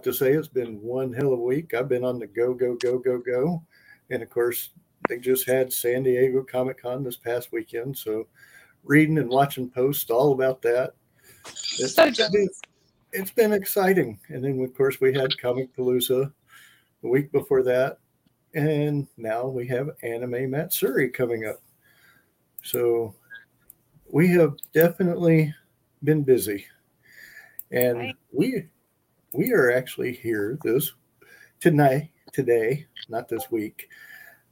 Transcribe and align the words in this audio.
have 0.00 0.14
to 0.14 0.18
say, 0.18 0.32
it's 0.32 0.48
been 0.48 0.80
one 0.80 1.12
hell 1.12 1.34
of 1.34 1.40
a 1.40 1.42
week. 1.42 1.74
I've 1.74 1.88
been 1.88 2.04
on 2.04 2.18
the 2.18 2.26
go, 2.26 2.54
go, 2.54 2.74
go, 2.76 2.98
go, 2.98 3.18
go. 3.18 3.62
And 4.08 4.22
of 4.22 4.30
course, 4.30 4.70
they 5.10 5.18
just 5.18 5.46
had 5.46 5.70
San 5.70 6.04
Diego 6.04 6.42
Comic 6.42 6.80
Con 6.80 7.04
this 7.04 7.16
past 7.16 7.52
weekend. 7.52 7.98
So, 7.98 8.26
reading 8.82 9.18
and 9.18 9.28
watching 9.28 9.68
posts 9.68 10.08
all 10.08 10.32
about 10.32 10.62
that. 10.62 10.94
It's, 11.78 11.94
so 11.94 12.10
jealous. 12.10 12.62
it's 13.12 13.30
been 13.30 13.52
exciting. 13.52 14.18
And 14.28 14.42
then, 14.42 14.58
of 14.64 14.74
course, 14.74 15.02
we 15.02 15.12
had 15.12 15.36
Comic 15.36 15.76
Palooza 15.76 16.32
the 17.02 17.08
week 17.08 17.30
before 17.30 17.62
that. 17.64 17.98
And 18.54 19.06
now 19.18 19.48
we 19.48 19.68
have 19.68 19.90
Anime 20.02 20.50
Matsuri 20.50 21.10
coming 21.10 21.44
up. 21.46 21.60
So, 22.62 23.14
we 24.10 24.28
have 24.28 24.54
definitely 24.72 25.54
been 26.02 26.22
busy. 26.22 26.64
And 27.70 27.98
right. 27.98 28.16
we 28.32 28.64
we 29.32 29.52
are 29.52 29.72
actually 29.72 30.12
here 30.12 30.58
this 30.62 30.92
tonight, 31.60 32.10
today, 32.32 32.86
not 33.08 33.28
this 33.28 33.50
week, 33.50 33.88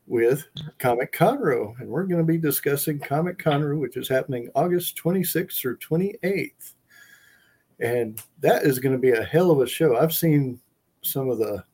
with 0.07 0.47
Comic 0.79 1.13
Conroe. 1.13 1.79
And 1.81 1.89
we're 1.89 2.05
going 2.05 2.25
to 2.25 2.33
be 2.33 2.39
discussing 2.39 2.99
Comic 2.99 3.39
Conroe, 3.39 3.79
which 3.79 3.97
is 3.97 4.09
happening 4.09 4.49
August 4.55 4.97
26th 4.97 5.61
through 5.61 5.79
28th. 5.79 6.75
And 7.81 8.21
that 8.41 8.63
is 8.65 8.79
going 8.79 8.95
to 8.95 9.01
be 9.01 9.13
a 9.13 9.25
hell 9.25 9.51
of 9.51 9.61
a 9.61 9.67
show. 9.67 9.97
I've 9.97 10.15
seen 10.15 10.61
some 11.03 11.29
of 11.29 11.39
the 11.39 11.65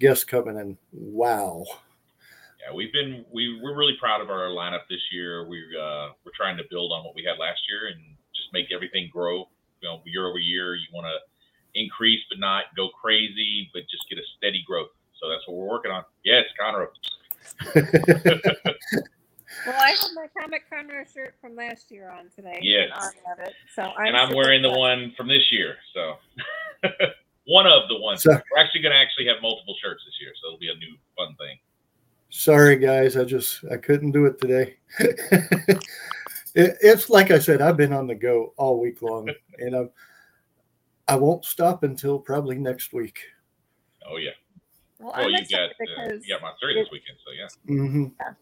guests 0.00 0.24
coming 0.24 0.58
and 0.58 0.76
wow. 0.92 1.64
Yeah, 2.60 2.74
we've 2.74 2.92
been 2.92 3.24
we 3.32 3.60
we're 3.62 3.76
really 3.76 3.96
proud 4.00 4.22
of 4.22 4.30
our 4.30 4.48
lineup 4.48 4.88
this 4.88 5.00
year. 5.12 5.46
We 5.46 5.58
uh, 5.78 6.08
we're 6.24 6.32
trying 6.34 6.56
to 6.56 6.64
build 6.70 6.92
on 6.92 7.04
what 7.04 7.14
we 7.14 7.22
had 7.22 7.38
last 7.38 7.60
year 7.68 7.88
and 7.88 8.16
just 8.34 8.48
make 8.54 8.72
everything 8.74 9.10
grow. 9.12 9.48
You 9.80 9.88
know, 9.88 10.02
year 10.06 10.26
over 10.26 10.38
year, 10.38 10.74
you 10.74 10.86
want 10.92 11.06
to 11.06 11.33
increase 11.74 12.20
but 12.28 12.38
not 12.38 12.64
go 12.76 12.88
crazy, 12.88 13.70
but 13.72 13.82
just 13.90 14.08
get 14.08 14.18
a 14.18 14.22
steady 14.36 14.62
growth. 14.66 14.90
So 15.20 15.28
that's 15.28 15.46
what 15.46 15.56
we're 15.56 15.68
working 15.68 15.90
on. 15.90 16.04
Yes, 16.24 16.44
Conroe. 16.60 16.88
well, 17.74 17.84
I 19.80 19.90
have 19.90 20.10
my 20.14 20.26
comic 20.38 20.64
Conroe 20.70 21.12
shirt 21.12 21.34
from 21.40 21.56
last 21.56 21.90
year 21.90 22.10
on 22.10 22.30
today. 22.34 22.58
Yes. 22.62 23.12
It, 23.38 23.54
so 23.74 23.82
I'm 23.82 24.08
and 24.08 24.16
I'm 24.16 24.34
wearing 24.34 24.62
the 24.62 24.70
one 24.70 25.12
from 25.16 25.28
this 25.28 25.50
year. 25.50 25.76
So 25.94 26.16
one 27.46 27.66
of 27.66 27.88
the 27.88 27.98
ones. 27.98 28.22
Sorry. 28.22 28.42
We're 28.50 28.62
actually 28.62 28.82
going 28.82 28.92
to 28.92 28.98
actually 28.98 29.26
have 29.26 29.36
multiple 29.42 29.74
shirts 29.82 30.02
this 30.04 30.14
year, 30.20 30.32
so 30.40 30.48
it'll 30.48 30.58
be 30.58 30.70
a 30.70 30.76
new 30.76 30.96
fun 31.16 31.34
thing. 31.36 31.58
Sorry, 32.30 32.76
guys. 32.76 33.16
I 33.16 33.24
just 33.24 33.64
I 33.70 33.76
couldn't 33.76 34.12
do 34.12 34.26
it 34.26 34.40
today. 34.40 34.76
it, 34.98 35.84
it's 36.54 37.08
like 37.08 37.30
I 37.30 37.38
said. 37.38 37.62
I've 37.62 37.76
been 37.76 37.92
on 37.92 38.06
the 38.06 38.14
go 38.14 38.54
all 38.56 38.80
week 38.80 39.02
long, 39.02 39.30
and 39.58 39.74
I'm 39.74 39.90
I 41.06 41.16
won't 41.16 41.44
stop 41.44 41.82
until 41.82 42.18
probably 42.18 42.56
next 42.56 42.92
week. 42.92 43.20
Oh 44.08 44.16
yeah. 44.16 44.30
Well, 44.98 45.12
well 45.16 45.30
you 45.30 45.38
got 45.50 45.70
uh, 45.70 46.14
you 46.22 46.34
got 46.34 46.42
Monterey 46.42 46.74
this 46.74 46.88
weekend, 46.90 47.18
so 47.24 47.32
yeah. 47.32 47.74
Mm-hmm. 47.74 48.06
yeah. 48.20 48.32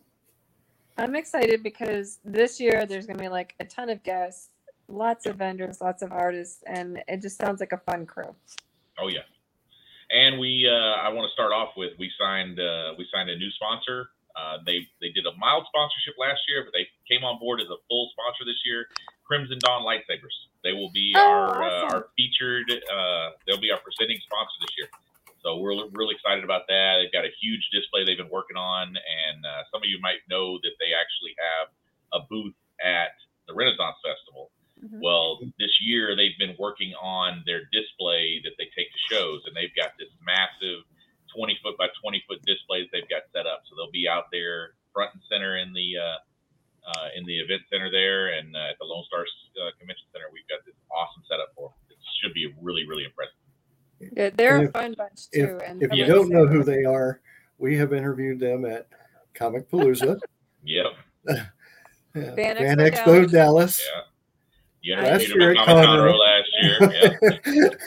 I'm 0.98 1.16
excited 1.16 1.62
because 1.62 2.18
this 2.24 2.60
year 2.60 2.86
there's 2.86 3.06
going 3.06 3.16
to 3.16 3.22
be 3.22 3.28
like 3.28 3.54
a 3.60 3.64
ton 3.64 3.88
of 3.88 4.02
guests, 4.02 4.50
lots 4.88 5.26
of 5.26 5.36
vendors, 5.36 5.80
lots 5.80 6.02
of 6.02 6.12
artists, 6.12 6.62
and 6.66 7.02
it 7.08 7.22
just 7.22 7.38
sounds 7.38 7.60
like 7.60 7.72
a 7.72 7.78
fun 7.78 8.06
crew. 8.06 8.34
Oh 9.00 9.08
yeah, 9.08 9.26
and 10.12 10.38
we 10.38 10.68
uh, 10.70 11.00
I 11.02 11.08
want 11.08 11.26
to 11.28 11.32
start 11.32 11.52
off 11.52 11.70
with 11.76 11.92
we 11.98 12.10
signed 12.20 12.60
uh, 12.60 12.92
we 12.98 13.06
signed 13.12 13.30
a 13.30 13.36
new 13.36 13.50
sponsor. 13.52 14.10
Uh, 14.36 14.58
they 14.64 14.86
they 15.00 15.08
did 15.10 15.26
a 15.26 15.34
mild 15.38 15.64
sponsorship 15.66 16.14
last 16.18 16.40
year, 16.48 16.64
but 16.64 16.72
they 16.72 16.86
came 17.08 17.24
on 17.24 17.40
board 17.40 17.60
as 17.60 17.66
a 17.66 17.80
full 17.88 18.10
sponsor 18.12 18.44
this 18.44 18.60
year. 18.64 18.86
Crimson 19.24 19.58
Dawn 19.58 19.82
lightsabers. 19.82 20.51
They 20.64 20.72
will 20.72 20.90
be 20.90 21.12
oh, 21.16 21.20
our 21.20 21.62
uh, 21.62 21.66
awesome. 21.66 21.88
uh, 21.88 21.94
our 21.94 22.06
featured. 22.16 22.70
Uh, 22.70 23.34
they'll 23.46 23.60
be 23.60 23.70
our 23.70 23.82
presenting 23.82 24.18
sponsor 24.22 24.56
this 24.62 24.74
year. 24.78 24.88
So 25.42 25.58
we're 25.58 25.74
really 25.90 26.14
excited 26.14 26.46
about 26.46 26.70
that. 26.70 27.02
They've 27.02 27.10
got 27.10 27.26
a 27.26 27.34
huge 27.42 27.66
display 27.74 28.06
they've 28.06 28.16
been 28.16 28.30
working 28.30 28.56
on, 28.56 28.94
and 28.94 29.38
uh, 29.42 29.66
some 29.74 29.82
of 29.82 29.88
you 29.90 29.98
might 29.98 30.22
know 30.30 30.58
that 30.62 30.74
they 30.78 30.94
actually 30.94 31.34
have 31.34 31.66
a 32.14 32.20
booth 32.30 32.54
at 32.78 33.18
the 33.50 33.54
Renaissance 33.54 33.98
Festival. 34.06 34.54
Mm-hmm. 34.78 35.02
Well, 35.02 35.42
this 35.58 35.74
year 35.82 36.14
they've 36.14 36.38
been 36.38 36.54
working 36.58 36.94
on 36.94 37.42
their 37.46 37.66
display 37.74 38.38
that 38.46 38.54
they 38.54 38.70
take 38.70 38.90
to 38.94 39.00
shows, 39.10 39.42
and 39.46 39.54
they've 39.54 39.74
got 39.74 39.98
this 39.98 40.10
massive 40.22 40.86
20 41.34 41.58
foot 41.62 41.74
by 41.78 41.90
20 42.02 42.22
foot 42.30 42.38
displays 42.46 42.86
they've 42.94 43.08
got 43.10 43.26
set 43.34 43.46
up. 43.46 43.66
So 43.66 43.74
they'll 43.74 43.94
be 43.94 44.06
out 44.06 44.30
there 44.30 44.78
front 44.94 45.14
and 45.14 45.22
center 45.26 45.58
in 45.58 45.74
the 45.74 45.98
uh, 45.98 46.18
uh, 46.86 47.08
in 47.16 47.24
the 47.24 47.38
event 47.38 47.62
center 47.70 47.90
there 47.90 48.38
and 48.38 48.54
uh, 48.54 48.70
at 48.70 48.78
the 48.78 48.84
Lone 48.84 49.04
Star 49.06 49.22
uh, 49.22 49.70
Convention 49.78 50.06
Center. 50.12 50.26
We've 50.32 50.46
got 50.48 50.64
this 50.66 50.74
awesome 50.90 51.22
setup 51.28 51.54
for 51.54 51.70
them. 51.70 51.78
It 51.90 51.98
should 52.20 52.34
be 52.34 52.52
really, 52.60 52.86
really 52.86 53.04
impressive. 53.04 53.38
Yeah, 54.16 54.30
they're 54.34 54.62
if, 54.62 54.68
a 54.70 54.72
fun 54.72 54.94
bunch 54.98 55.30
too. 55.30 55.58
If, 55.60 55.68
and 55.68 55.82
if 55.82 55.92
you 55.92 56.04
don't 56.06 56.28
know 56.28 56.46
who 56.46 56.64
they 56.64 56.84
are, 56.84 57.20
we 57.58 57.76
have 57.76 57.92
interviewed 57.92 58.40
them 58.40 58.64
at 58.64 58.88
Comic 59.34 59.70
Palooza. 59.70 60.18
yep. 60.64 60.86
yeah. 61.28 61.46
Fan, 62.14 62.56
Fan 62.56 62.76
Expo, 62.76 63.30
Dallas. 63.30 63.30
Dallas. 63.30 63.82
Yeah. 64.82 65.00
You 65.00 65.14
interviewed 65.14 65.40
them 65.40 65.56
at 65.56 65.66
Comic 65.66 65.88
Conroe 65.88 66.18
last 66.18 66.50
year. 66.60 67.10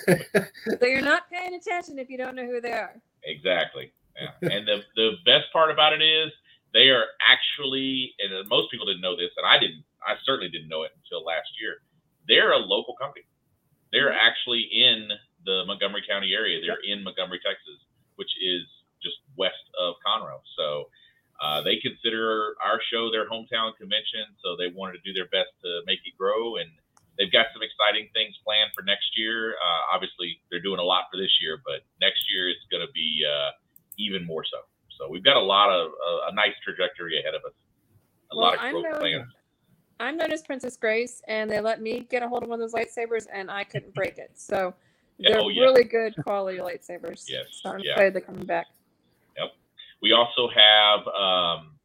Yeah. 0.08 0.46
so 0.80 0.86
you're 0.88 1.02
not 1.02 1.30
paying 1.30 1.54
attention 1.54 2.00
if 2.00 2.10
you 2.10 2.18
don't 2.18 2.36
know 2.36 2.46
who 2.46 2.62
they 2.62 2.72
are. 2.72 2.96
Exactly. 3.24 3.92
Yeah. 4.20 4.50
And 4.50 4.68
the, 4.68 4.80
the 4.96 5.12
best 5.26 5.52
part 5.52 5.70
about 5.70 5.94
it 5.94 6.02
is 6.02 6.32
they 6.76 6.92
are 6.92 7.08
actually, 7.24 8.12
and 8.20 8.36
most 8.52 8.70
people 8.70 8.86
didn't 8.86 9.02
know 9.02 9.16
this, 9.16 9.32
and 9.40 9.48
I 9.48 9.56
didn't. 9.56 9.88
I 10.04 10.20
certainly 10.28 10.52
didn't 10.52 10.68
know 10.68 10.84
it 10.84 10.92
until 10.92 11.24
last 11.24 11.48
year. 11.56 11.80
They're 12.28 12.52
a 12.52 12.60
local 12.60 13.00
company. 13.00 13.24
They're 13.96 14.12
mm-hmm. 14.12 14.28
actually 14.28 14.68
in 14.68 15.08
the 15.48 15.64
Montgomery 15.66 16.04
County 16.04 16.36
area. 16.36 16.60
They're 16.60 16.84
in 16.84 17.02
Montgomery, 17.02 17.40
Texas, 17.40 17.80
which 18.20 18.30
is 18.44 18.68
just 19.00 19.24
west 19.40 19.64
of 19.80 19.96
Conroe. 20.04 20.44
So 20.60 20.92
uh, 21.40 21.64
they 21.64 21.80
consider 21.80 22.60
our 22.60 22.84
show 22.92 23.08
their 23.08 23.24
hometown 23.32 23.72
convention. 23.80 24.28
So 24.44 24.60
they 24.60 24.68
wanted 24.68 25.00
to 25.00 25.04
do 25.08 25.16
their 25.16 25.32
best 25.32 25.56
to 25.64 25.80
make 25.88 26.04
it 26.04 26.20
grow. 26.20 26.60
And 26.60 26.68
they've 27.16 27.32
got 27.32 27.56
some 27.56 27.64
exciting 27.64 28.12
things 28.12 28.36
planned 28.44 28.76
for 28.76 28.84
next 28.84 29.16
year. 29.16 29.56
Uh, 29.64 29.96
obviously, 29.96 30.44
they're 30.52 30.64
doing 30.64 30.84
a 30.84 30.86
lot 30.86 31.08
for 31.08 31.16
this 31.16 31.32
year, 31.40 31.64
but 31.64 31.88
next 32.04 32.28
year 32.28 32.52
it's 32.52 32.68
going 32.68 32.84
to 32.84 32.92
be 32.92 33.24
uh, 33.24 33.56
even 33.96 34.28
more 34.28 34.44
so. 34.44 34.60
So 34.98 35.10
we've 35.10 35.24
got 35.24 35.38
a 35.38 35.42
lot 35.42 35.70
of 35.70 35.92
uh, 35.92 36.32
a 36.32 36.36
nice 36.36 36.54
trajectory 36.64 37.20
ahead 37.20 37.36
of 37.36 37.42
us. 37.46 37.54
A 38.32 38.36
well, 38.36 38.46
lot 38.46 38.56
of 38.56 38.72
growth 38.72 38.84
known, 38.84 39.00
plans. 39.00 39.32
I'm 40.00 40.18
known 40.18 40.32
as 40.32 40.44
Princess 40.44 40.78
Grace, 40.78 41.22
and 41.28 41.50
they 41.50 41.62
let 41.62 41.82
me 41.82 42.06
get 42.10 42.24
a 42.24 42.28
hold 42.28 42.44
of 42.44 42.50
one 42.50 42.62
of 42.62 42.72
those 42.72 42.74
lightsabers, 42.74 43.28
and 43.32 43.50
I 43.50 43.64
couldn't 43.64 43.94
break 43.94 44.18
it. 44.18 44.32
So 44.36 44.74
they're 45.20 45.40
oh, 45.40 45.50
yeah. 45.50 45.64
really 45.64 45.84
good 45.84 46.16
quality 46.24 46.60
lightsabers. 46.60 47.24
Yes. 47.28 47.46
So 47.64 47.72
I'm 47.72 47.80
yeah. 47.80 47.92
excited 47.92 48.14
they're 48.14 48.22
coming 48.22 48.46
back. 48.46 48.68
Yep. 49.38 49.52
We 50.02 50.12
also 50.12 50.50
have 50.52 51.08
um, 51.08 51.76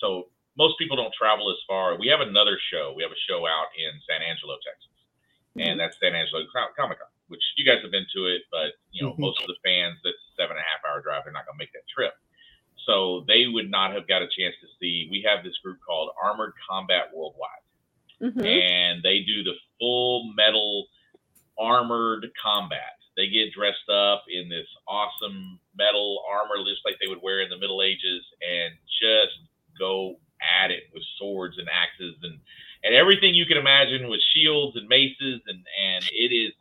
so 0.00 0.28
most 0.58 0.74
people 0.78 0.96
don't 0.96 1.14
travel 1.14 1.50
as 1.50 1.58
far. 1.66 1.98
We 1.98 2.08
have 2.08 2.20
another 2.20 2.58
show. 2.72 2.92
We 2.96 3.02
have 3.02 3.14
a 3.14 3.22
show 3.30 3.46
out 3.46 3.70
in 3.78 3.94
San 4.10 4.22
Angelo, 4.26 4.58
Texas, 4.66 4.90
mm-hmm. 5.54 5.62
and 5.62 5.74
that's 5.78 5.94
San 6.02 6.18
Angelo 6.18 6.42
Comic 6.50 6.98
Con, 6.98 7.10
which 7.30 7.42
you 7.54 7.62
guys 7.62 7.78
have 7.82 7.94
been 7.94 8.06
to 8.14 8.26
it, 8.26 8.42
but 8.50 8.74
you 8.90 9.06
know 9.06 9.14
mm-hmm. 9.14 9.30
most 9.30 9.38
of 9.42 9.46
the 9.46 9.58
fans 9.62 10.02
that's 10.02 10.18
seven 10.34 10.58
and 10.58 10.62
a 10.62 10.66
half 10.66 10.82
hour 10.82 10.98
drive. 10.98 11.22
They're 11.22 11.34
not 11.34 11.46
going 11.46 11.54
to 11.54 11.62
make 11.62 11.74
that 11.78 11.86
trip. 11.86 12.18
So 12.88 13.24
they 13.28 13.44
would 13.46 13.70
not 13.70 13.92
have 13.92 14.08
got 14.08 14.22
a 14.22 14.32
chance 14.32 14.56
to 14.62 14.68
see. 14.80 15.08
We 15.10 15.22
have 15.28 15.44
this 15.44 15.56
group 15.62 15.78
called 15.86 16.08
Armored 16.16 16.54
Combat 16.68 17.12
Worldwide, 17.14 17.66
mm-hmm. 18.22 18.40
and 18.40 19.02
they 19.02 19.20
do 19.20 19.44
the 19.44 19.52
full 19.78 20.32
metal 20.34 20.86
armored 21.58 22.26
combat. 22.42 22.96
They 23.14 23.28
get 23.28 23.52
dressed 23.52 23.90
up 23.92 24.24
in 24.32 24.48
this 24.48 24.66
awesome 24.88 25.60
metal 25.76 26.24
armor, 26.32 26.64
just 26.64 26.80
like 26.86 26.96
they 26.98 27.08
would 27.08 27.20
wear 27.20 27.42
in 27.42 27.50
the 27.50 27.58
Middle 27.58 27.82
Ages, 27.82 28.24
and 28.40 28.72
just 28.88 29.36
go 29.78 30.16
at 30.40 30.70
it 30.70 30.84
with 30.94 31.02
swords 31.18 31.58
and 31.58 31.68
axes 31.68 32.14
and 32.22 32.38
and 32.84 32.94
everything 32.94 33.34
you 33.34 33.44
can 33.44 33.58
imagine 33.58 34.08
with 34.08 34.20
shields 34.34 34.76
and 34.76 34.88
maces 34.88 35.42
and 35.46 35.60
and 35.82 36.04
it 36.14 36.30
is 36.30 36.54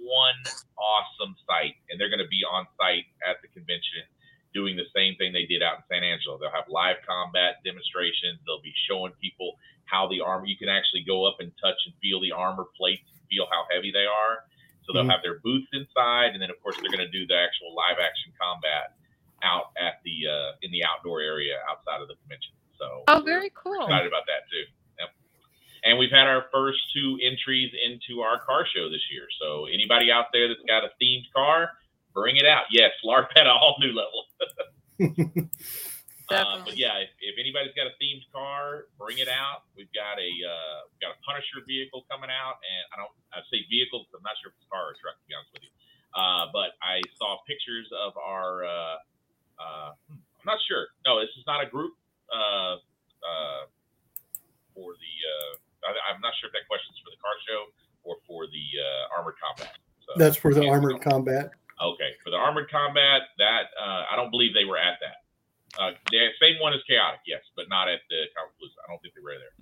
one 0.00 0.40
awesome 0.80 1.36
sight 1.46 1.76
and 1.90 2.00
they're 2.00 2.08
going 2.08 2.24
to 2.24 2.32
be 2.32 2.40
on 2.40 2.64
site 2.80 3.04
at 3.28 3.36
the 3.44 3.48
convention 3.52 4.08
doing 4.54 4.76
the 4.76 4.88
same 4.94 5.14
thing 5.16 5.32
they 5.32 5.44
did 5.44 5.62
out 5.62 5.82
in 5.82 5.84
San 5.90 6.04
Angelo. 6.04 6.38
They'll 6.38 6.54
have 6.54 6.68
live 6.68 6.96
combat 7.06 7.60
demonstrations. 7.64 8.40
They'll 8.46 8.64
be 8.64 8.74
showing 8.88 9.12
people 9.20 9.58
how 9.84 10.08
the 10.08 10.20
armor, 10.20 10.46
you 10.46 10.56
can 10.56 10.68
actually 10.68 11.02
go 11.04 11.26
up 11.26 11.40
and 11.40 11.52
touch 11.60 11.76
and 11.86 11.94
feel 12.00 12.20
the 12.20 12.32
armor 12.32 12.66
plates 12.76 13.08
and 13.12 13.20
feel 13.28 13.48
how 13.50 13.64
heavy 13.72 13.90
they 13.90 14.04
are. 14.04 14.44
So 14.84 14.92
they'll 14.92 15.04
mm-hmm. 15.04 15.12
have 15.12 15.24
their 15.24 15.40
booths 15.44 15.68
inside, 15.72 16.32
and 16.32 16.40
then 16.40 16.48
of 16.48 16.56
course 16.64 16.76
they're 16.80 16.92
going 16.92 17.04
to 17.04 17.12
do 17.12 17.28
the 17.28 17.36
actual 17.36 17.76
live 17.76 18.00
action 18.00 18.32
combat 18.40 18.96
out 19.44 19.70
at 19.76 20.00
the 20.04 20.26
uh, 20.26 20.50
in 20.64 20.72
the 20.72 20.82
outdoor 20.82 21.20
area 21.20 21.60
outside 21.68 22.00
of 22.00 22.08
the 22.08 22.16
convention. 22.24 22.56
So 22.80 23.04
oh, 23.08 23.20
very 23.20 23.52
cool. 23.52 23.84
Excited 23.84 24.08
about 24.08 24.24
that 24.26 24.48
too. 24.48 24.64
Yep. 24.98 25.10
And 25.84 25.98
we've 25.98 26.10
had 26.10 26.26
our 26.26 26.46
first 26.52 26.78
two 26.94 27.18
entries 27.20 27.70
into 27.84 28.22
our 28.22 28.40
car 28.40 28.64
show 28.64 28.88
this 28.88 29.04
year. 29.12 29.28
So 29.40 29.66
anybody 29.66 30.10
out 30.10 30.32
there 30.32 30.48
that's 30.48 30.64
got 30.66 30.84
a 30.84 30.90
themed 30.96 31.28
car, 31.34 31.76
bring 32.14 32.36
it 32.36 32.46
out. 32.46 32.64
Yes, 32.70 32.90
LARP 33.04 33.28
at 33.36 33.46
a 33.46 33.54
whole 33.54 33.76
new 33.78 33.92
level. 33.92 34.17
Uh, 34.98 36.60
but 36.66 36.76
yeah, 36.76 37.00
if, 37.00 37.10
if 37.22 37.34
anybody's 37.40 37.72
got 37.72 37.88
a 37.88 37.94
themed 37.96 38.26
car, 38.34 38.90
bring 38.98 39.18
it 39.18 39.30
out. 39.30 39.64
We've 39.72 39.90
got 39.96 40.18
a 40.20 40.30
uh, 40.30 40.78
we've 40.90 41.02
got 41.02 41.16
a 41.16 41.18
Punisher 41.24 41.64
vehicle 41.64 42.04
coming 42.10 42.28
out, 42.28 42.60
and 42.60 42.82
I 42.92 42.94
don't 43.00 43.14
I 43.32 43.40
say 43.48 43.64
vehicle 43.70 44.04
because 44.04 44.20
I'm 44.20 44.26
not 44.26 44.36
sure 44.42 44.52
if 44.52 44.58
it's 44.60 44.66
a 44.66 44.72
car 44.72 44.90
or 44.90 44.92
a 44.92 44.98
truck 45.00 45.16
to 45.16 45.24
be 45.24 45.32
honest 45.32 45.54
with 45.54 45.64
you. 45.64 45.72
Uh, 46.12 46.50
but 46.52 46.76
I 46.82 47.00
saw 47.16 47.40
pictures 47.46 47.88
of 47.94 48.16
our. 48.16 48.64
Uh, 48.64 48.96
uh, 49.58 49.90
hmm, 50.08 50.20
I'm 50.20 50.46
not 50.46 50.60
sure. 50.66 50.90
No, 51.06 51.20
this 51.20 51.32
is 51.36 51.44
not 51.46 51.62
a 51.62 51.68
group. 51.68 51.94
Uh, 52.28 52.76
uh, 53.24 53.64
for 54.74 54.94
the 54.94 55.14
uh, 55.26 55.90
I, 55.90 56.14
I'm 56.14 56.20
not 56.20 56.32
sure 56.38 56.48
if 56.48 56.54
that 56.54 56.66
question's 56.68 56.98
for 57.02 57.10
the 57.10 57.20
car 57.22 57.36
show 57.46 57.60
or 58.04 58.16
for 58.26 58.46
the 58.46 58.66
uh, 58.78 59.16
armored 59.16 59.34
combat. 59.42 59.74
So, 60.06 60.12
That's 60.16 60.36
for 60.36 60.54
the 60.54 60.68
armored 60.68 61.02
combat. 61.02 61.50
Okay, 61.80 62.12
for 62.24 62.30
the 62.30 62.36
armored 62.36 62.70
combat, 62.70 63.22
that 63.38 63.70
uh, 63.78 64.04
I 64.10 64.16
don't 64.16 64.30
believe 64.30 64.52
they 64.54 64.64
were 64.64 64.78
at 64.78 64.98
that. 65.00 65.22
Uh, 65.78 65.92
the 66.10 66.28
same 66.40 66.58
one 66.60 66.72
as 66.74 66.80
chaotic, 66.88 67.20
yes, 67.26 67.42
but 67.54 67.68
not 67.68 67.88
at 67.88 68.00
the 68.10 68.26
Palooza. 68.34 68.74
I 68.82 68.90
don't 68.90 69.00
think 69.00 69.14
they 69.14 69.22
were 69.22 69.36
there. 69.38 69.54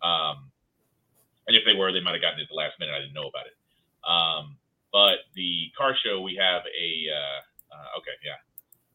Um, 0.00 0.50
and 1.46 1.56
if 1.56 1.64
they 1.66 1.74
were, 1.76 1.92
they 1.92 2.00
might 2.00 2.12
have 2.16 2.22
gotten 2.22 2.40
it 2.40 2.44
at 2.44 2.48
the 2.48 2.56
last 2.56 2.78
minute. 2.80 2.94
I 2.96 3.00
didn't 3.00 3.12
know 3.12 3.28
about 3.28 3.44
it. 3.44 3.56
Um, 4.08 4.56
but 4.92 5.28
the 5.34 5.68
car 5.76 5.92
show, 6.00 6.20
we 6.22 6.36
have 6.40 6.62
a 6.64 6.90
uh, 7.12 7.40
uh, 7.74 7.98
okay, 8.00 8.16
yeah, 8.24 8.40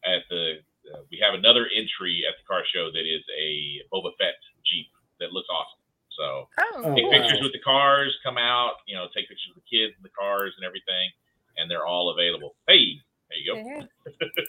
at 0.10 0.24
the 0.30 0.64
uh, 0.90 1.04
we 1.12 1.20
have 1.22 1.36
another 1.38 1.68
entry 1.76 2.24
at 2.26 2.34
the 2.40 2.46
car 2.48 2.64
show 2.74 2.90
that 2.90 3.06
is 3.06 3.22
a 3.38 3.84
Boba 3.94 4.16
Fett 4.18 4.40
Jeep 4.66 4.88
that 5.20 5.34
looks 5.34 5.50
awesome. 5.52 5.78
So 6.18 6.48
Oh, 6.82 6.96
take 6.96 7.06
wow. 7.06 7.12
pictures 7.12 7.42
with 7.44 7.52
the 7.52 7.60
cars, 7.60 8.16
come 8.24 8.38
out, 8.38 8.80
you 8.88 8.96
know, 8.96 9.06
take 9.14 9.28
pictures 9.28 9.52
of 9.52 9.62
the 9.62 9.68
kids 9.68 9.94
and 9.98 10.04
the 10.04 10.14
cars 10.16 10.54
and 10.56 10.66
everything, 10.66 11.12
and 11.58 11.70
they're 11.70 11.86
all 11.86 12.10
available. 12.12 12.56
Hey, 12.68 12.96
there 13.30 13.40
you 13.40 13.88
go. 14.10 14.14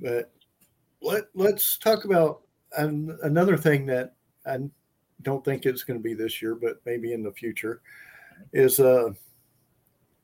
But 0.00 0.30
let 1.02 1.24
let's 1.34 1.76
talk 1.78 2.04
about 2.04 2.42
an, 2.76 3.18
another 3.22 3.56
thing 3.56 3.86
that 3.86 4.14
I 4.46 4.58
don't 5.22 5.44
think 5.44 5.66
it's 5.66 5.82
going 5.82 5.98
to 5.98 6.02
be 6.02 6.14
this 6.14 6.40
year, 6.40 6.54
but 6.54 6.80
maybe 6.86 7.12
in 7.12 7.22
the 7.22 7.32
future, 7.32 7.80
is 8.52 8.80
uh, 8.80 9.10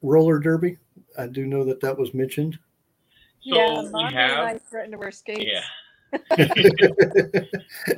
roller 0.03 0.39
derby. 0.39 0.79
I 1.19 1.27
do 1.27 1.47
know 1.47 1.65
that 1.65 1.81
that 1.81 1.99
was 1.99 2.15
mentioned. 2.15 2.59
So 3.43 3.57
yeah, 3.57 3.83
we 3.83 3.91
Mommy 3.91 4.17
and 4.17 4.33
I 4.33 4.59
threatened 4.59 4.93
to 4.93 4.99
wear 4.99 5.11
skates. 5.11 5.45
yeah, 5.45 5.63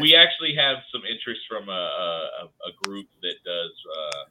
we 0.00 0.17
actually 0.17 0.55
have 0.55 0.79
some 0.91 1.03
interest 1.11 1.43
from 1.49 1.69
a, 1.69 1.73
a, 1.73 2.44
a 2.47 2.73
group 2.85 3.06
that 3.23 3.35
does 3.44 3.73
uh, 3.97 4.25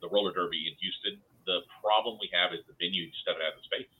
the 0.00 0.06
uh, 0.06 0.10
roller 0.10 0.32
derby 0.32 0.68
in 0.68 0.74
Houston. 0.80 1.20
The 1.46 1.60
problem 1.82 2.18
we 2.20 2.28
have 2.32 2.52
is 2.52 2.60
the 2.68 2.76
venue 2.78 3.08
just 3.10 3.24
doesn't 3.24 3.40
have 3.42 3.56
the 3.56 3.64
space, 3.64 3.90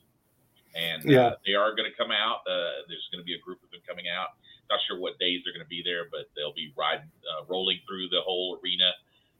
and 0.75 1.01
Yeah. 1.03 1.33
uh, 1.33 1.41
they 1.45 1.55
are 1.57 1.75
going 1.75 1.89
to 1.89 1.95
come 1.97 2.11
out. 2.13 2.45
Uh, 2.45 2.85
there's 2.87 3.07
going 3.11 3.21
to 3.21 3.27
be 3.27 3.33
a 3.33 3.41
group 3.41 3.59
of 3.63 3.71
them 3.71 3.81
coming 3.87 4.05
out. 4.09 4.37
Not 4.69 4.79
sure 4.85 4.99
what 5.01 5.17
days 5.17 5.41
they're 5.43 5.53
going 5.53 5.65
to 5.65 5.69
be 5.71 5.81
there, 5.81 6.05
but 6.13 6.29
they'll 6.37 6.53
be 6.53 6.69
riding, 6.77 7.09
uh, 7.25 7.45
rolling 7.49 7.81
through 7.89 8.09
the 8.13 8.21
whole 8.21 8.59
arena. 8.61 8.93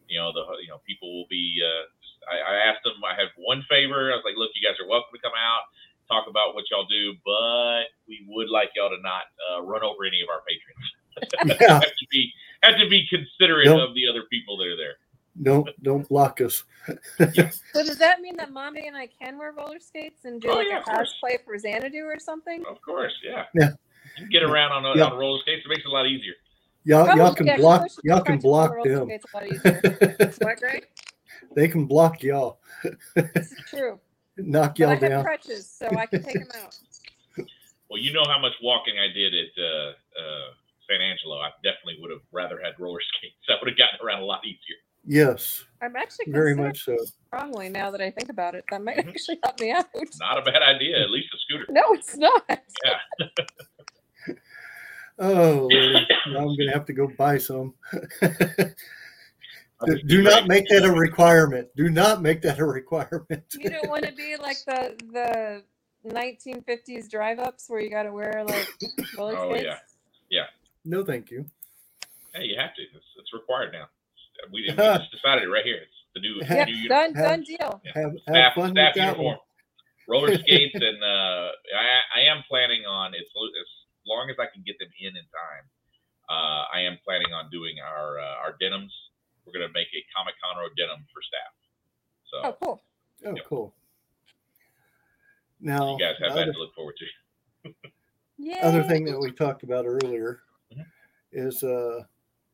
You 0.10 0.18
know, 0.18 0.34
the 0.34 0.42
you 0.66 0.70
know 0.74 0.82
people 0.88 1.14
will 1.14 1.30
be. 1.30 1.62
Uh, 1.62 1.86
I, 2.30 2.38
I 2.42 2.54
asked 2.74 2.82
them. 2.84 2.98
I 3.06 3.14
have 3.14 3.30
one 3.38 3.62
favor. 3.70 4.10
I 4.12 4.18
was 4.18 4.26
like, 4.26 4.36
look, 4.38 4.50
you 4.58 4.66
guys 4.66 4.76
are 4.82 4.90
welcome 4.90 5.14
to 5.14 5.22
come 5.22 5.38
out 5.38 5.70
talk 6.10 6.26
about 6.28 6.56
what 6.56 6.66
y'all 6.72 6.88
do, 6.90 7.14
but 7.24 7.86
we 8.08 8.26
would 8.28 8.50
like 8.50 8.72
y'all 8.76 8.90
to 8.90 8.98
not 9.02 9.30
uh, 9.38 9.62
run 9.62 9.84
over 9.84 10.04
any 10.06 10.22
of 10.26 10.30
our 10.30 10.42
patrons. 10.42 10.86
yeah, 11.62 11.74
have 11.80 11.84
to 11.84 12.08
be 12.10 12.34
have 12.64 12.78
to 12.80 12.90
be 12.90 13.06
considerate 13.08 13.68
Nope. 13.68 13.90
of 13.90 13.96
the 13.96 14.08
other 14.10 14.24
people 14.30 14.58
that 14.58 14.68
are 14.68 14.78
there. 14.78 14.98
Don't 15.42 15.68
don't 15.84 16.08
block 16.08 16.42
us. 16.42 16.64
So 17.72 17.84
does 17.84 17.98
that 17.98 18.20
mean 18.22 18.36
that 18.38 18.52
Mommy 18.52 18.88
and 18.88 18.98
I 18.98 19.08
can 19.22 19.38
wear 19.38 19.52
roller 19.52 19.80
skates 19.80 20.26
and 20.26 20.42
do 20.42 20.50
Oh, 20.50 20.56
like 20.56 20.68
yeah, 20.70 20.78
a 20.78 20.80
of 20.80 20.86
course. 20.86 21.14
cosplay 21.24 21.36
for 21.46 21.58
Xanadu 21.58 22.00
or 22.04 22.18
something? 22.20 22.64
Of 22.68 22.81
course, 22.81 23.14
yeah. 23.24 23.46
Yeah. 23.54 23.70
You 24.18 24.24
can 24.24 24.30
get 24.30 24.44
around 24.44 24.72
on, 24.72 24.86
a, 24.86 24.98
Yeah. 24.98 25.06
on 25.06 25.18
roller 25.20 25.40
skates. 25.42 25.62
It 25.66 25.70
makes 25.70 25.81
it 25.81 25.88
a 25.88 25.92
lot 25.92 26.08
easier. 26.08 26.34
Y'all 26.84 27.06
Probably, 27.06 27.22
y'all 27.24 27.36
can 27.36 27.46
yeah, 27.46 27.56
'cause 27.58 27.62
block 27.62 27.92
y'all 28.04 28.22
can 28.22 28.40
block 28.40 28.84
them. 28.84 29.06
skates 29.08 29.26
a 29.34 29.38
lot. 29.38 30.36
What, 30.40 30.58
Greg? 30.60 30.88
they 31.56 31.68
can 31.68 31.86
block 31.86 32.24
y'all, 32.24 32.60
This 33.16 33.52
is 33.52 33.58
true. 33.70 34.00
knock 34.38 34.75
But 34.78 34.88
I 34.88 34.92
y'all 34.94 35.00
have 35.00 35.10
down. 35.12 35.24
crutches, 35.24 35.70
so 35.70 35.88
I 35.96 36.06
can 36.08 36.24
take 36.24 36.40
them 36.40 36.50
out. 36.64 36.75
Well, 37.90 38.00
you 38.02 38.14
know 38.14 38.24
how 38.28 38.40
much 38.40 38.54
walking 38.64 38.96
I 39.00 39.12
did 39.14 39.34
at 39.34 39.50
uh, 39.64 39.90
uh, 40.20 40.50
San 40.90 41.02
Angelo. 41.02 41.38
I 41.38 41.50
definitely 41.64 41.98
would 42.02 42.12
have 42.12 42.22
rather 42.32 42.60
had 42.62 42.74
roller 42.80 43.02
skates. 43.18 43.36
I 43.48 43.54
would 43.62 43.70
have 43.70 43.78
gotten 43.78 44.00
around 44.06 44.22
a 44.22 44.25
lot 44.25 44.46
easier. 44.46 44.78
Yes, 45.06 45.63
I'm 45.81 45.96
actually 45.96 46.31
very 46.31 46.56
much 46.56 46.84
so. 46.86 46.96
strongly 47.28 47.69
now 47.69 47.90
that 47.92 48.01
I 48.01 48.12
think 48.12 48.30
about 48.30 48.54
it. 48.56 48.63
That 48.69 48.84
might 48.84 48.98
Mhm. 48.98 49.10
actually 49.10 49.40
help 49.44 49.60
me 49.60 49.72
out. 49.72 49.86
Not 50.19 50.38
a 50.38 50.42
bad 50.42 50.62
idea. 50.62 51.01
At 51.01 51.10
least 51.10 51.34
a 51.34 51.38
scooter. 51.38 51.66
No, 51.69 51.81
it's 51.94 52.16
not. 52.18 52.44
Yeah. 52.86 53.28
Oh, 55.22 55.68
Lordy. 55.69 56.07
now 56.28 56.40
I'm 56.48 56.56
gonna 56.56 56.72
have 56.72 56.86
to 56.86 56.94
go 56.94 57.07
buy 57.07 57.38
some. 57.38 57.74
Do 60.07 60.22
not 60.22 60.48
make 60.48 60.68
that 60.69 60.86
a 60.86 60.92
requirement. 60.92 61.68
Do 61.75 61.90
not 61.90 62.22
make 62.22 62.42
that 62.44 62.57
a 62.60 62.66
requirement. 62.66 63.44
You 63.51 63.69
don't 63.69 63.90
want 63.90 64.06
to 64.06 64.13
be 64.13 64.38
like 64.38 64.56
the 64.66 64.96
the 65.12 65.63
1950s 66.10 67.10
drive-ups 67.10 67.69
where 67.69 67.81
you 67.81 67.90
got 67.90 68.04
to 68.04 68.13
wear 68.13 68.46
like 68.46 68.69
roller 69.18 69.36
Oh, 69.38 69.56
yeah, 69.56 69.80
yeah. 70.30 70.46
No, 70.86 71.04
thank 71.04 71.30
you. 71.31 71.46
Hey, 72.34 72.46
you 72.46 72.56
have 72.58 72.74
to. 72.75 72.82
It's, 72.82 73.06
it's 73.20 73.34
required 73.34 73.74
now. 73.74 73.88
We, 74.51 74.62
we 74.69 74.75
just 74.75 75.12
decided 75.15 75.43
it 75.43 75.48
right 75.50 75.63
here. 75.65 75.81
It's 75.84 76.00
the 76.15 76.22
new, 76.22 76.36
Yeah, 76.41 76.65
the 76.65 76.72
new 76.72 76.77
uniform. 76.77 77.13
done, 77.13 77.24
done 77.24 77.41
deal. 77.43 77.81
Have, 77.93 78.03
have 78.03 78.13
staff, 78.24 78.55
fun 78.55 78.72
staff 78.72 78.96
uniform. 78.96 79.38
Roller 80.08 80.38
skates, 80.39 80.74
and 80.75 81.03
uh, 81.03 81.50
I, 81.77 82.19
I 82.19 82.22
am 82.31 82.43
planning 82.50 82.86
on 82.86 83.13
as, 83.13 83.22
as 83.22 83.67
long 84.08 84.29
as 84.29 84.38
I 84.39 84.46
can 84.51 84.63
get 84.65 84.77
them 84.79 84.89
in 85.00 85.10
in 85.15 85.24
time. 85.29 85.65
Uh, 86.29 86.65
I 86.74 86.81
am 86.81 86.98
planning 87.05 87.34
on 87.34 87.50
doing 87.51 87.75
our 87.84 88.19
uh, 88.19 88.43
our 88.46 88.55
denims. 88.60 88.93
We're 89.46 89.53
gonna 89.53 89.74
make 89.74 89.88
a 89.93 90.01
Comic 90.15 90.36
Conroe 90.43 90.69
denim 90.77 91.05
for 91.13 91.22
staff. 91.22 91.53
So 92.31 92.38
Oh, 92.43 92.58
cool. 92.63 92.84
Oh, 93.25 93.36
Yep. 93.36 93.46
cool. 93.48 93.74
Now, 95.62 95.93
you 95.98 96.00
guys 96.00 96.15
have 96.22 96.29
the 96.34 96.36
that 96.36 96.41
other, 96.43 96.53
to 96.53 96.60
look 96.60 96.74
forward 96.75 96.96
to. 97.63 97.74
Yeah. 98.38 98.65
other 98.67 98.84
thing 98.84 99.05
that 99.05 99.19
we 99.19 99.31
talked 99.31 99.63
about 99.63 99.86
earlier 99.86 100.41
Mhm. 100.74 100.86
is 101.34 101.63
uh, 101.63 102.03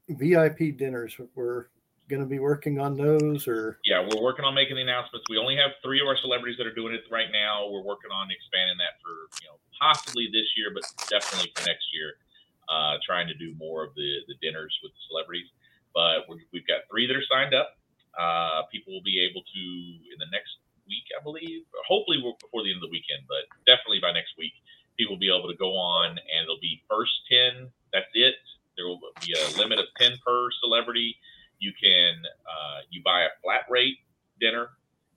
VIP 0.09 0.71
dinners. 0.77 1.15
We're 1.35 1.67
going 2.09 2.21
to 2.21 2.29
be 2.29 2.39
working 2.39 2.79
on 2.79 2.95
those, 2.95 3.47
or 3.47 3.79
Yeah, 3.85 4.01
we're 4.01 4.21
working 4.21 4.45
on 4.45 4.53
making 4.53 4.75
the 4.75 4.85
announcements. 4.85 5.25
We 5.29 5.37
only 5.37 5.57
have 5.57 5.71
three 5.83 5.99
of 6.01 6.07
our 6.07 6.17
celebrities 6.17 6.57
that 6.57 6.67
are 6.67 6.73
doing 6.73 6.93
it 6.93 7.01
right 7.09 7.29
now. 7.31 7.69
We're 7.69 7.85
working 7.85 8.11
on 8.13 8.29
expanding 8.29 8.77
that 8.77 9.01
for 9.01 9.29
you 9.41 9.49
know 9.49 9.57
possibly 9.81 10.29
this 10.31 10.45
year, 10.55 10.69
but 10.73 10.85
definitely 11.09 11.51
for 11.55 11.65
next 11.65 11.85
year. 11.93 12.17
Uh, 12.65 12.97
trying 13.05 13.29
to 13.29 13.37
do 13.37 13.53
more 13.57 13.85
of 13.85 13.93
the 13.93 14.25
the 14.27 14.35
dinners 14.41 14.73
with 14.81 14.91
the 14.93 15.03
celebrities. 15.09 15.49
But 15.93 16.25
we're, 16.27 16.41
we've 16.51 16.67
got 16.67 16.85
three 16.89 17.05
that 17.07 17.15
are 17.15 17.29
signed 17.29 17.53
up. 17.53 17.77
Uh, 18.17 18.65
people 18.71 18.93
will 18.93 19.05
be 19.05 19.21
able 19.21 19.41
to 19.41 19.63
in 20.09 20.17
the 20.17 20.29
next 20.31 20.57
week, 20.87 21.05
I 21.13 21.21
believe. 21.21 21.65
Hopefully 21.85 22.21
before 22.21 22.61
the 22.61 22.69
end 22.73 22.81
of 22.81 22.89
the 22.89 22.93
weekend, 22.93 23.25
but 23.29 23.49
definitely 23.65 24.01
by 24.01 24.13
next 24.13 24.37
week, 24.37 24.53
people 24.97 25.17
will 25.17 25.23
be 25.23 25.29
able 25.29 25.49
to 25.49 25.57
go 25.57 25.73
on 25.73 26.17
and 26.17 26.39
it'll 26.45 26.61
be 26.61 26.81
first 26.89 27.13
ten. 27.29 27.69
That's 27.93 28.09
it. 28.13 28.37
There 28.77 28.87
will 28.87 29.01
be 29.21 29.33
a 29.33 29.45
limit 29.57 29.79
of 29.79 29.85
ten 29.97 30.17
per 30.25 30.49
celebrity. 30.61 31.17
You 31.59 31.71
can 31.81 32.13
uh, 32.45 32.79
you 32.89 33.01
buy 33.03 33.23
a 33.23 33.33
flat 33.43 33.65
rate 33.69 33.97
dinner. 34.39 34.69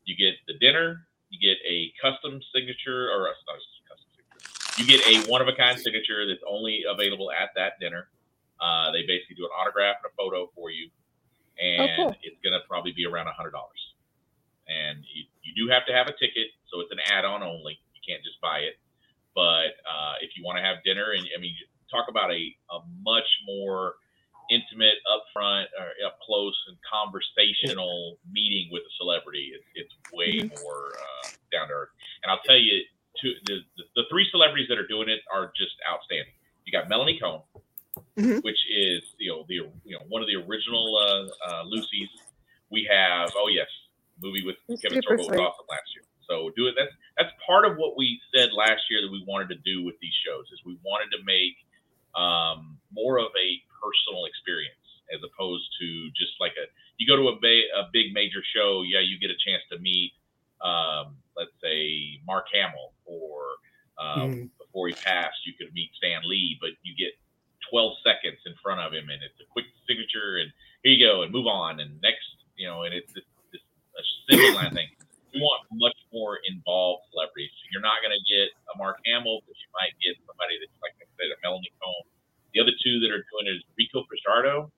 You 0.05 0.17
get 0.17 0.35
the 0.47 0.55
dinner. 0.59 1.07
You 1.31 1.39
get 1.39 1.59
a 1.67 1.93
custom 2.01 2.41
signature 2.55 3.11
or 3.11 3.27
a, 3.29 3.35
a 3.37 3.45
custom 3.45 4.09
signature. 4.17 4.81
You 4.81 4.85
get 4.87 5.03
a 5.07 5.31
one 5.31 5.43
of 5.43 5.49
a 5.49 5.57
kind 5.57 5.79
signature 5.79 6.27
that's 6.27 6.45
only 6.49 6.85
available 6.89 7.31
at 7.31 7.51
that 7.57 7.81
dinner. 7.81 8.09
Uh, 8.61 8.91
they 8.93 9.03
basically 9.07 9.37
do 9.37 9.45
an 9.45 9.55
autograph 9.55 9.97
and 10.03 10.11
a 10.11 10.15
photo 10.17 10.51
for 10.55 10.71
you, 10.71 10.91
and 11.59 11.91
cool. 11.97 12.17
it's 12.23 12.39
gonna 12.43 12.63
probably 12.69 12.93
be 12.93 13.07
around 13.07 13.27
a 13.27 13.33
hundred 13.33 13.53
dollars. 13.53 13.79
And 14.69 15.01
you, 15.15 15.25
you 15.43 15.53
do 15.57 15.73
have 15.73 15.87
to 15.87 15.93
have 15.95 16.09
a 16.09 16.17
ticket, 16.19 16.53
so 16.69 16.81
it's 16.81 16.93
an 16.93 17.01
add-on 17.09 17.43
only. 17.43 17.81
You 17.97 18.03
can't 18.05 18.23
just 18.23 18.37
buy 18.41 18.69
it. 18.69 18.77
But 19.35 19.81
uh, 19.89 20.21
if 20.21 20.37
you 20.37 20.45
want 20.45 20.59
to 20.59 20.65
have 20.65 20.85
dinner, 20.85 21.17
and 21.17 21.25
I 21.33 21.41
mean, 21.41 21.55
talk 21.91 22.07
about 22.09 22.31
a, 22.31 22.43
a 22.71 22.79
much 23.01 23.29
more 23.47 23.95
intimate, 24.51 24.95
upfront, 25.07 25.67
or 25.79 25.93
up 26.07 26.19
close 26.21 26.57
and 26.69 26.77
conversational 26.91 28.19
meeting 28.31 28.69
with 28.73 28.83
a 28.83 28.93
celebrity. 28.97 29.53
It's, 29.55 29.65
it's 29.75 29.95
way 30.13 30.41
Mhm. 30.43 30.59
more 30.61 30.93
uh, 30.99 31.29
down 31.53 31.69
to 31.69 31.75
earth. 31.75 31.89
And 32.23 32.31
I'll 32.33 32.41
tell 32.45 32.57
you, 32.57 32.85
two, 33.21 33.35
the, 33.45 33.61
the 33.77 33.85
the 33.97 34.05
three 34.11 34.29
celebrities 34.31 34.69
that 34.69 34.79
are 34.79 34.87
doing 34.87 35.09
it 35.09 35.21
are 35.33 35.53
just 35.57 35.75
outstanding. 35.89 36.33
You 36.65 36.73
got 36.73 36.89
Melanie 36.89 37.19
Cohn, 37.19 37.43
Mhm. 38.17 38.43
which 38.43 38.59
is 38.71 39.03
you 39.19 39.31
know 39.31 39.45
the 39.49 39.55
you 39.85 39.99
know 39.99 40.05
one 40.09 40.23
of 40.23 40.29
the 40.29 40.37
original 40.37 40.97
uh, 40.97 41.49
uh, 41.51 41.63
Lucy's. 41.65 42.09
We 42.71 42.85
have 42.91 43.33
oh 43.37 43.49
yes, 43.49 43.69
movie 44.21 44.45
with 44.45 44.57
That's 44.69 44.83
Kevin 44.83 45.01
Sorbo 45.03 45.19
was 45.19 45.29
awesome 45.29 45.67
last 45.69 45.89
year. 45.95 46.05
So 46.29 46.51
do 46.57 46.67
it. 46.69 46.75
That's 46.77 46.93
that's 47.17 47.33
part 47.47 47.65
of 47.65 47.77
what 47.79 47.97
we 47.97 48.21
said 48.35 48.53
last 48.53 48.83
year 48.91 49.01
that 49.03 49.11
we 49.11 49.25
wanted 49.27 49.49
to 49.49 49.57
do 49.65 49.83
with 49.85 49.99
these 50.01 50.13
shows 50.27 50.45
is 50.53 50.61
we 50.65 50.77
wanted 50.85 51.11
to 51.17 51.25
make 51.25 51.57
um, 52.15 52.79
more 52.93 53.19
of 53.19 53.33
a 53.39 53.63
personal 53.81 54.27
experience 54.27 54.83
as 55.15 55.21
opposed 55.25 55.65
to 55.81 55.87
just 56.13 56.35
like 56.39 56.53
a 56.61 56.67
you 56.99 57.07
go 57.07 57.17
to 57.17 57.29
a, 57.33 57.37
ba- 57.41 57.71
a 57.81 57.89
big 57.93 58.13
major 58.13 58.43
show 58.55 58.83
yeah 58.85 59.01
you 59.01 59.19
get 59.19 59.31
a 59.31 59.39
chance 59.41 59.63
to 59.73 59.79
meet 59.79 60.13
um, 60.61 61.17
let's 61.37 61.55
say 61.63 62.19
mark 62.27 62.47
hamill 62.53 62.93
or 63.07 63.57
um, 63.99 64.31
Mhm. 64.31 64.51
before 64.59 64.89
he 64.89 64.95
passed 64.95 65.39
you 65.47 65.55
could 65.55 65.73
meet 65.73 65.91
stan 65.97 66.21
lee 66.25 66.59
but 66.61 66.71
you 66.83 66.95
get 66.99 67.15
12 67.71 68.01
seconds 68.01 68.41
in 68.49 68.55
front 68.65 68.81
of 68.81 68.97
him, 68.97 69.11
and 69.13 69.21
it's 69.21 69.37
a 69.45 69.49
quick 69.53 69.67
signature, 69.85 70.41
and 70.41 70.49
here 70.81 70.95
you 70.97 71.05
go, 71.05 71.21
and 71.21 71.29
move 71.29 71.45
on, 71.45 71.81
and 71.85 72.01
next, 72.01 72.25
you 72.57 72.65
know, 72.65 72.89
and 72.89 72.95
it's 72.97 73.13
this, 73.13 73.27
this 73.53 73.61
a 73.61 74.03
single 74.31 74.57
line 74.57 74.73
thing. 74.73 74.89
You 75.37 75.45
want 75.45 75.69
much 75.77 75.99
more 76.09 76.41
involved 76.49 77.05
celebrities. 77.13 77.53
You're 77.69 77.85
not 77.85 78.01
going 78.01 78.17
to 78.17 78.25
get 78.25 78.49
a 78.73 78.79
Mark 78.81 78.97
Hamill, 79.05 79.45
but 79.45 79.53
you 79.53 79.69
might 79.77 79.93
get 80.01 80.17
somebody 80.25 80.57
that's 80.57 80.73
like 80.81 80.97
I 80.97 81.05
said, 81.21 81.29
a 81.29 81.37
Melanie 81.45 81.69
Combs. 81.77 82.09
The 83.01 83.07
other 83.07 83.09
two 83.09 83.09
that 83.09 83.11
are 83.15 83.25
doing 83.33 83.47
it 83.47 83.57
is 83.57 83.63
Rico 83.79 84.05
Fajardo. 84.09 84.73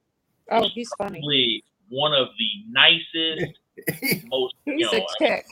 Oh, 0.50 0.68
he's 0.74 0.90
funny. 0.98 1.20
Probably 1.20 1.64
one 1.88 2.12
of 2.12 2.28
the 2.38 2.64
nicest, 2.70 4.26
most 4.28 4.54
you 4.66 4.74
He's 4.76 4.92
know, 4.92 4.98
a 4.98 5.06
chick. 5.24 5.46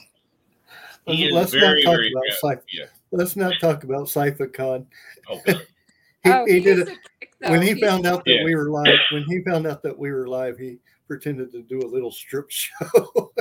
he 1.06 1.26
is 1.26 1.32
Let's 1.32 1.52
very, 1.52 1.82
not 1.82 1.90
talk 1.90 1.96
very 1.98 2.12
about 2.12 2.24
good. 2.42 2.60
Yeah. 2.72 2.84
Let's 3.10 3.36
not 3.36 3.54
talk 3.60 3.84
about 3.84 4.06
Saifa 4.06 4.52
Khan. 4.52 4.86
Oh, 5.28 5.40
God. 5.46 5.66
He, 6.24 6.30
oh, 6.32 6.44
he 6.46 6.58
did 6.58 6.78
is 6.80 6.88
it 6.88 6.88
a 6.88 6.90
chick, 7.20 7.30
when 7.38 7.62
he 7.62 7.68
He's- 7.74 7.80
found 7.80 8.04
out 8.04 8.24
that 8.24 8.32
Yeah. 8.34 8.44
we 8.44 8.56
were 8.56 8.70
live. 8.70 8.98
When 9.12 9.22
he 9.28 9.40
found 9.44 9.68
out 9.68 9.84
that 9.84 9.96
we 9.96 10.10
were 10.10 10.26
live, 10.26 10.58
he 10.58 10.78
pretended 11.06 11.52
to 11.52 11.62
do 11.62 11.78
a 11.78 11.86
little 11.86 12.10
strip 12.10 12.46
show. 12.50 13.32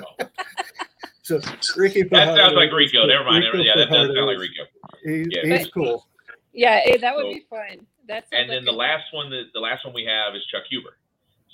so 1.24 1.40
Ricky, 1.76 2.04
That 2.04 2.10
Fajardo 2.12 2.36
sounds 2.38 2.54
like 2.54 2.72
Rico. 2.72 3.00
cool. 3.00 3.08
Never 3.08 3.24
mind. 3.26 3.46
Rico 3.46 3.58
yeah, 3.64 3.74
that 3.78 3.90
does 3.90 4.08
sound 4.14 4.28
like 4.28 4.38
Rico. 4.38 4.64
He's, 5.04 5.28
Yeah. 5.32 5.58
he's 5.58 5.68
cool. 5.70 6.08
Yeah, 6.54 6.82
eh, 6.86 6.98
that 6.98 7.16
would 7.16 7.26
So- 7.26 7.34
be 7.34 7.46
fun. 7.50 7.88
That's 8.08 8.28
And 8.32 8.50
then 8.50 8.64
the 8.66 8.72
last 8.72 9.12
one, 9.14 9.30
that 9.32 9.52
the 9.54 9.60
last 9.60 9.84
one 9.86 9.94
we 9.94 10.06
have 10.06 10.36
is 10.36 10.46
Chuck 10.48 10.64
Huber. 10.70 10.98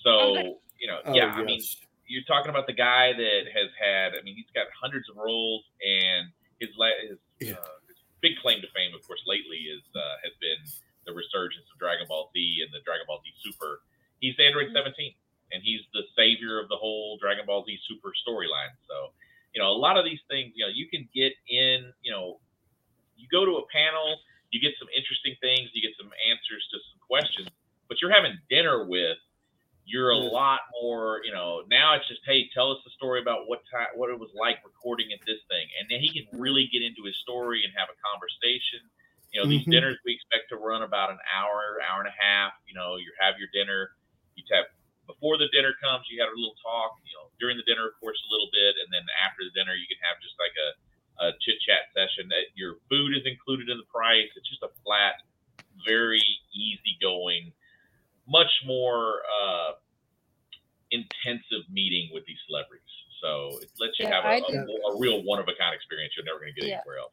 So 0.03 0.12
Oh, 0.12 0.33
nice. 0.36 0.53
you 0.79 0.88
know, 0.88 1.01
Oh, 1.05 1.13
yeah, 1.13 1.33
I 1.33 1.43
mean, 1.43 1.62
you're 2.07 2.24
talking 2.24 2.50
about 2.50 2.67
the 2.67 2.74
guy 2.77 3.13
that 3.13 3.43
has 3.53 3.69
had. 3.79 4.13
I 4.15 4.22
mean, 4.22 4.36
he's 4.36 4.50
got 4.53 4.67
hundreds 4.79 5.10
of 5.10 5.15
roles, 5.17 5.63
and 5.81 6.29
his 6.60 6.69
la- 6.77 7.00
his, 7.01 7.17
Yeah. 7.39 7.53
uh, 7.57 7.79
his 7.88 7.98
big 8.22 8.38
claim 8.38 8.62
to 8.62 8.67
fame, 8.75 8.93
of 8.93 9.01
course, 9.07 9.22
lately 9.25 9.57
is 9.72 9.81
uh, 9.95 10.15
has 10.24 10.33
been 10.39 10.62
the 11.05 11.13
resurgence 11.13 11.65
of 11.74 11.79
Dragon 11.79 12.07
Ball 12.07 12.29
Z 12.33 12.62
and 12.63 12.72
the 12.74 12.79
Dragon 12.81 13.05
Ball 13.07 13.22
Z 13.24 13.33
Super. 13.41 13.81
He's 14.22 14.38
Android 14.39 14.69
Mhm. 14.69 14.74
17, 14.74 15.15
and 15.51 15.63
he's 15.63 15.81
the 15.93 16.03
savior 16.15 16.60
of 16.60 16.69
the 16.69 16.77
whole 16.77 17.17
Dragon 17.17 17.45
Ball 17.45 17.65
Z 17.65 17.77
Super 17.88 18.13
storyline. 18.25 18.72
So, 18.88 19.13
you 19.53 19.62
know, 19.62 19.69
a 19.72 19.75
lot 19.79 19.98
of 19.98 20.05
these 20.05 20.22
things, 20.29 20.53
you 20.55 20.63
know, 20.65 20.69
you 20.72 20.88
can 20.88 21.10
get 21.13 21.33
in. 21.48 21.93
You 22.01 22.12
know, 22.12 22.39
you 23.17 23.27
go 23.29 23.45
to 23.45 23.57
a 23.57 23.67
panel, 23.67 24.19
you 24.53 24.62
get 24.62 24.77
some 24.77 24.88
interesting 24.95 25.36
things, 25.41 25.74
you 25.74 25.81
get 25.81 25.98
some 25.98 26.13
answers 26.29 26.63
to 26.72 26.77
some 26.77 27.01
questions, 27.01 27.50
but 27.89 27.98
you're 28.01 28.13
having 28.13 28.38
dinner 28.50 28.86
with 28.86 29.17
you're 29.86 30.12
a 30.12 30.19
lot 30.19 30.62
more, 30.81 31.19
you 31.25 31.33
know, 31.33 31.63
now 31.67 31.95
it's 31.95 32.07
just, 32.07 32.22
hey, 32.25 32.48
tell 32.53 32.72
us 32.72 32.79
the 32.86 32.91
story 32.95 33.19
about 33.19 33.50
what 33.51 33.60
time, 33.67 33.91
what 34.00 34.10
it 34.10 34.19
was 34.19 34.31
like 34.31 34.63
recording 34.63 35.12
at 35.12 35.19
this 35.27 35.43
thing. 35.51 35.67
And 35.79 35.89
then 35.91 36.00
he 36.00 36.13
can 36.13 36.24
really 36.39 36.69
get 36.72 36.81
into 36.81 37.03
his 37.03 37.17
story 37.19 37.65
and 37.65 37.74
have 37.75 37.91
a 37.91 37.98
conversation. 38.00 38.79
You 39.36 39.41
know, 39.41 39.48
these 39.50 39.65
Mhm. 39.65 39.74
dinners 39.74 39.98
we 40.05 40.15
expect 40.15 40.48
to 40.55 40.57
run 40.57 40.83
about 40.83 41.12
an 41.12 41.19
hour, 41.36 41.81
hour 41.83 42.00
and 42.00 42.07
a 42.07 42.15
half. 42.15 42.53
You 42.63 42.75
know, 42.75 42.95
you 42.95 43.12
have 43.19 43.36
your 43.41 43.50
dinner, 43.51 43.91
you 44.36 44.43
have 44.55 44.72
before 45.07 45.36
the 45.36 45.50
dinner 45.51 45.75
comes, 45.83 46.07
you 46.07 46.22
have 46.24 46.31
a 46.31 46.38
little 46.38 46.55
talk, 46.63 46.95
you 47.03 47.12
know, 47.19 47.27
during 47.39 47.57
the 47.60 47.67
dinner, 47.67 47.83
of 47.89 47.95
course, 48.00 48.15
a 48.24 48.31
little 48.31 48.48
bit. 48.55 48.79
And 48.79 48.88
then 48.93 49.03
after 49.19 49.43
the 49.43 49.51
dinner, 49.51 49.75
you 49.75 49.88
can 49.89 50.00
have 50.05 50.15
just 50.24 50.38
like 50.39 50.55
a, 50.55 50.67
a 51.20 51.32
chit 51.41 51.55
chat 51.65 51.89
session 51.93 52.29
that 52.29 52.50
your 52.55 52.75
food 52.89 53.15
is 53.15 53.24
included 53.25 53.70
in 53.70 53.77
the 53.77 53.89
price. 53.93 54.29
It's 54.36 54.50
just 54.50 54.63
a 54.63 54.70
flat, 54.84 55.15
very 55.86 56.24
easygoing, 56.53 57.51
much 58.27 58.51
more 58.65 59.22
uh, 59.27 59.72
intensive 60.91 61.65
meeting 61.72 62.10
with 62.13 62.25
these 62.25 62.38
celebrities. 62.48 62.86
So 63.22 63.60
it 63.62 63.72
lets 63.79 63.98
you 64.00 64.08
Yeah, 64.08 64.15
have 64.15 64.25
a, 64.25 64.27
I 64.27 64.36
a, 64.38 64.51
did- 64.51 64.70
a 64.70 64.98
real 65.00 65.24
one 65.24 65.39
of 65.39 65.46
a 65.48 65.55
kind 65.60 65.74
experience 65.74 66.13
you're 66.17 66.25
never 66.25 66.39
going 66.39 66.53
to 66.53 66.60
get 66.62 66.70
Yeah. 66.70 66.75
anywhere 66.84 67.00
else. 67.00 67.12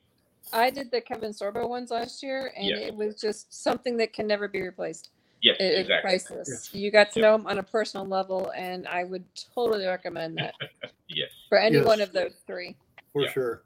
I 0.52 0.70
did 0.70 0.90
the 0.90 1.00
Kevin 1.00 1.30
Sorbo 1.32 1.68
ones 1.68 1.90
last 1.90 2.22
year, 2.22 2.52
and 2.56 2.66
Yeah. 2.66 2.76
it 2.78 2.94
was 2.94 3.20
just 3.20 3.52
something 3.62 3.96
that 3.98 4.12
can 4.12 4.26
never 4.26 4.48
be 4.48 4.60
replaced. 4.62 5.10
Yes, 5.42 5.56
It, 5.60 5.64
it's 5.64 5.80
exactly. 5.82 6.10
priceless. 6.10 6.74
You 6.74 6.90
got 6.90 7.12
to 7.12 7.20
Yeah. 7.20 7.26
know 7.28 7.34
him 7.36 7.46
on 7.46 7.58
a 7.58 7.62
personal 7.62 8.06
level, 8.06 8.50
and 8.56 8.88
I 8.88 9.04
would 9.04 9.24
totally 9.54 9.86
recommend 9.86 10.36
that 10.38 10.54
Yes. 11.08 11.30
for 11.48 11.58
any 11.58 11.76
Yes. 11.76 11.86
one 11.86 12.00
of 12.00 12.12
those 12.12 12.34
three. 12.46 12.76
for 13.12 13.22
Yeah. 13.22 13.32
sure. 13.32 13.62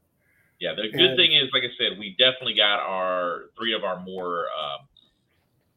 Yeah, 0.64 0.72
the 0.72 0.88
good 0.88 1.12
And- 1.12 1.16
thing 1.20 1.32
is, 1.36 1.52
like 1.52 1.62
I 1.62 1.68
said, 1.76 1.98
we 1.98 2.16
definitely 2.16 2.54
got 2.54 2.80
our 2.80 3.50
three 3.54 3.74
of 3.74 3.84
our 3.84 4.00
more 4.00 4.46
um, 4.56 4.88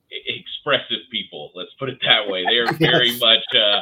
expressive 0.09 1.03
people. 1.11 1.51
Let's 1.55 1.73
put 1.77 1.89
it 1.89 1.99
that 2.07 2.29
way. 2.29 2.45
They 2.47 2.57
are 2.59 2.71
very 2.79 3.09
Yes. 3.09 3.19
much. 3.19 3.43
Uh, 3.53 3.81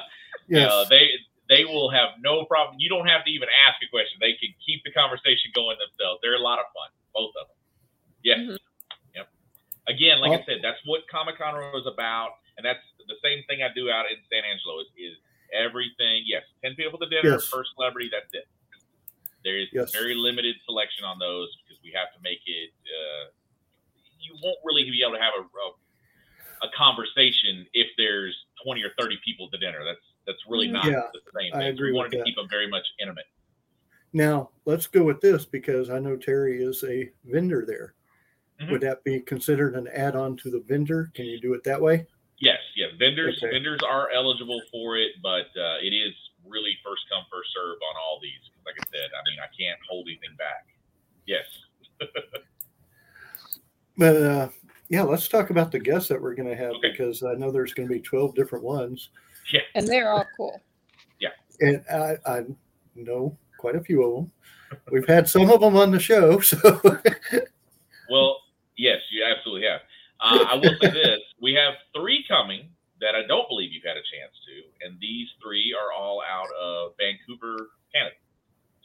Yes. 0.50 0.71
uh, 0.71 0.85
they 0.89 1.09
they 1.47 1.63
will 1.63 1.91
have 1.91 2.17
no 2.19 2.43
problem. 2.45 2.77
You 2.79 2.89
don't 2.89 3.05
have 3.05 3.24
to 3.24 3.29
even 3.29 3.47
ask 3.69 3.77
a 3.85 3.89
question. 3.93 4.17
They 4.19 4.33
can 4.33 4.50
keep 4.65 4.81
the 4.83 4.89
conversation 4.91 5.51
going 5.53 5.77
themselves. 5.77 6.19
They're 6.24 6.33
a 6.33 6.41
lot 6.41 6.57
of 6.57 6.65
fun, 6.74 6.89
both 7.13 7.33
of 7.39 7.47
them. 7.50 7.57
Yes. 8.24 8.39
Mhm. 8.39 8.57
Yep. 9.15 9.27
Again, 9.88 10.19
like 10.21 10.41
I 10.41 10.43
said, 10.45 10.62
that's 10.63 10.81
what 10.85 11.07
Comic 11.07 11.38
Con 11.38 11.53
was 11.71 11.85
about, 11.85 12.38
and 12.57 12.65
that's 12.65 12.81
the 13.07 13.13
same 13.24 13.43
thing 13.45 13.62
I 13.62 13.69
do 13.77 13.91
out 13.91 14.09
in 14.09 14.17
San 14.33 14.43
Angelo. 14.43 14.79
Is, 14.81 14.88
is 14.97 15.17
everything? 15.53 16.24
Yes, 16.25 16.41
ten 16.63 16.74
people 16.74 16.97
to 16.97 17.05
dinner 17.05 17.38
Yes. 17.38 17.47
per 17.51 17.63
celebrity. 17.75 18.09
That's 18.09 18.33
it. 18.33 18.47
There 19.45 19.57
is 19.59 19.69
Yes. 19.71 19.91
very 19.93 20.15
limited 20.15 20.55
selection 20.65 21.05
on 21.05 21.19
those 21.19 21.55
because 21.63 21.77
we 21.83 21.91
have 21.91 22.11
to 22.13 22.19
make 22.23 22.41
it. 22.47 22.71
Uh, 22.83 23.29
you 24.19 24.35
won't 24.43 24.57
really 24.65 24.83
be 24.89 25.03
able 25.03 25.15
to 25.15 25.21
have 25.21 25.33
a, 25.37 25.43
a 25.43 26.67
a 26.67 26.71
conversation 26.75 27.67
if 27.73 27.87
there's 27.95 28.35
twenty 28.63 28.81
or 28.83 28.89
thirty 28.97 29.19
people 29.23 29.45
at 29.45 29.51
the 29.51 29.57
dinner. 29.59 29.83
That's 29.85 30.01
that's 30.25 30.39
really 30.47 30.67
not 30.67 30.85
Yeah, 30.85 31.03
the 31.13 31.19
same 31.39 31.53
I 31.53 31.65
agree 31.65 31.91
we 31.91 31.97
wanted 31.97 32.11
to 32.13 32.17
that. 32.17 32.25
keep 32.25 32.35
them 32.35 32.47
very 32.49 32.67
much 32.67 32.85
intimate. 32.99 33.25
Now 34.13 34.49
let's 34.65 34.87
go 34.87 35.03
with 35.03 35.21
this 35.21 35.45
because 35.45 35.91
I 35.91 35.99
know 35.99 36.17
Terry 36.17 36.63
is 36.63 36.83
a 36.83 37.11
vendor 37.25 37.65
there. 37.67 37.93
Mhm. 38.59 38.71
Would 38.71 38.81
that 38.81 39.03
be 39.03 39.19
considered 39.19 39.75
an 39.75 39.87
add-on 39.89 40.37
to 40.37 40.49
the 40.49 40.61
vendor? 40.61 41.11
Can 41.13 41.25
you 41.25 41.39
do 41.39 41.53
it 41.53 41.63
that 41.65 41.79
way? 41.79 42.07
Yes, 42.39 42.59
yeah. 42.75 42.87
Vendors 42.97 43.37
Okay. 43.43 43.51
vendors 43.51 43.81
are 43.83 44.09
eligible 44.09 44.61
for 44.71 44.97
it, 44.97 45.21
but 45.21 45.47
uh, 45.57 45.77
it 45.81 45.93
is 45.93 46.13
really 46.47 46.77
first 46.83 47.03
come 47.11 47.23
first 47.31 47.49
serve 47.53 47.77
on 47.81 47.95
all 48.01 48.19
these. 48.21 48.41
Like 48.65 48.75
I 48.79 48.85
said, 48.91 49.09
I 49.13 49.21
mean 49.29 49.39
I 49.39 49.49
can't 49.53 49.79
hold 49.89 50.07
anything 50.07 50.35
back. 50.37 50.67
Yes. 51.25 51.45
But 53.97 54.15
uh, 54.17 54.49
yeah, 54.89 55.03
let's 55.03 55.27
talk 55.27 55.49
about 55.49 55.71
the 55.71 55.79
guests 55.79 56.09
that 56.09 56.21
we're 56.21 56.35
going 56.35 56.49
to 56.49 56.55
have 56.55 56.71
Okay. 56.71 56.91
because 56.91 57.23
I 57.23 57.33
know 57.35 57.51
there's 57.51 57.73
going 57.73 57.87
to 57.87 57.93
be 57.93 58.01
12 58.01 58.35
different 58.35 58.63
ones. 58.63 59.09
Yeah. 59.53 59.61
And 59.73 59.87
they're 59.87 60.11
all 60.11 60.25
cool. 60.35 60.61
Yeah, 61.19 61.29
and 61.61 61.83
I, 61.89 62.17
I 62.25 62.43
know 62.95 63.37
quite 63.57 63.75
a 63.75 63.81
few 63.81 64.03
of 64.03 64.15
them. 64.15 64.31
We've 64.91 65.07
had 65.07 65.29
some 65.29 65.49
of 65.49 65.61
them 65.61 65.77
on 65.77 65.91
the 65.91 65.99
show. 65.99 66.39
So 66.43 66.81
Well, 68.09 68.37
yes, 68.77 68.99
you 69.11 69.23
absolutely 69.25 69.67
have. 69.67 69.81
Uh, 70.19 70.45
I 70.47 70.55
will 70.55 70.75
say 70.81 70.91
this: 70.91 71.19
we 71.41 71.53
have 71.53 71.75
three 71.95 72.25
coming 72.27 72.69
that 73.01 73.15
I 73.15 73.25
don't 73.27 73.47
believe 73.49 73.71
you've 73.73 73.83
had 73.83 73.97
a 73.97 74.05
chance 74.07 74.31
to, 74.47 74.85
and 74.87 74.99
these 74.99 75.27
three 75.43 75.75
are 75.75 75.91
all 75.91 76.21
out 76.23 76.47
of 76.59 76.93
Vancouver, 76.97 77.71
Canada. 77.93 78.15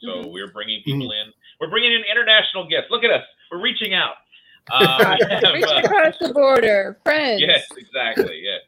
So 0.01 0.23
Mhm. 0.25 0.31
we're 0.33 0.51
bringing 0.51 0.81
people 0.83 1.11
in. 1.11 1.33
We're 1.59 1.69
bringing 1.69 1.93
in 1.93 2.03
international 2.09 2.67
guests. 2.67 2.89
Look 2.91 3.03
at 3.03 3.11
us. 3.11 3.25
We're 3.51 3.61
reaching 3.61 3.93
out. 3.93 4.15
Uh, 4.69 5.17
we 5.19 5.25
have, 5.25 5.53
Reach 5.55 5.65
uh, 5.65 5.81
across 5.83 6.17
the 6.19 6.31
border, 6.33 6.99
friends. 7.03 7.41
yes, 7.41 7.65
exactly. 7.75 8.41
Yeah. 8.45 8.59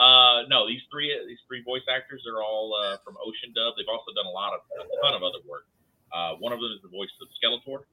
Uh, 0.00 0.44
no, 0.48 0.66
these 0.66 0.80
three 0.90 1.12
these 1.28 1.38
three 1.46 1.60
voice 1.62 1.84
actors 1.92 2.24
are 2.26 2.42
all 2.42 2.72
uh, 2.74 2.96
from 3.04 3.18
Ocean 3.20 3.52
Dub. 3.54 3.74
They've 3.76 3.86
also 3.86 4.12
done 4.16 4.24
a 4.24 4.30
lot 4.32 4.54
of 4.54 4.60
a 4.80 4.88
ton 5.04 5.12
of 5.12 5.22
other 5.22 5.44
work. 5.46 5.66
Uh, 6.10 6.36
one 6.40 6.54
of 6.54 6.58
them 6.58 6.72
is 6.72 6.80
the 6.80 6.88
voice 6.88 7.10
of 7.20 7.28
Skeletor. 7.36 7.84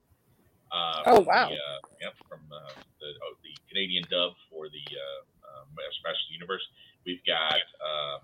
Uh, 0.71 1.03
Oh, 1.07 1.19
wow. 1.19 1.49
The, 1.49 1.55
uh, 1.59 1.79
yep, 1.99 2.13
from 2.29 2.39
uh, 2.49 2.71
the, 3.01 3.07
oh, 3.27 3.35
the 3.43 3.51
Canadian 3.67 4.05
dub 4.09 4.33
for 4.49 4.69
the 4.69 4.85
uh, 4.95 5.19
uh, 5.59 5.63
Master 5.75 6.31
Universe. 6.31 6.63
We've 7.09 7.25
got 7.25 7.57
um, 7.81 8.21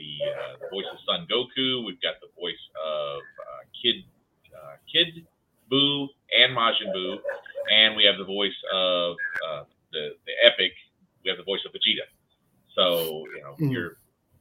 the, 0.00 0.10
uh, 0.24 0.52
the 0.62 0.68
voice 0.72 0.88
of 0.90 0.96
Son 1.04 1.26
Goku. 1.28 1.84
We've 1.84 2.00
got 2.00 2.16
the 2.24 2.32
voice 2.40 2.64
of 2.80 3.20
uh, 3.20 3.62
Kid 3.76 3.96
uh, 4.56 4.76
Kid 4.90 5.26
Buu 5.70 6.08
and 6.40 6.56
Majin 6.56 6.88
Buu, 6.96 7.18
and 7.70 7.94
we 7.94 8.04
have 8.08 8.16
the 8.16 8.24
voice 8.24 8.56
of 8.72 9.16
uh, 9.46 9.64
the 9.92 10.16
the 10.24 10.32
epic. 10.48 10.72
We 11.22 11.28
have 11.28 11.36
the 11.36 11.44
voice 11.44 11.60
of 11.66 11.72
Vegeta. 11.72 12.08
So 12.74 13.26
you 13.36 13.42
know 13.42 13.54
Mm. 13.60 13.70
you're 13.72 13.92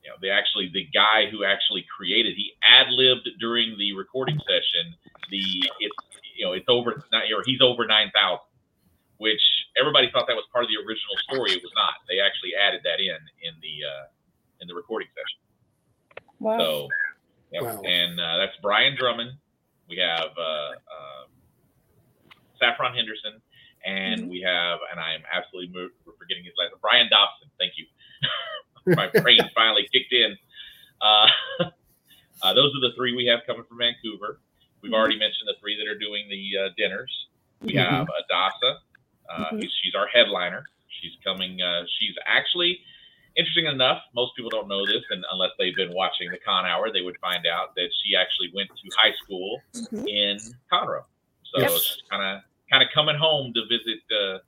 you 0.04 0.10
know 0.10 0.16
they 0.22 0.30
actually 0.30 0.72
the 0.74 0.88
guy 0.94 1.28
who 1.30 1.44
actually 1.44 1.84
created 1.96 2.36
he 2.38 2.54
ad 2.64 2.88
libbed 2.90 3.28
during 3.40 3.78
the 3.78 3.92
recording 3.94 4.40
session. 4.48 4.96
The 5.30 5.44
it's 5.84 6.00
you 6.38 6.46
know 6.46 6.54
it's 6.54 6.70
over 6.70 7.04
not 7.12 7.24
or 7.36 7.44
he's 7.46 7.60
over 7.62 7.86
nine 7.86 8.10
thousand, 8.16 8.48
which 9.22 9.42
everybody 9.80 10.10
thought 10.10 10.26
that 10.26 10.34
was 10.36 10.46
part 10.52 10.66
of 10.66 10.70
the 10.74 10.82
original 10.82 11.14
story. 11.30 11.54
It 11.54 11.62
was 11.62 11.72
not. 11.78 12.02
They 12.10 12.18
actually 12.18 12.58
added 12.58 12.82
that 12.90 12.98
in 13.00 13.22
in 13.46 13.54
the 13.62 13.76
uh, 13.86 14.06
in 14.62 14.68
the 14.68 14.74
recording 14.74 15.08
session. 15.14 15.40
Wow. 16.42 16.58
So, 16.58 16.68
yep. 17.54 17.62
Wow. 17.62 17.82
and 17.86 18.18
uh, 18.20 18.38
that's 18.42 18.58
Brian 18.66 18.98
Drummond. 18.98 19.38
We 19.88 19.98
have 20.02 20.34
uh, 20.34 20.74
uh, 20.90 21.24
Saffron 22.58 22.96
Henderson, 22.98 23.38
and 23.86 24.26
Mhm. 24.26 24.30
we 24.34 24.42
have, 24.42 24.80
and 24.90 25.00
I 25.00 25.14
am 25.14 25.22
absolutely 25.32 25.70
mo- 25.70 25.94
forgetting 26.18 26.44
his 26.44 26.54
last 26.58 26.72
name, 26.74 26.82
Brian 26.82 27.08
Dobson. 27.14 27.50
Thank 27.62 27.78
you. 27.78 27.86
My 28.98 29.08
brain 29.22 29.38
finally 29.56 29.86
kicked 29.94 30.14
in. 30.14 30.34
Uh, 31.02 31.28
uh, 32.42 32.54
those 32.58 32.74
are 32.74 32.82
the 32.90 32.94
three 32.98 33.14
we 33.16 33.26
have 33.30 33.42
coming 33.46 33.66
from 33.70 33.78
Vancouver. 33.78 34.42
We've 34.82 34.92
Mhm. 34.92 34.98
already 34.98 35.20
mentioned 35.20 35.46
the 35.46 35.58
three 35.62 35.78
that 35.78 35.86
are 35.86 35.98
doing 36.00 36.26
the 36.30 36.58
uh, 36.58 36.70
dinners. 36.78 37.14
We 37.62 37.74
Mhm. 37.74 37.86
have 37.86 38.08
Adassa. 38.10 38.80
Uh, 39.32 39.46
Mhm. 39.52 39.62
he's- 39.62 39.74
She's 39.82 39.96
our 39.96 40.08
headliner. 40.08 40.66
She's 40.90 41.16
coming. 41.24 41.62
Uh, 41.62 41.86
she's 42.00 42.16
actually 42.26 42.84
interesting 43.38 43.66
enough, 43.66 44.04
most 44.14 44.36
people 44.36 44.50
don't 44.50 44.68
know 44.68 44.86
this, 44.86 45.04
and 45.10 45.24
unless 45.32 45.52
they've 45.58 45.76
been 45.76 45.94
watching 45.94 46.30
the 46.32 46.38
Con 46.40 46.66
Hour, 46.66 46.92
they 46.92 47.02
would 47.02 47.18
find 47.20 47.48
out 47.48 47.74
that 47.76 47.90
she 48.04 48.14
actually 48.16 48.52
went 48.54 48.70
to 48.70 48.90
high 48.98 49.14
school 49.24 49.62
Mhm. 49.74 50.06
in 50.08 50.38
Conroe. 50.70 51.06
So 51.46 51.62
she's 51.78 52.04
kind 52.10 52.22
of 52.24 52.44
kind 52.70 52.84
of 52.84 52.90
coming 52.92 53.16
home 53.16 53.54
to 53.54 53.66
visit 53.66 54.00
uh, 54.12 54.40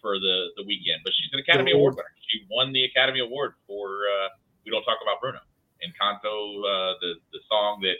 for 0.00 0.18
the 0.18 0.52
the 0.56 0.64
weekend. 0.64 1.02
But 1.04 1.12
she's 1.14 1.30
an 1.32 1.38
Academy 1.40 1.72
Award 1.72 1.96
winner. 1.96 2.08
She 2.28 2.44
won 2.50 2.72
the 2.72 2.84
Academy 2.84 3.20
Award 3.20 3.54
for 3.66 4.08
uh, 4.08 4.28
"We 4.64 4.70
Don't 4.70 4.84
Talk 4.84 4.98
About 5.02 5.20
Bruno" 5.20 5.40
Encanto, 5.84 6.64
uh, 6.64 6.98
the 7.00 7.20
the 7.32 7.40
song 7.48 7.80
that 7.82 7.96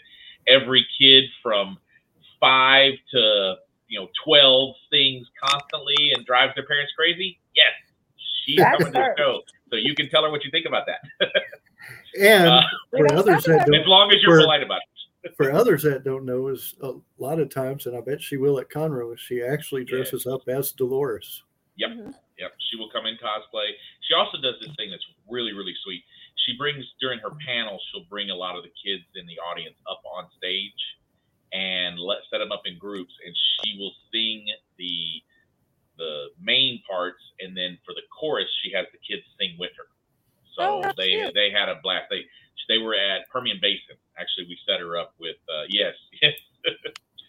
every 0.46 0.86
kid 0.98 1.30
from 1.42 1.78
five 2.38 2.94
to 3.10 3.58
you 3.90 4.00
know 4.00 4.08
twelve 4.24 4.74
things 4.88 5.26
constantly 5.44 6.12
and 6.14 6.24
drives 6.24 6.54
their 6.54 6.64
parents 6.66 6.92
crazy. 6.96 7.38
Yes, 7.54 7.72
she's 8.46 8.56
That's 8.56 8.78
coming 8.78 8.92
to 8.94 8.98
the 9.00 9.14
show, 9.22 9.42
so 9.70 9.76
you 9.76 9.94
can 9.94 10.08
tell 10.08 10.22
her 10.24 10.30
what 10.30 10.44
you 10.44 10.50
think 10.50 10.64
about 10.66 10.86
that. 10.86 11.00
And 12.20 12.48
Uh, 12.48 12.62
for 12.90 13.12
others 13.14 13.44
that 13.44 13.66
don't 13.66 13.74
as 13.74 13.86
long 13.86 14.12
as 14.12 14.20
you're 14.22 14.36
For- 14.38 14.42
polite 14.42 14.62
about 14.62 14.80
it. 15.24 15.32
for 15.36 15.52
others 15.52 15.82
that 15.84 16.04
don't 16.04 16.24
know 16.24 16.48
is 16.48 16.74
a 16.82 16.92
lot 17.18 17.38
of 17.38 17.50
times, 17.50 17.86
and 17.86 17.96
I 17.96 18.00
bet 18.00 18.20
she 18.22 18.36
will 18.36 18.58
at 18.58 18.68
Conroe, 18.68 19.16
she 19.18 19.42
actually 19.42 19.82
Yeah. 19.82 19.96
dresses 19.98 20.26
up 20.26 20.42
as 20.48 20.72
Dolores. 20.72 21.42
Yep. 21.76 21.90
Mhm. 21.90 22.14
Yep, 22.38 22.52
she 22.68 22.76
will 22.76 22.90
come 22.90 23.06
in 23.06 23.16
cosplay. 23.16 23.70
She 24.02 24.14
also 24.14 24.38
does 24.40 24.54
this 24.60 24.74
thing 24.76 24.90
that's 24.90 25.06
really, 25.28 25.52
really 25.52 25.74
sweet. 25.84 26.04
She 26.46 26.56
brings 26.56 26.84
during 27.00 27.18
her 27.20 27.30
panel, 27.46 27.80
she'll 27.90 28.04
bring 28.04 28.30
a 28.30 28.34
lot 28.36 28.56
of 28.56 28.62
the 28.64 28.72
kids 28.84 29.04
in 29.14 29.26
the 29.26 29.38
audience 29.40 29.76
up 29.90 30.02
on 30.04 30.26
stage 30.36 30.82
and 31.52 31.98
let 31.98 32.18
set 32.30 32.38
them 32.38 32.50
up 32.52 32.62
in 32.66 32.76
groups, 32.78 33.12
and 33.24 33.34
she 33.36 33.78
will 33.78 33.94
sing 34.12 34.46
the 34.78 35.22
the 35.96 36.28
main 36.40 36.82
parts, 36.88 37.22
and 37.40 37.56
then 37.56 37.78
for 37.84 37.92
the 37.94 38.02
chorus, 38.18 38.48
she 38.62 38.70
has 38.72 38.86
the 38.92 38.98
kids 38.98 39.22
sing 39.38 39.56
with 39.58 39.72
her. 39.76 39.86
So 40.56 40.62
Oh, 40.62 40.82
that's 40.82 40.96
they 40.96 41.10
cute. 41.10 41.34
they 41.34 41.50
had 41.50 41.68
a 41.68 41.76
blast. 41.82 42.06
They 42.10 42.24
they 42.68 42.78
were 42.78 42.94
at 42.94 43.28
Permian 43.28 43.58
Basin. 43.60 43.96
Actually, 44.18 44.46
we 44.48 44.58
set 44.66 44.80
her 44.80 44.96
up 44.98 45.14
with 45.18 45.36
uh, 45.48 45.64
yes, 45.68 45.94
yes. 46.22 46.34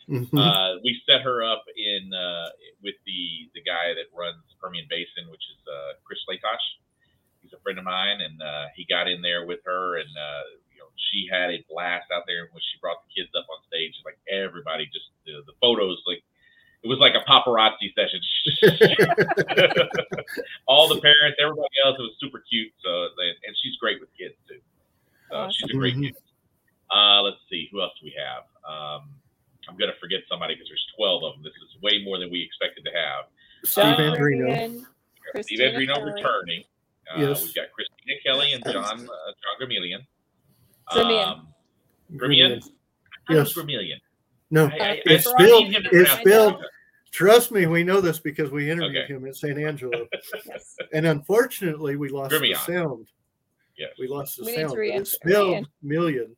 Mhm. 0.10 0.28
Uh, 0.34 0.80
we 0.84 1.00
set 1.06 1.22
her 1.22 1.44
up 1.44 1.64
in 1.78 2.14
uh, 2.14 2.50
with 2.82 2.96
the 3.06 3.50
the 3.54 3.62
guy 3.62 3.94
that 3.94 4.08
runs 4.18 4.44
Permian 4.60 4.88
Basin, 4.90 5.30
which 5.30 5.44
is 5.54 5.60
uh, 5.68 5.94
Chris 6.04 6.20
Latosh. 6.28 6.66
He's 7.42 7.54
a 7.54 7.60
friend 7.60 7.78
of 7.78 7.86
mine, 7.86 8.20
and 8.22 8.42
uh, 8.42 8.66
he 8.76 8.84
got 8.86 9.08
in 9.08 9.22
there 9.22 9.46
with 9.46 9.60
her, 9.66 9.98
and 9.98 10.10
uh, 10.18 10.44
you 10.74 10.80
know 10.80 10.90
she 11.12 11.28
had 11.32 11.52
a 11.52 11.64
blast 11.70 12.10
out 12.12 12.24
there. 12.28 12.50
When 12.52 12.62
she 12.62 12.80
brought 12.82 12.98
the 13.08 13.14
kids 13.22 13.30
up 13.38 13.46
on 13.50 13.62
stage, 13.68 13.94
like 14.04 14.18
everybody 14.28 14.86
just 14.88 15.12
the, 15.26 15.44
the 15.46 15.54
photos, 15.62 16.02
like 16.08 16.24
it 16.84 16.88
was 16.90 16.98
like 17.00 17.14
a 17.14 17.24
paparazzi 17.30 17.94
session. 17.94 18.20
All 20.68 20.88
the 20.88 21.00
parents, 21.02 21.38
everybody 21.40 21.76
else, 21.86 21.96
it 22.00 22.02
was 22.02 22.16
super 22.20 22.40
cute. 22.50 22.72
So 22.84 23.10
they- 23.18 23.36
and 23.48 23.56
she's 23.62 23.76
great 23.78 24.00
with 24.00 24.10
kids 24.18 24.36
too. 24.48 24.60
So 25.30 25.50
she's 25.52 25.70
a 25.70 25.74
great 25.74 25.94
Awesome. 25.94 26.04
kid. 26.04 26.16
Uh, 26.90 27.22
let's 27.22 27.38
see, 27.50 27.70
who 27.72 27.82
else 27.82 27.94
do 28.02 28.06
we 28.06 28.16
have? 28.20 28.44
Um, 28.68 29.10
I'm 29.70 29.78
gonna 29.78 29.94
forget 30.02 30.22
somebody 30.28 30.56
because 30.56 30.68
there's 30.68 30.86
12 30.98 31.24
of 31.24 31.34
them. 31.36 31.44
This 31.44 31.54
is 31.54 31.82
way 31.82 32.04
more 32.04 32.18
than 32.20 32.30
we 32.32 32.42
expected 32.42 32.84
to 32.86 32.92
have. 32.92 33.26
Steve 33.64 33.84
Uh, 33.86 33.98
Andrino. 33.98 34.48
Marion, 34.48 34.88
Steve 35.42 35.51
Christina 35.70 35.94
Andrino 35.94 35.96
Kelly. 35.96 36.14
returning. 36.14 36.64
Uh, 37.16 37.20
Yes. 37.20 37.44
We've 37.44 37.56
got 37.56 37.66
Christina 37.72 38.20
Kelly 38.26 38.54
and 38.54 38.64
John 38.64 38.76
uh, 38.86 38.96
John 39.02 39.56
Gramelian. 39.60 40.06
Gremillion. 40.92 41.28
Um, 41.40 41.48
Gremillion? 42.14 42.62
Yes. 43.30 43.54
I. 43.54 43.62
Gramelian. 43.62 43.98
No, 44.50 44.66
I, 44.66 44.68
I, 44.68 44.88
I 44.90 45.02
It's 45.06 45.26
need 45.26 45.34
spelled- 45.34 45.74
it's 45.74 45.86
pronounce 45.90 46.20
it. 46.20 46.22
spelled- 46.22 46.64
trust 47.12 47.52
me, 47.52 47.66
we 47.68 47.84
know 47.84 48.02
this 48.02 48.20
because 48.20 48.52
we 48.52 48.70
interviewed 48.70 49.04
Okay. 49.06 49.14
him 49.14 49.26
at 49.28 49.36
San 49.36 49.58
Angelo. 49.64 50.08
Yes. 50.46 50.76
And 50.94 51.06
unfortunately, 51.06 51.96
we 51.98 52.10
lost 52.10 52.32
the 52.32 52.54
sound. 52.66 53.08
Yes. 53.78 53.92
We 54.00 54.08
lost 54.08 54.38
the 54.38 54.46
We 54.46 54.56
sound. 54.56 54.70
to 54.72 54.76
but 54.76 54.78
re-enter- 54.78 55.02
it's 55.02 55.12
spelled 55.14 55.50
re-enter. 55.50 55.70
million, 55.82 56.36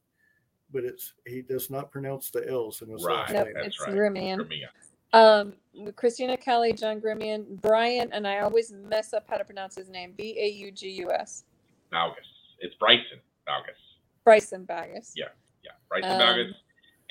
but 0.71 0.83
it's 0.83 1.13
he 1.27 1.41
does 1.41 1.69
not 1.69 1.91
pronounce 1.91 2.29
the 2.31 2.47
L's 2.49 2.81
in 2.81 2.89
his 2.89 3.01
last 3.03 3.31
Right. 3.31 3.45
Nope, 3.45 3.47
name. 3.55 3.65
It's 3.65 3.79
right. 3.81 3.89
Rimian. 3.95 4.37
Gremillion. 4.39 4.67
Um, 5.13 5.53
Christina 5.95 6.37
Kelly, 6.37 6.73
John 6.73 6.99
Grimian, 6.99 7.59
Brian, 7.61 8.11
and 8.11 8.27
I 8.27 8.39
always 8.39 8.71
mess 8.71 9.13
up 9.13 9.25
how 9.29 9.37
to 9.37 9.45
pronounce 9.45 9.75
his 9.75 9.89
name. 9.89 10.13
B 10.17 10.35
A 10.39 10.47
U 10.49 10.71
G 10.71 10.89
U 10.89 11.11
S. 11.11 11.45
Baugus. 11.91 12.29
It's 12.59 12.75
Bryson 12.75 13.21
Baugus. 13.47 13.77
Bryson 14.23 14.65
Bagus. 14.65 15.13
Yeah. 15.15 15.25
Yeah. 15.63 15.71
Bryson 15.89 16.11
Um, 16.11 16.19
Baugus 16.19 16.51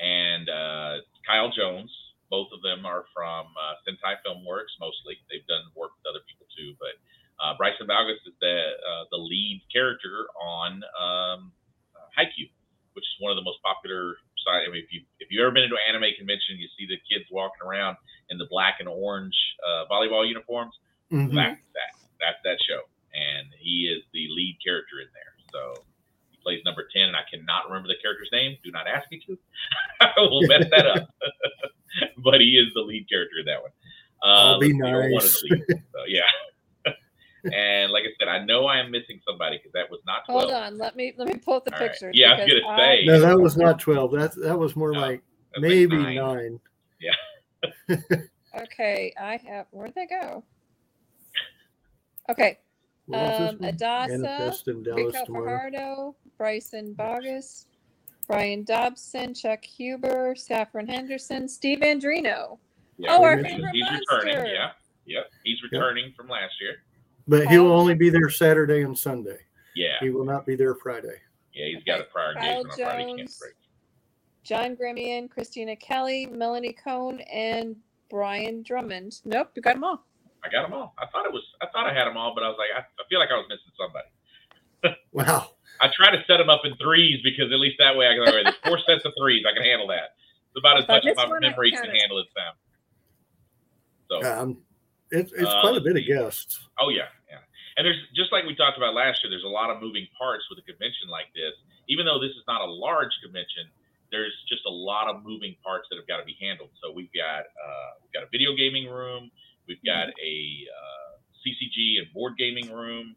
and 0.01 0.49
uh, 0.49 0.97
Kyle 1.27 1.51
Jones. 1.51 1.91
Both 2.31 2.49
of 2.53 2.63
them 2.63 2.87
are 2.87 3.05
from 3.15 3.47
uh, 3.61 3.75
Sentai 3.87 4.17
Filmworks 4.27 4.73
mostly. 4.81 5.19
They've 5.31 5.47
done 5.47 5.63
work 5.77 5.91
with 5.99 6.09
other 6.09 6.25
people 6.27 6.47
too, 6.57 6.75
but 6.81 6.97
uh, 7.45 7.55
Bryson 7.57 7.87
Baugus 7.87 8.19
is 8.27 8.35
the 8.41 8.57
uh, 8.83 9.05
the 9.11 9.19
lead 9.19 9.63
character 9.73 10.27
on 10.41 10.83
um, 10.99 11.53
uh, 11.95 12.09
Haikyuu, 12.19 12.49
which 12.95 13.05
is 13.05 13.15
one 13.21 13.31
of 13.31 13.37
the 13.37 13.45
most 13.45 13.63
popular. 13.63 14.17
I 14.51 14.69
mean, 14.71 14.83
if 14.83 14.93
you 14.93 15.03
if 15.21 15.29
you've 15.31 15.43
ever 15.43 15.53
been 15.53 15.69
to 15.69 15.77
an 15.77 15.87
anime 15.89 16.11
convention, 16.19 16.59
you 16.59 16.69
see 16.79 16.87
the 16.87 16.99
kids 17.09 17.29
walking 17.31 17.63
around 17.65 17.97
in 18.31 18.39
the 18.39 18.47
black 18.51 18.77
and 18.81 18.89
orange 18.89 19.37
uh, 19.67 19.85
volleyball 19.91 20.27
uniforms. 20.27 20.75
Mhm. 21.13 21.35
That's 21.35 21.61
that. 21.75 21.93
That's 22.21 22.39
that 22.45 22.59
show, 22.63 22.81
and 23.15 23.49
he 23.59 23.91
is 23.91 24.03
the 24.13 24.29
lead 24.31 24.59
character 24.65 25.01
in 25.01 25.09
there. 25.13 25.35
So 25.53 25.85
he 26.31 26.39
plays 26.43 26.63
number 26.65 26.89
ten, 26.95 27.09
and 27.09 27.17
I 27.17 27.23
cannot 27.31 27.69
remember 27.69 27.89
the 27.89 28.01
character's 28.01 28.31
name. 28.33 28.57
Do 28.65 28.71
not 28.71 28.87
ask 28.87 29.11
me 29.11 29.21
to. 29.27 29.39
I 30.01 30.13
will 30.19 30.47
mess 30.47 30.65
that 30.71 30.87
up. 30.87 31.09
but 32.25 32.41
he 32.41 32.57
is 32.57 32.73
the 32.75 32.81
lead 32.81 33.09
character 33.09 33.39
in 33.41 33.47
that 33.47 33.63
one. 33.63 33.73
Uh, 34.23 34.55
I'll 34.55 34.61
be 34.61 34.73
let's 34.73 34.79
see, 34.79 34.91
or 34.91 35.01
one 35.01 35.05
of 35.05 35.13
nice. 35.13 35.41
the 35.43 35.49
leads. 35.51 35.67
So, 35.93 36.05
yeah. 36.07 36.21
And 37.45 37.91
like 37.93 38.05
I 38.05 38.13
said, 38.21 38.29
I 38.29 38.45
know 38.45 38.67
I 38.67 38.79
am 38.79 38.91
missing 38.93 39.21
somebody 39.27 39.57
because 39.59 39.73
that 39.73 39.91
was 39.91 40.01
not 40.07 40.25
twelve. 40.27 40.43
Hold 40.43 40.53
on, 40.55 40.79
let 40.79 40.95
me 40.95 41.13
let 41.17 41.27
me 41.29 41.35
pull 41.39 41.55
up 41.55 41.65
the 41.65 41.75
All 41.75 41.81
right. 41.81 41.91
pictures. 41.91 42.13
Yeah, 42.15 42.35
I 42.35 42.45
was 42.45 42.53
gonna 42.65 42.79
say. 42.79 43.05
No, 43.05 43.21
that 43.21 43.39
was 43.41 43.57
not 43.57 43.81
twelve. 43.81 44.13
That 44.13 44.33
that 44.43 44.59
was 44.59 44.77
more 44.77 44.93
No, 44.93 45.01
like 45.01 45.23
That's 45.55 45.63
like 45.63 45.71
maybe 45.71 45.97
nine. 45.97 46.61
nine. 47.89 48.29
Okay, 48.55 49.13
I 49.21 49.39
have. 49.47 49.67
Where'd 49.71 49.95
they 49.95 50.07
go? 50.07 50.45
Okay, 52.31 52.59
What 53.07 53.19
was 53.21 53.51
um. 53.51 53.59
Adassa, 53.59 54.19
Manifest 54.21 54.67
Rico. 54.69 55.33
Fajardo, 55.33 56.17
Bryson 56.39 56.93
Bogus, 56.95 57.67
Brian 58.29 58.63
Dobson, 58.65 59.35
Chuck 59.35 59.65
Huber, 59.65 60.35
Saffron 60.37 60.87
Henderson, 60.87 61.49
Steve 61.49 61.81
Andrino. 61.81 62.59
Yeah, 62.99 63.17
Oh, 63.17 63.25
our 63.25 63.37
he's- 63.39 63.51
favorite 63.53 63.71
He's 63.73 63.85
monster. 63.85 64.27
returning. 64.29 64.53
Yeah. 64.55 64.71
Yep. 65.07 65.31
He's 65.45 65.59
returning 65.65 66.13
from 66.17 66.29
last 66.29 66.55
year. 66.61 66.77
But 67.29 67.47
he'll 67.49 67.73
only 67.73 67.95
be 67.95 68.11
there 68.11 68.29
Saturday 68.31 68.83
and 68.83 68.99
Sunday. 68.99 69.39
Yeah. 69.75 69.97
He 70.01 70.11
will 70.11 70.25
not 70.25 70.45
be 70.45 70.57
there 70.57 70.75
Friday. 70.75 71.21
Yeah. 71.55 71.67
He's 71.67 71.85
got 71.85 72.01
a 72.01 72.05
prior 72.05 72.35
Kyle 72.35 72.43
engagement 72.61 72.73
on 72.73 72.79
Friday. 72.79 73.11
He 73.11 73.17
can't 73.17 73.39
break. 73.41 73.55
John 74.43 74.77
Grimian, 74.77 75.31
Christina 75.31 75.77
Kelly, 75.77 76.27
Melanie 76.27 76.73
Cohn, 76.73 77.21
and 77.21 77.77
Brian 78.11 78.63
Drummond. 78.63 79.21
Nope, 79.25 79.51
you 79.55 79.63
got 79.63 79.75
them 79.75 79.85
all. 79.85 80.05
I 80.45 80.49
got 80.51 80.63
them 80.63 80.73
all. 80.73 80.95
I 80.99 81.07
thought 81.07 81.25
it 81.27 81.33
was. 81.33 81.43
I 81.63 81.67
thought 81.73 81.87
I 81.87 81.95
had 81.95 82.07
them 82.07 82.17
all, 82.17 82.35
but 82.35 82.43
I 82.43 82.49
was 82.49 82.57
like, 82.59 82.71
I, 82.75 82.81
I 82.81 83.07
feel 83.09 83.21
like 83.21 83.31
I 83.31 83.37
was 83.37 83.47
missing 83.49 83.73
somebody. 83.79 84.09
Wow. 85.13 85.51
I 85.81 85.89
try 85.95 86.11
to 86.11 86.23
set 86.27 86.39
them 86.39 86.51
up 86.51 86.63
in 86.65 86.75
threes 86.77 87.21
because 87.23 87.53
at 87.53 87.59
least 87.61 87.77
that 87.79 87.97
way 87.97 88.07
I 88.09 88.15
can. 88.15 88.21
All 88.21 88.35
right, 88.35 88.45
there's 88.45 88.57
four 88.65 88.79
sets 88.87 89.05
of 89.05 89.13
threes. 89.19 89.45
I 89.49 89.55
can 89.55 89.63
handle 89.63 89.87
that. 89.89 90.15
It's 90.51 90.59
about 90.59 90.79
as 90.79 90.89
much 90.89 91.05
as 91.07 91.17
my 91.17 91.39
memory 91.39 91.71
can 91.71 91.85
handle 91.91 92.19
it, 92.19 92.27
Sam. 92.35 92.55
So, 94.11 94.41
Um, 94.41 94.59
it, 95.13 95.31
it's 95.37 95.45
Uh, 95.49 95.61
quite 95.61 95.77
a 95.77 95.81
bit 95.81 95.97
of 95.97 96.05
guests. 96.07 96.69
oh 96.81 96.89
yeah, 96.89 97.09
yeah. 97.31 97.39
And 97.77 97.87
there's 97.87 98.01
just 98.15 98.33
like 98.33 98.45
we 98.45 98.55
talked 98.55 98.77
about 98.77 98.95
last 98.95 99.23
year. 99.23 99.31
There's 99.31 99.45
a 99.45 99.49
lot 99.49 99.71
of 99.71 99.81
moving 99.81 100.07
parts 100.19 100.45
with 100.51 100.59
a 100.59 100.67
convention 100.67 101.09
like 101.09 101.33
this. 101.35 101.53
Even 101.89 102.05
though 102.07 102.19
this 102.21 102.31
is 102.33 102.45
not 102.47 102.61
a 102.61 102.71
large 102.71 103.13
convention, 103.23 103.69
there's 104.11 104.33
just 104.49 104.61
a 104.67 104.71
lot 104.71 105.09
of 105.09 105.25
moving 105.25 105.57
parts 105.65 105.89
that 105.91 105.97
have 105.97 106.07
got 106.07 106.19
to 106.19 106.25
be 106.25 106.37
handled. 106.41 106.71
So 106.83 106.93
we've 106.93 107.13
got 107.17 107.45
uh, 107.49 107.91
we've 108.03 108.13
got 108.13 108.25
a 108.25 108.31
video 108.33 108.55
gaming 108.57 108.89
room. 108.91 109.31
We've 109.69 109.83
got 109.85 110.09
a 110.09 110.35
uh, 110.69 111.13
CCG 111.41 111.99
and 112.03 112.13
board 112.13 112.37
gaming 112.37 112.71
room. 112.73 113.17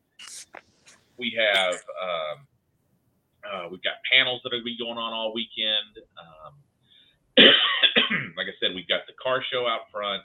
We 1.17 1.35
have 1.37 1.75
um, 1.99 2.37
uh, 3.43 3.65
we've 3.69 3.83
got 3.83 3.95
panels 4.11 4.41
that 4.43 4.49
are 4.53 4.57
going 4.63 4.65
be 4.65 4.77
going 4.77 4.97
on 4.97 5.11
all 5.13 5.33
weekend. 5.33 5.99
Um, 6.15 6.53
like 8.37 8.47
I 8.47 8.55
said, 8.59 8.73
we've 8.73 8.87
got 8.87 9.01
the 9.07 9.13
car 9.21 9.43
show 9.51 9.67
out 9.67 9.91
front. 9.91 10.23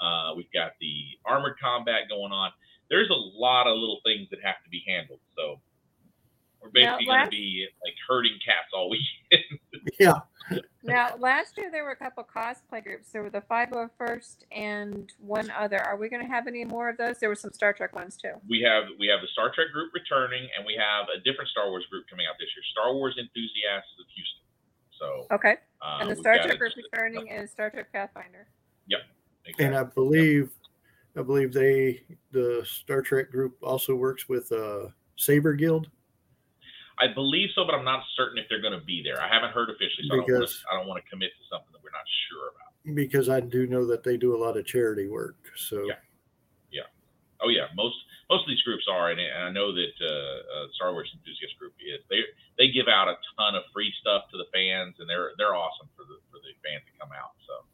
Uh, 0.00 0.32
we've 0.36 0.52
got 0.52 0.72
the 0.80 1.04
armored 1.24 1.58
combat 1.60 2.02
going 2.08 2.32
on. 2.32 2.50
There's 2.90 3.10
a 3.10 3.14
lot 3.38 3.66
of 3.66 3.76
little 3.76 4.00
things 4.04 4.28
that 4.30 4.38
have 4.42 4.62
to 4.64 4.70
be 4.70 4.82
handled. 4.86 5.20
So 5.36 5.60
we're 6.62 6.70
basically 6.70 7.06
going 7.06 7.24
to 7.24 7.30
be 7.30 7.66
like 7.84 7.94
herding 8.08 8.38
cats 8.44 8.68
all 8.72 8.90
weekend. 8.94 9.60
Yeah. 10.00 10.20
Now, 10.82 11.14
last 11.18 11.58
year 11.58 11.70
there 11.70 11.84
were 11.84 11.90
a 11.90 11.96
couple 11.96 12.24
cosplay 12.24 12.82
groups. 12.82 13.12
There 13.12 13.22
were 13.22 13.28
the 13.30 13.42
501st 13.42 14.36
and 14.50 15.12
one 15.20 15.50
other. 15.50 15.78
Are 15.78 15.96
we 15.98 16.08
going 16.08 16.22
to 16.22 16.28
have 16.28 16.46
any 16.46 16.64
more 16.64 16.88
of 16.88 16.96
those? 16.96 17.18
There 17.18 17.28
were 17.28 17.34
some 17.34 17.52
Star 17.52 17.72
Trek 17.74 17.94
ones 17.94 18.16
too. 18.16 18.32
we 18.48 18.60
have 18.62 18.84
we 18.98 19.06
have 19.08 19.20
the 19.20 19.28
Star 19.28 19.52
Trek 19.54 19.68
group 19.74 19.92
returning, 19.92 20.48
and 20.56 20.64
we 20.64 20.74
have 20.80 21.06
a 21.14 21.20
different 21.20 21.50
Star 21.50 21.68
Wars 21.68 21.84
group 21.90 22.06
coming 22.08 22.24
out 22.26 22.36
this 22.40 22.48
year. 22.56 22.64
Star 22.72 22.94
Wars 22.94 23.16
enthusiasts 23.20 23.92
of 24.00 24.06
Houston. 24.14 24.44
So 24.98 25.34
Okay. 25.36 25.56
uh, 25.82 25.98
and 26.00 26.10
the 26.10 26.16
Star 26.16 26.34
Trek 26.40 26.54
it- 26.54 26.58
group 26.58 26.72
returning 26.76 27.28
is 27.28 27.50
Star 27.50 27.68
Trek 27.68 27.92
Pathfinder. 27.92 28.48
Exactly. 29.48 29.64
And 29.66 29.76
I 29.76 29.82
believe, 29.84 30.50
I 31.16 31.22
believe 31.22 31.52
they, 31.52 32.02
the 32.32 32.62
Star 32.66 33.02
Trek 33.02 33.30
group 33.30 33.56
also 33.62 33.94
works 33.94 34.28
with 34.28 34.50
uh, 34.52 34.88
Saber 35.16 35.54
Guild? 35.54 35.88
I 37.00 37.06
believe 37.06 37.50
so, 37.54 37.64
but 37.64 37.74
I'm 37.74 37.84
not 37.84 38.02
certain 38.16 38.38
if 38.38 38.46
they're 38.48 38.60
going 38.62 38.78
to 38.78 38.84
be 38.84 39.02
there. 39.04 39.20
I 39.22 39.28
haven't 39.32 39.52
heard 39.52 39.70
officially, 39.70 40.08
so 40.08 40.14
I 40.14 40.16
don't 40.18 40.26
wanna- 40.26 40.40
Because- 40.40 40.64
I 40.70 40.76
don't 40.76 40.86
want 40.88 41.02
to 41.04 41.08
commit 41.10 41.30
to 41.30 41.44
something 41.48 41.70
that 41.72 41.82
we're 41.82 41.90
not 41.94 42.06
sure 42.28 42.48
about. 42.54 42.94
Because 42.94 43.28
I 43.28 43.40
do 43.40 43.66
know 43.66 43.84
that 43.86 44.02
they 44.02 44.16
do 44.16 44.34
a 44.34 44.40
lot 44.40 44.56
of 44.56 44.66
charity 44.66 45.06
work. 45.08 45.36
So 45.56 45.84
Yeah. 45.84 45.98
yeah, 46.70 46.82
Oh 47.40 47.48
yeah, 47.50 47.68
most 47.74 47.96
most 48.30 48.42
of 48.44 48.48
these 48.48 48.62
groups 48.62 48.84
are, 48.90 49.10
and, 49.10 49.18
and 49.20 49.44
I 49.44 49.50
know 49.50 49.72
that 49.72 49.94
uh, 50.00 50.04
uh, 50.04 50.66
Star 50.74 50.92
Wars 50.92 51.08
enthusiast 51.14 51.56
group 51.58 51.72
is. 51.80 52.00
They 52.10 52.20
they 52.58 52.68
give 52.70 52.88
out 52.88 53.08
a 53.08 53.16
ton 53.38 53.54
of 53.54 53.62
free 53.72 53.92
stuff 54.00 54.28
to 54.32 54.36
the 54.36 54.44
fans, 54.52 54.96
and 54.98 55.08
they're 55.08 55.32
they're 55.38 55.54
awesome 55.54 55.88
for 55.96 56.04
the 56.04 56.18
for 56.30 56.36
the 56.40 56.52
fans 56.66 56.82
to 56.92 56.98
come 56.98 57.08
out. 57.12 57.32
So 57.46 57.64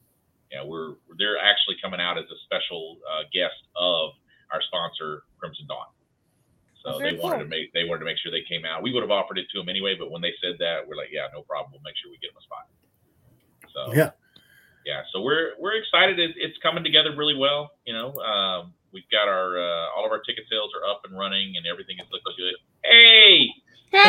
yeah, 0.55 0.63
we're 0.63 0.95
they're 1.19 1.39
actually 1.43 1.75
coming 1.83 1.99
out 1.99 2.15
as 2.15 2.31
a 2.31 2.39
special 2.47 3.03
uh, 3.03 3.27
guest 3.35 3.59
of 3.75 4.15
our 4.55 4.63
sponsor 4.63 5.27
Crimson 5.39 5.67
Dawn. 5.67 5.91
So 6.87 6.99
Very 6.99 7.17
they 7.17 7.19
wanted 7.19 7.43
cool. 7.43 7.45
to 7.45 7.51
make 7.51 7.73
they 7.75 7.83
wanted 7.83 8.07
to 8.07 8.09
make 8.09 8.23
sure 8.23 8.31
they 8.31 8.47
came 8.47 8.63
out. 8.63 8.83
We 8.83 8.95
would 8.95 9.03
have 9.03 9.11
offered 9.11 9.39
it 9.39 9.51
to 9.51 9.59
them 9.59 9.69
anyway, 9.69 9.97
but 9.99 10.15
when 10.15 10.23
they 10.23 10.31
said 10.39 10.63
that, 10.63 10.87
we're 10.87 10.95
like, 10.95 11.11
yeah, 11.11 11.27
no 11.35 11.43
problem. 11.43 11.75
We'll 11.75 11.83
make 11.83 11.99
sure 11.99 12.07
we 12.15 12.23
get 12.23 12.31
them 12.31 12.39
a 12.39 12.47
spot. 12.47 12.71
So 13.75 13.81
yeah, 13.99 14.15
yeah, 14.87 15.03
so 15.11 15.21
we're 15.27 15.59
we're 15.59 15.75
excited. 15.75 16.21
It, 16.21 16.39
it's 16.39 16.55
coming 16.63 16.85
together 16.85 17.11
really 17.17 17.35
well. 17.35 17.75
You 17.83 17.99
know, 17.99 18.15
um, 18.23 18.75
we've 18.93 19.09
got 19.11 19.27
our 19.27 19.59
uh, 19.59 19.97
all 19.97 20.07
of 20.07 20.13
our 20.13 20.23
ticket 20.23 20.45
sales 20.47 20.71
are 20.77 20.87
up 20.87 21.03
and 21.03 21.19
running, 21.19 21.59
and 21.59 21.67
everything 21.67 21.99
is 21.99 22.07
looking 22.15 22.37
good. 22.39 22.55
Hey, 22.87 23.51
Hey, 23.95 24.01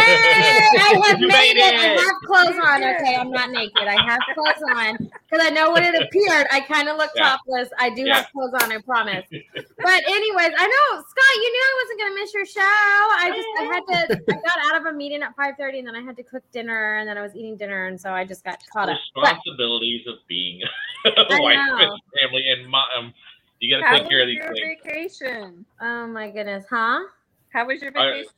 I 0.82 1.02
have 1.08 1.20
made 1.20 1.28
made 1.28 1.58
it. 1.58 1.76
I 1.76 1.88
have 2.02 2.16
clothes 2.26 2.60
on. 2.66 2.84
Okay, 2.84 3.16
I'm 3.16 3.30
not 3.30 3.52
naked. 3.52 3.88
I 3.88 4.02
have 4.10 4.20
clothes 4.34 4.64
on 4.76 4.98
because 4.98 5.46
I 5.46 5.50
know 5.52 5.72
when 5.72 5.84
it 5.84 5.94
appeared, 5.94 6.48
I 6.52 6.60
kind 6.62 6.90
of 6.90 6.98
look 6.98 7.12
Yeah. 7.16 7.38
topless. 7.38 7.70
I 7.78 7.92
do 7.92 8.02
Yeah. 8.04 8.16
have 8.16 8.32
clothes 8.32 8.54
on. 8.64 8.72
I 8.72 8.80
promise. 8.82 9.26
But 9.30 10.04
anyways, 10.08 10.52
I 10.58 10.66
know 10.68 11.02
Scott. 11.02 11.36
You 11.36 11.52
knew 11.52 11.64
I 11.64 11.84
wasn't 11.84 12.00
gonna 12.00 12.16
miss 12.16 12.34
your 12.34 12.46
show. 12.46 12.62
I 12.62 13.32
just 13.36 13.48
I 13.60 13.64
had 13.64 13.84
to. 14.18 14.34
I 14.34 14.36
got 14.42 14.66
out 14.74 14.82
of 14.82 14.88
a 14.88 14.94
meeting 14.98 15.22
at 15.22 15.36
5:30, 15.36 15.80
and 15.80 15.88
then 15.88 15.96
I 15.96 16.02
had 16.02 16.18
to 16.18 16.24
cook 16.24 16.44
dinner, 16.52 16.96
and 16.96 17.08
then 17.08 17.18
I 17.18 17.22
was 17.22 17.36
eating 17.36 17.56
dinner, 17.56 17.86
and 17.86 18.00
so 18.02 18.12
I 18.12 18.26
just 18.26 18.44
got 18.44 18.60
caught 18.74 18.90
up. 18.90 18.98
But 19.14 19.22
responsibilities 19.24 20.08
of 20.08 20.16
being 20.28 20.62
a 21.06 21.10
wife 21.42 21.58
and 21.58 22.02
family, 22.20 22.50
and 22.50 22.68
mo- 22.70 22.90
um, 22.98 23.14
you 23.60 23.70
got 23.78 23.88
to 23.92 24.00
take 24.00 24.10
care 24.10 24.22
of 24.22 24.28
these 24.28 24.38
your 24.38 24.54
things. 24.54 24.82
vacation? 24.84 25.66
oh 25.80 26.08
my 26.08 26.30
goodness, 26.32 26.66
huh? 26.70 27.02
How 27.54 27.66
was 27.68 27.82
your 27.82 27.92
I- 27.96 28.12
vacation? 28.12 28.32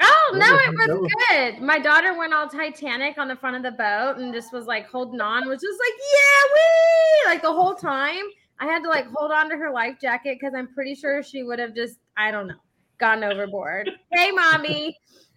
Oh 0.00 0.32
no, 0.34 0.46
it 0.46 0.90
was 0.90 1.12
good. 1.30 1.60
My 1.60 1.78
daughter 1.78 2.16
went 2.16 2.32
all 2.32 2.48
Titanic 2.48 3.18
on 3.18 3.28
the 3.28 3.36
front 3.36 3.56
of 3.56 3.62
the 3.62 3.72
boat 3.72 4.16
and 4.18 4.32
just 4.32 4.52
was 4.52 4.66
like 4.66 4.86
holding 4.88 5.20
on, 5.20 5.48
was 5.48 5.60
just 5.60 5.78
like, 5.80 5.92
yeah, 5.98 6.54
wee, 6.54 7.32
like 7.32 7.42
the 7.42 7.52
whole 7.52 7.74
time. 7.74 8.24
I 8.60 8.66
had 8.66 8.82
to 8.82 8.88
like 8.88 9.06
hold 9.12 9.32
on 9.32 9.48
to 9.50 9.56
her 9.56 9.72
life 9.72 9.96
jacket 10.00 10.38
because 10.40 10.54
I'm 10.54 10.72
pretty 10.74 10.94
sure 10.94 11.22
she 11.22 11.42
would 11.42 11.58
have 11.58 11.74
just, 11.74 11.98
I 12.16 12.30
don't 12.30 12.48
know, 12.48 12.54
gone 12.98 13.24
overboard. 13.24 13.90
hey, 14.12 14.30
mommy. 14.30 14.96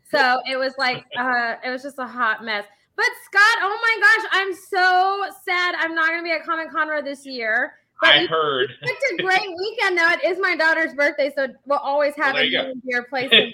So 0.09 0.41
it 0.49 0.57
was 0.57 0.73
like, 0.77 1.05
uh, 1.17 1.55
it 1.63 1.69
was 1.69 1.83
just 1.83 1.99
a 1.99 2.07
hot 2.07 2.43
mess. 2.43 2.65
But 2.95 3.05
Scott, 3.25 3.57
oh 3.61 3.79
my 3.81 4.01
gosh, 4.01 4.29
I'm 4.33 4.53
so 4.53 5.25
sad. 5.45 5.75
I'm 5.77 5.95
not 5.95 6.09
gonna 6.09 6.23
be 6.23 6.31
at 6.31 6.43
Comic 6.43 6.71
Con 6.71 6.87
this 7.03 7.25
year. 7.25 7.73
But 8.01 8.09
I 8.15 8.25
heard. 8.25 8.71
it's 8.81 9.11
a 9.13 9.23
great 9.23 9.49
weekend 9.57 9.97
though. 9.97 10.09
It 10.09 10.23
is 10.23 10.37
my 10.39 10.55
daughter's 10.55 10.93
birthday, 10.93 11.31
so 11.35 11.47
we'll 11.65 11.79
always 11.79 12.13
have 12.15 12.33
Well, 12.33 12.43
a 12.43 12.45
you 12.45 12.51
go. 12.51 12.63
near 12.63 12.71
and 12.71 12.83
dear 12.83 13.03
place. 13.03 13.31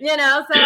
in 0.00 0.06
her. 0.08 0.12
You 0.12 0.16
know, 0.16 0.44
so 0.50 0.60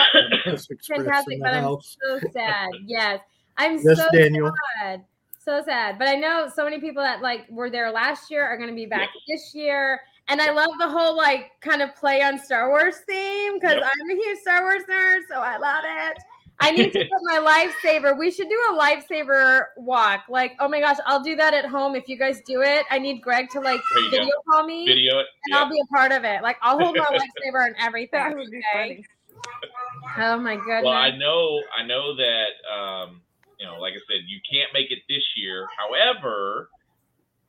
fantastic, 0.95 1.41
but 1.41 1.55
I'm 1.55 1.63
house. 1.63 1.97
so 2.03 2.21
sad. 2.33 2.69
Yes, 2.87 3.21
I'm 3.57 3.79
Yes, 3.83 3.97
so 3.99 4.07
Daniel. 4.13 4.51
sad. 4.81 5.05
So 5.39 5.63
sad. 5.65 5.99
But 5.99 6.09
I 6.09 6.15
know 6.15 6.49
so 6.55 6.65
many 6.65 6.79
people 6.81 7.03
that 7.03 7.21
like 7.21 7.47
were 7.51 7.69
there 7.71 7.91
last 7.91 8.31
year 8.31 8.45
are 8.47 8.57
going 8.57 8.69
to 8.71 8.75
be 8.77 8.87
back 8.87 9.09
this 9.29 9.55
year. 9.55 10.01
And 10.29 10.41
I 10.41 10.53
love 10.53 10.71
the 10.79 10.89
whole 10.89 11.17
like 11.17 11.51
kind 11.61 11.83
of 11.83 11.95
play 11.97 12.23
on 12.23 12.39
Star 12.39 12.69
Wars 12.69 12.95
theme 13.09 13.55
because 13.55 13.75
Yep. 13.75 13.83
I'm 13.85 14.11
a 14.11 14.15
huge 14.23 14.39
Star 14.39 14.63
Wars 14.63 14.83
nerd, 14.89 15.21
so 15.29 15.41
I 15.41 15.57
love 15.57 15.85
it. 15.85 16.19
I 16.61 16.71
need 16.71 16.93
to 16.93 16.99
put 17.01 17.09
my 17.25 17.39
lightsaber. 17.83 18.17
We 18.17 18.31
should 18.31 18.49
do 18.49 18.61
a 18.71 18.79
lightsaber 18.79 19.65
walk. 19.79 20.21
Like, 20.29 20.53
oh 20.61 20.69
my 20.69 20.79
gosh, 20.79 20.99
I'll 21.07 21.25
do 21.25 21.35
that 21.35 21.55
at 21.55 21.65
home 21.65 21.97
if 21.97 22.09
you 22.09 22.17
guys 22.17 22.41
do 22.47 22.63
it. 22.63 22.85
I 22.89 23.01
need 23.01 23.21
Greg 23.21 23.51
to 23.51 23.61
like 23.61 23.81
There 23.95 24.03
you 24.05 24.11
go. 24.13 24.17
video 24.19 24.35
call 24.49 24.65
me 24.65 24.87
Video 24.87 25.19
it. 25.19 25.27
and 25.47 25.55
I'll 25.57 25.69
be 25.69 25.81
a 25.81 25.87
part 25.93 26.13
of 26.13 26.23
it. 26.23 26.41
Like, 26.43 26.57
I'll 26.63 26.79
hold 26.79 26.97
my 26.97 27.05
lightsaber 27.11 27.67
and 27.67 27.75
everything. 27.81 28.21
That 28.21 28.37
would 28.37 28.49
be 28.49 28.59
okay? 28.59 28.65
funny. 28.73 29.05
Oh 30.19 30.39
my 30.39 30.57
goodness. 30.57 30.85
Well, 30.85 30.93
I 30.93 31.17
know, 31.17 31.63
I 31.73 31.87
know 31.87 32.17
that, 32.17 32.53
um, 32.69 33.23
you 33.59 33.67
know, 33.67 33.79
like 33.81 33.95
I 33.95 34.03
said, 34.11 34.27
you 34.27 34.41
can't 34.45 34.71
make 34.75 34.91
it 34.91 35.01
this 35.09 35.25
year. 35.37 35.67
However, 35.79 36.69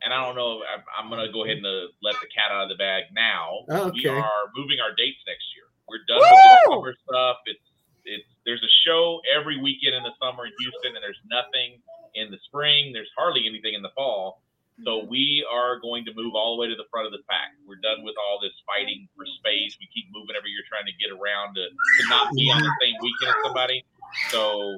and 0.02 0.14
I 0.14 0.24
don't 0.26 0.36
know, 0.36 0.62
I'm, 0.64 0.84
I'm 0.96 1.10
going 1.10 1.26
to 1.26 1.32
go 1.32 1.44
ahead 1.44 1.58
and 1.58 1.66
uh, 1.66 1.92
let 2.04 2.16
the 2.22 2.28
cat 2.32 2.52
out 2.52 2.64
of 2.64 2.70
the 2.70 2.80
bag 2.80 3.12
now. 3.16 3.66
We 3.92 4.06
Okay. 4.06 4.10
are 4.10 4.52
moving 4.56 4.80
our 4.80 4.94
dates 4.96 5.20
next 5.28 5.48
year. 5.56 5.68
We're 5.88 6.04
done 6.08 6.20
with 6.24 6.40
the 6.44 6.60
summer 6.72 6.96
stuff. 7.08 7.38
It's, 7.46 7.68
it's, 8.06 8.30
there's 8.46 8.64
a 8.64 8.74
show 8.88 9.20
every 9.32 9.60
weekend 9.60 9.96
in 9.96 10.04
the 10.04 10.16
summer 10.20 10.46
in 10.46 10.54
Houston, 10.60 10.96
and 10.96 11.04
there's 11.04 11.20
nothing 11.28 11.80
in 12.16 12.32
the 12.32 12.40
spring. 12.48 12.92
There's 12.92 13.12
hardly 13.18 13.48
anything 13.48 13.74
in 13.74 13.82
the 13.82 13.92
fall. 13.96 14.44
So 14.82 15.06
mm-hmm. 15.06 15.10
we 15.10 15.46
are 15.46 15.80
going 15.80 16.06
to 16.06 16.14
move 16.16 16.34
all 16.34 16.58
the 16.58 16.62
way 16.62 16.68
to 16.68 16.76
the 16.76 16.90
front 16.90 17.06
of 17.06 17.14
the 17.14 17.22
pack. 17.30 17.54
We're 17.68 17.82
done 17.82 18.02
with 18.02 18.16
all 18.18 18.42
this 18.42 18.54
fighting 18.66 19.08
for 19.16 19.26
space. 19.38 19.78
We 19.80 19.86
keep 19.94 20.10
moving 20.10 20.34
every 20.34 20.50
year 20.50 20.66
trying 20.66 20.90
to 20.90 20.96
get 20.98 21.14
around 21.14 21.56
to, 21.56 21.70
to 21.70 22.04
not 22.10 22.34
be 22.34 22.50
on 22.50 22.58
the 22.58 22.66
mm-hmm. 22.66 22.82
same 22.82 22.96
weekend 23.02 23.30
as 23.30 23.40
somebody. 23.46 23.86
So 24.30 24.78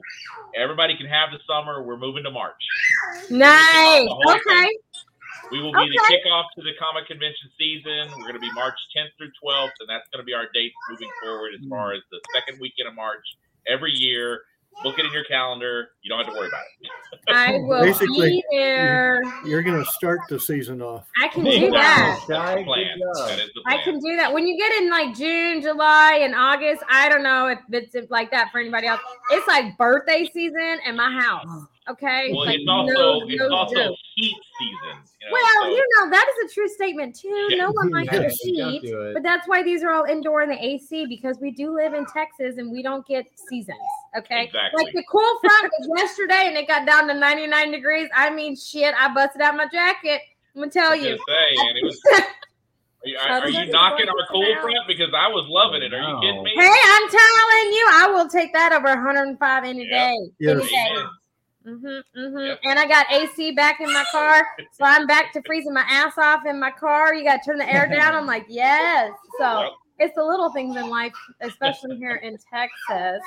everybody 0.55 0.95
can 0.95 1.07
have 1.07 1.31
the 1.31 1.39
summer. 1.47 1.83
We're 1.83 1.99
moving 1.99 2.23
to 2.23 2.31
March. 2.31 2.59
Nice. 3.29 4.07
Okay. 4.07 4.67
We 5.51 5.61
will 5.61 5.73
be 5.73 5.87
the 5.91 6.01
kickoff 6.09 6.45
to 6.57 6.61
the 6.63 6.73
comic 6.79 7.07
convention 7.07 7.51
season. 7.57 8.09
We're 8.17 8.27
going 8.27 8.39
to 8.39 8.43
be 8.43 8.51
March 8.53 8.77
10th 8.95 9.13
through 9.17 9.31
12th, 9.43 9.77
and 9.79 9.87
that's 9.87 10.07
going 10.09 10.19
to 10.19 10.25
be 10.25 10.33
our 10.33 10.47
dates 10.53 10.75
moving 10.89 11.09
forward 11.21 11.53
as 11.53 11.61
mm. 11.61 11.69
far 11.69 11.93
as 11.93 12.01
the 12.11 12.19
second 12.33 12.59
weekend 12.59 12.89
of 12.89 12.95
March 12.95 13.23
every 13.67 13.91
year. 13.91 14.41
Book 14.83 14.99
it 14.99 15.05
in 15.05 15.11
your 15.11 15.23
calendar. 15.23 15.89
You 16.01 16.09
don't 16.09 16.23
have 16.23 16.33
to 16.33 16.37
worry 16.37 16.47
about 16.47 16.61
it. 16.81 16.89
I 17.29 17.53
will 17.63 17.81
Basically, 17.81 18.31
be 18.31 18.43
there. 18.51 19.23
You're 19.45 19.63
going 19.63 19.83
to 19.83 19.89
start 19.91 20.19
the 20.29 20.39
season 20.39 20.81
off. 20.81 21.07
I 21.21 21.27
can 21.29 21.43
do 21.43 21.71
that. 21.71 22.25
That's 22.27 22.29
Guy, 22.29 22.55
the 22.59 22.63
plan. 22.63 22.99
That 22.99 23.39
is 23.39 23.49
the 23.55 23.61
I 23.65 23.81
can 23.83 23.99
do 23.99 24.15
that. 24.17 24.31
When 24.31 24.47
you 24.47 24.57
get 24.57 24.81
in 24.81 24.89
like 24.89 25.15
June, 25.15 25.61
July, 25.61 26.19
and 26.21 26.35
August, 26.35 26.83
I 26.89 27.09
don't 27.09 27.23
know 27.23 27.47
if 27.47 27.59
it's 27.71 28.11
like 28.11 28.31
that 28.31 28.51
for 28.51 28.59
anybody 28.59 28.87
else. 28.87 29.01
It's 29.31 29.47
like 29.47 29.77
birthday 29.77 30.29
season 30.31 30.79
in 30.85 30.95
my 30.95 31.11
house. 31.11 31.67
Okay. 31.87 32.31
Well, 32.33 32.45
Like, 32.45 32.55
it's 32.59 32.67
also 32.67 32.93
no- 32.93 33.21
it's 33.27 33.39
no 33.39 33.55
also 33.55 33.75
joke. 33.75 33.95
heat 34.15 34.35
season. 34.57 34.77
You 35.21 35.27
know, 35.27 35.31
Well, 35.33 35.61
so- 35.63 35.67
you 35.69 35.85
know, 35.97 36.09
that 36.09 36.25
is 36.29 36.51
a 36.51 36.53
true 36.53 36.67
statement 36.67 37.15
too. 37.15 37.47
Yeah. 37.49 37.57
No 37.57 37.71
one 37.71 37.89
likes 37.91 38.11
Yeah, 38.43 38.65
the 38.65 38.79
heat, 38.79 39.13
but 39.13 39.21
that's 39.21 39.47
why 39.47 39.61
these 39.61 39.83
are 39.83 39.91
all 39.91 40.05
indoor 40.05 40.41
in 40.41 40.49
the 40.49 40.63
AC 40.65 41.05
because 41.05 41.37
we 41.39 41.51
do 41.51 41.75
live 41.75 41.93
in 41.93 42.05
Texas 42.07 42.57
and 42.57 42.71
we 42.71 42.81
don't 42.81 43.05
get 43.05 43.25
seasons. 43.49 43.77
Okay. 44.17 44.45
Exactly. 44.45 44.83
Like 44.83 44.93
the 44.93 45.03
cool 45.11 45.39
front 45.41 45.71
was 45.79 45.89
yesterday 45.99 46.45
and 46.47 46.57
it 46.57 46.67
got 46.67 46.87
down 46.87 47.07
to 47.07 47.13
99 47.13 47.69
degrees. 47.71 48.09
I 48.15 48.29
mean, 48.31 48.55
shit, 48.55 48.95
I 48.97 49.13
busted 49.13 49.41
out 49.41 49.55
my 49.55 49.67
jacket. 49.71 50.21
I'm 50.55 50.61
gonna 50.61 50.71
tell 50.71 50.95
you. 50.95 51.03
say, 51.27 51.55
and 51.67 51.77
it 51.77 51.83
was. 51.83 52.01
Are 53.05 53.07
you, 53.07 53.17
are, 53.19 53.29
are 53.41 53.49
you 53.49 53.65
knocking 53.67 54.09
our 54.09 54.15
cool 54.31 54.41
to 54.43 54.61
front? 54.61 54.87
Because 54.87 55.09
I 55.15 55.27
was 55.27 55.45
loving 55.47 55.83
it. 55.83 55.93
Are 55.93 55.99
you 56.01 56.19
kidding 56.21 56.41
me? 56.41 56.51
Hey, 56.57 56.65
I'm 56.67 57.07
telling 57.07 57.71
you, 57.71 57.87
I 57.91 58.07
will 58.11 58.27
take 58.27 58.51
that 58.53 58.73
over 58.73 58.87
105 58.87 59.63
any 59.63 59.81
Yep. 59.83 59.89
day. 59.91 60.15
Yes. 60.39 60.57
Any 60.57 60.67
day. 60.69 61.01
Amen. 61.65 62.03
Mm-hmm, 62.15 62.19
mm-hmm. 62.19 62.37
Yep. 62.37 62.59
And 62.63 62.79
I 62.79 62.87
got 62.87 63.11
AC 63.11 63.51
back 63.53 63.79
in 63.81 63.91
my 63.91 64.05
car, 64.11 64.45
so 64.71 64.85
I'm 64.85 65.07
back 65.07 65.33
to 65.33 65.41
freezing 65.45 65.73
my 65.73 65.85
ass 65.89 66.13
off 66.17 66.45
in 66.45 66.59
my 66.59 66.71
car. 66.71 67.13
You 67.13 67.23
got 67.23 67.37
to 67.43 67.49
turn 67.49 67.57
the 67.57 67.69
air 67.69 67.87
down. 67.87 68.13
I'm 68.15 68.25
like, 68.27 68.45
yes. 68.47 69.11
So 69.39 69.61
Yep. 69.61 69.71
it's 69.99 70.15
the 70.15 70.23
little 70.23 70.51
things 70.51 70.75
in 70.75 70.89
life, 70.89 71.13
especially 71.41 71.95
here 71.97 72.15
in 72.17 72.37
Texas. 72.51 73.21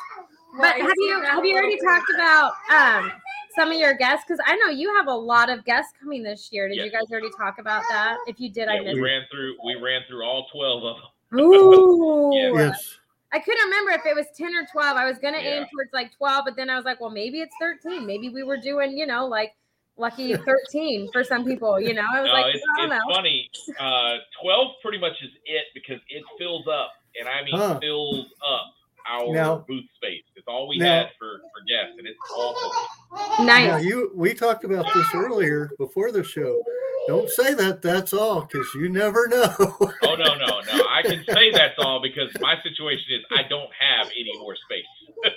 But 0.56 0.76
have 0.80 0.92
you 0.96 1.20
have 1.24 1.44
you 1.44 1.54
already 1.54 1.78
talked 1.84 2.10
about 2.14 2.52
um 2.70 3.12
some 3.54 3.70
of 3.70 3.76
your 3.78 3.94
guests? 3.94 4.24
Because 4.26 4.42
I 4.46 4.56
know 4.56 4.68
you 4.70 4.94
have 4.96 5.06
a 5.08 5.14
lot 5.14 5.50
of 5.50 5.64
guests 5.64 5.92
coming 6.00 6.22
this 6.22 6.48
year. 6.52 6.68
Did 6.68 6.76
you 6.78 6.90
guys 6.90 7.02
already 7.10 7.30
talk 7.36 7.58
about 7.58 7.82
that? 7.90 8.16
If 8.26 8.40
you 8.40 8.50
did, 8.50 8.68
I 8.68 8.76
Yeah, 8.76 8.82
missed. 8.82 8.94
we 8.94 9.00
ran 9.02 9.22
through. 9.30 9.56
We 9.64 9.74
ran 9.74 10.02
through 10.08 10.24
all 10.24 10.46
twelve 10.52 10.84
of 10.84 10.96
them. 10.96 11.40
Ooh. 11.40 12.30
Yeah. 12.32 12.50
Yes. 12.52 12.98
I 13.32 13.40
couldn't 13.40 13.64
remember 13.64 13.90
if 13.92 14.06
it 14.06 14.16
was 14.16 14.26
10 14.36 14.54
or 14.54 14.66
12. 14.72 14.96
I 14.96 15.04
was 15.04 15.18
going 15.18 15.34
to 15.34 15.40
aim 15.40 15.66
towards 15.72 15.92
like 15.92 16.16
12, 16.16 16.44
but 16.46 16.56
then 16.56 16.70
I 16.70 16.76
was 16.76 16.84
like, 16.84 17.00
well, 17.00 17.10
maybe 17.10 17.40
it's 17.40 17.54
13. 17.60 18.06
Maybe 18.06 18.30
we 18.30 18.42
were 18.42 18.56
doing, 18.56 18.96
you 18.96 19.06
know, 19.06 19.26
like 19.26 19.54
lucky 19.96 20.34
13 20.72 21.10
for 21.12 21.22
some 21.24 21.44
people, 21.44 21.80
you 21.80 21.92
know? 21.92 22.06
I 22.10 22.22
was 22.22 22.28
No, 22.28 22.34
like, 22.34 22.46
it's, 22.54 22.64
I 22.76 22.80
don't 22.80 22.88
it's 22.90 23.06
know. 23.06 23.14
funny. 23.14 23.50
Uh, 23.78 24.16
Twelve 24.42 24.72
pretty 24.82 24.98
much 24.98 25.12
is 25.22 25.30
it 25.44 25.66
because 25.74 26.00
it 26.08 26.24
fills 26.38 26.66
up, 26.68 26.92
and 27.18 27.28
I 27.28 27.44
mean 27.44 27.54
Huh. 27.54 27.78
fills 27.80 28.26
up 28.46 28.64
our 29.10 29.32
Now- 29.32 29.64
booth 29.68 29.84
space. 29.96 30.22
It's 30.36 30.46
all 30.48 30.68
we 30.68 30.78
now- 30.78 30.86
had 30.86 31.10
for 31.18 31.38
for 31.38 31.60
guests, 31.66 31.94
and 31.98 32.06
it's 32.06 32.18
awful. 32.34 33.44
Now 33.44 33.76
you 33.76 34.10
we 34.14 34.34
talked 34.34 34.64
about 34.64 34.86
this 34.94 35.06
earlier 35.14 35.70
before 35.78 36.12
the 36.12 36.22
show. 36.24 36.62
Don't 37.06 37.30
say 37.30 37.54
that. 37.54 37.80
That's 37.80 38.12
all 38.12 38.42
because 38.42 38.66
you 38.74 38.88
never 38.90 39.28
know. 39.28 39.54
Oh 40.02 40.14
no, 40.14 40.34
no, 40.34 40.60
no! 40.60 40.84
I 40.88 41.02
can 41.02 41.22
say 41.28 41.50
that's 41.52 41.74
all 41.78 42.00
because 42.02 42.30
my 42.40 42.54
situation 42.62 43.04
is 43.10 43.24
I 43.30 43.42
don't 43.48 43.70
have 43.78 44.06
any 44.08 44.32
more 44.38 44.54
space. 44.56 44.84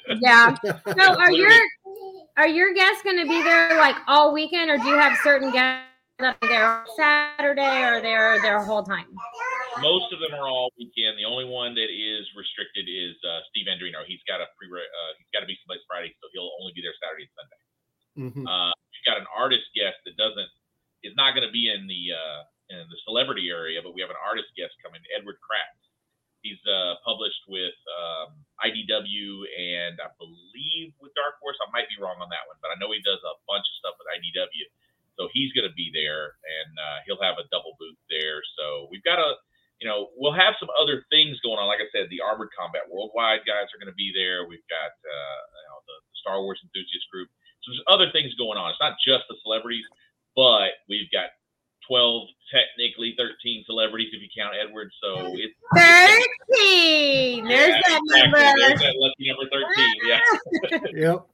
Yeah. 0.22 0.56
So 0.64 1.16
are 1.16 1.32
your 1.32 1.52
are 2.38 2.48
your 2.48 2.74
guests 2.74 3.02
going 3.04 3.18
to 3.18 3.24
be 3.28 3.42
there 3.44 3.78
like 3.78 3.96
all 4.08 4.34
weekend 4.34 4.70
or 4.70 4.78
do 4.78 4.86
you 4.88 4.96
have 4.96 5.18
certain 5.24 5.52
guests 5.52 5.86
that 6.22 6.38
are 6.42 6.48
there 6.48 6.66
on 6.66 6.86
Saturday 6.96 7.84
or 7.84 8.02
they're 8.02 8.42
there 8.42 8.64
whole 8.64 8.84
time? 8.84 9.08
most 9.80 10.12
of 10.12 10.20
them 10.20 10.36
are 10.36 10.52
all 10.52 10.70
weekend. 10.76 11.16
The 11.16 11.24
only 11.24 11.48
one 11.48 11.72
that 11.80 11.88
is 11.88 12.28
restricted 12.36 12.92
is 12.92 13.16
uh, 13.24 13.40
Steve 13.48 13.72
Andrino. 13.72 14.04
He's 14.04 14.22
got 14.28 14.44
a 14.44 14.48
pre 14.60 14.68
uh, 14.68 15.12
he's 15.16 15.32
got 15.32 15.42
to 15.42 15.50
be 15.50 15.56
someplace 15.64 15.82
Friday, 15.88 16.12
so 16.20 16.28
he'll 16.36 16.52
only 16.60 16.76
be 16.76 16.84
there 16.84 16.96
Saturday 17.00 17.26
and 17.26 17.36
Sunday. 17.40 17.62
Mhm. 18.12 18.44
Uh, 18.44 18.74
we've 18.92 19.08
got 19.08 19.18
an 19.18 19.30
artist 19.32 19.64
guest 19.72 19.98
that 20.04 20.20
doesn't 20.20 20.52
is 21.08 21.16
not 21.16 21.34
going 21.34 21.48
to 21.48 21.54
be 21.54 21.72
in 21.72 21.88
the 21.88 22.04
uh, 22.12 22.42
in 22.76 22.84
the 22.92 23.00
celebrity 23.08 23.48
area, 23.48 23.80
but 23.80 23.96
we 23.96 24.04
have 24.04 24.12
an 24.12 24.20
artist 24.20 24.52
guest 24.60 24.76
coming, 24.84 25.00
Edward 25.16 25.40
Kratz. 25.40 25.80
He's 26.42 26.62
uh, 26.66 26.98
published 27.06 27.42
with 27.46 27.78
um, 28.02 28.34
IDW 28.66 29.46
and 29.46 30.02
I 30.02 30.10
believe 30.18 30.90
with 30.98 31.14
Dark 31.14 31.38
Horse. 31.38 31.54
I 31.62 31.70
might 31.70 31.86
be 31.86 32.02
wrong 32.02 32.18
on 32.18 32.34
that 32.34 32.50
one, 32.50 32.58
but 32.66 32.74
I 32.74 32.82
know 32.82 32.90
he 32.90 32.98
does 33.06 33.22
a 33.22 33.36
bunch 33.46 33.62
of 33.62 33.76
stuff 33.78 33.96
with 34.02 34.10
IDW. 34.10 34.66
So 35.20 35.28
he's 35.34 35.52
going 35.54 35.68
to 35.68 35.76
be 35.76 35.92
there, 35.94 36.36
and 36.44 36.72
uh, 36.80 36.98
he'll 37.06 37.22
have 37.22 37.38
a 37.38 37.46
double 37.52 37.76
booth 37.80 38.00
there. 38.10 38.42
So 38.58 38.88
we've 38.90 39.04
got 39.04 39.20
a, 39.20 39.36
you 39.80 39.88
know, 39.88 40.10
we'll 40.16 40.34
have 40.36 40.56
some 40.60 40.70
other 40.80 41.04
things 41.12 41.38
going 41.44 41.60
on. 41.60 41.68
Like 41.68 41.84
I 41.84 41.90
said, 41.94 42.08
the 42.10 42.22
Armored 42.22 42.50
Combat 42.58 42.88
Worldwide 42.90 43.44
guys 43.46 43.70
are 43.74 43.80
going 43.82 43.92
to 43.92 43.98
be 44.00 44.10
there. 44.16 44.48
We've 44.48 44.66
got 44.72 44.94
uh, 45.04 45.40
you 45.62 45.68
know, 45.70 45.80
the, 45.86 45.98
the 46.10 46.16
Star 46.22 46.42
Wars 46.42 46.60
enthusiast 46.64 47.06
group. 47.12 47.28
So 47.62 47.74
there's 47.76 47.86
other 47.92 48.10
things 48.14 48.34
going 48.40 48.58
on. 48.58 48.72
It's 48.74 48.82
not 48.82 48.98
just 49.06 49.30
the 49.30 49.38
celebrities, 49.46 49.86
but 50.34 50.82
we've 50.90 51.10
got 51.14 51.30
12, 51.88 52.28
technically 52.50 53.14
13 53.18 53.64
celebrities 53.66 54.10
if 54.14 54.22
you 54.22 54.30
count 54.34 54.56
Edward. 54.58 54.90
So 55.02 55.34
it's 55.38 55.54
Thirteen. 55.76 57.46
There's 57.46 57.76
Yeah, 57.76 57.82
that 57.86 58.02
exactly. 58.02 58.22
number. 58.22 58.38
There's 58.58 58.80
that 58.82 58.96
lucky 58.98 59.30
number 59.30 59.46
13. 59.52 59.92
Yeah. 60.06 60.20
Yep. 61.12 61.26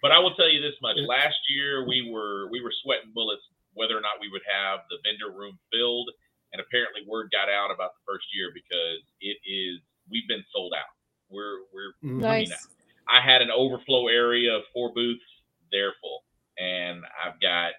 But 0.00 0.12
I 0.12 0.18
will 0.18 0.34
tell 0.34 0.48
you 0.48 0.60
this 0.62 0.78
much: 0.80 0.96
last 1.06 1.38
year 1.48 1.86
we 1.86 2.10
were 2.10 2.48
we 2.50 2.60
were 2.62 2.72
sweating 2.82 3.10
bullets 3.14 3.42
whether 3.74 3.96
or 3.96 4.00
not 4.00 4.18
we 4.20 4.28
would 4.30 4.42
have 4.50 4.80
the 4.90 4.98
vendor 5.06 5.30
room 5.30 5.58
filled, 5.70 6.10
and 6.52 6.60
apparently 6.60 7.02
word 7.06 7.30
got 7.30 7.48
out 7.48 7.70
about 7.70 7.94
the 7.94 8.02
first 8.06 8.26
year 8.34 8.50
because 8.54 9.02
it 9.20 9.38
is 9.46 9.80
we've 10.10 10.26
been 10.28 10.44
sold 10.52 10.72
out. 10.74 10.90
We're 11.28 11.66
we're 11.72 11.92
Mhm. 12.02 12.20
Nice. 12.22 12.68
I 13.08 13.20
had 13.20 13.40
an 13.40 13.50
overflow 13.50 14.08
area 14.08 14.52
of 14.54 14.66
four 14.72 14.92
booths, 14.92 15.24
they're 15.72 15.94
full, 16.00 16.24
and 16.58 17.04
I've 17.24 17.40
got. 17.40 17.74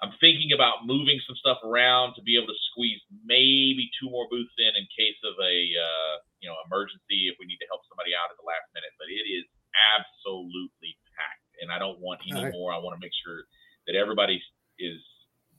I'm 0.00 0.12
thinking 0.22 0.52
about 0.54 0.86
moving 0.86 1.18
some 1.26 1.34
stuff 1.42 1.58
around 1.64 2.14
to 2.14 2.22
be 2.22 2.36
able 2.38 2.46
to 2.46 2.58
squeeze 2.70 3.02
maybe 3.26 3.90
two 3.98 4.08
more 4.08 4.28
booths 4.30 4.54
in 4.56 4.70
in 4.76 4.86
case 4.96 5.18
of 5.24 5.34
a 5.42 5.54
uh, 5.74 6.14
you 6.38 6.48
know 6.48 6.54
emergency 6.66 7.26
if 7.26 7.34
we 7.40 7.46
need 7.46 7.58
to 7.58 7.66
help 7.66 7.82
somebody 7.88 8.14
out 8.14 8.30
at 8.30 8.36
the 8.38 8.46
last 8.46 8.70
minute. 8.74 8.94
But 8.98 9.10
it 9.10 9.26
is 9.26 9.44
absolutely 9.76 10.96
packed, 11.16 11.48
and 11.60 11.70
I 11.70 11.78
don't 11.78 12.00
want 12.00 12.20
any 12.26 12.36
Alright. 12.38 12.54
more. 12.54 12.72
I 12.72 12.78
want 12.78 12.98
to 12.98 13.02
make 13.04 13.14
sure 13.24 13.44
that 13.86 13.96
everybody 13.96 14.40
is 14.78 15.00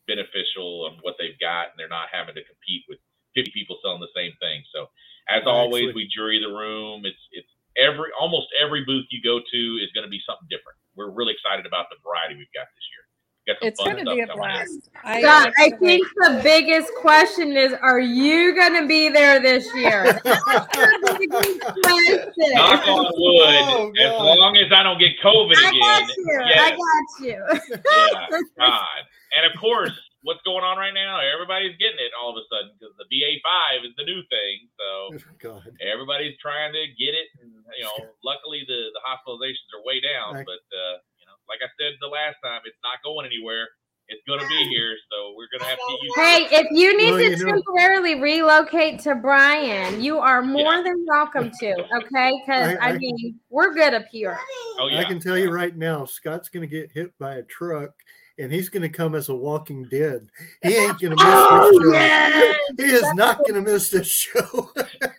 beneficial 0.07 0.89
on 0.89 0.97
what 1.01 1.15
they've 1.19 1.37
got, 1.39 1.73
and 1.73 1.75
they're 1.77 1.91
not 1.91 2.09
having 2.11 2.35
to 2.35 2.43
compete 2.43 2.83
with 2.89 2.99
50 3.35 3.51
people 3.53 3.77
selling 3.81 4.01
the 4.01 4.13
same 4.15 4.33
thing. 4.41 4.65
So, 4.73 4.89
as 5.29 5.45
always, 5.45 5.93
we 5.93 6.09
jury 6.09 6.41
the 6.41 6.49
room. 6.49 7.05
It's 7.05 7.21
it's 7.31 7.49
every 7.77 8.09
almost 8.17 8.49
every 8.57 8.83
booth 8.85 9.05
you 9.13 9.21
go 9.21 9.39
to 9.39 9.61
is 9.81 9.93
going 9.93 10.05
to 10.05 10.11
be 10.11 10.21
something 10.25 10.49
different. 10.49 10.81
We're 10.97 11.13
really 11.13 11.37
excited 11.37 11.69
about 11.69 11.87
the 11.93 12.01
variety 12.01 12.35
we've 12.35 12.55
got 12.57 12.65
this 12.73 12.87
year. 12.89 13.03
We've 13.49 13.59
got 13.59 13.59
some 13.61 13.67
It's 13.67 13.81
fun 13.81 13.91
going 13.93 14.05
to 14.05 14.11
be 14.11 14.19
a 14.21 14.25
stuff 14.25 14.37
coming 14.37 14.55
up. 14.57 14.67
blast. 14.67 14.89
I, 15.03 15.21
Scott, 15.21 15.53
I 15.57 15.69
think 15.71 16.07
the 16.17 16.41
biggest 16.43 16.89
question 17.01 17.57
is, 17.57 17.73
are 17.81 17.99
you 17.99 18.55
going 18.55 18.81
to 18.81 18.87
be 18.87 19.09
there 19.09 19.39
this 19.39 19.67
year? 19.75 20.19
That's 20.23 20.67
the 20.73 21.17
biggest 21.19 21.61
question. 21.83 22.51
Knock 22.53 22.87
on 22.87 23.05
wood. 23.05 23.65
Oh, 23.65 23.91
as 23.99 24.37
long 24.39 24.57
as 24.57 24.71
I 24.73 24.83
don't 24.83 24.99
get 24.99 25.11
COVID 25.23 25.55
I 25.57 25.71
got 25.79 26.03
again. 26.03 26.15
you. 26.17 26.41
I 26.41 26.69
got 26.71 27.25
you. 27.25 27.81
yeah, 27.91 28.39
God. 28.59 29.01
And 29.37 29.45
of 29.45 29.59
course, 29.59 29.93
what's 30.23 30.41
going 30.43 30.63
on 30.63 30.77
right 30.77 30.93
now? 30.93 31.19
Everybody's 31.21 31.77
getting 31.79 31.99
it 31.99 32.11
all 32.19 32.31
of 32.31 32.37
a 32.37 32.45
sudden 32.51 32.71
because 32.77 32.93
the 32.97 33.07
BA5 33.07 33.85
is 33.87 33.93
the 33.97 34.03
new 34.05 34.21
thing. 34.27 34.55
So 34.77 34.87
God. 35.39 35.63
everybody's 35.81 36.37
trying 36.41 36.73
to 36.73 36.83
get 36.99 37.15
it. 37.15 37.27
And, 37.41 37.51
you 37.77 37.83
know, 37.85 38.11
luckily 38.23 38.63
the, 38.67 38.91
the 38.93 39.01
hospitalizations 39.05 39.69
are 39.77 39.83
way 39.85 40.01
down. 40.01 40.35
Right. 40.35 40.45
But, 40.45 40.63
uh, 40.75 40.93
you 40.93 40.93
know, 40.93 41.08
like 41.49 41.59
I 41.61 41.69
said 41.79 41.93
the 42.01 42.07
last 42.07 42.37
time, 42.43 42.61
it's 42.65 42.77
not 42.83 43.01
going 43.03 43.25
anywhere. 43.25 43.67
It's 44.11 44.21
going 44.27 44.39
to 44.39 44.47
be 44.47 44.63
here. 44.69 44.95
So 45.11 45.35
we're 45.37 45.45
going 45.53 45.59
to 45.61 45.65
have 45.67 45.77
to 45.77 45.85
get 45.91 46.01
used 46.01 46.15
Hey, 46.17 46.57
it. 46.57 46.65
if 46.65 46.67
you 46.71 46.97
need 46.97 47.11
Well, 47.11 47.19
to 47.19 47.29
you 47.29 47.45
know- 47.45 47.51
temporarily 47.53 48.15
relocate 48.19 48.99
to 49.01 49.13
Brian, 49.13 50.01
you 50.01 50.17
are 50.17 50.41
more 50.41 50.73
Yeah. 50.77 50.81
than 50.83 51.05
welcome 51.07 51.51
to. 51.59 51.71
Okay, 51.97 52.31
because 52.45 52.69
I- 52.69 52.77
I, 52.81 52.89
I- 52.93 52.97
mean 52.97 53.39
we're 53.51 53.71
good 53.73 53.93
up 53.93 54.05
here. 54.11 54.35
Oh, 54.79 54.87
yeah. 54.87 54.99
I 55.01 55.03
can 55.03 55.19
tell 55.19 55.37
you 55.37 55.51
right 55.51 55.75
now, 55.77 56.05
Scott's 56.05 56.49
going 56.49 56.67
to 56.67 56.67
get 56.67 56.91
hit 56.91 57.15
by 57.19 57.35
a 57.35 57.43
truck, 57.43 57.91
and 58.39 58.51
he's 58.51 58.69
going 58.69 58.81
to 58.81 58.89
come 58.89 59.13
as 59.13 59.29
a 59.29 59.35
Walking 59.35 59.83
Dead. 59.91 60.27
He 60.63 60.75
ain't 60.75 60.99
going 60.99 61.15
to 61.15 61.23
miss 61.23 61.25
Oh, 61.27 61.69
this 61.71 61.83
show. 61.83 61.91
yes. 61.93 62.57
He 62.77 62.83
is 62.85 63.13
not 63.13 63.37
going 63.39 63.63
to 63.63 63.71
miss 63.71 63.91
this 63.91 64.07
show. 64.07 64.71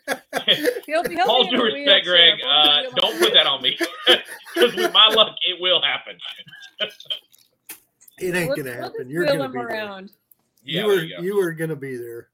He'll 0.87 1.03
be, 1.03 1.15
he'll 1.15 1.29
All 1.29 1.49
due 1.51 1.63
respect. 1.63 2.07
Greg, 2.07 2.35
uh, 2.47 2.83
don't 2.97 3.19
put 3.19 3.33
that 3.35 3.47
on 3.47 3.63
me. 3.63 3.77
Because 4.55 4.75
with 4.77 4.93
my 4.93 5.07
luck, 5.15 5.35
it 5.49 5.61
will 5.61 5.81
happen. 5.83 6.17
it 8.19 8.35
ain't 8.35 8.49
going 8.49 8.65
to 8.65 8.75
happen. 8.75 9.09
You're 9.09 9.27
going 9.27 9.41
to 9.41 9.49
be 9.49 9.59
around. 9.59 10.11
Yeah, 10.63 10.83
you 10.83 10.87
were 10.89 10.95
there 10.97 11.05
you 11.05 11.23
you 11.23 11.37
were 11.37 11.53
going 11.53 11.71
to 11.71 11.77
be 11.77 11.97
there, 11.97 12.29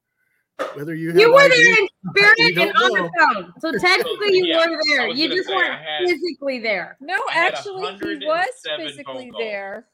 whether 0.75 0.95
you 0.95 1.13
You 1.13 1.33
were 1.33 1.49
there 1.49 1.79
in 1.79 1.89
spirit 2.17 2.39
and 2.39 2.59
on 2.59 2.93
know. 2.93 3.03
the 3.05 3.11
phone. 3.19 3.53
So 3.61 3.73
technically 3.79 4.37
you 4.39 4.47
Yeah, 4.47 4.69
were 4.69 4.81
there. 4.89 5.09
You 5.11 5.29
just 5.29 5.49
say, 5.49 5.55
weren't 5.55 5.73
had- 5.81 6.09
physically 6.09 6.59
there. 6.59 6.97
No, 7.01 7.15
actually, 7.33 7.97
he 7.99 8.27
was 8.27 8.47
physically 8.77 9.31
there. 9.39 9.87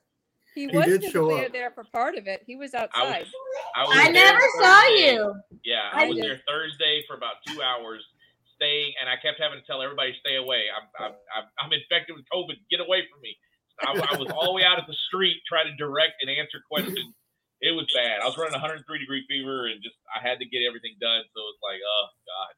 He, 0.54 0.66
He 0.68 0.76
was 0.76 0.84
did 0.86 1.02
show 1.04 1.28
physically 1.28 1.46
up. 1.46 1.52
there 1.52 1.70
for 1.70 1.84
part 1.92 2.16
of 2.16 2.26
it. 2.26 2.42
He 2.46 2.56
was 2.56 2.74
I 2.74 2.80
outside. 2.82 3.20
was, 3.20 3.28
I, 3.74 3.82
was 3.84 3.96
I 3.98 4.12
there 4.12 4.12
never 4.12 4.40
saw 4.60 4.86
you. 4.96 5.34
Yeah, 5.64 5.88
I 5.92 6.04
I 6.04 6.08
was 6.08 6.16
did. 6.16 6.24
there 6.24 6.40
Thursday 6.48 7.02
for 7.08 7.16
about 7.16 7.34
two 7.46 7.60
hours, 7.62 8.02
staying, 8.62 8.94
and 9.02 9.10
I 9.10 9.18
kept 9.18 9.42
having 9.42 9.58
to 9.58 9.66
tell 9.66 9.82
everybody 9.82 10.14
stay 10.22 10.38
away. 10.38 10.70
I'm 10.70 10.86
I'm 11.02 11.14
I'm, 11.34 11.44
I'm 11.58 11.72
infected 11.74 12.14
with 12.14 12.22
COVID. 12.30 12.54
Get 12.70 12.78
away 12.78 13.02
from 13.10 13.18
me. 13.26 13.34
I, 13.82 14.14
I 14.14 14.14
was 14.14 14.30
all 14.30 14.46
the 14.46 14.54
way 14.54 14.62
out 14.62 14.78
at 14.78 14.86
the 14.86 14.94
street 15.10 15.42
trying 15.50 15.66
to 15.66 15.74
direct 15.74 16.22
and 16.22 16.30
answer 16.30 16.62
questions. 16.70 17.10
It 17.62 17.74
was 17.74 17.86
bad. 17.94 18.22
I 18.22 18.26
was 18.26 18.38
running 18.38 18.54
103 18.58 18.86
degree 18.98 19.24
fever, 19.26 19.66
and 19.66 19.82
just 19.82 19.96
I 20.14 20.22
had 20.22 20.38
to 20.38 20.46
get 20.46 20.62
everything 20.66 20.94
done. 21.02 21.22
So 21.34 21.40
it's 21.50 21.62
like, 21.62 21.82
oh 21.82 22.06
god, 22.26 22.52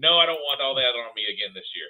no, 0.00 0.16
I 0.18 0.24
don't 0.24 0.40
want 0.40 0.60
all 0.64 0.74
that 0.76 0.96
on 0.96 1.12
me 1.16 1.28
again 1.28 1.52
this 1.52 1.68
year. 1.76 1.88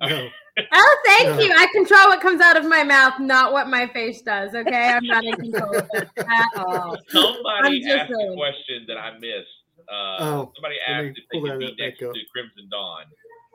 No. 0.00 0.28
Oh, 0.72 0.96
thank 1.04 1.30
No. 1.36 1.40
you. 1.42 1.52
I 1.52 1.66
control 1.72 2.06
what 2.10 2.20
comes 2.20 2.40
out 2.40 2.56
of 2.56 2.64
my 2.64 2.84
mouth, 2.84 3.18
not 3.18 3.52
what 3.52 3.68
my 3.68 3.88
face 3.88 4.22
does. 4.22 4.54
Okay, 4.54 4.88
I'm 4.88 5.04
not 5.04 5.24
in 5.24 5.34
control 5.34 5.76
of 5.76 5.88
that 5.90 6.08
at 6.16 6.56
all. 6.64 6.96
Somebody 7.08 7.80
just 7.80 7.90
asked 8.02 8.12
a 8.12 8.34
question 8.36 8.84
that 8.86 8.96
I 8.96 9.18
missed. 9.18 9.63
Uh, 9.88 10.16
Oh, 10.20 10.52
somebody 10.54 10.76
asked 10.86 11.18
if 11.18 11.24
they 11.30 11.38
pull 11.38 11.42
could 11.48 11.60
that 11.62 11.76
be 11.76 11.82
next 11.82 11.98
to 11.98 12.12
Crimson 12.32 12.68
Dawn. 12.70 13.04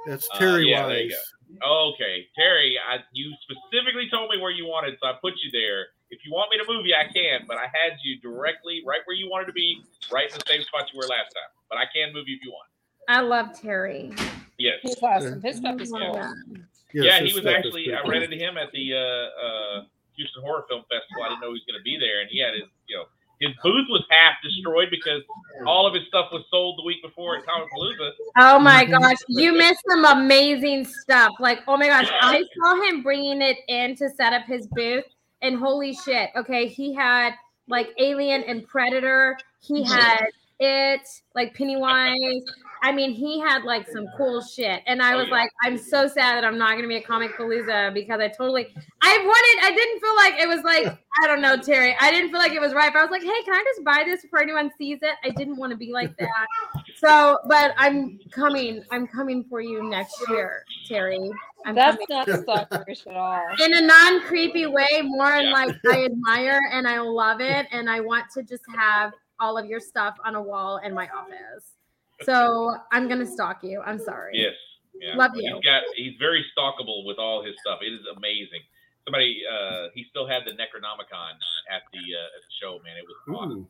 That's 0.07 0.27
Uh, 0.33 0.37
Terry 0.39 0.69
yeah, 0.69 0.87
there 0.87 1.01
you 1.01 1.13
Wise. 1.13 1.63
Okay, 1.95 2.27
Terry, 2.37 2.77
I, 2.77 2.99
you 3.11 3.33
specifically 3.41 4.07
told 4.09 4.29
me 4.29 4.37
where 4.37 4.51
you 4.51 4.65
wanted, 4.65 4.97
so 5.01 5.07
I 5.09 5.13
put 5.21 5.33
you 5.43 5.49
there. 5.51 5.87
If 6.11 6.19
you 6.25 6.31
want 6.31 6.51
me 6.51 6.57
to 6.57 6.65
move 6.71 6.85
you, 6.85 6.95
I 6.95 7.11
can, 7.11 7.45
but 7.47 7.57
I 7.57 7.65
had 7.65 7.97
you 8.03 8.19
directly 8.21 8.81
right 8.85 9.01
where 9.05 9.15
you 9.15 9.29
wanted 9.29 9.45
to 9.47 9.53
be, 9.53 9.81
right 10.11 10.29
in 10.29 10.37
the 10.37 10.43
same 10.47 10.61
spot 10.63 10.85
you 10.93 10.97
were 10.97 11.05
last 11.07 11.33
time. 11.33 11.49
But 11.69 11.77
I 11.79 11.85
can 11.93 12.13
move 12.13 12.27
you 12.27 12.35
if 12.37 12.43
you 12.43 12.51
want. 12.51 12.69
I 13.07 13.21
love 13.21 13.59
Terry. 13.59 14.13
Yes. 14.57 14.79
He's 14.81 15.01
awesome. 15.01 15.41
His 15.41 15.57
stuff 15.57 15.81
is 15.81 15.91
Yeah. 15.91 16.33
cool. 16.45 16.57
Yes, 16.93 17.05
yeah, 17.05 17.19
he 17.21 17.33
was 17.33 17.45
actually. 17.45 17.93
I 17.93 18.01
ran 18.07 18.23
into 18.23 18.37
him 18.37 18.57
at 18.57 18.71
the 18.71 18.93
uh, 18.93 18.97
uh, 18.97 19.83
Houston 20.17 20.41
Horror 20.41 20.65
Film 20.67 20.81
Festival. 20.89 21.21
I 21.23 21.29
didn't 21.29 21.41
know 21.41 21.47
he 21.53 21.61
was 21.61 21.65
going 21.69 21.79
to 21.79 21.83
be 21.83 21.97
there, 21.99 22.21
and 22.21 22.29
he 22.29 22.39
had 22.39 22.53
his, 22.55 22.63
you 22.87 22.97
know, 22.97 23.05
his 23.39 23.51
booth 23.63 23.87
was 23.89 24.03
half 24.09 24.35
destroyed 24.43 24.89
because 24.91 25.21
all 25.65 25.87
of 25.87 25.93
his 25.93 26.05
stuff 26.07 26.29
was 26.31 26.43
sold 26.51 26.77
the 26.77 26.83
week 26.83 27.01
before 27.01 27.37
at 27.37 27.45
Comic 27.45 27.69
Palooza. 27.73 28.11
Oh 28.37 28.59
my 28.59 28.85
gosh, 28.85 29.17
you 29.29 29.53
missed 29.53 29.81
some 29.89 30.05
amazing 30.05 30.85
stuff. 30.85 31.31
Like, 31.39 31.59
oh 31.67 31.77
my 31.77 31.87
gosh, 31.87 32.09
I 32.21 32.43
saw 32.57 32.83
him 32.83 33.01
bringing 33.01 33.41
it 33.41 33.57
in 33.67 33.95
to 33.95 34.09
set 34.09 34.33
up 34.33 34.43
his 34.45 34.67
booth, 34.67 35.05
and 35.41 35.57
holy 35.57 35.93
shit. 35.93 36.31
Okay, 36.35 36.67
he 36.67 36.93
had 36.93 37.33
like 37.67 37.89
Alien 37.97 38.43
and 38.43 38.67
Predator. 38.67 39.37
He 39.61 39.83
had 39.83 40.25
it, 40.59 41.07
like 41.33 41.53
Pennywise. 41.55 42.43
I 42.81 42.91
mean, 42.91 43.11
he 43.11 43.39
had 43.39 43.63
like 43.63 43.87
some 43.89 44.07
cool 44.17 44.41
shit. 44.41 44.81
And 44.87 45.01
I 45.01 45.13
Oh, 45.13 45.17
was 45.17 45.27
yeah. 45.27 45.33
like, 45.35 45.51
I'm 45.63 45.77
so 45.77 46.07
sad 46.07 46.35
that 46.37 46.45
I'm 46.45 46.57
not 46.57 46.71
going 46.71 46.83
to 46.83 46.87
be 46.87 46.95
a 46.97 47.01
Comic 47.01 47.35
Palooza 47.35 47.93
because 47.93 48.19
I 48.19 48.27
totally, 48.27 48.67
I 49.01 49.17
wanted, 49.17 49.65
I 49.67 49.75
didn't 49.75 49.99
feel 49.99 50.15
like 50.15 50.33
it 50.39 50.47
was 50.47 50.63
like, 50.63 50.97
I 51.23 51.27
don't 51.27 51.41
know, 51.41 51.57
Terry. 51.57 51.95
I 51.99 52.11
didn't 52.11 52.29
feel 52.31 52.39
like 52.39 52.53
it 52.53 52.61
was 52.61 52.73
right. 52.73 52.91
But 52.93 52.99
I 52.99 53.01
was 53.03 53.11
like, 53.11 53.23
hey, 53.23 53.43
can 53.43 53.53
I 53.53 53.63
just 53.73 53.83
buy 53.83 54.03
this 54.05 54.21
before 54.21 54.41
anyone 54.41 54.71
sees 54.77 54.99
it? 55.01 55.15
I 55.23 55.29
didn't 55.31 55.57
want 55.57 55.71
to 55.71 55.77
be 55.77 55.91
like 55.91 56.15
that. 56.19 56.47
So, 56.95 57.37
but 57.47 57.73
I'm 57.77 58.19
coming. 58.31 58.83
I'm 58.91 59.07
coming 59.07 59.43
for 59.49 59.61
you 59.61 59.89
next 59.89 60.15
year, 60.29 60.63
Terry. 60.87 61.31
I'm 61.65 61.75
That's 61.75 61.97
coming. 62.07 62.37
not 62.45 62.69
stalkerish 62.71 63.07
at 63.07 63.15
all. 63.15 63.45
in 63.65 63.73
a 63.73 63.81
non-creepy 63.81 64.67
way, 64.67 65.01
more 65.03 65.35
in 65.35 65.51
like 65.51 65.75
I 65.91 66.05
admire 66.05 66.61
and 66.71 66.87
I 66.87 66.99
love 66.99 67.41
it, 67.41 67.67
and 67.71 67.89
I 67.89 67.99
want 67.99 68.25
to 68.35 68.43
just 68.43 68.63
have 68.75 69.13
all 69.39 69.57
of 69.57 69.65
your 69.65 69.79
stuff 69.79 70.15
on 70.25 70.35
a 70.35 70.41
wall 70.41 70.77
in 70.77 70.93
my 70.93 71.07
office. 71.09 71.73
So 72.23 72.75
I'm 72.91 73.07
gonna 73.07 73.25
stalk 73.25 73.63
you. 73.63 73.81
I'm 73.85 73.99
sorry. 73.99 74.31
Yes. 74.33 74.53
Yeah. 74.99 75.15
Love 75.15 75.31
He's 75.33 75.43
you. 75.43 75.59
got 75.63 75.83
he's 75.95 76.15
very 76.19 76.43
stalkable 76.57 77.05
with 77.05 77.17
all 77.17 77.43
his 77.43 77.55
stuff. 77.65 77.79
It 77.81 77.93
is 77.93 78.01
amazing. 78.17 78.59
Somebody 79.05 79.41
uh 79.49 79.87
he 79.93 80.05
still 80.09 80.27
had 80.27 80.43
the 80.45 80.51
Necronomicon 80.51 81.33
at 81.71 81.83
the 81.93 81.99
uh, 81.99 82.35
at 82.35 82.41
the 82.43 82.53
show, 82.61 82.79
man. 82.83 82.97
It 82.97 83.05
was 83.07 83.15
awesome. 83.37 83.67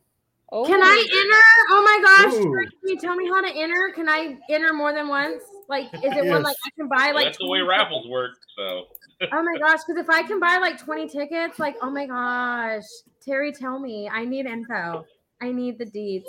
Oh, 0.52 0.66
Can 0.66 0.82
I 0.82 0.96
enter? 0.98 1.44
Oh 1.70 1.82
my 1.84 2.02
gosh! 2.02 2.34
Ooh. 2.34 2.52
Can 2.80 2.88
you 2.88 2.98
tell 2.98 3.14
me 3.14 3.28
how 3.28 3.40
to 3.40 3.54
enter? 3.56 3.92
Can 3.94 4.08
I 4.08 4.36
enter 4.50 4.72
more 4.72 4.92
than 4.92 5.06
once? 5.06 5.44
Like, 5.68 5.84
is 5.94 6.00
it 6.02 6.26
one 6.28 6.42
like 6.42 6.56
I 6.66 6.70
can 6.76 6.88
buy 6.88 6.96
Well, 7.06 7.14
like? 7.14 7.24
that's 7.26 7.38
the 7.38 7.46
way 7.48 7.60
20 7.60 7.68
raffles 7.68 8.08
work. 8.08 8.32
So 8.56 8.86
Oh 9.32 9.42
my 9.44 9.56
gosh! 9.60 9.78
Because 9.86 10.02
if 10.02 10.10
I 10.10 10.22
can 10.24 10.40
buy 10.40 10.56
like 10.60 10.76
twenty 10.82 11.06
tickets, 11.08 11.60
like, 11.60 11.76
oh 11.80 11.90
my 11.90 12.06
gosh, 12.06 12.82
Terry, 13.24 13.52
tell 13.52 13.78
me. 13.78 14.08
I 14.12 14.24
need 14.24 14.46
info. 14.46 15.06
I 15.40 15.52
need 15.52 15.78
the 15.78 15.84
deets. 15.86 16.24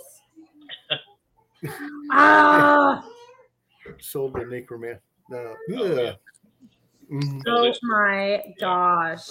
Ah! 2.12 3.06
Sold 4.00 4.36
to 4.36 4.42
Necroman. 4.42 5.00
No. 5.30 5.56
Oh, 5.78 5.96
yeah. 5.96 6.14
Mhm. 7.12 7.42
Oh 7.48 7.74
my 7.84 8.42
gosh! 8.60 9.28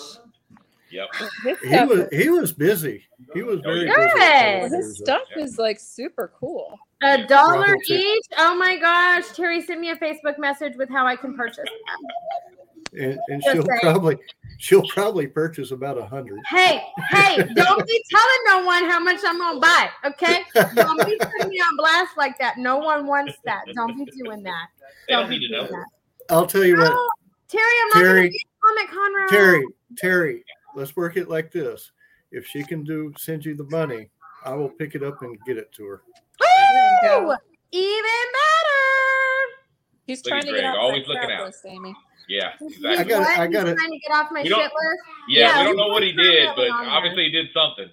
yep. 0.91 1.09
He 1.45 1.55
stuff, 1.69 1.89
was 1.89 2.09
he 2.13 2.29
was 2.29 2.53
busy. 2.53 3.05
He 3.33 3.43
was 3.43 3.61
very 3.61 3.87
busy. 3.87 3.95
Good. 3.95 4.63
with 4.63 4.73
his 4.73 5.01
Palooza. 5.01 5.03
stuff 5.03 5.23
is 5.37 5.59
like 5.59 5.81
super 5.81 6.33
cool. 6.39 6.79
A 7.03 7.27
dollar 7.27 7.77
each? 7.89 8.25
Oh 8.37 8.55
my 8.55 8.77
gosh! 8.77 9.29
Terry 9.35 9.63
sent 9.63 9.81
me 9.81 9.91
a 9.91 9.97
Facebook 9.97 10.39
message 10.39 10.77
with 10.77 10.91
how 10.91 11.07
I 11.07 11.17
can 11.17 11.35
purchase. 11.37 11.65
And, 12.93 13.19
and 13.29 13.43
she'll 13.45 13.65
saying. 13.65 13.79
probably 13.83 14.17
she'll 14.59 14.87
probably 14.89 15.27
purchase 15.29 15.71
about 15.71 15.97
a 15.97 16.05
hundred. 16.05 16.41
Hey, 16.49 16.83
hey! 17.11 17.37
Don't 17.37 17.87
be 17.87 18.05
telling 18.11 18.41
no 18.47 18.65
one 18.67 18.85
how 18.91 18.99
much 18.99 19.21
I'm 19.25 19.39
gonna 19.39 19.61
buy. 19.61 19.89
Okay? 20.05 20.43
Don't 20.75 20.99
be 21.07 21.17
putting 21.17 21.49
me 21.51 21.57
on 21.61 21.77
blast 21.77 22.17
like 22.17 22.37
that. 22.39 22.59
No 22.59 22.79
one 22.79 23.07
wants 23.07 23.35
that. 23.45 23.63
Don't 23.77 23.97
be 23.97 24.11
doing 24.25 24.43
that. 24.43 24.67
They 25.09 25.15
don't 25.15 25.29
be 25.29 25.39
need 25.39 25.49
to 25.49 25.53
know. 25.53 25.67
doing 25.69 25.85
I'll 26.31 26.47
tell 26.47 26.65
you 26.65 26.77
that. 26.79 26.91
what, 26.91 27.11
Terry, 27.49 27.63
I'm 27.83 27.89
not 27.89 28.07
Terry- 28.09 28.21
gonna 28.21 28.29
get 28.31 28.43
Comic 28.61 28.91
Conroe. 28.91 29.29
Terry, 29.29 29.65
Terry, 29.97 30.45
let's 30.75 30.97
work 30.97 31.17
it 31.17 31.29
like 31.29 31.53
this. 31.53 31.93
If 32.33 32.47
she 32.47 32.63
can 32.65 32.83
do 32.85 33.13
send 33.17 33.45
you 33.45 33.55
the 33.57 33.65
money, 33.71 34.09
I 34.45 34.55
will 34.55 34.69
pick 34.69 34.95
it 34.97 35.03
up 35.03 35.23
and 35.23 35.39
get 35.47 35.59
it 35.59 35.73
to 35.75 35.87
her. 35.87 36.03
Woo! 36.41 37.35
Even 37.73 38.03
better. 38.03 39.61
He's 40.07 40.25
Look 40.25 40.31
trying 40.31 40.43
to 40.43 40.51
Greg, 40.51 40.63
get 40.63 40.71
off 40.71 40.77
always 40.81 41.07
looking 41.07 41.23
crap 41.23 41.41
out. 41.41 41.47
list, 41.47 41.65
Amy. 41.67 41.95
Yeah, 42.31 42.53
exactly. 42.61 42.89
I 42.89 43.03
got 43.05 43.23
it. 43.23 43.39
I 43.41 43.47
got 43.49 43.63
He's 43.67 43.73
it. 43.73 43.77
trying 43.77 43.91
to 43.91 43.99
get 43.99 44.13
off 44.15 44.29
my 44.31 44.43
We 44.43 44.49
shit 44.49 44.57
don't- 44.57 44.63
list. 44.63 45.03
Yeah, 45.29 45.41
Yeah, 45.49 45.59
we 45.59 45.65
don't 45.67 45.77
know 45.79 45.89
what 45.89 46.03
he 46.05 46.13
did, 46.13 46.47
but 46.55 46.55
permanently 46.69 46.87
there. 46.87 46.91
obviously 46.91 47.25
he 47.25 47.31
did 47.31 47.47
something. 47.53 47.91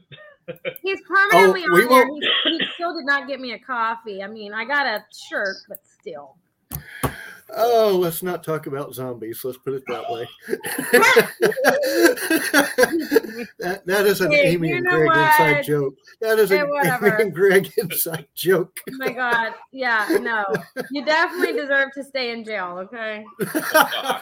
He's 0.84 1.02
permanently 1.02 1.64
Oh, 1.68 1.74
we 1.74 1.82
on 1.84 1.90
there. 1.90 2.08
won't- 2.08 2.24
He, 2.44 2.58
he 2.60 2.66
still 2.76 2.94
did 2.96 3.06
not 3.06 3.28
get 3.28 3.40
me 3.40 3.54
a 3.54 3.60
coffee. 3.60 4.22
I 4.22 4.28
mean, 4.28 4.54
I 4.54 4.64
got 4.64 4.86
a 4.86 5.04
shirt, 5.28 5.56
but 5.68 5.80
still. 6.00 6.36
Oh, 7.56 7.98
let's 8.00 8.24
not 8.24 8.44
talk 8.44 8.68
about 8.68 8.94
zombies. 8.94 9.44
Let's 9.44 9.58
put 9.58 9.74
it 9.74 9.84
that 9.88 10.10
way. 10.12 10.28
that, 13.60 13.86
that 13.86 14.06
is 14.06 14.22
an 14.22 14.32
Hey, 14.32 14.54
Amy 14.54 14.70
you 14.70 14.76
and 14.78 14.86
know 14.86 14.98
Greg 14.98 15.16
inside 15.16 15.64
joke. 15.64 15.96
That 16.22 16.40
is 16.40 16.50
Hey, 16.50 16.60
an 16.60 16.70
whatever. 16.70 17.08
Amy 17.08 17.24
and 17.24 17.34
Greg 17.34 17.72
inside 17.78 18.28
joke. 18.36 18.78
Oh 18.90 18.98
my 18.98 19.12
god. 19.12 19.54
Yeah, 19.72 20.08
no. 20.22 20.44
You 20.92 21.06
definitely 21.06 21.54
deserve 21.54 21.90
to 21.96 22.04
stay 22.04 22.32
in 22.32 22.44
jail, 22.44 22.78
okay? 22.80 23.26
Oh 23.40 24.22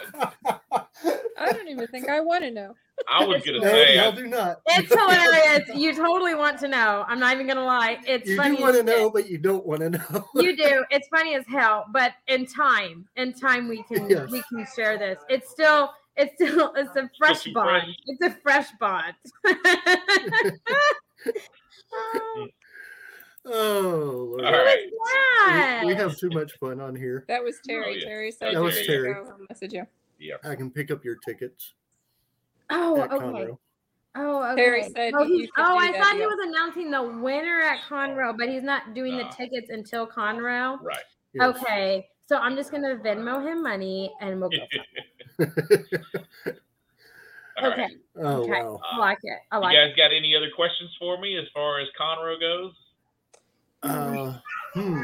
I 1.38 1.52
don't 1.52 1.68
even 1.68 1.88
think 1.88 2.10
I 2.10 2.22
want 2.22 2.44
to 2.44 2.52
know. 2.52 2.76
I 3.10 3.26
was 3.26 3.44
gonna 3.44 3.60
no, 3.60 3.66
say, 3.66 3.96
y'all 3.98 4.12
I, 4.12 4.16
do 4.16 4.28
not. 4.28 4.62
It's 4.68 4.90
hilarious. 4.94 5.70
You 5.76 5.94
totally 5.94 6.34
want 6.34 6.60
to 6.60 6.68
know. 6.68 7.04
I'm 7.08 7.20
not 7.20 7.34
even 7.34 7.46
gonna 7.48 7.66
lie. 7.66 7.98
It's 8.08 8.28
You 8.30 8.38
funny. 8.38 8.56
do 8.58 8.64
want 8.64 8.76
to 8.78 8.84
know, 8.84 9.10
but 9.10 9.30
you 9.30 9.38
don't 9.38 9.66
want 9.66 9.82
to 9.82 9.90
know. 9.92 10.26
You 10.36 10.56
do. 10.56 10.86
It's 10.92 11.08
funny 11.10 11.36
as 11.36 11.46
hell, 11.48 11.86
but 11.92 12.14
in 12.28 12.46
time, 12.46 13.06
in 13.18 13.34
time 13.34 13.68
we 13.68 13.84
can 13.84 14.10
Yes. 14.10 14.32
we 14.32 14.42
can 14.50 14.66
share 14.76 14.98
this. 14.98 15.20
It's 15.30 15.50
still 15.52 15.92
it's 16.16 16.34
still 16.36 16.74
it's 16.78 16.96
a 16.96 17.10
fresh 17.18 17.44
too 17.44 17.54
bond. 17.54 17.84
fresh. 17.84 17.96
It's 18.08 18.22
a 18.22 18.40
fresh 18.42 18.68
bond. 18.80 19.14
Oh, 21.94 22.48
Oh, 23.48 24.30
Lord. 24.32 24.46
All 24.46 24.52
right. 24.52 24.90
yeah. 25.48 25.82
we, 25.82 25.88
we 25.88 25.96
have 25.96 26.18
too 26.18 26.30
much 26.32 26.54
fun 26.60 26.82
on 26.82 26.96
here. 26.96 27.26
That 27.28 27.44
was 27.44 27.58
oh, 27.58 27.68
Terry. 27.68 27.86
Oh, 27.86 27.90
yeah. 27.92 28.06
Terry 28.06 28.32
said 28.32 28.56
That 28.56 28.62
was 28.62 28.74
Terry. 28.88 29.14
Terry. 29.14 29.26
Message 29.50 29.74
you. 29.74 29.86
Yeah, 30.20 30.36
I 30.44 30.56
can 30.56 30.72
pick 30.72 30.90
up 30.90 31.06
your 31.06 31.16
tickets 31.18 31.74
Oh, 32.70 33.02
okay. 33.02 33.16
Conroe. 33.16 33.58
Oh, 34.18 34.44
okay. 34.54 34.56
Terry 34.64 34.84
said 34.96 35.14
oh, 35.16 35.24
you 35.24 35.38
he's- 35.40 35.50
could 35.56 35.66
oh 35.66 35.74
do 35.80 35.86
I 35.86 35.92
that 35.92 36.04
thought 36.04 36.16
he 36.16 36.22
was 36.26 36.40
announcing 36.48 36.90
the 36.92 37.04
winner 37.22 37.62
at 37.62 37.80
Conroe, 37.90 38.38
but 38.38 38.48
he's 38.50 38.64
not 38.64 38.94
doing 38.94 39.18
the 39.18 39.26
Ah. 39.26 39.30
tickets 39.32 39.70
until 39.70 40.08
Conroe. 40.08 40.82
right. 40.82 40.98
Yes. 41.34 41.44
Okay, 41.58 42.08
so 42.28 42.38
I'm 42.38 42.56
just 42.56 42.72
gonna 42.72 42.96
Venmo 42.96 43.44
him 43.46 43.62
money 43.62 44.14
and 44.22 44.40
we'll 44.40 44.50
go. 44.50 44.58
from 45.38 45.54
there. 45.58 46.56
Okay, 47.64 47.82
right. 47.84 47.92
oh 48.18 48.42
Okay. 48.44 48.52
wow. 48.52 48.82
I 48.84 48.98
like 48.98 49.18
it. 49.24 49.40
I 49.50 49.58
like 49.60 49.74
it. 49.74 49.78
You 49.80 49.88
guys 49.88 49.96
got 49.96 50.12
any 50.14 50.36
other 50.36 50.50
questions 50.54 50.94
for 51.00 51.18
me 51.22 51.38
as 51.38 51.46
far 51.54 51.80
as 51.80 51.88
Conroe 51.98 52.38
goes? 52.38 52.74
Uh, 53.82 54.38
hmm. 54.74 55.04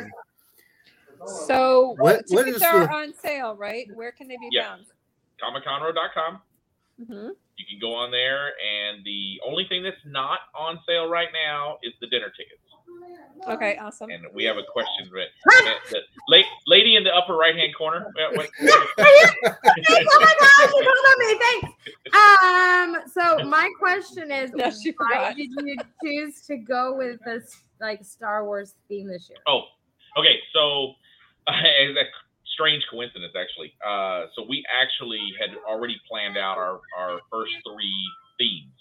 So 1.48 1.96
What- 1.98 2.26
what 2.28 2.44
tickets 2.46 2.58
is 2.58 2.64
are 2.64 2.88
the- 2.88 2.94
on 2.94 3.14
sale, 3.14 3.56
right? 3.56 3.88
Where 3.94 4.12
can 4.12 4.28
they 4.28 4.36
be 4.36 4.50
Yeah. 4.52 4.68
found? 4.76 4.86
ComicConroe.com. 5.42 6.42
hmm 7.08 7.30
You 7.58 7.66
can 7.70 7.80
go 7.80 7.94
on 7.96 8.12
there, 8.12 8.48
and 8.48 9.04
the 9.06 9.40
only 9.48 9.66
thing 9.68 9.84
that's 9.84 10.04
not 10.06 10.40
on 10.56 10.80
sale 10.88 11.08
right 11.10 11.30
now 11.34 11.78
is 11.84 11.94
the 12.02 12.08
dinner 12.08 12.30
tickets. 12.30 12.58
Okay, 13.48 13.78
awesome. 13.78 14.12
And 14.12 14.26
we 14.34 14.44
have 14.44 14.58
a 14.58 14.64
question. 14.72 15.10
That, 15.12 15.76
the 15.90 16.00
la- 16.30 16.44
lady 16.68 16.96
in 16.96 17.04
the 17.04 17.10
upper 17.16 17.36
right 17.36 17.56
hand 17.56 17.74
corner. 17.76 18.06
uh, 18.06 18.32
what- 18.36 18.50
oh 18.60 18.86
my 19.00 20.36
gosh, 20.40 20.72
you 20.74 20.84
told 20.84 21.18
me. 21.20 21.40
Thanks. 21.40 21.70
Um, 22.14 23.10
so 23.12 23.44
my 23.50 23.72
question 23.80 24.32
is, 24.32 24.52
No, 24.54 24.66
why 24.66 24.72
forgot. 24.96 25.36
did 25.36 25.50
you 25.52 25.76
choose 26.04 26.46
to 26.48 26.58
go 26.58 26.96
with 26.96 27.20
this 27.26 27.56
like 27.80 28.04
Star 28.04 28.46
Wars 28.46 28.76
theme 28.88 29.08
this 29.08 29.28
year? 29.30 29.40
Oh, 29.48 29.62
okay. 30.18 30.40
So, 30.54 30.94
it's 31.48 31.98
a 31.98 32.04
strange 32.54 32.84
coincidence, 32.90 33.34
actually. 33.36 33.74
Uh, 33.86 34.28
so 34.36 34.46
we 34.48 34.64
actually 34.70 35.22
had 35.40 35.56
already 35.68 36.00
planned 36.10 36.38
out 36.38 36.58
our, 36.58 36.80
our 36.98 37.20
first 37.32 37.54
three 37.66 38.04
themes. 38.38 38.74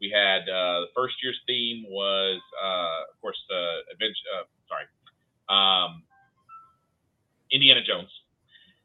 We 0.00 0.10
had 0.10 0.42
uh, 0.42 0.86
the 0.86 0.92
first 0.94 1.14
year's 1.22 1.38
theme 1.46 1.84
was, 1.88 2.40
uh, 2.62 3.12
of 3.12 3.20
course, 3.20 3.38
the 3.48 3.80
adventure. 3.92 4.28
Uh, 4.38 4.44
sorry, 4.68 4.86
um, 5.48 6.02
Indiana 7.50 7.80
Jones. 7.82 8.10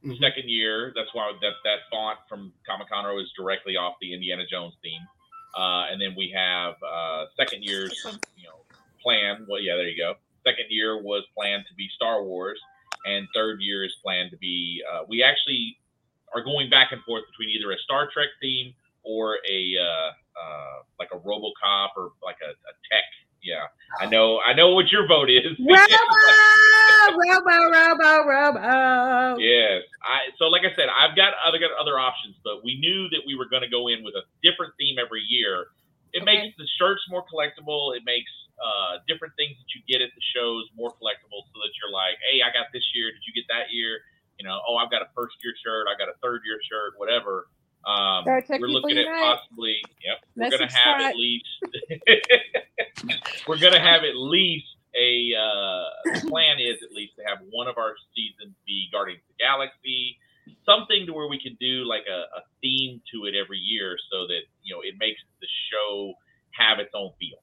Mhm. 0.06 0.17
Second 0.19 0.49
year, 0.49 0.93
that's 0.95 1.13
why 1.13 1.32
that 1.41 1.54
that 1.63 1.80
font 1.91 2.17
from 2.27 2.54
Comic 2.65 2.89
Conroe 2.89 3.21
is 3.21 3.32
directly 3.38 3.77
off 3.77 3.95
the 4.01 4.13
Indiana 4.13 4.45
Jones 4.49 4.73
theme. 4.82 5.06
Uh, 5.56 5.91
and 5.91 6.01
then 6.01 6.15
we 6.15 6.32
have 6.34 6.75
uh, 6.82 7.25
second 7.37 7.63
year's, 7.63 7.94
you 8.37 8.48
know, 8.48 8.63
plan. 9.04 9.46
Well, 9.50 9.60
yeah, 9.62 9.75
there 9.75 9.87
you 9.87 9.98
go. 9.98 10.15
Second 10.46 10.67
year 10.69 11.02
was 11.02 11.23
planned 11.37 11.65
to 11.67 11.73
be 11.75 11.87
Star 11.96 12.23
Wars, 12.23 12.60
and 13.06 13.27
third 13.33 13.60
year 13.62 13.83
is 13.83 13.93
planned 14.04 14.31
to 14.31 14.37
be. 14.37 14.81
Uh, 14.91 15.04
we 15.08 15.23
actually 15.23 15.77
are 16.33 16.43
going 16.43 16.69
back 16.69 16.91
and 16.91 17.02
forth 17.04 17.23
between 17.31 17.49
either 17.56 17.71
a 17.71 17.77
Star 17.83 18.10
Trek 18.13 18.29
theme 18.41 18.73
or 19.04 19.37
a 19.49 19.75
uh, 19.79 20.12
uh, 20.37 20.83
like 20.99 21.10
a 21.13 21.17
RoboCop 21.17 21.89
or 21.97 22.12
like 22.23 22.37
a, 22.43 22.52
a 22.52 22.73
tech. 22.89 23.04
Yeah, 23.41 23.65
I 23.99 24.06
know. 24.06 24.39
I 24.39 24.54
know 24.54 24.75
what 24.75 24.91
your 24.91 25.08
vote 25.08 25.29
is. 25.29 25.58
Robo, 25.60 25.73
Robo, 27.17 27.71
Robo, 27.73 28.29
Robo. 28.29 29.37
Yes. 29.39 29.81
I 30.04 30.29
so 30.37 30.45
like 30.45 30.62
I 30.62 30.75
said, 30.75 30.87
I've 30.89 31.15
got 31.15 31.33
other 31.45 31.58
got 31.58 31.71
other 31.79 31.97
options, 31.97 32.35
but 32.43 32.63
we 32.63 32.79
knew 32.79 33.10
that 33.10 33.21
we 33.25 33.35
were 33.35 33.49
going 33.49 33.63
to 33.63 33.69
go 33.69 33.87
in 33.87 34.04
with 34.04 34.13
a 34.15 34.21
different 34.43 34.73
theme 34.77 34.97
every 34.99 35.23
year. 35.27 35.67
It 36.13 36.23
Okay. 36.23 36.25
makes 36.25 36.57
the 36.57 36.67
shirts 36.77 37.01
more 37.09 37.23
collectible. 37.27 37.95
It 37.95 38.03
makes 38.05 38.31
uh, 38.62 38.99
different 39.07 39.33
things 39.37 39.57
that 39.57 39.69
you 39.73 39.81
get 39.87 40.01
at 40.03 40.12
the 40.13 40.21
shows 40.35 40.67
more 40.75 40.91
collectible, 40.91 41.41
so 41.49 41.55
that 41.63 41.71
you're 41.81 41.91
like, 41.91 42.17
hey, 42.29 42.41
I 42.43 42.51
got 42.53 42.67
this 42.73 42.83
year. 42.93 43.12
Did 43.12 43.21
you 43.25 43.33
get 43.33 43.47
that 43.49 43.71
year? 43.73 43.99
You 44.39 44.45
know, 44.47 44.59
oh, 44.67 44.75
I've 44.77 44.91
got 44.91 45.01
a 45.01 45.09
first 45.15 45.35
year 45.43 45.53
shirt. 45.63 45.87
I 45.89 45.97
got 45.97 46.09
a 46.09 46.17
third 46.21 46.41
year 46.45 46.59
shirt. 46.69 46.93
Whatever. 46.97 47.47
Um, 47.85 48.25
we're 48.25 48.67
looking 48.69 48.97
at 48.97 49.07
possibly. 49.07 49.81
Yep. 50.05 50.17
We're 50.35 50.49
going 50.57 50.67
to 50.69 50.75
have 50.75 51.01
at 51.01 51.15
least. 51.15 51.47
we're 53.47 53.57
going 53.57 53.73
to 53.73 53.79
have 53.81 54.03
at 54.03 54.15
least 54.15 54.67
a 54.95 55.33
uh, 55.33 55.85
the 56.21 56.29
plan 56.29 56.59
is 56.59 56.77
at 56.83 56.91
least 56.91 57.13
to 57.17 57.23
have 57.25 57.39
one 57.51 57.67
of 57.67 57.77
our 57.77 57.95
seasons 58.15 58.53
be 58.67 58.89
Guardians 58.91 59.21
of 59.29 59.35
the 59.37 59.43
Galaxy, 59.43 60.17
something 60.65 61.06
to 61.06 61.13
where 61.13 61.27
we 61.27 61.39
can 61.39 61.58
do 61.60 61.85
like 61.85 62.06
a, 62.10 62.27
a 62.37 62.42
theme 62.62 63.02
to 63.13 63.25
it 63.25 63.35
every 63.35 63.60
year, 63.60 63.98
so 64.12 64.27
that 64.27 64.42
you 64.63 64.73
know 64.73 64.81
it 64.81 64.96
makes 65.00 65.21
the 65.39 65.48
show 65.71 66.13
have 66.52 66.79
its 66.79 66.92
own 66.94 67.12
feel. 67.19 67.39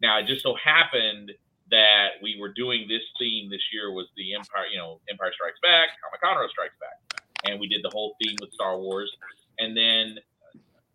Now, 0.00 0.18
it 0.18 0.26
just 0.26 0.42
so 0.42 0.54
happened 0.58 1.32
that 1.70 2.20
we 2.22 2.36
were 2.38 2.52
doing 2.52 2.86
this 2.88 3.02
theme 3.18 3.48
this 3.48 3.62
year 3.72 3.92
was 3.92 4.06
the 4.16 4.34
Empire, 4.34 4.66
you 4.70 4.76
know, 4.76 5.00
Empire 5.08 5.32
Strikes 5.32 5.62
Back, 5.62 5.88
Comic 6.02 6.20
Conroe 6.20 6.50
Strikes 6.50 6.76
Back, 6.82 7.22
and 7.46 7.60
we 7.60 7.68
did 7.68 7.80
the 7.82 7.90
whole 7.90 8.14
theme 8.22 8.36
with 8.40 8.52
Star 8.52 8.78
Wars, 8.78 9.10
and 9.58 9.76
then 9.76 10.18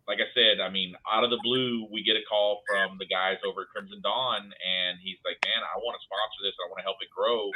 like 0.08 0.24
I 0.24 0.28
said, 0.32 0.64
I 0.64 0.72
mean, 0.72 0.96
out 1.04 1.22
of 1.22 1.28
the 1.28 1.38
blue, 1.44 1.84
we 1.92 2.00
get 2.00 2.16
a 2.16 2.24
call 2.24 2.64
from 2.64 2.96
the 2.96 3.04
guys 3.04 3.36
over 3.44 3.68
at 3.68 3.68
Crimson 3.68 4.00
Dawn, 4.00 4.40
and 4.40 4.96
he's 5.04 5.20
like, 5.20 5.36
"Man, 5.44 5.60
I 5.60 5.76
want 5.76 6.00
to 6.00 6.02
sponsor 6.08 6.40
this. 6.40 6.56
I 6.56 6.64
want 6.72 6.80
to 6.80 6.86
help 6.88 6.96
it 7.04 7.12
grow." 7.12 7.52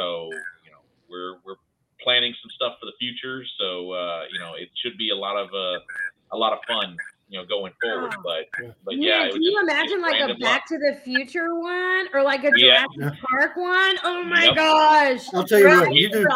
So, 0.00 0.32
you 0.64 0.72
know, 0.72 0.80
we're 1.12 1.36
we're 1.44 1.60
planning 2.02 2.34
some 2.42 2.50
stuff 2.50 2.76
for 2.80 2.86
the 2.86 2.92
future. 2.98 3.44
So, 3.58 3.92
uh, 3.92 4.24
you 4.32 4.38
know, 4.38 4.54
it 4.54 4.68
should 4.82 4.96
be 4.98 5.10
a 5.10 5.16
lot 5.16 5.36
of 5.36 5.48
uh, 5.54 5.78
a 6.32 6.36
lot 6.36 6.52
of 6.52 6.58
fun 6.68 6.96
you 7.32 7.38
know, 7.38 7.46
going 7.46 7.72
forward. 7.80 8.12
But 8.24 8.46
Yeah. 8.60 8.70
but 8.84 8.94
Man, 8.94 9.02
yeah, 9.02 9.28
can 9.30 9.40
you 9.40 9.52
just- 9.52 9.62
imagine 9.70 10.02
like 10.02 10.14
a 10.14 10.18
random 10.26 10.38
Back 10.40 10.62
luck. 10.62 10.66
to 10.66 10.78
the 10.78 11.00
Future 11.04 11.54
one 11.60 12.08
or 12.12 12.24
like 12.24 12.42
a 12.42 12.50
Yeah. 12.56 12.84
Jurassic 12.92 13.20
Park 13.30 13.56
one? 13.56 13.96
Oh 14.02 14.24
my 14.24 14.46
Yep. 14.46 14.56
gosh! 14.56 15.26
I'll 15.32 15.44
tell 15.44 15.60
you 15.60 15.68
what, 15.68 15.94
you 15.94 16.10
do- 16.10 16.26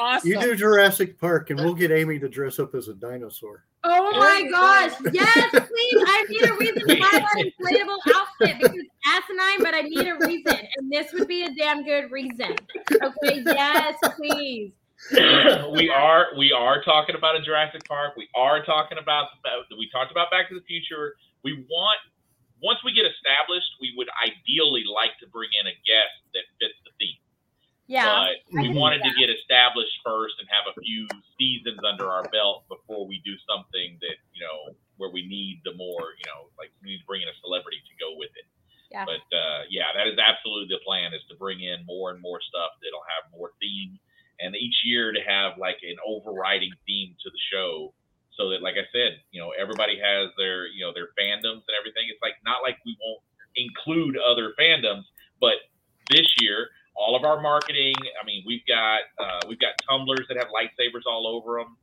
Awesome. 0.00 0.28
You 0.28 0.40
do 0.40 0.56
Jurassic 0.56 1.20
Park, 1.20 1.50
and 1.50 1.60
we'll 1.60 1.74
get 1.74 1.92
Amy 1.92 2.18
to 2.18 2.28
dress 2.28 2.58
up 2.58 2.74
as 2.74 2.88
a 2.88 2.94
dinosaur. 2.94 3.62
Oh 3.84 4.10
my 4.18 4.42
gosh! 4.50 4.90
Yes, 5.12 5.50
please! 5.50 6.04
I 6.04 6.26
need 6.28 6.42
a 6.42 6.54
reason 6.54 6.80
to 6.80 6.96
buy 6.96 7.10
that 7.12 7.36
inflatable 7.60 7.98
outfit 8.16 8.58
because 8.58 8.76
it's 8.76 8.90
asinine, 9.06 9.62
but 9.62 9.74
I 9.74 9.82
need 9.82 10.08
a 10.08 10.16
reason, 10.26 10.66
and 10.78 10.90
this 10.90 11.12
would 11.12 11.28
be 11.28 11.44
a 11.44 11.54
damn 11.54 11.84
good 11.84 12.10
reason. 12.10 12.56
Okay, 12.92 13.42
yes, 13.46 13.94
please. 14.16 14.72
we 15.72 15.88
are 15.88 16.36
we 16.36 16.52
are 16.52 16.82
talking 16.84 17.16
about 17.16 17.36
a 17.36 17.40
Jurassic 17.40 17.88
Park. 17.88 18.14
We 18.16 18.28
are 18.36 18.62
talking 18.64 18.98
about 18.98 19.28
we 19.72 19.88
talked 19.90 20.12
about 20.12 20.30
Back 20.30 20.48
to 20.50 20.54
the 20.54 20.66
Future. 20.68 21.16
We 21.42 21.64
want 21.68 22.00
once 22.60 22.84
we 22.84 22.92
get 22.92 23.08
established, 23.08 23.72
we 23.80 23.96
would 23.96 24.08
ideally 24.20 24.84
like 24.84 25.16
to 25.24 25.26
bring 25.32 25.48
in 25.56 25.66
a 25.66 25.76
guest 25.88 26.20
that 26.36 26.44
fits 26.60 26.76
the 26.84 26.92
theme. 27.00 27.16
Yeah. 27.88 28.06
but 28.06 28.38
we 28.54 28.70
wanted 28.70 29.02
to 29.02 29.10
get 29.18 29.34
established 29.34 29.98
first 30.06 30.38
and 30.38 30.46
have 30.46 30.70
a 30.70 30.78
few 30.78 31.10
seasons 31.34 31.82
under 31.82 32.06
our 32.06 32.22
belt 32.30 32.62
before 32.70 33.02
we 33.02 33.18
do 33.26 33.34
something 33.50 33.98
that 33.98 34.14
you 34.30 34.46
know 34.46 34.78
where 35.00 35.10
we 35.10 35.26
need 35.26 35.64
the 35.64 35.74
more 35.74 36.14
you 36.14 36.26
know 36.28 36.52
like 36.60 36.70
we 36.84 36.94
need 36.94 37.02
to 37.02 37.08
bring 37.08 37.24
in 37.24 37.28
a 37.32 37.36
celebrity 37.40 37.80
to 37.88 37.94
go 37.96 38.14
with 38.20 38.30
it. 38.36 38.46
Yeah. 38.92 39.06
But 39.06 39.24
uh, 39.32 39.66
yeah, 39.70 39.90
that 39.94 40.06
is 40.06 40.18
absolutely 40.18 40.70
the 40.70 40.82
plan 40.84 41.14
is 41.14 41.22
to 41.30 41.38
bring 41.38 41.62
in 41.62 41.86
more 41.86 42.10
and 42.10 42.20
more 42.20 42.42
stuff 42.42 42.74
that'll 42.82 43.06
have 43.06 43.30
more 43.30 43.54
theme, 43.62 43.98
and 44.42 44.54
each 44.56 44.82
year 44.84 45.12
to 45.12 45.20
have 45.20 45.58
like 45.58 45.78
an 45.82 45.96
overriding 46.06 46.72
theme 46.86 47.14
to 47.22 47.30
the 47.30 47.40
show. 47.52 47.92
So 48.36 48.50
that, 48.50 48.62
like 48.62 48.74
I 48.74 48.86
said, 48.92 49.20
you 49.32 49.40
know, 49.40 49.52
everybody 49.58 50.00
has 50.00 50.30
their, 50.38 50.66
you 50.68 50.80
know, 50.84 50.92
their 50.94 51.12
fandoms 51.18 51.66
and 51.68 51.76
everything. 51.78 52.08
It's 52.08 52.22
like 52.22 52.34
not 52.44 52.62
like 52.62 52.78
we 52.86 52.96
won't 53.02 53.20
include 53.56 54.16
other 54.16 54.54
fandoms, 54.58 55.04
but 55.40 55.60
this 56.08 56.26
year 56.40 56.68
all 56.96 57.16
of 57.16 57.24
our 57.24 57.40
marketing. 57.40 57.94
I 58.20 58.24
mean, 58.26 58.44
we've 58.46 58.64
got 58.66 59.00
uh, 59.18 59.40
we've 59.48 59.58
got 59.58 59.74
tumblers 59.88 60.26
that 60.28 60.36
have 60.36 60.48
lightsabers 60.48 61.02
all 61.06 61.26
over 61.26 61.58
them. 61.58 61.76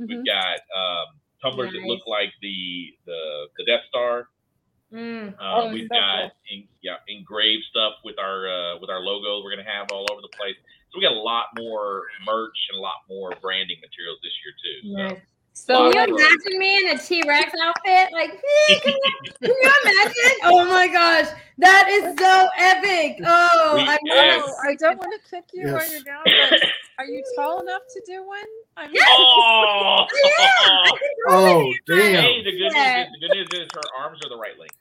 Mm-hmm. 0.00 0.06
We've 0.08 0.26
got 0.26 0.58
um, 0.74 1.06
tumblers 1.42 1.72
that 1.72 1.82
look 1.82 2.06
like 2.06 2.32
the 2.40 2.94
the 3.06 3.20
the 3.58 3.64
Death 3.64 3.84
Star. 3.88 4.28
Mm. 4.92 5.32
Uh, 5.34 5.36
Oh, 5.40 5.72
we've 5.72 5.88
got 5.88 6.32
en- 6.52 6.68
yeah 6.82 6.96
engraved 7.08 7.64
stuff 7.70 7.94
with 8.04 8.18
our 8.18 8.48
uh, 8.48 8.78
with 8.80 8.90
our 8.90 9.00
logo. 9.00 9.42
We're 9.44 9.56
gonna 9.56 9.68
have 9.68 9.88
all 9.92 10.06
over 10.10 10.20
the 10.20 10.32
place. 10.36 10.56
So 10.92 10.98
we 10.98 11.02
got 11.02 11.12
a 11.12 11.20
lot 11.20 11.46
more 11.58 12.04
merch 12.26 12.56
and 12.70 12.78
a 12.78 12.82
lot 12.82 13.00
more 13.08 13.32
branding 13.40 13.78
materials 13.80 14.18
this 14.22 14.32
year 14.44 14.52
too. 14.60 15.16
So. 15.16 15.22
So 15.54 15.92
Can 15.92 16.08
you 16.08 16.14
work. 16.14 16.20
imagine 16.22 16.58
me 16.58 16.76
in 16.78 16.96
a 16.96 16.98
T 16.98 17.22
Rex 17.28 17.52
outfit? 17.62 18.10
Like, 18.12 18.30
eh, 18.70 18.78
can, 18.80 18.92
you, 18.92 19.32
can 19.38 19.50
you 19.50 19.70
imagine? 19.84 20.32
Oh 20.44 20.64
my 20.64 20.88
gosh, 20.88 21.28
that 21.58 21.88
is 21.90 22.18
so 22.18 22.48
epic! 22.56 23.18
Oh, 23.24 23.74
We- 23.76 23.82
I 23.82 23.98
yes. 24.02 24.42
Oh, 24.46 24.54
I 24.68 24.74
don't 24.76 24.96
want 24.98 25.12
to 25.12 25.30
kick 25.30 25.44
you 25.52 25.66
Yes. 25.68 25.72
while 25.74 25.90
you're 25.92 26.02
down, 26.04 26.22
but 26.24 26.60
are 26.98 27.04
you 27.04 27.22
tall 27.36 27.60
enough 27.60 27.82
to 27.92 28.02
do 28.06 28.26
one? 28.26 28.38
I 28.78 28.86
mean, 28.86 28.94
Yes. 28.94 29.06
Oh, 29.10 30.06
Oh, 31.28 31.72
hey, 31.86 32.12
damn. 32.12 32.44
the 32.44 32.52
good 32.52 32.72
news 32.72 32.74
is 32.74 33.06
the 33.12 33.18
good 33.28 33.34
news 33.36 33.48
is 33.52 33.68
her 33.74 33.82
arms 33.98 34.20
are 34.24 34.30
the 34.30 34.36
right 34.38 34.58
length. 34.58 34.76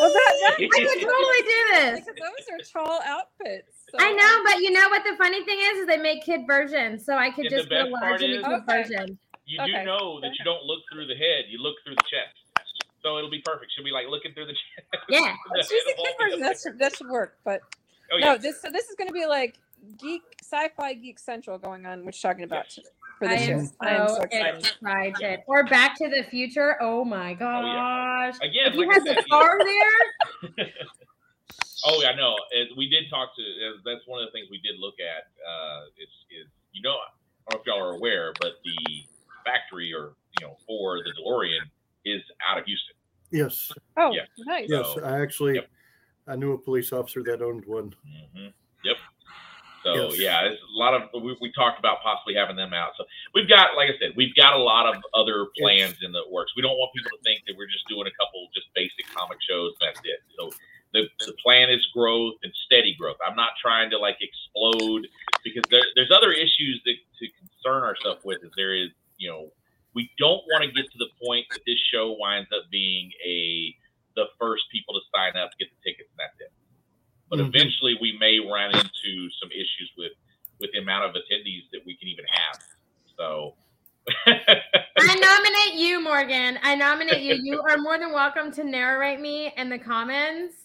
well, 0.00 0.12
that, 0.12 0.32
that, 0.42 0.54
I 0.54 0.68
could 0.68 1.00
totally 1.02 1.42
do 1.42 1.60
this. 1.72 2.00
because 2.06 2.14
those 2.20 2.46
are 2.52 2.84
tall 2.84 3.00
outfits. 3.04 3.83
So. 3.96 4.04
I 4.04 4.10
know, 4.12 4.42
but 4.44 4.60
you 4.60 4.70
know 4.72 4.88
what 4.88 5.04
the 5.04 5.14
funny 5.16 5.44
thing 5.44 5.58
is? 5.60 5.78
Is 5.80 5.86
they 5.86 5.98
make 5.98 6.24
kid 6.24 6.42
versions, 6.48 7.04
so 7.04 7.16
I 7.16 7.30
could 7.30 7.46
And 7.46 7.54
the 7.54 7.56
just 7.58 7.70
go 7.70 7.76
best 7.84 7.90
large 7.92 8.02
part 8.02 8.22
into 8.22 8.38
is- 8.40 8.44
kid 8.44 8.52
Okay. 8.52 8.82
version. 8.82 9.18
You 9.46 9.60
Okay. 9.62 9.72
do 9.72 9.84
know 9.84 10.20
that 10.20 10.32
you 10.38 10.44
don't 10.44 10.64
look 10.64 10.80
through 10.92 11.06
the 11.06 11.14
head; 11.14 11.44
you 11.48 11.58
look 11.58 11.76
through 11.84 11.94
the 11.96 12.02
chest. 12.10 12.34
So 13.02 13.18
it'll 13.18 13.30
be 13.30 13.42
perfect. 13.44 13.70
She'll 13.74 13.84
be 13.84 13.90
like 13.92 14.06
looking 14.08 14.32
through 14.32 14.46
the 14.46 14.54
chest. 14.54 15.04
Yeah. 15.08 15.34
Let's 15.54 15.70
use 15.78 15.84
the 15.84 16.02
kid 16.02 16.14
version. 16.18 16.40
That 16.40 16.56
should, 16.60 16.78
that 16.78 16.96
should 16.96 17.08
work. 17.08 17.36
But 17.44 17.60
Oh 18.12 18.16
yeah. 18.16 18.32
no, 18.32 18.38
this 18.38 18.60
so 18.62 18.70
this 18.70 18.88
is 18.88 18.96
going 18.96 19.08
to 19.08 19.12
be 19.14 19.26
like 19.26 19.56
geek 20.00 20.22
sci-fi 20.42 20.94
geek 20.94 21.18
central 21.18 21.58
going 21.58 21.84
on. 21.86 22.04
Which 22.06 22.20
talking 22.22 22.44
about 22.44 22.72
for 23.18 23.28
I 23.28 23.36
this 23.36 23.46
year. 23.46 23.58
am 23.58 23.70
I 23.80 23.90
am 23.90 24.08
so 24.08 24.14
so 24.16 24.22
excited. 24.22 24.66
excited. 24.82 25.40
Or 25.46 25.64
Back 25.64 25.94
to 25.98 26.08
the 26.08 26.24
Future. 26.30 26.76
Oh 26.80 27.04
my 27.04 27.32
oh, 27.32 27.36
gosh! 27.36 28.36
Again, 28.42 28.68
If 28.68 28.74
you 28.74 28.86
like 28.88 28.90
I 28.90 28.94
had 28.94 29.02
said, 29.04 29.16
the 29.18 29.28
car 29.30 29.58
there, 29.62 30.66
Oh, 31.86 32.00
yeah, 32.02 32.10
I 32.10 32.14
know. 32.16 32.34
We 32.76 32.88
did 32.88 33.10
talk 33.10 33.36
to. 33.36 33.42
That's 33.84 34.06
one 34.06 34.22
of 34.22 34.26
the 34.28 34.32
things 34.32 34.48
we 34.50 34.58
did 34.60 34.78
look 34.78 34.94
at. 35.00 35.28
Uh, 35.46 35.84
is 35.98 36.08
is 36.30 36.46
you 36.72 36.82
know, 36.82 36.96
I 36.96 37.50
don't 37.50 37.54
know 37.54 37.60
if 37.60 37.66
y'all 37.66 37.86
are 37.86 37.94
aware, 37.96 38.32
but 38.40 38.52
the 38.64 39.04
factory 39.44 39.92
or 39.92 40.14
you 40.40 40.46
know 40.46 40.56
for 40.66 40.98
the 40.98 41.12
DeLorean 41.20 41.60
is 42.04 42.22
out 42.48 42.58
of 42.58 42.64
Houston. 42.64 42.94
Yes, 43.30 43.72
Oh, 43.96 44.12
yes. 44.12 44.28
nice. 44.38 44.66
yes. 44.68 44.86
So- 44.94 45.02
I 45.04 45.20
actually, 45.20 45.54
Yep. 45.56 45.68
I 46.28 46.36
knew 46.36 46.52
a 46.52 46.58
police 46.58 46.92
officer 46.92 47.22
that 47.24 47.42
owned 47.42 47.64
one. 47.66 47.94
hmm 48.06 48.46
Yep. 48.84 48.96
So 49.82 49.94
Yes. 49.94 50.18
yeah, 50.18 50.44
it's 50.48 50.62
a 50.62 50.78
lot 50.78 50.94
of 50.94 51.22
we, 51.22 51.36
we 51.40 51.52
talked 51.52 51.78
about 51.78 52.00
possibly 52.02 52.34
having 52.34 52.56
them 52.56 52.72
out. 52.72 52.92
So 52.96 53.04
we've 53.34 53.48
got, 53.48 53.76
like 53.76 53.90
I 53.90 53.98
said, 53.98 54.12
we've 54.16 54.34
got 54.34 54.54
a 54.54 54.58
lot 54.58 54.86
of 54.86 55.02
other 55.12 55.46
plans 55.58 55.96
in 56.02 56.12
the 56.12 56.22
works. 56.30 56.52
We 56.56 56.62
don't 56.62 56.76
want 56.78 56.92
people 56.94 57.10
to 57.16 57.22
think 57.22 57.42
that 57.46 57.56
we're 57.56 57.66
just 57.68 57.86
doing 57.88 58.06
a 58.06 58.10
couple 58.24 58.48
just 58.54 58.68
basic 58.74 59.06
comic 59.14 59.38
shows. 59.42 59.74
That's 59.80 60.00
it. 60.04 60.20
So 60.38 60.50
the 60.94 61.08
the 61.26 61.34
plan 61.44 61.70
is 61.70 61.86
growth 61.94 62.36
and 62.44 62.52
steady 62.66 62.96
growth. 62.98 63.18
I'm 63.26 63.36
not 63.36 63.50
trying 63.60 63.90
to 63.90 63.98
like 63.98 64.18
explode 64.22 65.06
because 65.44 65.64
there, 65.70 65.82
there's 65.96 66.12
other 66.14 66.32
issues 66.32 66.80
that 66.86 66.96
to 67.20 67.26
concern 67.38 67.84
ourselves 67.84 68.22
with. 68.24 68.44
Is 68.44 68.52
there 68.56 68.74
is 68.74 68.90
you 69.18 69.30
know 69.30 69.52
we 69.94 70.10
don't 70.18 70.42
want 70.54 70.64
to 70.64 70.72
get 70.72 70.90
to 70.92 70.98
the 70.98 71.08
point 71.24 71.46
that 71.52 71.60
this 71.66 71.78
show 71.92 72.16
winds 72.18 72.48
up 72.56 72.64
being 72.70 73.10
a 73.26 73.74
the 74.16 74.26
first 74.40 74.64
people 74.72 74.94
to 74.94 75.02
sign 75.14 75.36
up 75.36 75.50
get 75.58 75.68
the 75.70 75.90
tickets 75.90 76.08
and 76.16 76.20
that's 76.20 76.40
it. 76.40 76.52
But 77.30 77.40
Mhm. 77.40 77.48
eventually, 77.48 77.98
we 78.00 78.16
may 78.18 78.38
run 78.40 78.70
into 78.72 79.30
some 79.42 79.50
issues 79.52 79.90
with 79.98 80.12
with 80.60 80.72
the 80.72 80.78
amount 80.78 81.04
of 81.06 81.12
attendees 81.16 81.68
that 81.72 81.84
we 81.84 81.96
can 81.96 82.08
even 82.08 82.24
have. 82.30 82.60
So, 83.18 83.56
I 84.26 84.54
nominate 85.20 85.74
you, 85.80 86.00
Morgan. 86.00 86.58
I 86.62 86.74
nominate 86.76 87.22
you. 87.22 87.34
You 87.42 87.62
are 87.68 87.78
more 87.78 87.98
than 87.98 88.12
welcome 88.12 88.52
to 88.52 88.64
narrate 88.64 89.20
me 89.20 89.52
in 89.56 89.68
the 89.68 89.78
comments. 89.78 90.63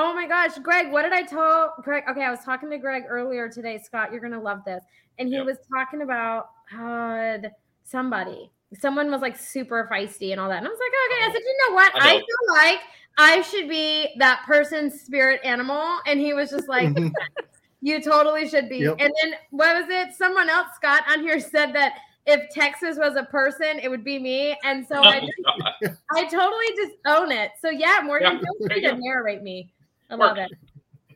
Oh 0.00 0.14
my 0.14 0.28
gosh, 0.28 0.56
Greg, 0.62 0.92
what 0.92 1.02
did 1.02 1.12
I 1.12 1.22
tell 1.24 1.74
Greg? 1.82 2.04
Okay, 2.08 2.22
I 2.22 2.30
was 2.30 2.44
talking 2.44 2.70
to 2.70 2.78
Greg 2.78 3.02
earlier 3.08 3.48
today. 3.48 3.80
Scott, 3.84 4.12
you're 4.12 4.20
gonna 4.20 4.40
love 4.40 4.64
this. 4.64 4.84
And 5.18 5.28
he 5.28 5.34
Yep. 5.34 5.46
was 5.46 5.56
talking 5.74 6.02
about 6.02 6.50
uh, 6.72 7.38
somebody. 7.82 8.52
Someone 8.74 9.10
was 9.10 9.22
like 9.22 9.36
super 9.36 9.88
feisty 9.90 10.30
and 10.30 10.40
all 10.40 10.48
that. 10.50 10.58
And 10.58 10.68
I 10.68 10.70
was 10.70 10.78
like, 10.78 10.92
okay. 11.10 11.24
I 11.28 11.32
said, 11.32 11.42
you 11.44 11.56
know 11.66 11.74
what? 11.74 11.92
I 11.96 12.10
I, 12.10 12.12
feel 12.12 12.54
like 12.54 12.80
I 13.18 13.42
should 13.42 13.68
be 13.68 14.14
that 14.18 14.44
person's 14.46 15.00
spirit 15.00 15.40
animal. 15.42 15.98
And 16.06 16.20
he 16.20 16.32
was 16.32 16.50
just 16.50 16.68
like, 16.68 16.96
you 17.82 18.00
totally 18.00 18.48
should 18.48 18.68
be. 18.68 18.78
Yep. 18.78 18.96
And 19.00 19.12
then 19.20 19.32
what 19.50 19.82
was 19.82 19.90
it? 19.90 20.14
Someone 20.14 20.48
else, 20.48 20.68
Scott, 20.76 21.02
on 21.10 21.22
here 21.22 21.40
said 21.40 21.72
that 21.72 21.94
if 22.24 22.48
Texas 22.50 22.98
was 22.98 23.16
a 23.16 23.24
person, 23.24 23.80
it 23.82 23.88
would 23.88 24.04
be 24.04 24.20
me. 24.20 24.56
And 24.62 24.86
so 24.86 25.02
I, 25.02 25.22
Oh, 25.44 25.66
just, 25.82 25.98
I 26.12 26.24
totally 26.26 26.66
just 26.76 26.94
own 27.04 27.32
it. 27.32 27.50
So 27.60 27.70
yeah, 27.70 28.00
Morgan, 28.04 28.34
Yeah, 28.34 28.38
feel 28.38 28.68
free 28.68 28.80
to 28.82 28.96
narrate 28.96 29.42
me. 29.42 29.72
I 30.10 30.14
love 30.14 30.36
Works. 30.36 30.52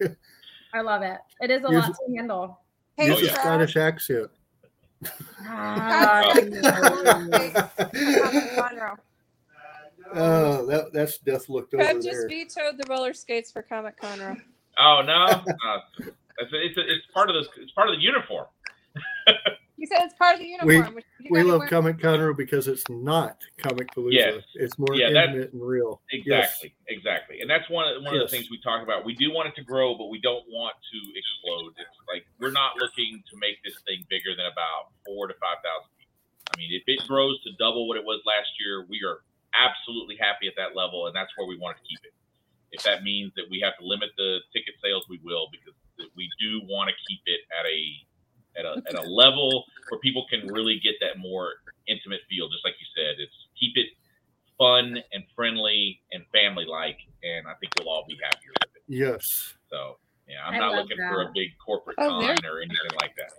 it. 0.00 0.16
I 0.74 0.80
love 0.80 1.02
it. 1.02 1.18
It 1.40 1.50
is 1.50 1.64
a 1.64 1.70
Use 1.70 1.88
lot 1.88 1.96
to 2.06 2.16
handle. 2.16 2.58
Hey, 2.96 3.06
Use 3.08 3.22
a. 3.22 3.32
Scottish 3.34 3.76
accent. 3.76 4.30
Ah, 5.46 6.32
Conroe. 8.56 8.96
Oh, 10.14 10.66
that 10.66 10.92
that's 10.92 11.18
death 11.18 11.48
looked 11.48 11.74
over 11.74 11.82
Trev 11.82 11.96
just 12.02 12.10
there. 12.10 12.28
vetoed 12.28 12.76
the 12.78 12.84
roller 12.88 13.14
skates 13.14 13.50
for 13.50 13.62
Comic 13.62 14.00
Conroe. 14.00 14.40
oh 14.78 15.02
no, 15.04 15.24
uh, 15.24 15.78
it's, 15.98 16.52
it's, 16.52 16.76
it's 16.76 17.06
part 17.12 17.30
of 17.30 17.34
the 17.34 17.44
it's 17.60 17.72
part 17.72 17.88
of 17.88 17.96
the 17.96 18.02
uniform. 18.02 18.46
He 19.82 19.86
said 19.90 19.98
it's 20.06 20.14
part 20.14 20.34
of 20.34 20.38
the 20.38 20.46
We- 20.62 20.76
uniform. 20.78 20.94
which 20.94 21.04
you 21.18 21.26
We 21.34 21.42
love 21.42 21.66
Comic 21.66 21.98
Conroe 21.98 22.36
because 22.36 22.68
it's 22.70 22.88
not 22.88 23.42
Comic 23.58 23.90
Palooza. 23.90 24.12
Yes. 24.14 24.44
It's 24.54 24.78
more 24.78 24.94
Yeah, 24.94 25.10
that- 25.10 25.30
intimate 25.34 25.52
and 25.54 25.60
real. 25.60 26.00
Exactly, 26.12 26.72
exactly, 26.86 27.40
and 27.40 27.50
that's 27.50 27.68
one 27.68 27.88
of 27.90 28.00
one 28.00 28.14
of 28.14 28.20
Yes. 28.22 28.30
the 28.30 28.36
things 28.36 28.48
we 28.48 28.60
talk 28.62 28.84
about. 28.84 29.04
We 29.04 29.16
do 29.18 29.32
want 29.32 29.48
it 29.48 29.56
to 29.56 29.64
grow, 29.64 29.96
but 29.98 30.06
we 30.06 30.20
don't 30.20 30.46
want 30.48 30.76
to 30.92 30.98
explode. 31.18 31.74
It's 31.78 31.98
like 32.06 32.24
we're 32.38 32.52
not 32.54 32.76
looking 32.78 33.24
to 33.28 33.36
make 33.38 33.60
this 33.64 33.74
thing 33.82 34.06
bigger 34.08 34.36
than 34.36 34.46
about 34.46 34.92
four 35.04 35.26
to 35.26 35.34
five 35.34 35.58
thousand 35.64 35.90
people. 35.98 36.14
I 36.54 36.58
mean, 36.58 36.70
if 36.78 36.84
it 36.86 37.04
grows 37.08 37.42
to 37.42 37.50
double 37.58 37.88
what 37.88 37.96
it 37.96 38.04
was 38.04 38.22
last 38.24 38.50
year, 38.60 38.86
we 38.88 39.02
are 39.02 39.24
absolutely 39.52 40.14
happy 40.14 40.46
at 40.46 40.54
that 40.54 40.76
level, 40.76 41.08
and 41.08 41.16
that's 41.16 41.36
where 41.36 41.48
we 41.48 41.56
want 41.58 41.76
to 41.76 41.82
keep 41.82 41.98
it. 42.04 42.14
If 42.70 42.84
that 42.84 43.02
means 43.02 43.34
that 43.34 43.50
we 43.50 43.58
have 43.58 43.76
to 43.78 43.84
limit 43.84 44.10
the 44.16 44.42
ticket 44.52 44.76
sales, 44.80 45.08
we 45.08 45.18
will 45.24 45.48
because 45.50 45.74
we 46.14 46.30
do 46.38 46.60
want 46.70 46.88
to 46.88 46.94
keep 47.08 47.20
it 47.26 47.40
at 47.58 47.66
a 47.66 48.06
at 48.56 48.64
a 48.64 48.82
at 48.88 48.94
a 48.94 49.02
level 49.08 49.64
where 49.88 50.00
people 50.00 50.26
can 50.28 50.46
really 50.48 50.80
get 50.82 50.94
that 51.00 51.18
more 51.18 51.52
intimate 51.88 52.20
feel. 52.28 52.48
Just 52.48 52.64
like 52.64 52.74
you 52.80 52.86
said, 52.96 53.16
it's 53.18 53.32
keep 53.58 53.76
it 53.76 53.88
fun 54.58 54.98
and 55.12 55.24
friendly 55.34 56.00
and 56.12 56.24
family 56.32 56.64
like, 56.66 56.98
and 57.22 57.46
I 57.46 57.54
think 57.54 57.72
we'll 57.78 57.88
all 57.88 58.04
be 58.08 58.16
happier 58.22 58.52
with 58.60 58.70
it. 58.76 58.82
Yes. 58.86 59.54
So 59.70 59.96
yeah, 60.28 60.44
I'm 60.46 60.54
I 60.54 60.58
not 60.58 60.72
love 60.72 60.84
looking 60.84 60.98
for 60.98 61.22
a 61.22 61.32
big 61.34 61.50
corporate 61.64 61.96
Oh, 61.98 62.08
con 62.20 62.36
there- 62.42 62.54
or 62.56 62.60
anything 62.60 62.96
like 63.00 63.16
that. 63.16 63.32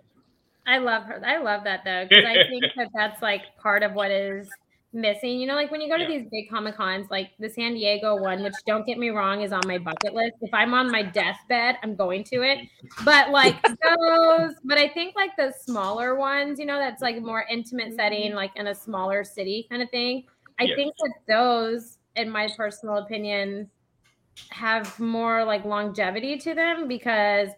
I 0.65 0.77
love 0.77 1.03
her. 1.03 1.21
I 1.25 1.39
love 1.39 1.65
that 1.65 1.81
though, 1.83 2.05
because 2.07 2.25
I 2.25 2.47
think 2.47 2.63
that 2.77 2.87
that's 2.93 3.21
like 3.21 3.41
part 3.61 3.83
of 3.83 3.93
what 3.93 4.11
is 4.11 4.47
missing. 4.93 5.39
You 5.39 5.47
know, 5.47 5.55
like 5.55 5.71
when 5.71 5.81
you 5.81 5.89
go 5.89 5.97
to 5.97 6.03
Yeah. 6.03 6.07
these 6.07 6.27
big 6.31 6.49
Comic 6.49 6.75
Cons, 6.75 7.07
like 7.09 7.31
the 7.39 7.49
San 7.49 7.73
Diego 7.73 8.15
one, 8.15 8.43
which 8.43 8.53
don't 8.65 8.85
get 8.85 8.97
me 8.97 9.09
wrong, 9.09 9.41
is 9.41 9.51
on 9.51 9.61
my 9.67 9.77
bucket 9.77 10.13
list. 10.13 10.33
If 10.41 10.53
I'm 10.53 10.73
on 10.73 10.91
my 10.91 11.03
deathbed, 11.03 11.77
I'm 11.83 11.95
going 11.95 12.23
to 12.25 12.43
it. 12.43 12.59
But 13.05 13.29
like 13.31 13.55
those, 13.83 14.53
but 14.63 14.77
I 14.77 14.87
think 14.89 15.15
like 15.15 15.35
the 15.37 15.53
smaller 15.59 16.15
ones, 16.15 16.59
you 16.59 16.65
know, 16.65 16.79
that's 16.79 17.01
like 17.01 17.21
more 17.21 17.45
intimate 17.49 17.87
mm-hmm. 17.87 17.95
setting, 17.95 18.33
like 18.33 18.51
in 18.55 18.67
a 18.67 18.75
smaller 18.75 19.23
city 19.23 19.67
kind 19.69 19.81
of 19.81 19.89
thing. 19.89 20.25
I 20.59 20.65
Yes. 20.65 20.75
think 20.75 20.95
that 20.97 21.13
those, 21.27 21.97
in 22.15 22.29
my 22.29 22.47
personal 22.55 22.97
opinion, 22.97 23.69
have 24.49 24.99
more 24.99 25.43
like 25.43 25.63
longevity 25.65 26.37
to 26.39 26.53
them 26.55 26.87
because 26.87 27.49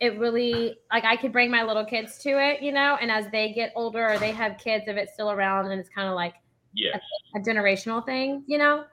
it 0.00 0.18
really 0.18 0.76
like 0.90 1.04
I 1.04 1.16
could 1.16 1.32
bring 1.32 1.50
my 1.50 1.62
little 1.62 1.84
kids 1.84 2.18
to 2.20 2.30
it, 2.30 2.62
you 2.62 2.72
know, 2.72 2.96
and 3.00 3.10
as 3.10 3.26
they 3.32 3.52
get 3.52 3.72
older 3.76 4.12
or 4.12 4.18
they 4.18 4.32
have 4.32 4.56
kids, 4.58 4.84
if 4.88 4.96
it's 4.96 5.12
still 5.12 5.30
around, 5.30 5.70
and 5.70 5.78
it's 5.78 5.90
kind 5.90 6.08
of 6.08 6.14
like 6.14 6.34
Yes. 6.74 7.00
a 7.34 7.40
generational 7.40 8.04
thing, 8.04 8.44
you 8.46 8.58
know. 8.58 8.84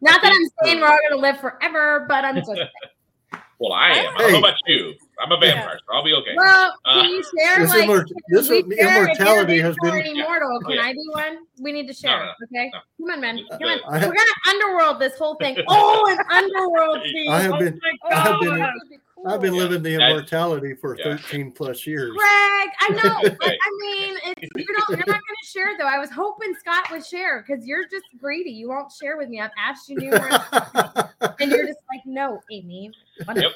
Not 0.00 0.20
that 0.22 0.32
I'm 0.32 0.66
saying 0.66 0.80
we're 0.80 0.88
all 0.88 0.98
gonna 1.08 1.20
live 1.22 1.40
forever, 1.40 2.04
but 2.08 2.24
I'm 2.24 2.36
just 2.36 2.50
Well, 3.58 3.72
I 3.72 3.92
am. 3.92 4.16
I 4.16 4.20
don't 4.20 4.26
Hey. 4.26 4.32
know 4.32 4.38
about 4.38 4.58
you. 4.66 4.94
I'm 5.18 5.32
a 5.32 5.38
vampire, 5.38 5.78
so 5.86 5.94
I'll 5.96 6.04
be 6.04 6.12
okay. 6.12 6.34
well. 6.36 6.74
Uh, 6.84 7.02
Can 7.02 7.10
you 7.10 7.22
share 7.38 7.58
This, 7.60 7.70
like? 7.70 7.88
immor- 7.88 8.04
this 8.28 8.48
we 8.50 8.62
share 8.76 9.04
immortality 9.04 9.54
you're 9.56 9.64
has 9.64 9.76
born 9.80 10.02
been. 10.02 10.16
immortal. 10.18 10.60
Can 10.60 10.70
Yeah. 10.72 10.82
I 10.82 10.92
do 10.92 11.10
one? 11.12 11.38
We 11.58 11.72
need 11.72 11.86
to 11.88 11.94
share. 11.94 12.18
no, 12.18 12.32
okay, 12.44 12.70
no. 12.72 12.80
come 13.06 13.10
on, 13.14 13.20
man. 13.22 13.40
Come 13.50 13.62
on. 13.62 14.00
have- 14.00 14.08
We're 14.08 14.14
gonna 14.14 14.30
underworld 14.50 15.00
this 15.00 15.16
whole 15.18 15.36
thing. 15.36 15.56
Oh, 15.68 16.06
an 16.10 16.18
underworld 16.30 17.02
scene. 17.04 17.30
I 17.32 17.40
have 17.40 17.52
oh 17.54 17.58
been- 17.58 17.80
my 18.10 18.14
I 18.16 18.20
have 18.20 18.40
been- 18.40 18.48
God. 18.50 18.58
that 18.60 18.72
would 18.74 18.90
be 18.90 18.96
cool. 19.14 19.26
I've 19.26 19.40
been 19.40 19.54
Yeah. 19.54 19.62
living 19.62 19.82
the 19.82 19.94
immortality 19.94 20.74
for 20.74 20.96
yeah. 20.98 21.16
13 21.16 21.50
plus 21.52 21.86
years. 21.86 22.12
Greg, 22.14 22.68
I 22.80 22.88
know. 22.90 23.20
but, 23.40 23.48
I 23.50 23.70
mean, 23.80 24.16
it's, 24.26 24.50
you 24.54 24.66
don't. 24.66 24.88
You're 24.90 24.98
not 24.98 25.06
going 25.06 25.20
to 25.42 25.48
share 25.48 25.78
though. 25.78 25.86
I 25.86 25.98
was 25.98 26.10
hoping 26.10 26.54
Scott 26.60 26.90
would 26.90 27.04
share 27.06 27.42
because 27.46 27.66
you're 27.66 27.84
just 27.88 28.04
greedy. 28.20 28.50
You 28.50 28.68
won't 28.68 28.92
share 28.92 29.16
with 29.16 29.30
me. 29.30 29.40
I've 29.40 29.50
asked 29.58 29.88
you 29.88 29.96
numerous, 29.98 30.36
and 31.40 31.50
you're 31.50 31.66
just 31.66 31.78
like, 31.90 32.02
no, 32.04 32.42
Amy. 32.52 32.92
Yep. 33.34 33.52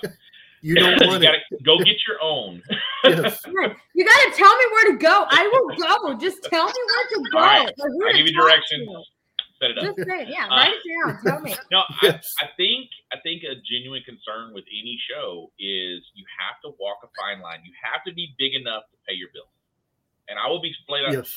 You 0.62 0.74
don't 0.74 1.00
you 1.00 1.08
want 1.08 1.22
gotta 1.22 1.38
it. 1.50 1.62
go 1.64 1.78
get 1.78 1.96
your 2.06 2.18
own. 2.22 2.62
Yes. 3.04 3.40
You 3.94 4.04
got 4.06 4.16
to 4.16 4.32
tell 4.36 4.56
me 4.56 4.64
where 4.72 4.92
to 4.92 4.98
go. 4.98 5.26
I 5.28 5.44
will 5.52 5.76
go. 5.76 6.14
Just 6.18 6.42
tell 6.44 6.64
me 6.64 6.72
where 6.72 7.06
to 7.08 7.30
go. 7.32 7.38
All 7.38 7.44
right. 7.44 7.74
or 7.78 8.08
I 8.08 8.12
to 8.12 8.18
give 8.18 8.26
you 8.28 8.32
talk 8.34 8.48
directions. 8.48 8.88
to. 8.88 9.02
Set 9.60 9.70
it 9.72 9.78
up. 9.78 9.84
Just 9.84 10.08
say, 10.08 10.22
it. 10.24 10.28
yeah, 10.32 10.46
Uh, 10.48 10.56
write 10.56 10.72
it 10.72 10.84
down. 10.88 11.20
Tell 11.22 11.40
me. 11.42 11.54
No, 11.70 11.80
I, 11.80 11.96
Yes. 12.16 12.32
I 12.40 12.46
think 12.56 12.88
I 13.12 13.18
think 13.20 13.42
a 13.44 13.60
genuine 13.60 14.00
concern 14.08 14.54
with 14.54 14.64
any 14.72 14.96
show 15.04 15.52
is 15.60 16.00
you 16.16 16.24
have 16.40 16.56
to 16.64 16.72
walk 16.80 17.04
a 17.04 17.08
fine 17.20 17.42
line. 17.42 17.60
You 17.64 17.72
have 17.84 18.00
to 18.08 18.14
be 18.14 18.32
big 18.38 18.54
enough 18.54 18.84
to 18.88 18.96
pay 19.06 19.12
your 19.14 19.28
bills. 19.34 19.52
And 20.32 20.38
I 20.38 20.48
will 20.48 20.62
be 20.62 20.72
split 20.80 21.04
up. 21.04 21.12
Yes. 21.12 21.28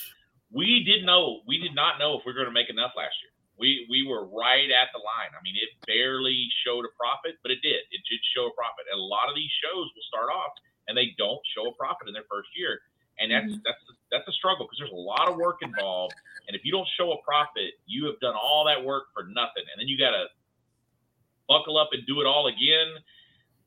We 0.55 0.85
did 0.87 1.03
know 1.05 1.41
we 1.47 1.57
did 1.59 1.75
not 1.75 1.99
know 1.99 2.15
if 2.15 2.23
we 2.25 2.31
were 2.31 2.39
going 2.39 2.47
to 2.47 2.55
make 2.55 2.69
enough 2.69 2.91
last 2.95 3.15
year. 3.19 3.32
We 3.63 3.87
we 3.87 4.03
were 4.03 4.27
right 4.27 4.67
at 4.67 4.91
the 4.91 4.99
line. 4.99 5.31
I 5.31 5.39
mean, 5.39 5.55
it 5.55 5.71
barely 5.87 6.51
showed 6.67 6.83
a 6.83 6.91
profit, 6.99 7.39
but 7.39 7.55
it 7.55 7.63
did. 7.63 7.79
It 7.95 8.03
did 8.11 8.19
show 8.35 8.51
a 8.51 8.53
profit. 8.59 8.91
And 8.91 8.99
a 8.99 9.07
lot 9.07 9.31
of 9.31 9.35
these 9.39 9.51
shows 9.63 9.87
will 9.87 10.07
start 10.11 10.27
off 10.27 10.51
and 10.91 10.99
they 10.99 11.15
don't 11.15 11.39
show 11.55 11.71
a 11.71 11.75
profit 11.79 12.11
in 12.11 12.13
their 12.13 12.27
first 12.27 12.51
year, 12.59 12.83
and 13.23 13.31
that's 13.31 13.55
that's 13.63 13.83
that's 14.11 14.27
a 14.27 14.35
struggle 14.35 14.67
because 14.67 14.83
there's 14.83 14.91
a 14.91 15.07
lot 15.07 15.31
of 15.31 15.39
work 15.39 15.63
involved. 15.63 16.19
And 16.51 16.59
if 16.59 16.67
you 16.67 16.75
don't 16.75 16.87
show 16.99 17.15
a 17.15 17.19
profit, 17.23 17.79
you 17.87 18.03
have 18.11 18.19
done 18.19 18.35
all 18.35 18.67
that 18.67 18.83
work 18.83 19.07
for 19.15 19.23
nothing, 19.31 19.63
and 19.71 19.79
then 19.79 19.87
you 19.87 19.95
got 19.95 20.11
to 20.11 20.27
buckle 21.47 21.79
up 21.79 21.95
and 21.95 22.03
do 22.05 22.19
it 22.19 22.27
all 22.27 22.51
again 22.51 22.99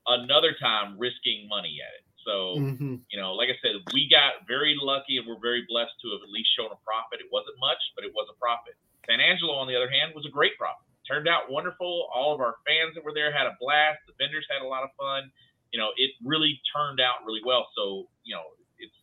another 0.06 0.54
time, 0.60 0.98
risking 0.98 1.48
money 1.48 1.80
at 1.82 1.92
it. 1.96 2.04
So 2.24 2.60
hmm 2.60 2.96
you 3.08 3.22
know, 3.22 3.38
like 3.38 3.48
I 3.48 3.56
said, 3.62 3.78
we 3.94 4.10
got 4.10 4.44
very 4.50 4.74
lucky 4.74 5.16
and 5.16 5.24
we're 5.30 5.38
very 5.38 5.62
blessed 5.70 5.94
to 6.02 6.10
have 6.10 6.26
at 6.26 6.30
least 6.32 6.50
shown 6.58 6.74
a 6.74 6.80
profit. 6.82 7.22
It 7.22 7.30
wasn't 7.30 7.54
much, 7.62 7.78
but 7.94 8.02
it 8.02 8.10
was 8.12 8.26
a 8.26 8.36
profit. 8.36 8.74
San 9.08 9.20
Angelo, 9.20 9.54
on 9.54 9.66
the 9.66 9.76
other 9.76 9.90
hand, 9.90 10.12
was 10.14 10.26
a 10.26 10.32
great 10.32 10.58
profit. 10.58 10.86
Turned 11.06 11.28
out 11.28 11.50
wonderful. 11.50 12.08
All 12.12 12.34
of 12.34 12.40
our 12.40 12.58
fans 12.66 12.94
that 12.94 13.04
were 13.04 13.14
there 13.14 13.30
had 13.30 13.46
a 13.46 13.54
blast. 13.60 14.02
The 14.06 14.14
vendors 14.18 14.46
had 14.50 14.64
a 14.64 14.68
lot 14.68 14.82
of 14.82 14.90
fun. 14.98 15.30
You 15.70 15.78
know, 15.78 15.90
it 15.96 16.10
really 16.24 16.60
turned 16.74 17.00
out 17.00 17.22
really 17.24 17.42
well. 17.44 17.68
So, 17.76 18.10
you 18.24 18.34
know, 18.34 18.42
it's 18.78 18.94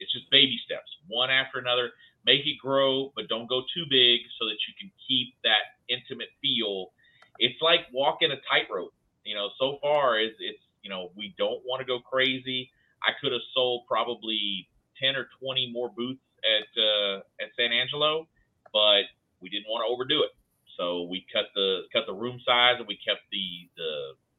it's 0.00 0.12
just 0.12 0.30
baby 0.30 0.56
steps, 0.64 0.88
one 1.08 1.30
after 1.30 1.58
another. 1.58 1.92
Make 2.24 2.46
it 2.46 2.56
grow, 2.62 3.12
but 3.16 3.28
don't 3.28 3.48
go 3.48 3.62
too 3.74 3.84
big 3.90 4.20
so 4.38 4.46
that 4.46 4.56
you 4.64 4.72
can 4.78 4.90
keep 5.08 5.34
that 5.44 5.76
intimate 5.90 6.30
feel. 6.40 6.92
It's 7.38 7.60
like 7.60 7.80
walking 7.92 8.30
a 8.30 8.38
tightrope. 8.48 8.94
You 9.24 9.34
know, 9.34 9.50
so 9.58 9.78
far 9.82 10.18
it's, 10.18 10.36
it's 10.40 10.62
you 10.82 10.90
know, 10.90 11.10
we 11.16 11.34
don't 11.36 11.60
want 11.66 11.80
to 11.80 11.86
go 11.86 12.00
crazy. 12.00 12.70
I 13.02 13.12
could 13.20 13.32
have 13.32 13.44
sold 13.54 13.84
probably 13.86 14.68
10 15.02 15.16
or 15.16 15.28
20 15.42 15.70
more 15.72 15.90
booths 15.90 16.22
at 16.46 16.68
uh, 16.80 17.16
at 17.40 17.50
San 17.58 17.72
Angelo, 17.72 18.28
but 18.72 19.04
we 19.42 19.50
didn't 19.50 19.66
want 19.68 19.82
to 19.84 19.90
overdo 19.92 20.22
it. 20.22 20.30
So 20.78 21.02
we 21.10 21.26
cut 21.32 21.46
the 21.54 21.82
cut 21.92 22.04
the 22.06 22.14
room 22.14 22.40
size 22.46 22.76
and 22.78 22.86
we 22.88 22.96
kept 22.96 23.20
the 23.30 23.68
the 23.76 23.92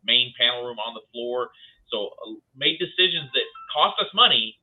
main 0.04 0.34
panel 0.40 0.66
room 0.66 0.80
on 0.80 0.94
the 0.96 1.06
floor. 1.14 1.50
So 1.92 2.10
uh, 2.26 2.40
made 2.56 2.80
decisions 2.80 3.30
that 3.34 3.46
cost 3.74 4.02
us 4.02 4.10
money, 4.16 4.58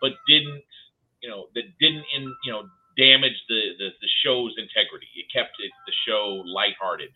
but 0.00 0.12
didn't 0.26 0.62
you 1.22 1.28
know 1.28 1.46
that 1.54 1.64
didn't 1.78 2.04
in 2.16 2.32
you 2.44 2.52
know 2.52 2.64
damage 2.96 3.36
the 3.48 3.60
the, 3.78 3.88
the 4.00 4.10
show's 4.24 4.54
integrity. 4.56 5.08
It 5.16 5.26
kept 5.32 5.56
it 5.60 5.70
the 5.86 5.92
show 6.08 6.42
lighthearted. 6.46 7.10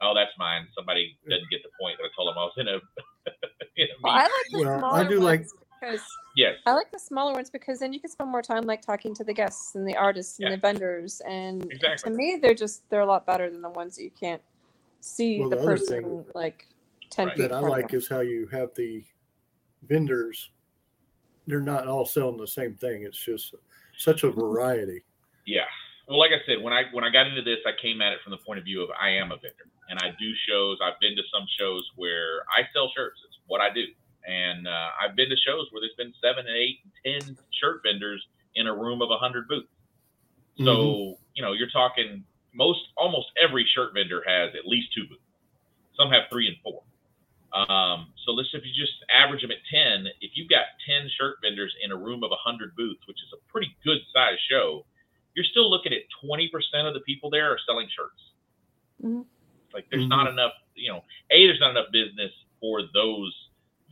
Oh, 0.00 0.14
that's 0.14 0.32
mine. 0.38 0.66
Somebody 0.74 1.16
doesn't 1.28 1.50
get 1.50 1.62
the 1.62 1.70
point 1.78 1.98
that 1.98 2.04
I 2.04 2.10
told 2.16 2.26
them 2.32 2.38
I 2.38 2.44
was 2.50 2.56
in 2.58 2.68
a. 2.68 2.78
in 3.76 3.86
a 3.86 3.94
Well, 4.02 4.14
I 4.14 4.22
like 4.22 4.30
the 4.50 4.58
Well, 4.64 4.74
I 4.74 4.78
smaller 4.78 5.08
do 5.08 5.20
like- 5.20 5.40
ones 5.40 5.54
because 5.82 6.02
yes. 6.36 6.54
I 6.66 6.72
like 6.72 6.90
the 6.92 6.98
smaller 6.98 7.32
ones 7.32 7.50
because 7.50 7.78
then 7.80 7.92
you 7.92 8.00
can 8.00 8.10
spend 8.10 8.30
more 8.30 8.42
time 8.42 8.64
like 8.64 8.82
talking 8.82 9.14
to 9.16 9.24
the 9.24 9.34
guests 9.34 9.74
and 9.74 9.86
the 9.86 9.96
artists 9.96 10.38
and 10.38 10.48
Yeah. 10.48 10.56
the 10.56 10.60
vendors 10.60 11.20
and 11.26 11.64
Exactly. 11.70 12.10
to 12.10 12.16
me 12.16 12.38
they're 12.40 12.54
just 12.54 12.88
they're 12.90 13.00
a 13.00 13.06
lot 13.06 13.26
better 13.26 13.50
than 13.50 13.62
the 13.62 13.70
ones 13.70 13.96
that 13.96 14.04
you 14.04 14.10
can't 14.10 14.42
see 15.00 15.40
Well, 15.40 15.50
the, 15.50 15.56
the 15.56 15.62
other 15.62 15.70
person 15.72 16.02
thing 16.04 16.24
like 16.34 16.68
ten 17.10 17.28
Right. 17.28 17.36
feet. 17.36 17.42
that 17.48 17.52
I 17.52 17.56
in 17.58 17.62
front 17.62 17.74
of 17.74 17.82
like 17.82 17.90
them. 17.90 17.98
is 17.98 18.08
how 18.08 18.20
you 18.20 18.46
have 18.48 18.70
the 18.74 19.04
vendors. 19.88 20.50
They're 21.46 21.60
not 21.60 21.88
all 21.88 22.06
selling 22.06 22.36
the 22.36 22.46
same 22.46 22.74
thing. 22.76 23.02
It's 23.02 23.18
just 23.18 23.54
such 23.98 24.22
a 24.22 24.30
variety. 24.30 25.02
Yeah. 25.44 25.64
Well, 26.08 26.18
like 26.20 26.30
I 26.30 26.38
said, 26.46 26.62
when 26.62 26.72
I 26.72 26.84
when 26.92 27.02
I 27.04 27.10
got 27.10 27.26
into 27.26 27.42
this, 27.42 27.58
I 27.66 27.72
came 27.80 28.00
at 28.00 28.12
it 28.12 28.20
from 28.22 28.30
the 28.30 28.36
point 28.38 28.58
of 28.58 28.64
view 28.64 28.82
of 28.82 28.90
I 29.00 29.10
am 29.10 29.32
a 29.32 29.36
vendor, 29.36 29.66
and 29.88 29.98
I 30.00 30.14
do 30.20 30.32
shows. 30.48 30.78
I've 30.82 30.98
been 31.00 31.16
to 31.16 31.22
some 31.32 31.46
shows 31.58 31.88
where 31.96 32.42
I 32.56 32.62
sell 32.72 32.90
shirts. 32.96 33.18
It's 33.26 33.38
what 33.46 33.60
I 33.60 33.72
do, 33.72 33.84
and 34.26 34.66
uh, 34.66 34.88
I've 35.00 35.16
been 35.16 35.28
to 35.30 35.36
shows 35.36 35.66
where 35.70 35.80
there's 35.80 35.96
been 35.96 36.14
seven, 36.22 36.46
and 36.46 36.56
eight, 36.56 36.80
and 37.04 37.24
ten 37.24 37.36
shirt 37.60 37.82
vendors 37.84 38.24
in 38.54 38.66
a 38.66 38.74
room 38.74 39.02
of 39.02 39.10
a 39.10 39.16
hundred 39.16 39.48
booths. 39.48 39.68
So 40.58 41.16
you 41.34 41.42
know, 41.42 41.52
you're 41.52 41.70
talking 41.70 42.24
most 42.54 42.80
almost 42.96 43.28
every 43.42 43.66
shirt 43.74 43.94
vendor 43.94 44.22
has 44.26 44.50
at 44.54 44.66
least 44.66 44.92
two 44.94 45.06
booths. 45.08 45.22
Some 45.96 46.10
have 46.10 46.24
three 46.30 46.48
and 46.48 46.56
four. 46.62 46.82
Um, 47.52 48.12
so 48.24 48.32
let's 48.32 48.48
if 48.52 48.64
you 48.64 48.72
just 48.72 48.96
average 49.12 49.42
them 49.42 49.50
at 49.50 49.58
ten, 49.70 50.06
if 50.20 50.32
you've 50.34 50.48
got 50.48 50.64
ten 50.86 51.08
shirt 51.18 51.36
vendors 51.42 51.74
in 51.84 51.92
a 51.92 51.96
room 51.96 52.22
of 52.24 52.30
hundred 52.32 52.74
booths, 52.76 53.00
which 53.06 53.18
is 53.18 53.32
a 53.32 53.52
pretty 53.52 53.74
good 53.84 53.98
size 54.12 54.38
show, 54.50 54.84
you're 55.34 55.44
still 55.44 55.70
looking 55.70 55.92
at 55.92 56.02
twenty 56.24 56.48
percent 56.48 56.86
of 56.86 56.94
the 56.94 57.00
people 57.00 57.30
there 57.30 57.50
are 57.50 57.58
selling 57.66 57.88
shirts. 57.88 58.22
Mhm. 59.02 59.26
Like 59.74 59.86
there's 59.90 60.06
not 60.06 60.28
enough, 60.28 60.52
you 60.74 60.92
know, 60.92 61.04
a 61.30 61.46
there's 61.46 61.60
not 61.60 61.70
enough 61.70 61.90
business 61.92 62.32
for 62.60 62.82
those 62.94 63.34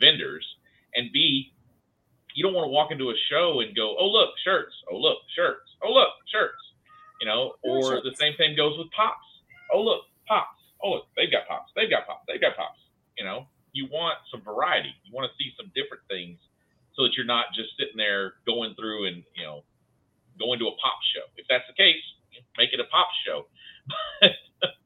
vendors, 0.00 0.46
and 0.94 1.12
b 1.12 1.52
you 2.34 2.44
don't 2.44 2.54
want 2.54 2.64
to 2.64 2.70
walk 2.70 2.92
into 2.92 3.10
a 3.10 3.14
show 3.28 3.58
and 3.60 3.74
go, 3.74 3.96
oh 3.98 4.06
look 4.06 4.30
shirts, 4.44 4.72
oh 4.90 4.96
look 4.96 5.18
shirts, 5.34 5.66
oh 5.82 5.92
look 5.92 6.10
shirts, 6.32 6.62
you 7.20 7.26
know, 7.26 7.54
or 7.62 7.82
shirts. 7.98 8.06
the 8.08 8.14
same 8.16 8.34
thing 8.36 8.54
goes 8.56 8.78
with 8.78 8.86
pops. 8.92 9.26
Oh 9.74 9.82
look 9.82 10.02
pops, 10.28 10.62
oh 10.82 10.90
look 10.94 11.06
they've 11.16 11.30
got 11.30 11.48
pops, 11.48 11.72
they've 11.74 11.90
got 11.90 12.06
pops, 12.06 12.24
they've 12.28 12.40
got 12.40 12.54
pops. 12.56 12.78
You 13.18 13.24
know, 13.24 13.46
you 13.72 13.86
want 13.90 14.14
some 14.30 14.42
variety. 14.42 14.94
You 15.04 15.12
want 15.12 15.28
to 15.30 15.34
see 15.42 15.50
some 15.58 15.70
different 15.74 16.02
things 16.08 16.38
so 16.94 17.02
that 17.02 17.12
you're 17.16 17.26
not 17.26 17.46
just 17.54 17.70
sitting 17.78 17.96
there 17.98 18.34
going 18.46 18.74
through 18.78 19.06
and 19.08 19.24
you 19.36 19.44
know 19.44 19.62
going 20.38 20.58
to 20.60 20.66
a 20.66 20.74
pop 20.80 20.98
show. 21.14 21.26
If 21.36 21.46
that's 21.50 21.66
the 21.66 21.74
case, 21.74 22.00
make 22.56 22.70
it 22.72 22.78
a 22.80 22.84
pop 22.94 23.08
show 23.26 23.46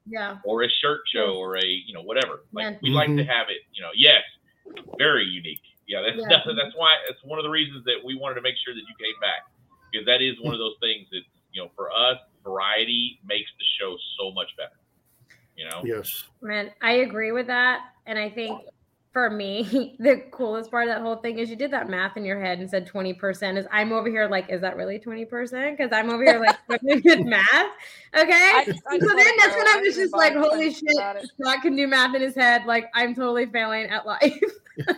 Yeah. 0.07 0.39
or 0.45 0.63
a 0.65 0.69
shirt 0.83 1.01
show 1.13 1.37
or 1.37 1.57
a 1.57 1.65
you 1.65 1.93
know 1.95 2.03
whatever. 2.03 2.45
Like 2.53 2.73
Yeah. 2.73 2.79
we 2.83 2.91
like 2.91 3.09
to 3.09 3.25
Mhm. 3.25 3.27
have 3.29 3.49
it. 3.51 3.63
You 3.73 3.83
know, 3.83 3.91
yes, 3.95 4.23
very 4.99 5.25
unique. 5.25 5.63
Yeah, 5.87 6.01
that's 6.01 6.17
Yeah. 6.17 6.41
that's 6.47 6.75
why 6.77 6.97
it's 7.09 7.23
one 7.25 7.39
of 7.39 7.43
the 7.43 7.51
reasons 7.51 7.85
that 7.85 8.03
we 8.03 8.15
wanted 8.15 8.37
to 8.37 8.41
make 8.41 8.57
sure 8.65 8.75
that 8.75 8.81
you 8.81 8.95
came 8.99 9.19
back 9.21 9.47
because 9.91 10.07
that 10.07 10.23
is 10.23 10.41
one 10.41 10.55
of 10.55 10.59
those 10.59 10.77
things 10.81 11.09
that 11.11 11.23
you 11.53 11.63
know 11.63 11.71
for 11.77 11.93
us 11.93 12.19
variety 12.43 13.21
makes 13.25 13.51
the 13.59 13.65
show 13.79 13.97
so 14.19 14.33
much 14.33 14.49
better. 14.57 14.77
You 15.57 15.69
know. 15.69 15.83
Yes. 15.85 16.25
Man, 16.41 16.73
I 16.83 16.93
agree 17.07 17.33
with 17.33 17.47
that. 17.47 17.93
And 18.07 18.19
I 18.19 18.29
think 18.29 18.61
for 19.15 19.31
me, 19.31 19.97
the 20.01 20.25
coolest 20.31 20.71
part 20.71 20.89
of 20.89 20.95
that 20.95 21.01
whole 21.01 21.17
thing 21.17 21.39
is 21.39 21.49
you 21.49 21.57
did 21.57 21.71
that 21.71 21.89
math 21.89 22.19
in 22.19 22.25
your 22.27 22.39
head 22.39 22.59
and 22.59 22.69
said 22.69 22.87
20%. 22.87 23.57
Is 23.57 23.67
I'm 23.73 23.93
over 23.93 24.11
here 24.11 24.29
like, 24.29 24.51
is 24.51 24.61
that 24.61 24.77
really 24.77 24.99
20%? 24.99 25.71
Because 25.71 25.91
I'm 25.93 26.11
over 26.11 26.23
here 26.23 26.39
like 26.39 26.59
struggling 26.65 27.01
with 27.03 27.21
math. 27.21 27.71
Okay. 28.15 28.33
I 28.33 28.67
I 28.89 28.99
so 28.99 29.07
then 29.07 29.33
that's 29.39 29.57
when 29.57 29.67
I 29.69 29.77
I 29.77 29.81
was 29.81 29.95
just 29.95 30.13
like, 30.13 30.35
holy 30.35 30.71
shit, 30.71 30.83
about. 30.99 31.23
Scott 31.41 31.63
can 31.63 31.77
do 31.77 31.87
math 31.87 32.15
in 32.15 32.21
his 32.21 32.35
head. 32.35 32.67
Like 32.67 32.91
I'm 32.95 33.15
totally 33.15 33.47
failing 33.47 33.87
at 33.87 34.05
life. 34.05 34.39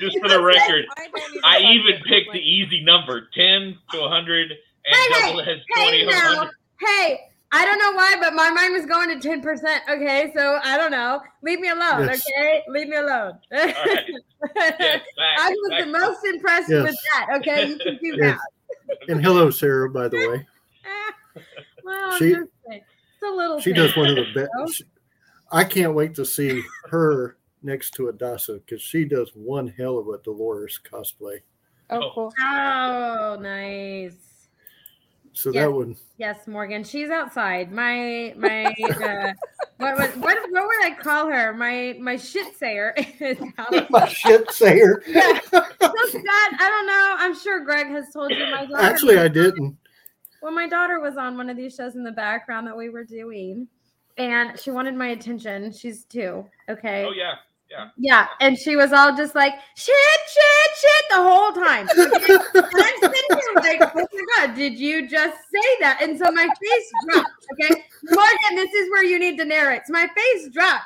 Just 0.00 0.18
for 0.20 0.28
the 0.28 0.40
record, 0.42 0.86
I 0.96 1.06
even 1.06 1.40
I 1.44 1.58
even 1.60 2.02
picked 2.04 2.28
like- 2.28 2.34
the 2.34 2.40
easy 2.40 2.82
number, 2.82 3.28
ten 3.34 3.76
to 3.92 4.08
hundred 4.08 4.52
and 4.52 4.58
Hey, 4.86 5.26
double 5.26 5.40
as 5.40 5.58
Hey 5.74 6.04
20 6.04 6.04
on 6.04 6.10
now, 6.10 6.50
hey, 6.80 7.20
I 7.50 7.64
don't 7.64 7.78
know 7.78 7.92
why, 7.92 8.14
but 8.20 8.34
my 8.34 8.50
mind 8.50 8.74
was 8.74 8.84
going 8.84 9.08
to 9.08 9.20
ten 9.26 9.40
percent. 9.40 9.82
Okay, 9.88 10.30
so 10.36 10.58
I 10.62 10.76
don't 10.76 10.90
know. 10.90 11.20
Leave 11.42 11.60
me 11.60 11.68
alone. 11.70 12.06
Yes. 12.06 12.22
Okay, 12.36 12.62
leave 12.68 12.88
me 12.88 12.96
alone. 12.96 13.38
right. 13.50 13.74
Yes, 14.54 15.00
back, 15.16 15.38
I 15.40 15.50
was 15.50 15.70
back. 15.70 15.84
the 15.84 15.86
most 15.90 16.24
impressed 16.24 16.70
Yes. 16.70 16.82
with 16.84 16.96
that. 17.12 17.26
Okay, 17.38 17.68
you 17.70 17.78
can 17.78 17.98
do 18.02 18.16
that. 18.18 18.38
And 19.08 19.20
hello, 19.24 19.50
Sarah, 19.50 19.90
by 19.90 20.08
the 20.08 20.16
way. 20.28 20.46
well, 21.84 22.16
She- 22.18 22.34
it's 22.34 23.22
a 23.24 23.30
little. 23.30 23.58
She 23.58 23.72
thing. 23.72 23.82
does 23.82 23.96
one 23.96 24.08
of 24.10 24.16
the 24.16 24.32
best. 24.56 24.82
I 25.50 25.64
can't 25.64 25.94
wait 25.94 26.14
to 26.16 26.24
see 26.26 26.62
her 26.90 27.36
next 27.62 27.92
to 27.94 28.08
Adassa 28.12 28.60
because 28.64 28.80
she 28.82 29.04
does 29.06 29.30
one 29.34 29.66
hell 29.68 29.98
of 29.98 30.06
a 30.08 30.18
Dolores 30.18 30.78
cosplay. 30.84 31.40
Oh, 31.90 32.00
Oh. 32.00 32.10
cool. 32.14 32.32
Oh, 32.40 33.38
nice. 33.40 34.14
So 35.38 35.52
Yes. 35.52 35.62
that 35.66 35.72
would 35.72 35.96
Yes, 36.16 36.48
Morgan. 36.48 36.82
She's 36.82 37.10
outside. 37.10 37.70
My 37.70 38.34
my 38.36 38.64
uh, 38.66 39.32
what, 39.76 39.96
what 39.96 40.16
what 40.16 40.36
what 40.50 40.66
would 40.66 40.84
I 40.84 40.96
call 41.00 41.28
her? 41.28 41.54
My 41.54 41.96
my 42.00 42.16
shit 42.16 42.56
sayer 42.56 42.92
is 43.20 43.38
out. 43.56 43.88
my 43.90 44.08
shit 44.08 44.50
sayer. 44.50 45.00
Yeah. 45.06 45.38
So 45.50 45.60
Scott, 45.60 46.50
I 46.58 46.68
don't 46.68 46.86
know. 46.88 47.14
I'm 47.18 47.38
sure 47.38 47.64
Greg 47.64 47.86
has 47.86 48.12
told 48.12 48.32
you 48.32 48.50
my 48.50 48.66
daughter. 48.66 48.82
Actually, 48.82 49.18
I 49.18 49.28
didn't. 49.28 49.76
well, 50.42 50.50
my 50.50 50.68
daughter 50.68 50.98
was 50.98 51.16
on 51.16 51.36
one 51.36 51.48
of 51.48 51.56
these 51.56 51.76
shows 51.76 51.94
in 51.94 52.02
the 52.02 52.10
background 52.10 52.66
that 52.66 52.76
we 52.76 52.88
were 52.88 53.04
doing, 53.04 53.68
and 54.16 54.58
she 54.58 54.72
wanted 54.72 54.96
my 54.96 55.08
attention. 55.08 55.70
She's 55.72 56.02
two. 56.04 56.44
Okay. 56.68 57.04
Oh, 57.04 57.12
yeah. 57.12 57.36
Yeah, 57.70 57.90
Yeah. 57.98 58.26
and 58.40 58.56
she 58.58 58.76
was 58.76 58.92
all 58.92 59.14
just 59.16 59.34
like 59.34 59.52
shit, 59.76 59.94
shit, 60.26 60.78
shit 60.80 61.04
the 61.10 61.16
whole 61.22 61.52
time. 61.52 61.86
Okay? 61.90 62.34
and 62.54 62.64
I'm 62.64 63.00
sitting 63.00 63.12
here 63.30 63.54
like, 63.56 63.82
oh 63.94 64.06
my 64.12 64.24
god, 64.46 64.54
did 64.56 64.78
you 64.78 65.06
just 65.08 65.36
say 65.52 65.68
that? 65.80 66.00
And 66.02 66.18
so 66.18 66.30
my 66.30 66.44
face 66.46 66.90
dropped. 67.06 67.30
Okay, 67.52 67.84
Morgan, 68.04 68.56
this 68.56 68.72
is 68.72 68.90
where 68.90 69.04
you 69.04 69.18
need 69.18 69.36
to 69.38 69.44
narrate. 69.44 69.82
So 69.86 69.92
my 69.92 70.08
face 70.16 70.48
dropped, 70.48 70.84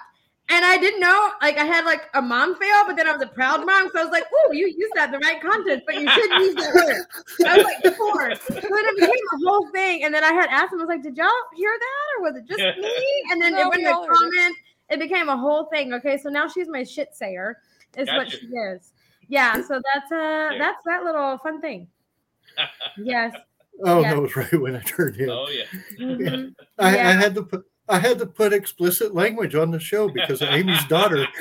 and 0.48 0.64
I 0.64 0.76
didn't 0.76 0.98
know. 1.00 1.30
Like 1.40 1.56
I 1.56 1.64
had 1.64 1.84
like 1.84 2.08
a 2.14 2.22
mom 2.22 2.56
fail, 2.56 2.84
but 2.86 2.96
then 2.96 3.06
I 3.08 3.12
was 3.12 3.22
a 3.22 3.26
proud 3.28 3.64
mom, 3.64 3.90
so 3.92 4.00
I 4.00 4.04
was 4.04 4.12
like, 4.12 4.24
oh, 4.34 4.52
you 4.52 4.66
used 4.66 4.92
that 4.96 5.12
in 5.14 5.20
the 5.20 5.24
right 5.24 5.40
context, 5.40 5.84
but 5.86 5.94
you 6.00 6.10
shouldn't 6.10 6.40
use 6.42 6.54
that 6.56 6.74
word. 6.74 7.48
I 7.48 7.56
was 7.58 7.64
like 7.64 7.96
four. 7.96 8.34
So 8.34 8.54
then 8.54 8.84
it 8.86 8.96
became 8.96 9.10
a 9.34 9.48
whole 9.48 9.68
thing, 9.70 10.02
and 10.04 10.12
then 10.12 10.24
I 10.24 10.32
had 10.32 10.46
asked 10.50 10.72
him, 10.72 10.80
I 10.80 10.84
was 10.84 10.88
like, 10.88 11.02
did 11.04 11.16
y'all 11.16 11.28
hear 11.54 11.70
that, 11.78 12.18
or 12.18 12.22
was 12.32 12.36
it 12.36 12.46
just 12.48 12.58
me? 12.78 12.94
And 13.30 13.40
then 13.40 13.52
No, 13.52 13.60
it 13.60 13.64
went 13.68 13.76
we 13.76 13.84
in 13.84 13.90
the 13.90 13.94
all 13.96 14.06
heard 14.06 14.52
it. 14.92 14.98
became 15.00 15.28
a 15.28 15.36
whole 15.36 15.66
thing. 15.66 15.92
Okay, 15.94 16.16
so 16.18 16.28
now 16.28 16.46
she's 16.48 16.68
my 16.68 16.84
shit 16.84 17.14
sayer, 17.14 17.58
is 17.96 18.08
what 18.08 18.30
she 18.30 18.46
is. 18.46 18.92
Yeah, 19.28 19.54
so 19.62 19.80
that's 19.94 20.12
uh 20.12 20.50
Yeah. 20.52 20.58
that's 20.58 20.84
that 20.84 21.04
little 21.04 21.38
fun 21.38 21.60
thing. 21.60 21.88
Yes. 22.98 23.34
Oh, 23.84 24.00
Yeah. 24.02 24.14
that 24.14 24.22
was 24.22 24.36
right 24.36 24.52
when 24.60 24.76
I 24.76 24.80
turned 24.80 25.16
in. 25.16 25.30
Oh, 25.30 25.48
yeah. 25.48 25.64
Mhm. 25.98 26.54
I, 26.78 26.96
yeah. 26.96 27.08
I 27.08 27.12
had 27.12 27.34
to 27.36 27.42
put 27.42 27.64
I 27.88 27.98
had 27.98 28.18
to 28.18 28.26
put 28.26 28.52
explicit 28.52 29.14
language 29.14 29.54
on 29.54 29.70
the 29.70 29.80
show 29.80 30.08
because 30.08 30.40
of 30.42 30.48
Amy's 30.50 30.84
daughter. 30.86 31.26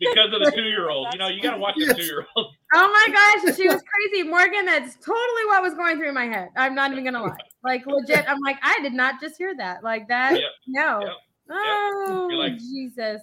because 0.00 0.32
of 0.32 0.40
the 0.44 0.52
two 0.54 0.62
year 0.64 0.90
old. 0.90 1.08
You 1.12 1.18
know, 1.18 1.28
you 1.28 1.40
got 1.42 1.52
to 1.52 1.58
watch 1.58 1.74
the 1.76 1.86
Yes. 1.86 1.96
two 1.96 2.04
year 2.04 2.26
old. 2.36 2.54
Oh 2.74 2.88
my 2.90 3.42
gosh, 3.44 3.56
she 3.56 3.68
was 3.68 3.82
crazy. 3.82 4.28
Morgan, 4.28 4.64
that's 4.66 4.94
totally 4.96 5.44
what 5.46 5.62
was 5.62 5.74
going 5.74 5.98
through 5.98 6.12
my 6.12 6.24
head. 6.24 6.48
I'm 6.56 6.74
not 6.74 6.90
even 6.92 7.04
gonna 7.04 7.22
lie. 7.22 7.36
Like 7.64 7.86
legit, 7.86 8.24
I'm 8.28 8.40
like, 8.40 8.56
I 8.62 8.78
did 8.82 8.92
not 8.94 9.20
just 9.20 9.36
hear 9.36 9.54
that. 9.56 9.82
Like 9.84 10.08
that. 10.08 10.32
Yep. 10.32 10.50
No. 10.68 11.00
Yep. 11.00 11.10
Oh 11.50 12.28
You're 12.30 12.38
like- 12.38 12.58
Jesus. 12.58 13.20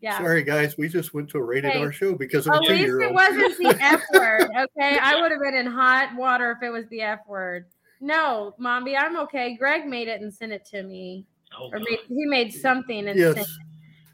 Yeah. 0.00 0.18
Sorry, 0.18 0.42
guys, 0.42 0.76
we 0.76 0.88
just 0.88 1.14
went 1.14 1.28
to 1.30 1.38
a 1.38 1.42
rated 1.44 1.70
Hey, 1.70 1.80
R 1.80 1.92
show 1.92 2.14
because 2.16 2.48
of 2.48 2.54
a 2.54 2.56
At 2.56 2.62
two 2.64 2.72
least 2.72 2.88
it 3.02 3.14
wasn't 3.14 3.56
the 3.56 3.76
F 3.80 4.02
word. 4.12 4.42
Okay. 4.50 4.98
I 4.98 5.20
would 5.20 5.30
have 5.30 5.40
been 5.40 5.54
in 5.54 5.66
hot 5.66 6.16
water 6.16 6.50
if 6.50 6.66
it 6.66 6.70
was 6.70 6.88
the 6.88 7.02
F 7.02 7.20
word. 7.28 7.66
No, 8.00 8.52
Mommy, 8.58 8.96
I'm 8.96 9.16
okay. 9.20 9.54
Greg 9.56 9.86
made 9.86 10.08
it 10.08 10.20
and 10.20 10.34
sent 10.34 10.50
it 10.50 10.64
to 10.72 10.82
me. 10.82 11.24
Oh, 11.56 11.70
Or 11.72 11.78
made, 11.78 12.00
he 12.08 12.24
made 12.26 12.52
something 12.52 13.06
and 13.06 13.16
sent 13.16 13.38
it. 13.38 13.46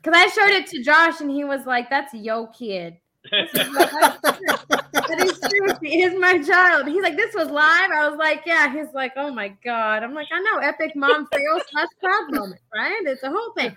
Because 0.03 0.15
I 0.15 0.27
showed 0.27 0.51
it 0.55 0.67
to 0.69 0.83
Josh 0.83 1.23
and 1.23 1.31
he 1.31 1.45
was 1.45 1.65
like, 1.65 1.89
that's 1.89 2.13
yo 2.13 2.49
kid. 2.49 2.99
That 3.31 5.21
is 5.21 5.41
true. 5.51 5.75
He 5.83 6.03
is 6.03 6.19
my 6.19 6.43
child. 6.43 6.87
He's 6.89 7.03
like, 7.03 7.17
this 7.17 7.35
was 7.35 7.49
live. 7.49 7.91
I 7.91 8.09
was 8.09 8.19
like, 8.19 8.43
yeah. 8.47 8.73
He's 8.73 8.93
like, 8.95 9.13
oh 9.17 9.33
my 9.33 9.49
God. 9.65 10.03
I'm 10.03 10.15
like, 10.15 10.29
I 10.33 10.41
know. 10.41 10.59
Epic 10.59 10.95
mom 10.97 11.27
fails. 11.33 11.63
slash 11.71 11.89
proud 12.03 12.31
moment, 12.31 12.61
right? 12.75 13.01
It's 13.05 13.23
a 13.23 13.31
whole 13.31 13.53
thing. 13.57 13.77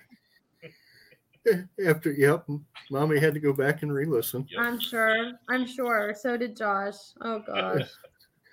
After 1.86 2.12
yep, 2.12 2.48
mommy 2.92 3.20
had 3.20 3.34
to 3.34 3.40
go 3.40 3.52
back 3.52 3.82
and 3.82 3.92
re-listen. 3.92 4.46
Yep. 4.50 4.62
I'm 4.62 4.80
sure. 4.80 5.32
I'm 5.50 5.66
sure. 5.66 6.14
So 6.20 6.38
did 6.38 6.56
Josh. 6.56 6.96
Oh 7.22 7.40
gosh. 7.40 7.90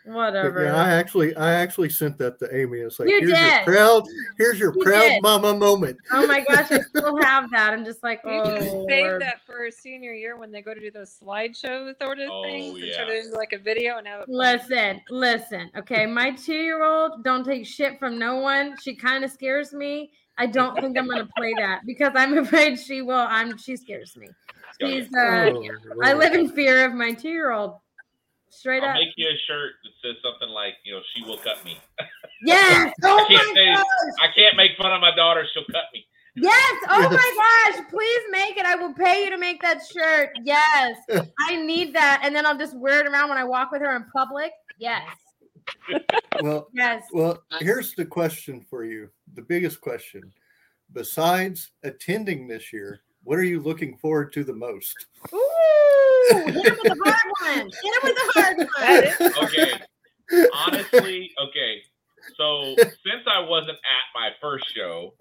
But 0.09 0.15
Whatever. 0.15 0.65
yeah, 0.65 0.75
I 0.75 0.91
actually 0.95 1.37
I 1.37 1.53
actually 1.53 1.91
sent 1.91 2.17
that 2.19 2.39
to 2.39 2.57
Amy. 2.57 2.79
It's 2.79 2.99
like 2.99 3.09
You 3.11 3.19
here's 3.21 3.33
did. 3.33 3.67
your 3.67 3.77
proud 3.77 4.05
here's 4.39 4.59
your 4.59 4.75
You 4.75 4.83
proud 4.83 5.03
did. 5.09 5.23
mama 5.23 5.55
moment. 5.55 5.99
Oh 6.13 6.27
my 6.27 6.41
gosh, 6.49 6.73
I 6.73 6.81
still 6.81 7.17
have 7.23 7.51
that. 7.51 7.75
I'm 7.75 7.85
just 7.85 8.03
like, 8.03 8.21
You 8.25 8.31
oh, 8.33 8.57
should 8.59 8.87
save 8.89 9.21
that 9.21 9.41
for 9.45 9.71
senior 9.71 10.13
year 10.15 10.37
when 10.39 10.51
they 10.51 10.63
go 10.63 10.73
to 10.73 10.81
do 10.81 10.91
those 10.91 11.15
slideshow 11.23 11.93
sort 12.01 12.19
of 12.21 12.31
Oh, 12.31 12.43
things 12.43 12.77
and 12.77 12.87
yeah. 12.87 12.97
turn 12.97 13.11
it 13.11 13.25
into 13.27 13.37
like 13.37 13.53
a 13.53 13.59
video 13.59 13.99
and 13.99 14.07
have 14.07 14.23
it. 14.23 14.29
Listen, 14.31 15.01
listen. 15.11 15.71
Okay, 15.77 16.07
my 16.07 16.31
two-year-old 16.31 17.23
don't 17.23 17.45
take 17.45 17.67
shit 17.67 17.99
from 17.99 18.19
no 18.19 18.37
one. 18.37 18.77
She 18.83 18.95
kind 18.97 19.25
of 19.25 19.31
scares 19.31 19.73
me. 19.75 20.11
I 20.39 20.47
don't 20.47 20.75
think 20.81 20.97
I'm 20.97 21.09
gonna 21.09 21.29
play 21.37 21.53
that 21.59 21.81
because 21.87 22.13
I'm 22.15 22.39
afraid 22.39 22.79
she 22.79 23.03
will. 23.03 23.27
I'm. 23.29 23.59
She 23.59 23.77
scares 23.77 24.17
me. 24.17 24.29
She's. 24.81 25.07
Uh, 25.13 25.51
Oh, 25.53 25.63
I 26.03 26.13
live 26.15 26.33
in 26.35 26.49
fear 26.49 26.87
of 26.87 26.95
my 26.95 27.13
two-year-old. 27.13 27.75
Straight 28.51 28.83
I'll 28.83 28.91
up. 28.91 28.95
make 28.95 29.09
you 29.17 29.27
a 29.29 29.37
shirt 29.47 29.73
that 29.85 29.91
says 30.03 30.17
something 30.23 30.49
like, 30.49 30.75
you 30.85 30.95
know, 30.95 31.01
she 31.15 31.23
will 31.25 31.39
cut 31.39 31.65
me. 31.65 31.79
Yes. 32.41 32.93
Oh 33.03 33.27
can't 33.29 33.45
my 33.49 33.53
say- 33.55 33.75
gosh. 33.75 33.85
I 34.23 34.29
can't 34.33 34.57
make 34.57 34.71
fun 34.81 34.93
of 34.93 35.01
my 35.01 35.13
daughter. 35.17 35.45
She'll 35.53 35.65
cut 35.73 35.87
me. 35.93 36.07
Yes. 36.37 36.85
Oh 36.89 37.01
Yes. 37.01 37.11
my 37.11 37.73
gosh. 37.77 37.91
Please 37.91 38.23
make 38.31 38.57
it. 38.57 38.65
I 38.65 38.77
will 38.77 38.95
pay 38.95 39.25
you 39.25 39.31
to 39.31 39.39
make 39.39 39.61
that 39.63 39.81
shirt. 39.93 40.31
Yes. 40.45 40.99
I 41.49 41.57
need 41.57 41.93
that. 41.97 42.21
And 42.23 42.33
then 42.37 42.47
I'll 42.47 42.57
just 42.57 42.79
wear 42.79 43.01
it 43.01 43.09
around 43.09 43.29
when 43.29 43.39
I 43.39 43.43
walk 43.45 43.73
with 43.73 43.83
her 43.83 43.97
in 43.97 44.05
public. 44.17 44.53
Yes. 44.79 45.03
Well, 46.41 46.69
Yes. 46.73 47.03
well, 47.13 47.43
here's 47.59 47.95
the 47.95 48.05
question 48.07 48.65
for 48.71 48.85
you. 48.85 49.11
The 49.35 49.43
biggest 49.43 49.81
question. 49.81 50.33
Besides 50.93 51.73
attending 51.83 52.47
this 52.47 52.73
year, 52.73 53.01
what 53.29 53.39
are 53.39 53.45
you 53.45 53.61
looking 53.61 53.95
forward 53.99 54.33
to 54.33 54.43
the 54.43 54.55
most? 54.55 55.05
Ooh. 55.35 55.39
Hit 56.31 56.47
him 56.47 56.55
with 56.55 56.83
the 56.83 56.97
hard 57.05 57.59
one. 57.59 57.71
Hit 57.83 57.95
him 57.95 58.03
with 58.03 58.15
the 58.17 58.31
hard 58.33 59.35
one. 59.37 59.45
Okay. 59.45 59.73
Honestly, 60.55 61.31
okay. 61.39 61.83
So 62.39 62.75
since 62.79 63.25
I 63.27 63.41
wasn't 63.41 63.77
at 63.77 64.07
my 64.15 64.31
first 64.41 64.65
show, 64.75 65.13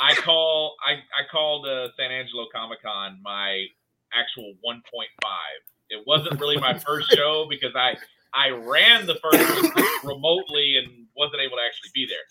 I 0.00 0.14
call 0.14 0.76
I, 0.86 0.92
I 0.92 1.28
called 1.30 1.66
uh, 1.66 1.88
San 1.98 2.10
Angelo 2.10 2.46
Comic 2.54 2.82
Con 2.82 3.20
my 3.22 3.66
actual 4.14 4.54
1.5. 4.66 4.80
It 5.90 6.02
wasn't 6.06 6.40
really 6.40 6.56
my 6.56 6.78
first 6.78 7.10
show 7.10 7.46
because 7.50 7.72
I 7.76 7.98
I 8.32 8.48
ran 8.48 9.04
the 9.04 9.16
first 9.16 9.74
one 9.74 9.84
remotely 10.04 10.78
and 10.78 11.06
wasn't 11.14 11.42
able 11.42 11.58
to 11.58 11.62
actually 11.66 11.90
be 11.92 12.06
there. 12.06 12.24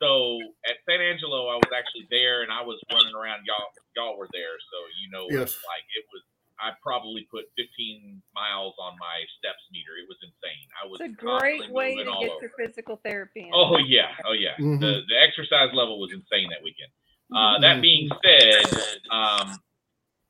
So 0.00 0.40
at 0.64 0.80
San 0.88 1.00
Angelo, 1.00 1.48
I 1.52 1.56
was 1.60 1.70
actually 1.76 2.08
there 2.10 2.42
and 2.42 2.50
I 2.50 2.62
was 2.64 2.80
running 2.90 3.12
around. 3.14 3.44
Y'all 3.44 3.68
y'all 3.96 4.16
were 4.16 4.28
there, 4.32 4.56
so 4.72 4.76
you 5.00 5.10
know 5.12 5.24
what 5.28 5.44
Yes. 5.48 5.60
like 5.68 5.84
it 5.96 6.04
was. 6.12 6.22
I 6.60 6.72
probably 6.82 7.26
put 7.32 7.44
15 7.56 8.20
miles 8.34 8.74
on 8.78 8.92
my 9.00 9.24
steps 9.40 9.64
meter. 9.72 9.96
It 9.96 10.04
was 10.08 10.18
insane. 10.20 10.68
I 10.76 10.84
was 10.88 11.00
It's 11.00 11.08
a 11.08 11.16
great 11.16 11.70
way 11.72 11.96
to 11.96 12.04
get 12.04 12.12
over. 12.12 12.36
your 12.44 12.52
physical 12.56 13.00
therapy. 13.02 13.48
in. 13.48 13.50
Oh 13.54 13.78
yeah, 13.78 14.12
oh 14.26 14.32
yeah. 14.32 14.56
Mhm. 14.60 14.80
The 14.80 15.00
the 15.08 15.16
exercise 15.20 15.72
level 15.72 15.98
was 16.00 16.12
insane 16.12 16.48
that 16.50 16.62
weekend. 16.62 16.92
Uh, 17.34 17.60
that 17.60 17.80
being 17.80 18.08
said, 18.24 18.66
um, 19.10 19.56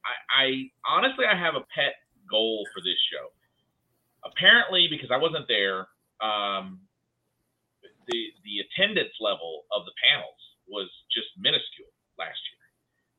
I, 0.04 0.14
I 0.30 0.70
honestly 0.86 1.24
I 1.26 1.34
have 1.34 1.54
a 1.56 1.64
pet 1.74 1.94
goal 2.30 2.66
for 2.74 2.80
this 2.80 2.98
show. 3.10 3.32
Apparently, 4.24 4.86
because 4.88 5.10
I 5.10 5.16
wasn't 5.16 5.48
there, 5.48 5.88
um, 6.20 6.80
the 8.10 8.20
the 8.44 8.54
attendance 8.66 9.14
level 9.20 9.64
of 9.72 9.84
the 9.86 9.92
panels 10.02 10.40
was 10.68 10.88
just 11.14 11.28
minuscule 11.38 11.90
last 12.18 12.38
year. 12.50 12.60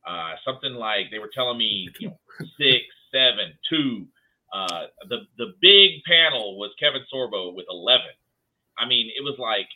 Uh, 0.08 0.36
something 0.44 0.74
like 0.74 1.12
they 1.12 1.20
were 1.20 1.32
telling 1.34 1.58
me, 1.58 1.89
you 2.00 2.10
know, 2.10 2.20
six, 2.58 2.86
seven, 3.12 3.54
two. 3.70 4.08
Uh, 4.54 4.88
the 5.08 5.28
the 5.38 5.54
big 5.62 6.04
panel 6.04 6.58
was 6.58 6.72
Kevin 6.80 7.04
Sorbo 7.14 7.54
with 7.56 7.66
eleven. 7.70 8.12
I 8.78 8.88
mean, 8.88 9.12
it 9.16 9.24
was 9.24 9.38
like, 9.38 9.68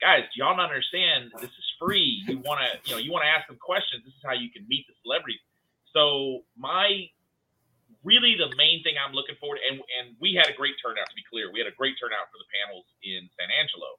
guys, 0.00 0.22
do 0.30 0.42
y'all 0.42 0.56
not 0.56 0.70
understand? 0.70 1.32
This 1.40 1.50
is 1.50 1.68
free. 1.80 2.22
You 2.26 2.38
want 2.38 2.60
to, 2.60 2.68
you 2.84 2.94
know, 2.94 3.00
you 3.00 3.10
want 3.10 3.24
to 3.24 3.30
ask 3.30 3.48
them 3.48 3.58
questions. 3.58 4.04
This 4.04 4.14
is 4.14 4.24
how 4.24 4.34
you 4.34 4.50
can 4.50 4.66
meet 4.68 4.86
the 4.86 4.94
celebrities. 5.02 5.40
So 5.94 6.44
my 6.56 7.08
really 8.04 8.36
the 8.36 8.54
main 8.56 8.82
thing 8.82 8.94
I'm 8.96 9.12
looking 9.12 9.36
forward, 9.40 9.58
to, 9.60 9.64
and 9.68 9.80
and 9.98 10.16
we 10.20 10.34
had 10.36 10.48
a 10.48 10.56
great 10.56 10.76
turnout. 10.80 11.08
To 11.08 11.16
be 11.16 11.24
clear, 11.28 11.52
we 11.52 11.60
had 11.60 11.68
a 11.68 11.76
great 11.76 11.96
turnout 12.00 12.28
for 12.32 12.38
the 12.38 12.48
panels 12.52 12.86
in 13.02 13.28
San 13.36 13.48
Angelo. 13.50 13.98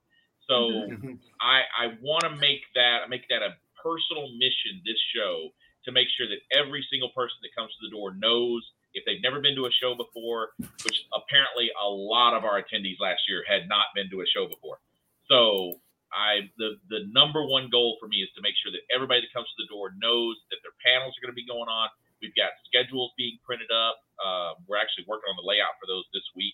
So 0.52 0.70
Mhm. 0.92 1.20
I 1.40 1.64
I 1.78 1.88
want 2.02 2.24
to 2.24 2.36
make 2.36 2.64
that 2.76 3.10
make 3.10 3.28
that 3.30 3.42
a 3.42 3.56
personal 3.82 4.28
mission 4.36 4.82
this 4.86 5.00
show 5.16 5.54
to 5.86 5.92
make 5.92 6.10
sure 6.10 6.28
that 6.28 6.40
every 6.52 6.84
single 6.92 7.10
person 7.10 7.38
that 7.42 7.56
comes 7.56 7.72
to 7.76 7.88
the 7.88 7.90
door 7.90 8.14
knows 8.14 8.62
if 8.94 9.06
they've 9.06 9.22
never 9.24 9.40
been 9.40 9.56
to 9.56 9.66
a 9.66 9.72
show 9.72 9.96
before, 9.96 10.52
which 10.84 11.06
apparently 11.14 11.72
a 11.80 11.88
lot 11.88 12.34
of 12.34 12.44
our 12.44 12.62
attendees 12.62 13.00
last 13.00 13.22
year 13.30 13.44
had 13.48 13.68
not 13.70 13.88
been 13.96 14.10
to 14.10 14.20
a 14.22 14.26
show 14.28 14.46
before. 14.48 14.80
So 15.28 15.80
I 16.12 16.52
the 16.58 16.76
the 16.90 17.06
number 17.08 17.46
one 17.48 17.70
goal 17.70 17.96
for 18.00 18.08
me 18.10 18.22
is 18.22 18.30
to 18.36 18.42
make 18.42 18.56
sure 18.62 18.72
that 18.74 18.82
everybody 18.94 19.22
that 19.22 19.32
comes 19.32 19.48
to 19.48 19.64
the 19.64 19.68
door 19.68 19.94
knows 19.98 20.36
that 20.52 20.60
their 20.64 20.76
panels 20.84 21.16
are 21.18 21.22
going 21.22 21.32
to 21.32 21.40
be 21.42 21.48
going 21.48 21.70
on. 21.70 21.88
We've 22.22 22.36
got 22.36 22.52
schedules 22.66 23.14
being 23.18 23.40
printed 23.46 23.72
up. 23.72 24.04
Uh, 24.24 24.54
we're 24.68 24.78
actually 24.78 25.06
working 25.08 25.30
on 25.32 25.38
the 25.38 25.48
layout 25.48 25.80
for 25.80 25.88
those 25.88 26.04
this 26.14 26.28
week. 26.36 26.54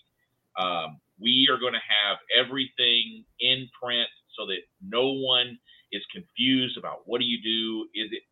Um, 0.56 1.00
we 1.20 1.48
are 1.50 1.58
going 1.58 1.74
to 1.74 1.82
have 1.82 2.18
everything 2.36 3.24
in 3.40 3.68
print 3.80 4.08
so 4.36 4.46
that 4.46 4.62
no 4.82 5.12
one 5.12 5.58
is 5.92 6.02
confused 6.12 6.76
about 6.76 7.02
what 7.06 7.20
do 7.20 7.26
you 7.26 7.40
do? 7.42 7.88
Is 7.94 8.12
it 8.12 8.22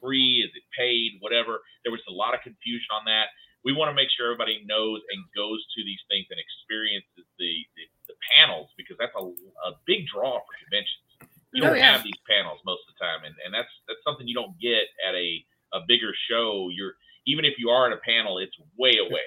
free? 0.00 0.44
Is 0.46 0.52
it 0.54 0.62
paid? 0.78 1.18
Whatever. 1.20 1.60
There 1.84 1.92
was 1.92 2.02
a 2.08 2.12
lot 2.12 2.34
of 2.34 2.40
confusion 2.42 2.88
on 2.94 3.04
that. 3.06 3.28
We 3.64 3.72
want 3.72 3.90
to 3.90 3.96
make 3.98 4.08
sure 4.14 4.30
everybody 4.30 4.62
knows 4.66 5.00
and 5.10 5.24
goes 5.34 5.58
to 5.74 5.82
these 5.82 5.98
things 6.08 6.26
and 6.30 6.38
experiences 6.38 7.26
the, 7.38 7.66
the, 7.74 7.84
the 8.06 8.16
panels 8.36 8.70
because 8.76 8.94
that's 8.98 9.14
a, 9.18 9.24
a 9.26 9.74
big 9.86 10.06
draw 10.06 10.38
for 10.38 10.54
conventions. 10.62 11.02
You 11.52 11.64
Oh, 11.64 11.68
don't 11.72 11.78
yeah. 11.78 11.92
have 11.96 12.04
these 12.04 12.20
panels 12.28 12.60
most 12.66 12.82
of 12.86 12.94
the 12.94 13.00
time, 13.00 13.24
and, 13.24 13.34
and 13.44 13.54
that's 13.54 13.70
that's 13.88 14.02
something 14.04 14.28
you 14.28 14.34
don't 14.34 14.54
get 14.60 14.86
at 15.02 15.14
a, 15.14 15.40
a 15.72 15.80
bigger 15.88 16.12
show. 16.28 16.68
You're 16.70 16.94
even 17.26 17.44
if 17.44 17.54
you 17.58 17.70
are 17.70 17.86
at 17.90 17.96
a 17.96 18.00
panel, 18.04 18.38
it's 18.38 18.54
way 18.76 18.98
away. 19.00 19.24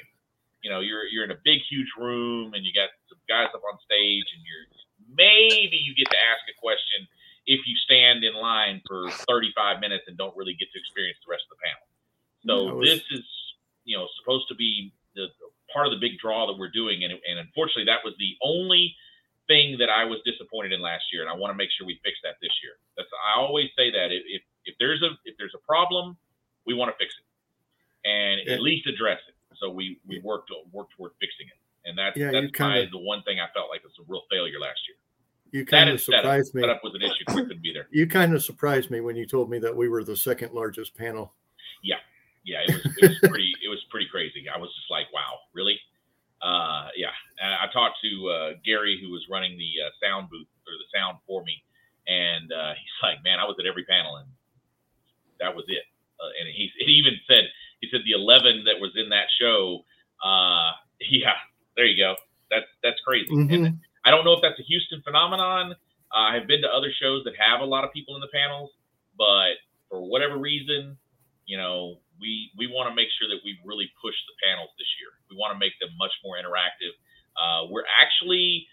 You 0.64 0.70
know, 0.70 0.80
you're 0.80 1.06
you're 1.08 1.24
in 1.24 1.32
a 1.32 1.42
big, 1.44 1.60
huge 1.70 1.90
room, 1.98 2.54
and 2.54 2.64
you 2.64 2.72
got 2.76 2.90
guys 3.30 3.48
up 3.54 3.62
on 3.62 3.78
stage, 3.86 4.26
and 4.34 4.42
you're 4.44 4.66
maybe 5.16 5.78
you 5.78 5.94
get 5.96 6.10
to 6.10 6.18
ask 6.18 6.42
a 6.50 6.58
question 6.60 7.08
if 7.46 7.62
you 7.66 7.76
stand 7.86 8.24
in 8.24 8.34
line 8.36 8.82
for 8.86 9.10
35 9.30 9.80
minutes 9.80 10.06
and 10.08 10.18
don't 10.18 10.36
really 10.36 10.54
get 10.54 10.70
to 10.74 10.78
experience 10.78 11.18
the 11.26 11.32
rest 11.32 11.46
of 11.50 11.58
the 11.58 11.62
panel. 11.64 11.86
So 12.46 12.76
was- 12.76 12.90
this 12.90 13.02
is, 13.20 13.26
you 13.86 13.98
know, 13.98 14.08
supposed 14.20 14.48
to 14.50 14.56
be 14.56 14.92
the 15.16 15.28
part 15.74 15.86
of 15.88 15.94
the 15.94 16.00
big 16.00 16.18
draw 16.20 16.46
that 16.48 16.58
we're 16.58 16.70
doing, 16.74 17.04
and, 17.04 17.14
and 17.14 17.40
unfortunately, 17.40 17.86
that 17.86 18.04
was 18.04 18.14
the 18.18 18.36
only 18.42 18.96
thing 19.48 19.78
that 19.80 19.90
I 19.90 20.06
was 20.06 20.20
disappointed 20.26 20.74
in 20.74 20.82
last 20.82 21.06
year, 21.12 21.22
and 21.22 21.30
I 21.30 21.34
want 21.34 21.52
to 21.52 21.58
make 21.58 21.70
sure 21.72 21.86
we 21.86 22.00
fix 22.04 22.18
that 22.24 22.36
this 22.42 22.54
year. 22.62 22.78
That's 22.98 23.10
I 23.26 23.40
always 23.40 23.70
say 23.76 23.90
that 23.92 24.12
if 24.12 24.24
if, 24.28 24.42
if 24.66 24.76
there's 24.80 25.02
a 25.02 25.18
if 25.26 25.36
there's 25.38 25.54
a 25.56 25.64
problem, 25.66 26.18
we 26.66 26.74
want 26.74 26.94
to 26.94 26.98
fix 26.98 27.16
it, 27.18 28.08
and 28.08 28.42
Yeah. 28.46 28.54
at 28.54 28.62
least 28.62 28.86
address 28.88 29.20
it. 29.28 29.36
So 29.58 29.70
we 29.70 30.00
we 30.06 30.20
worked 30.20 30.52
worked 30.72 30.94
toward 30.96 31.12
fixing 31.20 31.48
it, 31.48 31.58
and 31.90 31.98
that's 31.98 32.16
Yeah, 32.16 32.32
that's 32.32 32.52
kinda- 32.52 32.88
the 32.92 32.98
one 33.00 33.22
thing 33.24 33.40
I 33.40 33.48
felt 33.54 33.70
like 33.70 33.84
was 33.84 33.94
a 34.00 34.04
real 34.08 34.24
failure 34.30 34.60
last 34.60 34.80
year. 34.88 34.96
You 35.52 35.66
kind 35.66 35.90
of 35.90 35.96
is 35.96 36.06
setup. 36.06 36.22
surprised 36.24 36.54
me. 36.56 36.62
Setup 36.62 36.84
was 36.84 36.94
an 36.96 37.02
issue. 37.02 37.24
I 37.28 37.34
couldn't 37.34 37.62
be 37.64 37.74
there. 37.74 37.88
You 37.92 38.06
kind 38.08 38.34
of 38.36 38.44
surprised 38.44 38.92
me 38.92 39.02
when 39.02 39.16
you 39.16 39.26
told 39.26 39.50
me 39.50 39.58
that 39.60 39.76
we 39.76 39.90
were 39.90 40.04
the 40.04 40.16
second 40.16 40.54
largest 40.54 40.96
panel. 40.96 41.34
yeah, 41.82 41.98
yeah, 42.46 42.62
it 42.68 42.74
was, 42.76 42.98
it 43.02 43.10
was 43.10 43.20
pretty 43.30 43.54
it 43.66 43.68
was 43.70 43.84
pretty 43.90 44.08
crazy. 44.08 44.48
I 44.48 44.58
was 44.60 44.70
just 44.76 44.90
like, 44.92 45.12
wow, 45.12 45.40
really? 45.54 45.80
Uh, 46.42 46.88
yeah. 46.96 47.12
And 47.42 47.52
I 47.54 47.68
talked 47.74 47.98
to 48.04 48.30
uh, 48.30 48.54
Gary, 48.64 48.98
who 49.02 49.10
was 49.12 49.26
running 49.30 49.58
the 49.58 49.72
uh, 49.86 49.90
sound 50.02 50.30
booth 50.30 50.48
or 50.68 50.74
the 50.78 50.88
sound 50.98 51.18
for 51.28 51.44
me, 51.44 51.62
and 52.08 52.52
uh, 52.54 52.74
he's 52.76 52.96
like, 53.04 53.22
man, 53.24 53.40
I 53.40 53.46
was 53.46 53.58
at 53.60 53.66
every 53.66 53.84
panel, 53.86 54.18
and 54.18 54.28
that 55.40 55.54
was 55.56 55.66
it. 55.68 55.84
Uh, 56.20 56.30
and 56.40 56.48
he, 56.54 56.72
he 56.78 56.92
even 56.94 57.16
said 57.28 57.46
he 57.82 57.90
said 57.92 58.02
the 58.06 58.12
eleven 58.12 58.64
that 58.66 58.80
was 58.80 58.92
in 58.96 59.10
that 59.10 59.28
show. 59.40 59.84
Uh, 60.24 60.72
yeah, 61.10 61.34
there 61.76 61.86
you 61.86 61.98
go. 61.98 62.16
That's 62.52 62.66
that's 62.84 63.00
crazy. 63.02 63.30
And 63.50 63.50
Mhm. 63.50 63.80
I 64.06 64.12
don't 64.12 64.26
know 64.26 64.34
if 64.34 64.42
that's 64.42 64.60
a 64.60 64.64
Houston 64.64 65.02
phenomenon. 65.04 65.74
Uh, 66.12 66.34
I've 66.34 66.48
been 66.48 66.62
to 66.62 66.70
other 66.74 66.92
shows 66.92 67.24
that 67.26 67.36
have 67.38 67.62
a 67.62 67.66
lot 67.66 67.84
of 67.84 67.94
people 67.94 68.16
in 68.16 68.22
the 68.22 68.30
panels, 68.34 68.72
but 69.18 69.58
for 69.90 70.02
whatever 70.02 70.38
reason, 70.38 70.98
you 71.46 71.58
know, 71.58 72.02
we 72.20 72.52
we 72.58 72.68
want 72.68 72.90
to 72.90 72.96
make 72.96 73.10
sure 73.20 73.28
that 73.30 73.40
we 73.46 73.58
really 73.66 73.92
push 74.02 74.16
the 74.28 74.36
panels 74.48 74.70
this 74.78 74.88
year. 75.00 75.10
We 75.30 75.38
want 75.38 75.54
to 75.54 75.60
make 75.60 75.78
them 75.80 75.90
much 75.98 76.12
more 76.24 76.36
interactive. 76.38 76.94
Uh, 77.38 77.68
we're 77.70 77.86
actually 77.98 78.68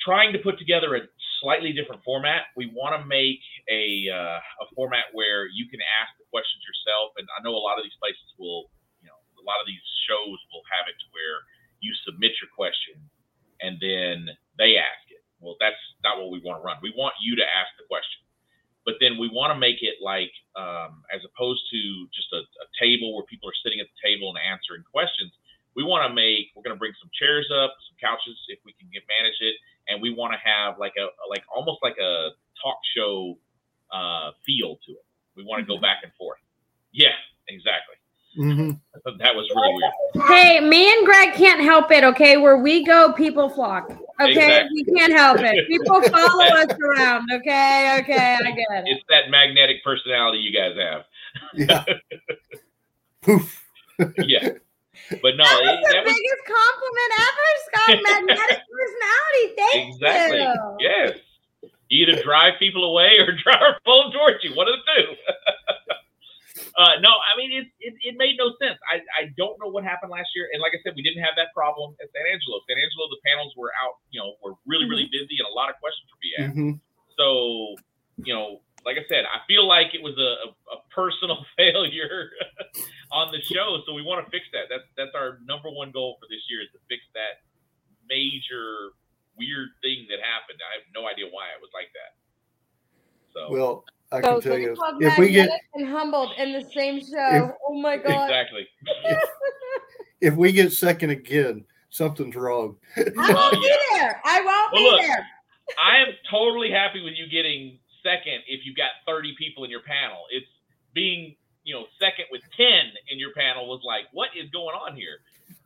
trying 0.00 0.32
to 0.32 0.38
put 0.40 0.58
together 0.58 0.94
a 0.96 1.02
slightly 1.40 1.72
different 1.72 2.04
format. 2.04 2.48
We 2.56 2.66
want 2.72 3.00
to 3.00 3.04
make 3.06 3.40
a 3.70 4.08
uh, 4.12 4.38
a 4.62 4.66
format 4.74 5.10
where 5.12 5.46
you 5.48 5.68
can 5.68 5.80
ask 6.00 6.10
the 6.18 6.24
questions 6.30 6.62
yourself. 6.64 7.12
And 7.18 7.26
I 7.38 7.42
know 7.42 7.54
a 7.56 7.60
lot 7.64 7.78
of 7.78 7.84
these 7.84 7.96
places 8.00 8.24
will, 8.38 8.70
you 9.02 9.08
know, 9.08 9.18
a 9.40 9.44
lot 9.44 9.60
of 9.60 9.66
these 9.66 9.82
shows 10.08 10.38
will 10.52 10.64
have 10.76 10.86
it 10.88 10.96
to 10.96 11.06
where 11.12 11.38
you 11.80 11.92
submit 12.04 12.32
your 12.40 12.50
question 12.54 12.96
and 13.60 13.78
then 13.80 14.28
they 14.58 14.76
ask 14.76 15.04
it. 15.10 15.22
Well, 15.40 15.56
that's 15.60 15.78
not 16.02 16.18
what 16.18 16.32
we 16.32 16.40
want 16.40 16.60
to 16.60 16.64
run. 16.64 16.76
We 16.82 16.92
want 16.96 17.14
you 17.20 17.36
to 17.36 17.44
ask 17.44 17.68
the 17.76 17.84
question, 17.88 18.24
but 18.84 18.96
then 19.00 19.20
we 19.20 19.28
want 19.28 19.52
to 19.52 19.58
make 19.58 19.84
it 19.84 20.00
like, 20.00 20.32
um, 20.56 21.04
as 21.12 21.20
opposed 21.24 21.60
to 21.70 21.80
just 22.12 22.32
a, 22.32 22.40
a 22.40 22.66
table 22.80 23.14
where 23.14 23.24
people 23.28 23.48
are 23.48 23.58
sitting 23.64 23.80
at 23.80 23.86
the 23.88 24.00
table 24.00 24.32
and 24.32 24.40
answering 24.40 24.84
questions. 24.88 25.32
We 25.76 25.84
want 25.84 26.08
to 26.08 26.12
make. 26.12 26.56
We're 26.56 26.64
going 26.64 26.72
to 26.72 26.80
bring 26.80 26.96
some 26.96 27.12
chairs 27.12 27.52
up, 27.52 27.76
some 27.84 28.00
couches 28.00 28.40
if 28.48 28.56
we 28.64 28.72
can 28.80 28.88
get 28.88 29.04
manage 29.12 29.36
it, 29.44 29.60
and 29.92 30.00
we 30.00 30.08
want 30.08 30.32
to 30.32 30.40
have 30.40 30.80
like 30.80 30.96
a 30.96 31.12
like 31.28 31.44
almost 31.52 31.84
like 31.84 32.00
a 32.00 32.32
talk 32.56 32.80
show 32.96 33.36
uh, 33.92 34.32
feel 34.48 34.80
to 34.88 34.90
it. 34.96 35.06
We 35.36 35.44
want 35.44 35.60
to 35.60 35.68
go 35.68 35.76
back 35.76 36.00
and 36.00 36.08
forth. 36.16 36.40
Yeah, 36.96 37.12
exactly. 37.52 37.95
Mhm. 38.36 38.78
That 39.18 39.34
was 39.34 39.48
really 39.54 39.74
weird. 39.74 40.28
Hey, 40.28 40.60
me 40.60 40.92
and 40.92 41.06
Greg 41.06 41.32
can't 41.34 41.60
help 41.60 41.90
it, 41.90 42.04
okay? 42.04 42.36
Where 42.36 42.58
we 42.58 42.84
go, 42.84 43.12
people 43.12 43.48
flock. 43.48 43.90
Okay, 44.20 44.30
Exactly. 44.32 44.84
we 44.86 44.94
can't 44.94 45.12
help 45.12 45.38
it. 45.40 45.68
People 45.68 46.02
follow 46.10 46.44
us 46.44 46.66
around. 46.82 47.28
Okay, 47.32 47.98
okay, 48.00 48.36
I 48.40 48.50
get 48.50 48.66
it. 48.70 48.84
It's 48.86 49.04
that 49.08 49.30
magnetic 49.30 49.82
personality 49.84 50.38
you 50.38 50.52
guys 50.52 50.76
have. 50.76 51.04
Yeah. 51.54 51.84
Poof. 53.22 53.62
Yeah, 54.18 54.48
but 55.22 55.36
no, 55.36 55.44
that 55.44 55.62
it, 55.62 55.66
was 55.66 55.86
the 55.86 55.92
that 55.92 56.04
was 56.04 56.14
biggest 56.14 56.42
compliment 56.46 57.12
ever, 57.18 57.48
Scott. 57.66 57.96
Magnetic 58.28 58.62
personality. 58.70 59.54
Thank 59.56 59.94
exactly 59.94 60.38
you. 60.40 60.76
yes. 60.80 61.18
You 61.88 62.06
either 62.06 62.22
drive 62.22 62.54
people 62.58 62.84
away 62.84 63.16
or 63.18 63.32
drive 63.32 63.74
them 63.86 64.12
towards 64.12 64.42
you. 64.44 64.54
One 64.54 64.66
of 64.68 64.74
the 64.74 65.02
two. 65.02 65.14
Uh, 66.74 66.98
no, 66.98 67.12
I 67.14 67.38
mean 67.38 67.52
it, 67.54 67.66
it. 67.78 67.94
It 68.02 68.14
made 68.18 68.34
no 68.36 68.50
sense. 68.58 68.78
I, 68.90 68.98
I 69.14 69.22
don't 69.38 69.54
know 69.62 69.70
what 69.70 69.84
happened 69.84 70.10
last 70.10 70.34
year, 70.34 70.50
and 70.52 70.60
like 70.60 70.74
I 70.74 70.80
said, 70.82 70.98
we 70.98 71.02
didn't 71.06 71.22
have 71.22 71.38
that 71.38 71.54
problem 71.54 71.94
at 72.02 72.10
San 72.10 72.26
Angelo. 72.26 72.58
San 72.66 72.74
Angelo, 72.76 73.06
the 73.12 73.22
panels 73.22 73.54
were 73.56 73.70
out. 73.78 74.02
You 74.10 74.20
know, 74.20 74.34
were 74.42 74.58
really 74.66 74.88
really 74.90 75.06
busy, 75.06 75.38
and 75.38 75.46
a 75.46 75.54
lot 75.54 75.70
of 75.70 75.78
questions 75.78 76.06
were 76.10 76.20
being 76.20 76.38
asked. 76.42 76.58
Mhm. 76.58 76.72
So, 77.16 77.76
you 78.20 78.34
know, 78.34 78.60
like 78.84 78.98
I 79.00 79.04
said, 79.08 79.24
I 79.24 79.42
feel 79.48 79.66
like 79.66 79.94
it 79.96 80.02
was 80.02 80.14
a, 80.20 80.32
a, 80.46 80.50
a 80.76 80.78
personal 80.94 81.44
failure 81.58 82.30
on 83.12 83.32
the 83.32 83.42
show. 83.42 83.82
So 83.86 83.94
we 83.94 84.02
want 84.02 84.24
to 84.24 84.28
fix 84.30 84.46
that. 84.52 84.70
That's 84.70 84.86
that's 84.96 85.14
our 85.14 85.38
number 85.44 85.70
one 85.70 85.90
goal 85.90 86.16
for 86.20 86.26
this 86.30 86.44
year 86.48 86.62
is 86.62 86.70
to 86.72 86.80
fix 86.88 87.02
that 87.14 87.42
major 88.08 88.94
weird 89.36 89.74
thing 89.82 90.06
that 90.08 90.20
happened. 90.22 90.60
I 90.62 90.80
have 90.80 90.88
no 90.94 91.08
idea 91.08 91.26
why 91.28 91.52
it 91.52 91.60
was 91.60 91.70
like 91.74 91.90
that. 91.92 92.12
So 93.34 93.52
Well, 93.52 93.84
I 94.12 94.20
So 94.20 94.40
can 94.40 94.40
tell 94.40 94.52
the 94.56 94.60
you 94.62 94.76
if 95.08 95.18
we 95.18 95.30
get 95.30 95.50
and 95.74 95.88
humbled 95.88 96.30
in 96.38 96.52
the 96.52 96.64
same 96.74 97.00
show. 97.00 97.52
oh 97.68 97.80
my 97.80 97.96
god. 97.96 98.28
exactly. 98.30 98.66
if 100.20 100.34
we 100.34 100.52
get 100.52 100.72
second 100.72 101.10
again, 101.10 101.64
something's 101.90 102.36
wrong. 102.36 102.76
I 102.96 103.02
won't 103.32 103.52
be 103.60 103.76
there. 103.94 104.20
I 104.24 104.40
won't 104.42 104.72
Well, 104.72 104.82
be 104.82 104.90
look. 104.90 105.00
there. 105.00 105.26
I 105.82 105.96
am 105.98 106.08
totally 106.30 106.70
happy 106.70 107.02
with 107.02 107.14
you 107.16 107.28
getting 107.28 107.78
second 108.02 108.42
if 108.46 108.64
you've 108.64 108.76
got 108.76 108.90
30 109.06 109.34
people 109.36 109.64
in 109.64 109.70
your 109.70 109.82
panel. 109.82 110.22
It's 110.30 110.46
being, 110.94 111.34
you 111.64 111.74
know, 111.74 111.86
second 111.98 112.26
with 112.30 112.42
10 112.56 112.66
in 113.10 113.18
your 113.18 113.32
panel 113.34 113.66
was 113.68 113.80
like, 113.84 114.04
what 114.12 114.30
is 114.38 114.48
going 114.50 114.76
on 114.76 114.94
here? 114.96 115.18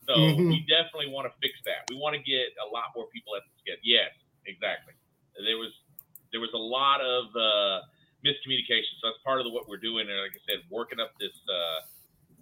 So 0.09 0.15
Mhm. 0.17 0.49
we 0.49 0.65
definitely 0.67 1.13
want 1.13 1.29
to 1.31 1.35
fix 1.43 1.55
that. 1.67 1.85
We 1.91 1.97
want 1.97 2.17
to 2.17 2.23
get 2.23 2.49
a 2.59 2.67
lot 2.73 2.85
more 2.97 3.07
people 3.13 3.37
at 3.37 3.43
the 3.45 3.53
sketch. 3.61 3.81
Yes, 3.85 4.11
exactly. 4.47 4.95
There 5.45 5.59
was 5.59 5.73
there 6.33 6.41
was 6.41 6.51
a 6.55 6.59
lot 6.59 7.01
of 7.01 7.25
uh, 7.37 7.83
miscommunication. 8.25 8.93
So 9.01 9.09
that's 9.09 9.23
part 9.25 9.41
of 9.41 9.45
the, 9.45 9.53
what 9.53 9.69
we're 9.69 9.81
doing. 9.83 10.09
And 10.09 10.17
like 10.21 10.33
I 10.37 10.43
said, 10.49 10.63
working 10.71 11.01
up 11.01 11.13
this 11.21 11.35
uh, 11.49 11.81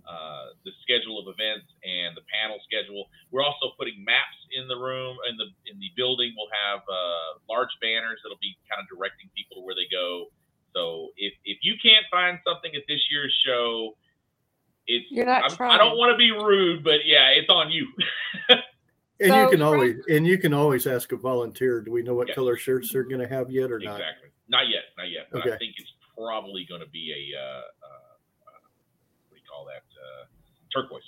uh, 0.09 0.57
the 0.65 0.73
schedule 0.83 1.21
of 1.21 1.29
events 1.29 1.69
and 1.85 2.17
the 2.17 2.25
panel 2.33 2.57
schedule. 2.65 3.11
We're 3.31 3.45
also 3.45 3.77
putting 3.79 4.01
maps 4.05 4.41
in 4.57 4.65
the 4.67 4.77
room 4.77 5.17
in 5.29 5.37
the 5.37 5.53
in 5.71 5.77
the 5.79 5.91
building. 5.97 6.33
We'll 6.37 6.49
have 6.73 6.81
uh, 6.89 7.39
large 7.49 7.69
banners 7.85 8.19
that'll 8.25 8.41
be 8.41 8.57
kind 8.71 8.81
of 8.81 8.89
directing 8.89 9.29
people 9.37 9.61
to 9.61 9.63
where 9.63 9.77
they 9.77 9.85
go. 9.93 10.33
So 10.75 11.13
if 11.21 11.35
if 11.45 11.59
you 11.63 11.75
can't 11.83 12.07
find 12.11 12.39
something 12.47 12.73
at 12.75 12.83
this 12.89 13.01
year's 13.13 13.35
show, 13.45 13.97
it's 14.87 15.05
You're 15.11 15.27
not 15.27 15.43
I'm- 15.45 15.57
trying. 15.57 15.73
I 15.73 15.79
don't 15.79 15.99
want 15.99 16.13
to 16.13 16.17
be 16.17 16.33
rude, 16.33 16.83
but 16.85 17.05
yeah, 17.05 17.29
it's 17.37 17.51
on 17.51 17.71
you. 17.71 17.87
And 19.21 19.31
So 19.33 19.43
you 19.43 19.49
can 19.51 19.59
from- 19.59 19.67
always 19.69 19.97
and 20.09 20.25
you 20.27 20.39
can 20.39 20.55
always 20.55 20.87
ask 20.87 21.11
a 21.11 21.17
volunteer, 21.17 21.81
do 21.81 21.91
we 21.91 22.03
know 22.03 22.15
what 22.15 22.29
Yes. 22.29 22.37
color 22.37 22.57
shirts 22.57 22.93
they're 22.93 23.03
gonna 23.03 23.27
have 23.27 23.51
yet 23.51 23.73
or 23.73 23.81
not? 23.81 23.97
exactly. 23.99 24.29
Not 24.49 24.69
yet, 24.69 24.85
not 24.97 25.11
yet. 25.11 25.29
But 25.31 25.43
I 25.47 25.59
think 25.59 25.75
it's 25.77 25.93
probably 26.17 26.65
going 26.69 26.81
to 26.81 26.89
be 26.89 27.13
a 27.13 27.39
uh, 27.39 27.43
uh, 27.43 27.63
what 29.29 29.35
do 29.35 29.37
you 29.37 29.43
call 29.49 29.67
that? 29.67 29.85
Uh, 29.93 30.25
turquoise. 30.75 31.03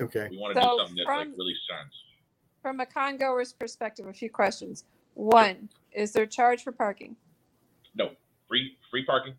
Okay. 0.00 0.28
We 0.30 0.38
want 0.38 0.54
to 0.54 0.62
So 0.62 0.70
do 0.70 0.78
something 0.78 0.96
that 0.96 1.10
like 1.10 1.26
from- 1.26 1.34
really 1.38 1.54
shines. 1.68 1.92
From 2.62 2.80
a 2.80 2.86
congoer's 2.86 3.52
perspective, 3.52 4.06
a 4.06 4.12
few 4.12 4.30
questions. 4.30 4.84
One, 5.14 5.68
is 5.92 6.12
there 6.12 6.26
charge 6.26 6.62
for 6.62 6.72
parking? 6.72 7.16
No 7.94 8.10
free 8.48 8.76
free 8.90 9.04
parking. 9.04 9.34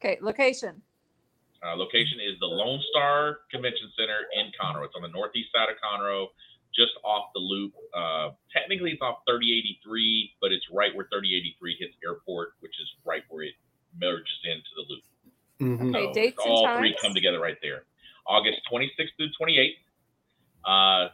Okay, 0.00 0.18
location. 0.20 0.80
Uh, 1.64 1.74
location 1.76 2.20
is 2.20 2.38
the 2.40 2.46
Lone 2.46 2.80
Star 2.90 3.38
Convention 3.50 3.90
Center 3.98 4.18
in 4.36 4.52
Conroe. 4.60 4.84
It's 4.84 4.94
on 4.94 5.00
the 5.02 5.08
northeast 5.08 5.48
side 5.54 5.68
of 5.72 5.76
Conroe, 5.80 6.26
just 6.76 6.92
off 7.04 7.30
the 7.34 7.40
loop. 7.40 7.72
Uh, 7.94 8.30
technically, 8.52 8.90
it's 8.92 9.02
off 9.02 9.22
3083, 9.26 10.34
but 10.40 10.52
it's 10.52 10.66
right 10.72 10.94
where 10.94 11.06
3083 11.06 11.76
hits 11.78 11.94
airport, 12.04 12.54
which 12.60 12.74
is 12.80 12.88
right 13.04 13.22
where 13.28 13.44
it 13.44 13.54
merges 14.00 14.38
into 14.44 14.70
the 14.76 14.84
loop. 14.88 15.04
Mhm. 15.60 15.94
Okay, 15.94 16.12
dates 16.12 16.44
and 16.44 16.52
all 16.52 16.78
three 16.78 16.94
come 17.00 17.14
together 17.14 17.38
right 17.38 17.58
there. 17.62 17.86
August 18.26 18.60
26th 18.70 19.14
through 19.16 19.30
28th. 19.38 19.78
Uh, 20.64 21.08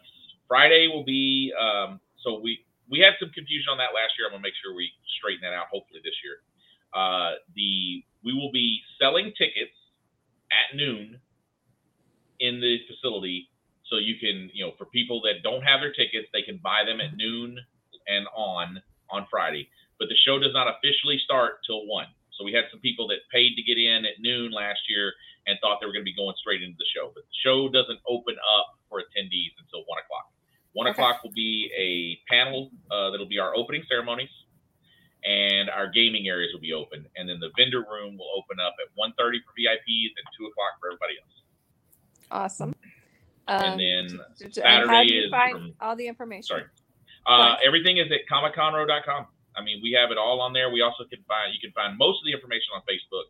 Friday 0.49 0.89
will 0.89 1.05
be. 1.05 1.53
Um, 1.53 2.01
so 2.23 2.39
we 2.39 2.65
we 2.89 3.01
had 3.01 3.15
some 3.21 3.31
confusion 3.31 3.69
on 3.71 3.79
that 3.79 3.93
last 3.95 4.15
year. 4.19 4.27
I'm 4.27 4.33
gonna 4.33 4.43
make 4.43 4.55
sure 4.63 4.75
we 4.75 4.91
straighten 5.19 5.43
that 5.43 5.53
out. 5.53 5.67
Hopefully 5.69 6.01
this 6.03 6.15
year. 6.25 6.41
Uh, 6.93 7.35
the 7.55 8.03
we 8.25 8.33
will 8.33 8.51
be 8.51 8.83
selling 8.99 9.33
tickets 9.37 9.77
at 10.51 10.75
noon 10.77 11.21
in 12.41 12.61
the 12.61 12.79
facility, 12.89 13.50
so 13.91 13.99
you 13.99 14.15
can 14.17 14.51
you 14.55 14.65
know 14.65 14.73
for 14.79 14.87
people 14.87 15.21
that 15.23 15.43
don't 15.43 15.63
have 15.63 15.81
their 15.81 15.93
tickets, 15.93 16.29
they 16.33 16.43
can 16.43 16.59
buy 16.63 16.85
them 16.87 17.01
at 17.01 17.17
noon 17.17 17.59
and 18.07 18.27
on 18.35 18.81
on 19.11 19.27
Friday. 19.31 19.69
But 19.99 20.09
the 20.09 20.17
show 20.25 20.39
does 20.39 20.55
not 20.55 20.69
officially 20.71 21.19
start 21.23 21.61
till 21.67 21.85
one. 21.87 22.07
So 22.39 22.45
we 22.45 22.53
had 22.55 22.65
some 22.71 22.81
people 22.81 23.07
that 23.09 23.21
paid 23.31 23.53
to 23.57 23.63
get 23.63 23.77
in 23.77 24.07
at 24.07 24.17
noon 24.19 24.51
last 24.53 24.81
year 24.89 25.13
and 25.47 25.59
thought 25.61 25.77
they 25.81 25.87
were 25.87 25.93
going 25.93 26.07
to 26.07 26.09
be 26.09 26.17
going 26.17 26.35
straight 26.41 26.63
into 26.63 26.79
the 26.79 26.89
show. 26.95 27.13
But 27.13 27.25
the 27.29 27.37
show 27.45 27.69
doesn't 27.69 28.01
open 28.09 28.37
up 28.41 28.79
for 28.89 29.01
attendees 29.03 29.53
until 29.61 29.85
one 29.85 29.99
o'clock. 30.01 30.33
One 30.73 30.87
Okay. 30.89 30.97
o'clock 30.97 31.23
will 31.23 31.35
be 31.37 31.69
a 31.77 32.17
panel 32.33 32.71
uh, 32.91 33.11
that'll 33.11 33.29
be 33.29 33.39
our 33.39 33.55
opening 33.57 33.83
ceremonies, 33.89 34.31
and 35.25 35.69
our 35.69 35.91
gaming 35.91 36.29
areas 36.29 36.53
will 36.55 36.63
be 36.65 36.73
open, 36.73 37.05
and 37.17 37.29
then 37.29 37.41
the 37.41 37.51
vendor 37.59 37.81
room 37.81 38.17
will 38.17 38.31
open 38.39 38.57
up 38.61 38.75
at 38.81 38.89
1.30 38.97 39.17
for 39.45 39.53
VIPs 39.59 40.13
and 40.17 40.25
two 40.39 40.47
o'clock 40.47 40.79
for 40.81 40.89
everybody 40.89 41.19
else. 41.21 41.35
Awesome. 42.31 42.75
And 43.51 43.73
Um, 43.73 43.79
then 43.79 44.07
d- 44.39 44.49
d- 44.55 44.63
and 44.63 44.87
how 44.89 45.03
Saturday 45.03 45.19
is 45.27 45.31
find 45.31 45.53
from- 45.53 45.75
all 45.81 45.97
the 45.97 46.07
information? 46.07 46.43
Sorry. 46.45 46.65
Uh, 47.27 47.57
everything 47.65 47.97
is 47.99 48.11
at 48.13 48.21
comicconroe.com. 48.31 49.27
I 49.57 49.63
mean, 49.63 49.81
we 49.83 49.91
have 49.93 50.11
it 50.13 50.19
all 50.19 50.41
on 50.41 50.53
there. 50.53 50.71
We 50.71 50.83
also 50.83 51.05
can 51.05 51.23
find 51.25 51.53
you 51.53 51.61
can 51.61 51.73
find 51.73 51.99
most 51.99 52.21
of 52.23 52.27
the 52.27 52.33
information 52.33 52.69
on 52.75 52.83
Facebook. 52.83 53.25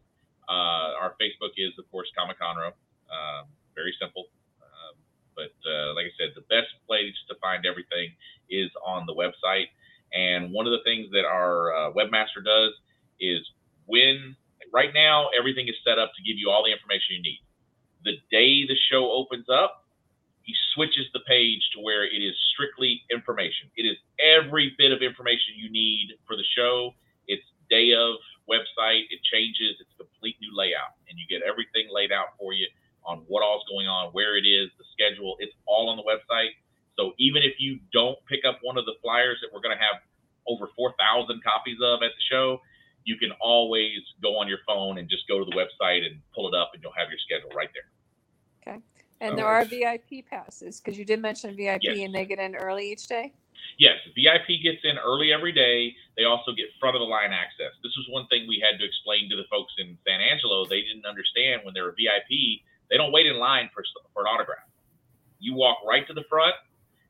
Uh, 0.49 1.01
our 1.01 1.17
Facebook 1.21 1.53
is, 1.57 1.73
of 1.79 1.91
course, 1.91 2.11
Comic 2.17 2.39
Conroe. 2.39 2.73
Um, 3.11 3.47
very 3.75 3.95
simple. 3.99 4.27
Um, 4.63 4.95
but 5.35 5.55
uh, 5.67 5.95
like 5.95 6.07
I 6.07 6.11
said, 6.19 6.33
the 6.35 6.43
best 6.43 6.69
place 6.87 7.15
to 7.29 7.35
find 7.37 7.65
everything 7.65 8.15
is 8.51 8.71
on 8.85 9.07
the 9.07 9.15
website. 9.15 9.69
And 10.13 10.53
one 10.53 10.67
of 10.67 10.73
the 10.73 10.83
things 10.85 11.11
that 11.13 11.25
our 11.25 11.73
uh, 11.75 11.93
webmaster 11.93 12.45
does 12.45 12.75
is 13.21 13.41
when 13.87 14.37
right 14.73 14.93
now 14.93 15.31
everything 15.39 15.67
is 15.69 15.75
set 15.85 15.99
up 15.99 16.13
to 16.17 16.23
give 16.23 16.37
you 16.37 16.51
all 16.51 16.63
the 16.65 16.73
information 16.73 17.17
you 17.17 17.23
need. 17.23 17.41
The 18.05 18.17
day 18.31 18.67
the 18.67 18.77
show 18.91 19.11
opens 19.11 19.49
up, 19.49 19.80
he 20.43 20.55
switches 20.75 21.07
the 21.13 21.21
page 21.29 21.63
to 21.75 21.81
where 21.81 22.05
it 22.05 22.23
is 22.23 22.35
strictly 22.53 23.03
information. 23.11 23.71
It 23.77 23.85
is 23.85 23.97
every 24.19 24.75
bit 24.79 24.93
of 24.93 25.03
information 25.03 25.55
you 25.57 25.71
need 25.71 26.15
for 26.27 26.37
the 26.37 26.45
show. 26.57 26.95
It's 27.27 27.45
day 27.69 27.93
of 27.93 28.17
website. 28.49 29.07
It 29.11 29.21
changes. 29.23 29.77
It's 29.81 29.91
a 29.95 30.03
complete 30.03 30.37
new 30.41 30.51
layout, 30.57 30.99
and 31.09 31.19
you 31.19 31.27
get 31.29 31.47
everything 31.47 31.89
laid 31.93 32.13
out 32.13 32.35
for 32.39 32.53
you 32.53 32.67
on 33.05 33.25
what 33.29 33.43
all's 33.43 33.65
going 33.69 33.87
on, 33.87 34.13
where 34.13 34.37
it 34.37 34.45
is, 34.45 34.71
the 34.77 34.85
schedule. 34.93 35.37
It's 35.39 35.55
all 35.67 35.89
on 35.89 35.97
the 35.97 36.05
website. 36.05 36.53
So 36.99 37.15
even 37.19 37.43
if 37.43 37.55
you 37.59 37.79
don't 37.93 38.19
pick 38.29 38.45
up 38.45 38.59
one 38.63 38.77
of 38.77 38.85
the 38.85 38.95
flyers 39.01 39.39
that 39.41 39.49
we're 39.55 39.63
going 39.63 39.77
to 39.77 39.81
have 39.83 40.03
over 40.47 40.69
4,000 40.77 41.43
copies 41.43 41.79
of 41.81 42.03
at 42.03 42.13
the 42.13 42.25
show, 42.29 42.61
you 43.05 43.17
can 43.17 43.31
always 43.41 44.01
go 44.23 44.37
on 44.37 44.49
your 44.49 44.61
phone 44.67 44.99
and 44.99 45.09
just 45.09 45.27
go 45.27 45.39
to 45.39 45.45
the 45.45 45.57
website 45.57 46.05
and 46.05 46.21
pull 46.35 46.49
it 46.49 46.55
up, 46.55 46.73
and 46.75 46.83
you'll 46.83 46.93
have 46.97 47.09
your 47.09 47.19
schedule 47.25 47.49
right 47.57 47.71
there. 47.73 48.75
And 49.21 49.35
Oh, 49.35 49.37
there 49.37 49.47
are 49.47 49.65
VIP 49.65 50.25
passes 50.29 50.81
because 50.81 50.99
you 50.99 51.05
did 51.05 51.21
mention 51.21 51.55
VIP 51.57 51.83
Yes. 51.83 51.99
and 52.01 52.15
they 52.15 52.25
get 52.25 52.39
in 52.39 52.57
early 52.57 52.91
each 52.91 53.07
day. 53.07 53.33
Yes, 53.79 53.97
VIP 54.17 54.63
gets 54.63 54.81
in 54.85 54.97
early 54.99 55.33
every 55.33 55.53
day. 55.53 55.95
They 56.17 56.25
also 56.25 56.53
get 56.53 56.69
front 56.81 56.97
of 56.97 57.01
the 57.01 57.07
line 57.07 57.33
access. 57.33 57.73
This 57.83 57.93
was 57.97 58.09
one 58.09 58.27
thing 58.29 58.49
we 58.49 58.59
had 58.59 58.79
to 58.79 58.85
explain 58.85 59.29
to 59.31 59.37
the 59.37 59.45
folks 59.51 59.73
in 59.79 59.99
San 60.07 60.21
Angelo. 60.21 60.65
They 60.65 60.81
didn't 60.81 61.05
understand 61.05 61.63
when 61.65 61.75
they're 61.75 61.91
a 61.91 61.97
VIP, 61.97 62.65
they 62.89 62.97
don't 62.97 63.13
wait 63.13 63.27
in 63.27 63.37
line 63.39 63.69
for, 63.75 63.85
for 64.15 64.23
an 64.23 64.29
autograph. 64.29 64.65
You 65.39 65.55
walk 65.55 65.79
right 65.87 66.07
to 66.09 66.15
the 66.15 66.25
front. 66.29 66.55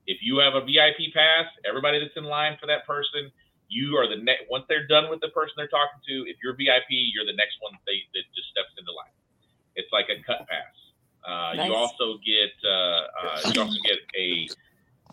If 0.07 0.19
you 0.23 0.39
have 0.39 0.55
a 0.55 0.61
VIP 0.61 1.15
pass, 1.15 1.47
everybody 1.67 2.01
that's 2.01 2.17
in 2.17 2.25
line 2.25 2.57
for 2.61 2.67
that 2.67 2.87
person, 2.87 3.31
you 3.69 3.97
are 3.97 4.09
the 4.09 4.17
next. 4.23 4.51
Once 4.51 4.65
they're 4.69 4.87
done 4.87 5.09
with 5.11 5.21
the 5.21 5.29
person 5.31 5.55
they're 5.57 5.71
talking 5.71 6.01
to, 6.09 6.27
if 6.29 6.37
you're 6.43 6.55
VIP, 6.55 6.91
you're 7.15 7.27
the 7.27 7.37
next 7.39 7.57
one 7.61 7.73
they, 7.87 8.03
that 8.15 8.27
just 8.35 8.51
steps 8.51 8.75
into 8.79 8.91
line. 8.93 9.15
It's 9.77 9.91
like 9.93 10.07
a 10.11 10.19
cut 10.27 10.47
pass. 10.51 10.75
Uh, 11.27 11.53
Nice. 11.55 11.69
You 11.69 11.75
also 11.75 12.19
get 12.25 12.51
uh, 12.65 12.71
uh, 12.71 13.53
you 13.53 13.61
also 13.61 13.79
get 13.85 13.99
a 14.17 14.49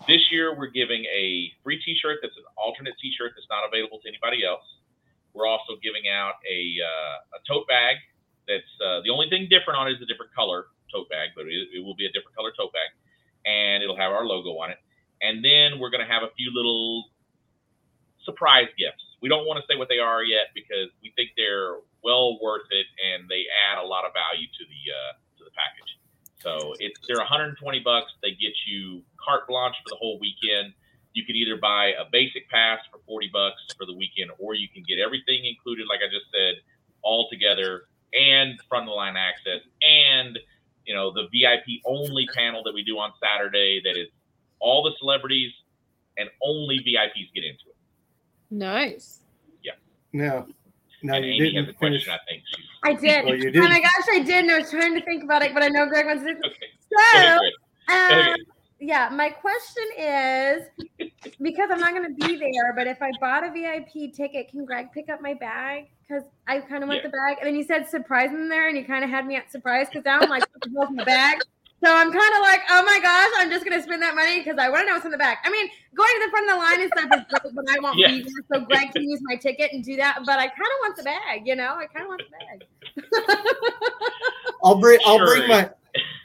this 0.06 0.22
year, 0.32 0.54
we're 0.56 0.70
giving 0.70 1.06
a 1.06 1.52
free 1.64 1.82
T-shirt 1.82 2.20
that's 2.22 2.38
an 2.38 2.46
alternate 2.56 2.94
T-shirt 3.02 3.34
that's 3.36 3.50
not 3.50 3.66
available 3.66 3.98
to 4.00 4.08
anybody 4.08 4.46
else. 4.46 4.64
We're 5.34 5.48
also 5.48 5.74
giving 5.82 6.06
out 6.08 6.38
a, 6.46 6.78
uh, 6.82 7.38
a 7.38 7.40
tote 7.48 7.68
bag 7.68 7.98
that's 8.48 8.70
uh, 8.80 9.02
the 9.02 9.10
only 9.10 9.30
thing 9.30 9.48
different 9.50 9.80
on 9.80 9.88
it 9.88 9.98
is 9.98 10.02
a 10.02 10.06
different 10.06 10.34
color 10.34 10.70
tote 10.94 11.10
bag, 11.10 11.34
but 11.36 11.46
it, 11.50 11.74
it 11.74 11.82
will 11.84 11.96
be 11.96 12.06
a 12.06 12.12
different 12.14 12.36
color 12.38 12.54
tote 12.56 12.72
bag, 12.72 12.94
and 13.46 13.82
it'll 13.84 13.98
have 13.98 14.12
our 14.12 14.24
logo 14.26 14.56
on 14.62 14.70
it. 14.70 14.78
And 15.22 15.44
then 15.44 15.80
we're 15.82 15.90
going 15.90 16.06
to 16.06 16.12
have 16.12 16.22
a 16.24 16.32
few 16.38 16.54
little 16.54 17.10
surprise 18.24 18.70
gifts. 18.78 19.04
We 19.20 19.30
don't 19.30 19.46
want 19.50 19.58
to 19.60 19.66
say 19.66 19.78
what 19.78 19.90
they 19.90 19.98
are 19.98 20.22
yet 20.22 20.54
because 20.54 20.94
we 21.02 21.12
think 21.18 21.34
they're 21.36 21.82
well 22.06 22.38
worth 22.40 22.70
it 22.70 22.86
and 23.02 23.28
they 23.28 23.50
add 23.68 23.82
a 23.82 23.88
lot 23.88 24.06
of 24.06 24.14
value 24.14 24.46
to 24.46 24.64
the 24.64 24.82
uh, 24.94 25.12
to 25.18 25.18
the 25.18 25.27
package. 25.58 25.98
So 26.40 26.74
it's 26.80 27.00
they're 27.08 27.18
120 27.18 27.58
bucks. 27.82 28.14
They 28.22 28.32
get 28.32 28.54
you 28.68 29.02
carte 29.18 29.48
blanche 29.48 29.76
for 29.84 29.90
the 29.90 29.98
whole 29.98 30.20
weekend. 30.20 30.74
You 31.14 31.26
can 31.26 31.36
either 31.36 31.58
buy 31.58 31.98
a 31.98 32.06
basic 32.12 32.48
pass 32.50 32.80
for 32.92 33.00
40 33.08 33.30
bucks 33.34 33.58
for 33.76 33.86
the 33.86 33.94
weekend, 33.94 34.30
or 34.38 34.54
you 34.54 34.70
can 34.70 34.84
get 34.88 35.00
everything 35.00 35.46
included, 35.46 35.88
like 35.90 36.00
I 36.06 36.14
just 36.14 36.30
said, 36.32 36.62
all 37.02 37.28
together 37.32 37.90
and 38.14 38.60
front 38.70 38.84
of 38.84 38.90
the 38.90 38.96
line 38.96 39.16
access 39.18 39.62
and 39.82 40.40
you 40.86 40.96
know 40.96 41.12
the 41.12 41.28
VIP 41.34 41.82
only 41.86 42.26
panel 42.34 42.64
that 42.64 42.74
we 42.74 42.84
do 42.84 42.98
on 42.98 43.12
Saturday 43.22 43.82
that 43.84 44.00
is 44.00 44.08
all 44.60 44.84
the 44.84 44.94
celebrities 45.00 45.52
and 46.18 46.30
only 46.42 46.80
VIPs 46.80 47.34
get 47.36 47.44
into 47.44 47.70
it. 47.70 47.76
Nice. 48.50 49.20
Yeah. 49.62 49.74
Now, 50.14 50.48
now 51.04 51.16
and 51.16 51.26
you 51.26 51.32
Amy 51.34 51.56
has 51.56 51.64
a 51.64 51.66
didn't 51.68 51.80
finish. 51.80 52.06
question, 52.06 52.14
I 52.14 52.32
think. 52.32 52.44
She's, 52.48 52.66
I 52.84 52.94
did. 52.94 53.26
Well, 53.26 53.36
you 53.36 53.52
Oh 53.56 53.68
my 53.68 53.80
gosh, 53.80 54.08
I 54.14 54.20
did. 54.20 54.44
And 54.46 54.52
I 54.52 54.60
was 54.60 54.70
trying 54.72 54.94
to 54.96 55.02
think 55.02 55.24
about 55.24 55.42
it, 55.44 55.54
but 55.54 55.64
I 55.64 55.68
know 55.68 55.86
Greg 55.88 56.06
wants 56.06 56.24
to. 56.24 56.30
okay. 56.32 56.42
Go 56.92 56.98
So, 57.12 57.18
ahead, 57.18 57.42
um, 57.90 58.20
Okay. 58.20 58.36
yeah, 58.80 59.10
my 59.12 59.30
question 59.30 59.84
is 59.98 60.64
because 61.42 61.70
I'm 61.72 61.80
not 61.80 61.94
going 61.94 62.08
to 62.08 62.14
be 62.26 62.36
there, 62.38 62.74
but 62.76 62.88
if 62.88 63.02
I 63.02 63.12
bought 63.20 63.44
a 63.44 63.52
VIP 63.52 64.14
ticket, 64.14 64.50
can 64.50 64.66
Greg 64.66 64.92
pick 64.94 65.10
up 65.10 65.22
my 65.22 65.34
bag? 65.34 65.86
Because 66.08 66.24
I 66.48 66.60
kind 66.62 66.84
of 66.84 66.90
want 66.90 67.02
Yeah. 67.04 67.10
the 67.10 67.18
bag. 67.18 67.38
And 67.40 67.48
then 67.48 67.56
you 67.56 67.64
said 67.64 67.88
surprise 67.90 68.32
in 68.32 68.50
there, 68.50 68.68
and 68.70 68.78
you 68.78 68.86
kind 68.86 69.04
of 69.04 69.10
had 69.10 69.26
me 69.28 69.36
at 69.36 69.52
surprise 69.52 69.88
because 69.90 70.06
now 70.06 70.20
I'm 70.22 70.30
like, 70.30 70.42
what 70.54 70.62
the 70.64 70.72
hell's 70.78 70.90
in 70.90 70.96
the 70.96 71.04
bag? 71.04 71.38
So 71.84 71.94
I'm 71.96 72.12
kind 72.12 72.34
of 72.36 72.42
like, 72.42 72.62
oh 72.72 72.84
my 72.84 73.00
gosh, 73.02 73.32
I'm 73.38 73.50
just 73.52 73.64
gonna 73.64 73.82
spend 73.84 74.02
that 74.02 74.16
money 74.16 74.40
because 74.40 74.58
I 74.58 74.68
want 74.70 74.82
to 74.82 74.88
know 74.88 74.94
what's 74.94 75.06
in 75.06 75.12
the 75.12 75.18
bag. 75.18 75.38
I 75.44 75.52
mean, 75.52 75.70
going 75.96 76.10
to 76.10 76.26
the 76.26 76.32
front 76.32 76.50
of 76.50 76.56
the 76.56 76.58
line 76.58 76.82
and 76.82 76.92
stuff 76.92 77.20
is 77.20 77.26
great, 77.30 77.54
but 77.56 77.66
I 77.70 77.80
won't 77.80 77.98
Yeah. 78.00 78.08
be 78.10 78.22
there, 78.24 78.32
so 78.60 78.66
Greg 78.66 78.92
can 78.94 79.04
use 79.04 79.20
my 79.24 79.36
ticket 79.36 79.72
and 79.74 79.84
do 79.84 79.96
that. 79.98 80.20
But 80.26 80.40
I 80.40 80.48
kind 80.48 80.58
of 80.58 80.80
want 80.82 80.98
the 80.98 81.04
bag, 81.04 81.46
you 81.46 81.56
know, 81.56 81.76
I 81.78 81.86
kind 81.86 82.04
of 82.04 82.08
want 82.10 82.22
the 82.26 82.32
bag. 82.36 83.68
I'll 84.64 84.80
bring. 84.80 85.00
I'll 85.06 85.20
bring 85.20 85.48
my. 85.48 85.70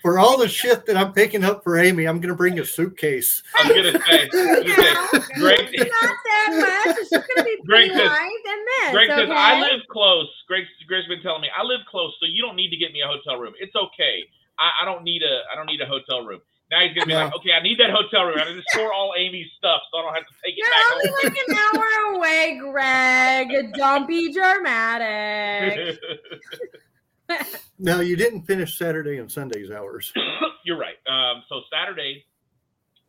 For 0.02 0.18
all 0.18 0.36
the 0.36 0.48
shit 0.48 0.84
that 0.86 0.96
I'm 0.96 1.12
picking 1.12 1.44
up 1.44 1.62
for 1.62 1.78
Amy, 1.78 2.06
I'm 2.06 2.16
going 2.18 2.28
to 2.30 2.34
bring 2.34 2.58
a 2.58 2.64
suitcase. 2.64 3.42
I'm 3.56 3.68
gonna 3.68 3.92
say, 3.92 4.28
I 4.34 5.08
was 5.12 5.12
gonna 5.12 5.24
say, 5.24 5.34
Greg, 5.40 5.70
not 5.78 6.16
that 6.26 6.84
much. 6.86 6.96
It's 6.98 7.08
just 7.10 7.26
gonna 7.28 7.44
be 7.44 7.56
Greg 7.66 7.90
says- 7.92 8.00
light 8.06 8.42
and 8.48 8.60
this. 8.66 8.90
Greg 8.92 9.08
says, 9.10 9.18
okay? 9.30 9.32
I 9.32 9.60
live 9.60 9.80
close. 9.88 10.28
Greg, 10.48 10.64
Greg's 10.88 11.06
been 11.06 11.22
telling 11.22 11.40
me 11.40 11.48
I 11.56 11.62
live 11.62 11.80
close, 11.88 12.12
so 12.20 12.26
you 12.28 12.42
don't 12.42 12.56
need 12.56 12.70
to 12.70 12.76
get 12.76 12.92
me 12.92 13.00
a 13.00 13.06
hotel 13.06 13.36
room. 13.40 13.54
It's 13.60 13.74
okay. 13.76 14.24
I, 14.58 14.70
I 14.82 14.84
don't 14.84 15.02
need 15.04 15.22
a 15.22 15.40
I 15.52 15.56
don't 15.56 15.66
need 15.66 15.80
a 15.80 15.86
hotel 15.86 16.24
room. 16.24 16.40
Now 16.70 16.80
he's 16.80 16.94
gonna 16.94 17.06
be 17.06 17.12
Yeah. 17.12 17.24
like, 17.24 17.34
okay, 17.36 17.52
I 17.52 17.62
need 17.62 17.78
that 17.80 17.90
hotel 17.90 18.24
room. 18.24 18.38
I 18.38 18.44
need 18.48 18.56
to 18.56 18.62
store 18.72 18.92
all 18.92 19.12
Amy's 19.16 19.48
stuff, 19.58 19.82
so 19.92 19.98
I 19.98 20.02
don't 20.02 20.14
have 20.14 20.24
to 20.26 20.34
take 20.44 20.54
it 20.56 20.58
You're 20.58 20.70
back 20.70 20.92
only 20.92 21.08
home. 21.08 21.20
like 21.24 21.36
an 21.48 21.54
hour 21.60 22.16
away, 22.16 22.58
Greg. 22.60 23.74
Don't 23.74 24.06
be 24.08 24.32
dramatic. 24.32 25.98
Now 27.78 28.00
you 28.00 28.16
didn't 28.16 28.42
finish 28.44 28.76
Saturday 28.78 29.18
and 29.18 29.30
Sunday's 29.32 29.70
hours. 29.70 30.12
You're 30.64 30.78
right. 30.78 30.96
Um, 31.08 31.42
so 31.48 31.62
Saturday, 31.72 32.24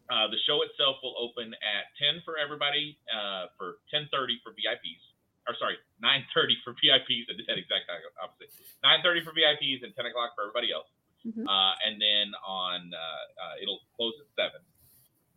uh, 0.09 0.27
the 0.31 0.37
show 0.47 0.61
itself 0.63 0.97
will 1.03 1.13
open 1.19 1.53
at 1.53 1.83
10 2.01 2.21
for 2.25 2.37
everybody, 2.39 2.97
uh, 3.11 3.47
for 3.57 3.77
10:30 3.93 4.39
for 4.43 4.51
VIPs. 4.55 5.03
Or 5.47 5.55
sorry, 5.59 5.75
9:30 6.01 6.55
for 6.63 6.71
VIPs. 6.73 7.27
I 7.29 7.33
did 7.35 7.45
that 7.47 7.57
exact 7.59 7.85
opposite. 8.23 8.49
9:30 8.83 9.23
for 9.23 9.31
VIPs 9.35 9.83
and 9.83 9.93
10 9.95 10.05
o'clock 10.07 10.31
for 10.35 10.43
everybody 10.47 10.71
else. 10.71 10.87
Mhm. 11.25 11.45
Uh, 11.47 11.75
and 11.85 12.01
then 12.01 12.33
on 12.45 12.91
uh, 12.93 13.43
uh, 13.43 13.55
it'll 13.61 13.81
close 13.95 14.13
at 14.19 14.27
seven. 14.35 14.61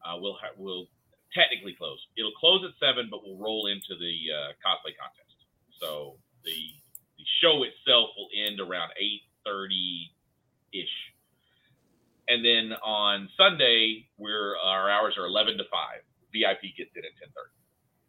Uh, 0.05 0.19
we'll 0.21 0.35
ha- 0.35 0.55
we'll 0.57 0.89
technically 1.35 1.75
close. 1.75 1.99
It'll 2.17 2.33
close 2.33 2.65
at 2.65 2.73
seven, 2.81 3.09
but 3.11 3.23
we'll 3.25 3.39
roll 3.39 3.67
into 3.67 3.95
the 3.99 4.15
uh, 4.33 4.53
cosplay 4.65 4.97
contest. 4.99 5.37
So 5.81 6.19
the 6.45 6.57
the 7.19 7.25
show 7.41 7.63
itself 7.63 8.11
will 8.17 8.29
end 8.37 8.61
around 8.61 8.93
8:30 9.01 10.11
ish. 10.73 10.97
And 12.29 12.45
then 12.45 12.73
on 12.83 13.29
Sunday, 13.37 14.09
we're 14.19 14.57
our 14.59 14.91
hours 14.91 15.17
are 15.17 15.27
11 15.27 15.59
to 15.59 15.65
5. 15.71 16.01
VIP 16.33 16.75
gets 16.77 16.91
in 16.97 17.05
at 17.05 17.15
10:30. 17.19 17.53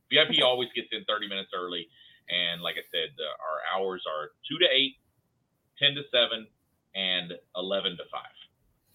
VIP 0.09 0.41
always 0.43 0.69
gets 0.73 0.89
in 0.91 1.03
30 1.05 1.28
minutes 1.28 1.51
early, 1.53 1.89
and 2.30 2.61
like 2.61 2.75
I 2.78 2.84
said, 2.91 3.09
uh, 3.19 3.25
our 3.43 3.59
hours 3.75 4.03
are 4.07 4.32
2 4.49 4.57
to 4.59 4.67
8, 4.71 4.97
10 5.80 5.95
to 5.95 6.03
7, 6.11 6.47
and 6.97 7.33
11 7.55 7.91
to 7.97 8.03
5. 8.11 8.21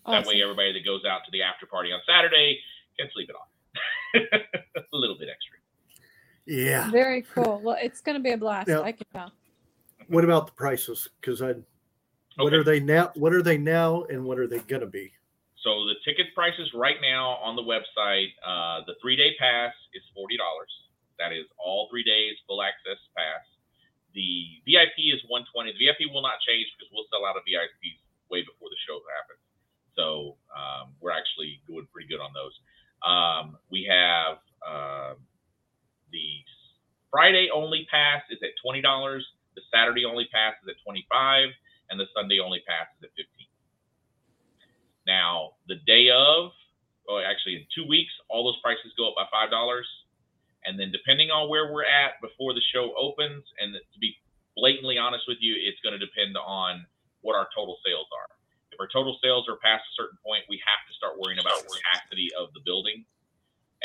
That 0.09 0.27
way, 0.27 0.43
everybody 0.43 0.73
that 0.73 0.85
goes 0.85 1.03
out 1.09 1.21
to 1.25 1.31
the 1.31 1.43
after 1.43 1.65
party 1.65 1.93
on 1.93 2.01
Saturday 2.07 2.59
can 2.99 3.09
sleep 3.15 3.31
it 3.31 3.37
off. 3.37 3.49
a 4.93 4.97
little 4.97 5.17
bit 5.17 5.29
extra. 5.31 5.59
Yeah. 6.45 6.91
Very 6.91 7.23
cool. 7.23 7.61
Well, 7.63 7.77
it's 7.81 8.01
going 8.01 8.17
to 8.17 8.23
be 8.23 8.33
a 8.33 8.37
blast. 8.37 8.69
Yeah. 8.69 8.81
I 8.81 8.91
can 8.93 9.07
tell. 9.13 9.33
What 10.09 10.25
about 10.25 10.47
the 10.47 10.53
prices? 10.53 11.09
Because 11.21 11.41
I, 11.41 11.55
what 12.37 12.49
Okay. 12.53 12.57
are 12.57 12.65
they 12.65 12.81
now? 12.81 13.13
What 13.15 13.33
are 13.33 13.43
they 13.43 13.57
now, 13.57 14.03
and 14.05 14.25
what 14.25 14.39
are 14.39 14.47
they 14.49 14.59
gonna 14.61 14.87
be? 14.87 15.13
So 15.63 15.85
the 15.87 15.95
ticket 16.05 16.35
prices 16.35 16.73
right 16.75 16.97
now 17.01 17.37
on 17.45 17.55
the 17.57 17.63
website, 17.63 18.29
uh, 18.45 18.85
the 18.87 18.95
three 19.01 19.17
day 19.17 19.37
pass 19.39 19.73
is 19.95 20.03
forty 20.15 20.37
dollars. 20.37 20.73
That 21.19 21.33
is 21.33 21.45
all 21.59 21.89
three 21.91 22.03
days, 22.03 22.35
full 22.49 22.63
access 22.63 22.99
pass. 23.17 23.45
The 24.15 24.61
VIP 24.69 25.13
is 25.15 25.21
one 25.29 25.45
twenty. 25.53 25.73
The 25.73 25.81
VIP 25.89 26.13
will 26.13 26.23
not 26.23 26.41
change 26.47 26.69
because 26.77 26.93
we'll 26.93 27.09
sell 27.13 27.25
out 27.25 27.37
of 27.37 27.45
VIPs 27.49 28.01
way 28.31 28.43
before 28.45 28.69
the 28.69 28.81
show 28.87 29.01
happens. 29.09 29.43
So 29.97 30.37
um, 30.53 30.93
we're 31.01 31.13
actually 31.13 31.61
doing 31.69 31.89
pretty 31.93 32.09
good 32.09 32.21
on 32.21 32.33
those. 32.33 32.57
Um, 33.05 33.59
we 33.71 33.85
have 33.89 34.39
um 34.63 35.19
the 36.13 36.45
Friday 37.11 37.49
only 37.53 37.87
pass 37.91 38.23
is 38.31 38.39
at 38.43 38.53
twenty 38.63 38.81
dollars. 38.81 39.27
The 39.57 39.63
Saturday 39.73 40.05
only 40.05 40.29
pass 40.33 40.55
is 40.63 40.69
at 40.69 40.77
twenty 40.85 41.07
five, 41.11 41.49
and 41.91 42.01
the 42.01 42.07
Sunday 42.17 42.41
only 42.41 42.61
pass 42.67 42.89
is 42.99 43.05
at 43.05 43.13
fifteen. 43.17 43.49
Now, 45.07 45.59
the 45.69 45.77
day 45.87 46.11
of, 46.11 46.53
or 47.09 47.25
actually 47.25 47.57
in 47.57 47.67
two 47.75 47.89
weeks, 47.89 48.13
all 48.29 48.45
those 48.45 48.61
prices 48.63 48.93
go 48.97 49.09
up 49.11 49.17
by 49.17 49.27
five 49.33 49.51
dollars, 49.51 49.89
and 50.65 50.79
then 50.79 50.91
depending 50.93 51.31
on 51.31 51.49
where 51.49 51.73
we're 51.73 51.85
at 51.85 52.21
before 52.21 52.55
the 52.55 52.63
show 52.73 52.95
opens, 52.97 53.45
and 53.61 53.75
to 53.75 53.99
be 53.99 54.17
blatantly 54.57 54.99
honest 54.99 55.25
with 55.27 55.39
you, 55.41 55.55
it's 55.59 55.81
going 55.81 55.99
to 55.99 56.03
depend 56.05 56.37
on 56.37 56.87
what 57.23 57.35
our 57.37 57.49
total 57.55 57.79
sales 57.87 58.07
are. 58.13 58.29
If 58.71 58.81
our 58.81 58.89
total 58.89 59.19
sales 59.23 59.49
are 59.49 59.57
past 59.63 59.85
a 59.85 59.95
certain 60.03 60.19
point, 60.25 60.45
we 60.49 60.61
have 60.65 60.81
to 60.89 60.93
start 60.95 61.19
worrying 61.19 61.39
about 61.41 61.63
the 61.63 61.69
capacity 61.81 62.29
of 62.39 62.53
the 62.55 62.61
building. 62.65 63.05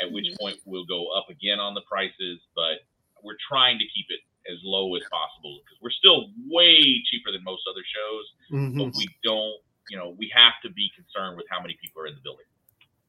At 0.00 0.12
which 0.12 0.26
Mhm. 0.26 0.38
point 0.38 0.60
we'll 0.64 0.84
go 0.86 1.08
up 1.08 1.28
again 1.28 1.58
on 1.58 1.74
the 1.74 1.82
prices, 1.82 2.40
but 2.54 2.86
we're 3.22 3.36
trying 3.48 3.78
to 3.78 3.86
keep 3.86 4.06
it 4.10 4.20
as 4.50 4.58
low 4.62 4.94
as 4.94 5.02
possible 5.10 5.60
because 5.64 5.78
we're 5.82 5.90
still 5.90 6.30
way 6.46 7.02
cheaper 7.10 7.32
than 7.32 7.42
most 7.42 7.66
other 7.68 7.84
shows 7.84 8.32
Mhm. 8.50 8.78
but 8.78 8.94
we 8.96 9.08
don't, 9.22 9.60
you 9.90 9.96
know, 9.98 10.10
we 10.10 10.28
have 10.28 10.54
to 10.62 10.70
be 10.70 10.88
concerned 10.94 11.36
with 11.36 11.46
how 11.50 11.60
many 11.60 11.74
people 11.82 12.00
are 12.00 12.06
in 12.06 12.14
the 12.14 12.20
building. 12.20 12.46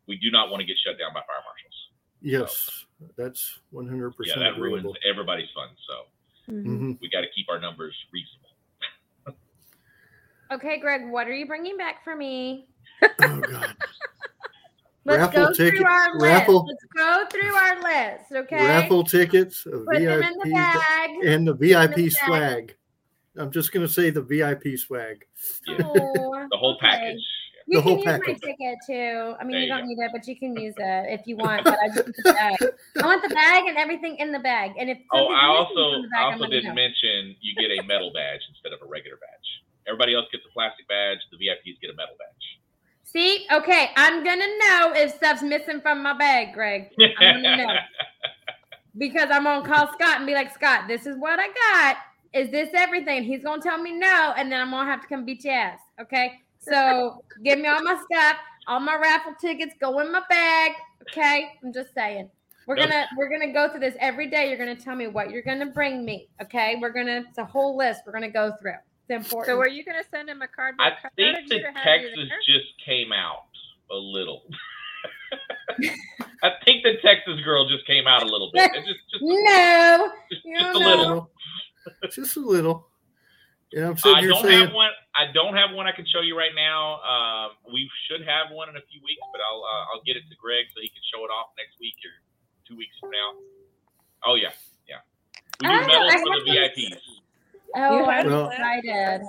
We 0.07 0.17
do 0.17 0.31
not 0.31 0.49
want 0.49 0.61
to 0.61 0.65
get 0.65 0.77
shut 0.79 0.97
down 0.97 1.13
by 1.13 1.21
fire 1.21 1.41
marshals. 1.45 1.89
Yes, 2.21 2.85
that's 3.17 3.59
one 3.71 3.87
hundred 3.87 4.09
Yeah, 4.11 4.15
percent 4.17 4.39
that 4.41 4.61
ruins 4.61 4.85
everybody's 5.09 5.49
fun. 5.55 5.69
So 5.87 6.53
Mhm. 6.53 6.63
hmm 6.65 6.91
we 7.01 7.09
got 7.09 7.21
to 7.21 7.27
keep 7.35 7.47
our 7.49 7.59
numbers 7.59 7.95
reasonable. 8.11 9.39
Okay, 10.51 10.79
Greg, 10.79 11.09
what 11.11 11.27
are 11.27 11.33
you 11.35 11.45
bringing 11.45 11.77
back 11.77 12.03
for 12.03 12.15
me? 12.15 12.67
Oh 13.03 13.07
God, 13.19 13.75
Let's 15.05 15.19
Raffle 15.35 15.45
go 15.47 15.53
ticket- 15.53 15.77
through 15.77 15.85
our 15.87 16.19
raffle- 16.19 16.65
list. 16.65 16.79
Let's 16.95 17.05
go 17.07 17.25
through 17.39 17.53
our 17.55 17.81
list, 17.83 18.31
okay? 18.31 18.65
raffle 18.65 19.03
tickets, 19.03 19.65
a 19.67 19.69
Put 19.69 19.99
them 19.99 20.23
in 20.23 20.33
the 20.43 20.49
bag. 20.51 21.09
and 21.25 21.47
the 21.47 21.53
VIP 21.53 21.95
the 21.95 22.09
bag. 22.09 22.13
swag. 22.25 22.75
I'm 23.37 23.51
just 23.51 23.71
gonna 23.71 23.87
say 23.87 24.09
the 24.09 24.21
VIP 24.21 24.77
swag. 24.77 25.25
Yeah. 25.67 25.77
Oh, 25.85 26.47
The 26.51 26.57
whole 26.57 26.75
okay. 26.77 26.87
package. 26.87 27.21
You 27.69 27.77
The 27.77 27.81
can 27.83 27.95
use 27.97 28.05
package. 28.05 28.39
my 28.41 28.49
ticket 28.49 28.77
too. 28.87 29.35
I 29.39 29.43
mean, 29.43 29.51
There 29.51 29.59
you 29.59 29.65
you 29.67 29.67
don't 29.69 29.81
go. 29.81 29.85
need 29.85 29.99
it, 29.99 30.11
but 30.11 30.27
you 30.27 30.35
can 30.39 30.55
use 30.57 30.73
it 30.77 31.05
if 31.19 31.27
you 31.27 31.37
want. 31.37 31.63
But 31.65 31.77
I 31.83 31.87
just 31.89 31.97
want 32.07 32.15
the 32.17 32.33
bag. 32.33 32.57
I 33.03 33.05
want 33.05 33.21
the 33.21 33.29
bag 33.35 33.65
and 33.67 33.77
everything 33.77 34.15
in 34.17 34.31
the 34.31 34.39
bag. 34.39 34.71
And 34.79 34.89
if 34.89 34.97
Oh, 35.13 35.27
I 35.27 35.45
also 35.45 36.01
bag, 36.09 36.09
I 36.17 36.23
also 36.33 36.47
didn't 36.47 36.69
know. 36.69 36.73
mention 36.73 37.35
you 37.41 37.53
get 37.61 37.69
a 37.77 37.85
metal 37.85 38.11
badge 38.11 38.41
instead 38.49 38.73
of 38.73 38.79
a 38.81 38.89
regular 38.89 39.17
badge. 39.17 39.47
Everybody 39.87 40.15
else 40.15 40.25
gets 40.31 40.43
a 40.49 40.51
plastic 40.51 40.87
badge. 40.87 41.19
The 41.31 41.37
VIPs 41.37 41.79
get 41.79 41.91
a 41.91 41.95
metal 41.95 42.15
badge. 42.17 42.45
See, 43.03 43.45
okay, 43.51 43.89
I'm 43.95 44.23
gonna 44.23 44.47
know 44.47 44.93
if 44.95 45.15
stuff's 45.15 45.41
missing 45.43 45.79
from 45.81 46.01
my 46.01 46.13
bag, 46.17 46.53
Greg, 46.53 46.89
I'm 47.19 47.41
gonna 47.43 47.57
know. 47.57 47.73
because 48.97 49.29
I'm 49.31 49.43
gonna 49.43 49.65
call 49.67 49.87
Scott 49.93 50.17
and 50.17 50.25
be 50.27 50.33
like, 50.33 50.53
Scott, 50.53 50.87
this 50.87 51.05
is 51.05 51.17
what 51.17 51.39
I 51.39 51.47
got. 51.47 51.97
Is 52.33 52.51
this 52.51 52.69
everything? 52.75 53.23
He's 53.23 53.43
gonna 53.43 53.61
tell 53.61 53.77
me 53.81 53.91
no, 53.93 54.33
and 54.37 54.51
then 54.51 54.59
I'm 54.61 54.71
gonna 54.71 54.89
have 54.89 55.01
to 55.01 55.07
come 55.07 55.25
beat 55.25 55.43
your 55.43 55.53
ass. 55.55 55.79
Okay, 56.01 56.39
so 56.59 57.23
give 57.43 57.59
me 57.59 57.67
all 57.67 57.81
my 57.81 58.01
stuff, 58.11 58.37
all 58.67 58.79
my 58.79 58.95
raffle 58.95 59.33
tickets 59.39 59.73
go 59.79 59.99
in 59.99 60.11
my 60.11 60.21
bag. 60.29 60.71
Okay, 61.09 61.51
I'm 61.63 61.73
just 61.73 61.93
saying. 61.93 62.29
We're 62.67 62.75
Nope. 62.75 62.89
gonna 62.89 63.07
we're 63.17 63.29
gonna 63.29 63.51
go 63.51 63.69
through 63.69 63.79
this 63.79 63.95
every 63.99 64.29
day. 64.29 64.49
You're 64.49 64.59
gonna 64.59 64.75
tell 64.75 64.95
me 64.95 65.07
what 65.07 65.31
you're 65.31 65.41
gonna 65.41 65.65
bring 65.65 66.05
me. 66.05 66.27
Okay, 66.41 66.77
we're 66.79 66.91
gonna 66.91 67.23
it's 67.27 67.39
a 67.39 67.45
whole 67.45 67.75
list. 67.75 68.01
We're 68.05 68.13
gonna 68.13 68.29
go 68.29 68.53
through. 68.61 68.73
It's 69.09 69.25
important. 69.25 69.55
So, 69.55 69.59
are 69.59 69.67
you 69.67 69.83
going 69.83 69.97
to 69.97 70.07
send 70.09 70.29
him 70.29 70.41
a 70.41 70.47
cardboard 70.47 70.87
I 70.87 70.91
cutout 70.91 71.11
think 71.15 71.49
the 71.49 71.55
you 71.55 71.61
to 71.61 71.71
have 71.71 72.01
you 72.01 72.09
Texas 72.09 72.29
just 72.45 72.85
came 72.85 73.11
out 73.11 73.45
a 73.91 73.95
little. 73.95 74.43
I 76.43 76.51
think 76.63 76.83
the 76.83 76.97
Texas 77.01 77.41
girl 77.43 77.67
just 77.67 77.87
came 77.87 78.05
out 78.07 78.21
a 78.21 78.25
little 78.25 78.51
bit. 78.53 78.71
Just, 78.73 78.85
just, 78.87 79.23
no, 79.23 80.11
just, 80.31 80.43
just 80.45 80.75
a 80.75 80.77
little. 80.77 81.31
just 82.11 82.37
a 82.37 82.39
little. 82.39 82.87
And 83.73 83.85
I'm 83.85 83.97
sitting 83.97 84.17
I 84.17 84.21
here 84.21 84.29
don't 84.29 84.43
saying, 84.43 84.65
have 84.65 84.73
one. 84.73 84.91
I 85.29 85.31
don't 85.33 85.55
have 85.55 85.75
one 85.75 85.85
I 85.87 85.91
can 85.91 86.05
show 86.07 86.21
you 86.21 86.37
right 86.37 86.51
now. 86.55 86.99
Um, 87.05 87.51
we 87.73 87.89
should 88.07 88.25
have 88.27 88.51
one 88.51 88.69
in 88.69 88.75
a 88.77 88.81
few 88.89 89.01
weeks, 89.03 89.21
but 89.31 89.41
I'll 89.41 89.61
uh, 89.63 89.93
I'll 89.93 90.03
get 90.05 90.15
it 90.17 90.23
to 90.29 90.35
Greg 90.41 90.65
so 90.73 90.81
he 90.81 90.89
can 90.89 91.03
show 91.13 91.23
it 91.25 91.29
off 91.29 91.49
next 91.57 91.79
week 91.79 91.95
or 92.03 92.11
two 92.67 92.75
weeks 92.77 92.95
from 92.99 93.11
now. 93.11 93.33
Oh 94.25 94.35
yeah, 94.35 94.49
yeah. 94.87 95.05
We 95.61 95.67
do 95.67 95.87
medals 95.87 96.11
I 96.13 96.17
for 96.17 96.45
the 96.45 96.51
VIPs. 96.51 97.01
Oh, 97.75 98.05
I'm 98.05 98.27
Well- 98.27 98.49
excited. 98.49 99.21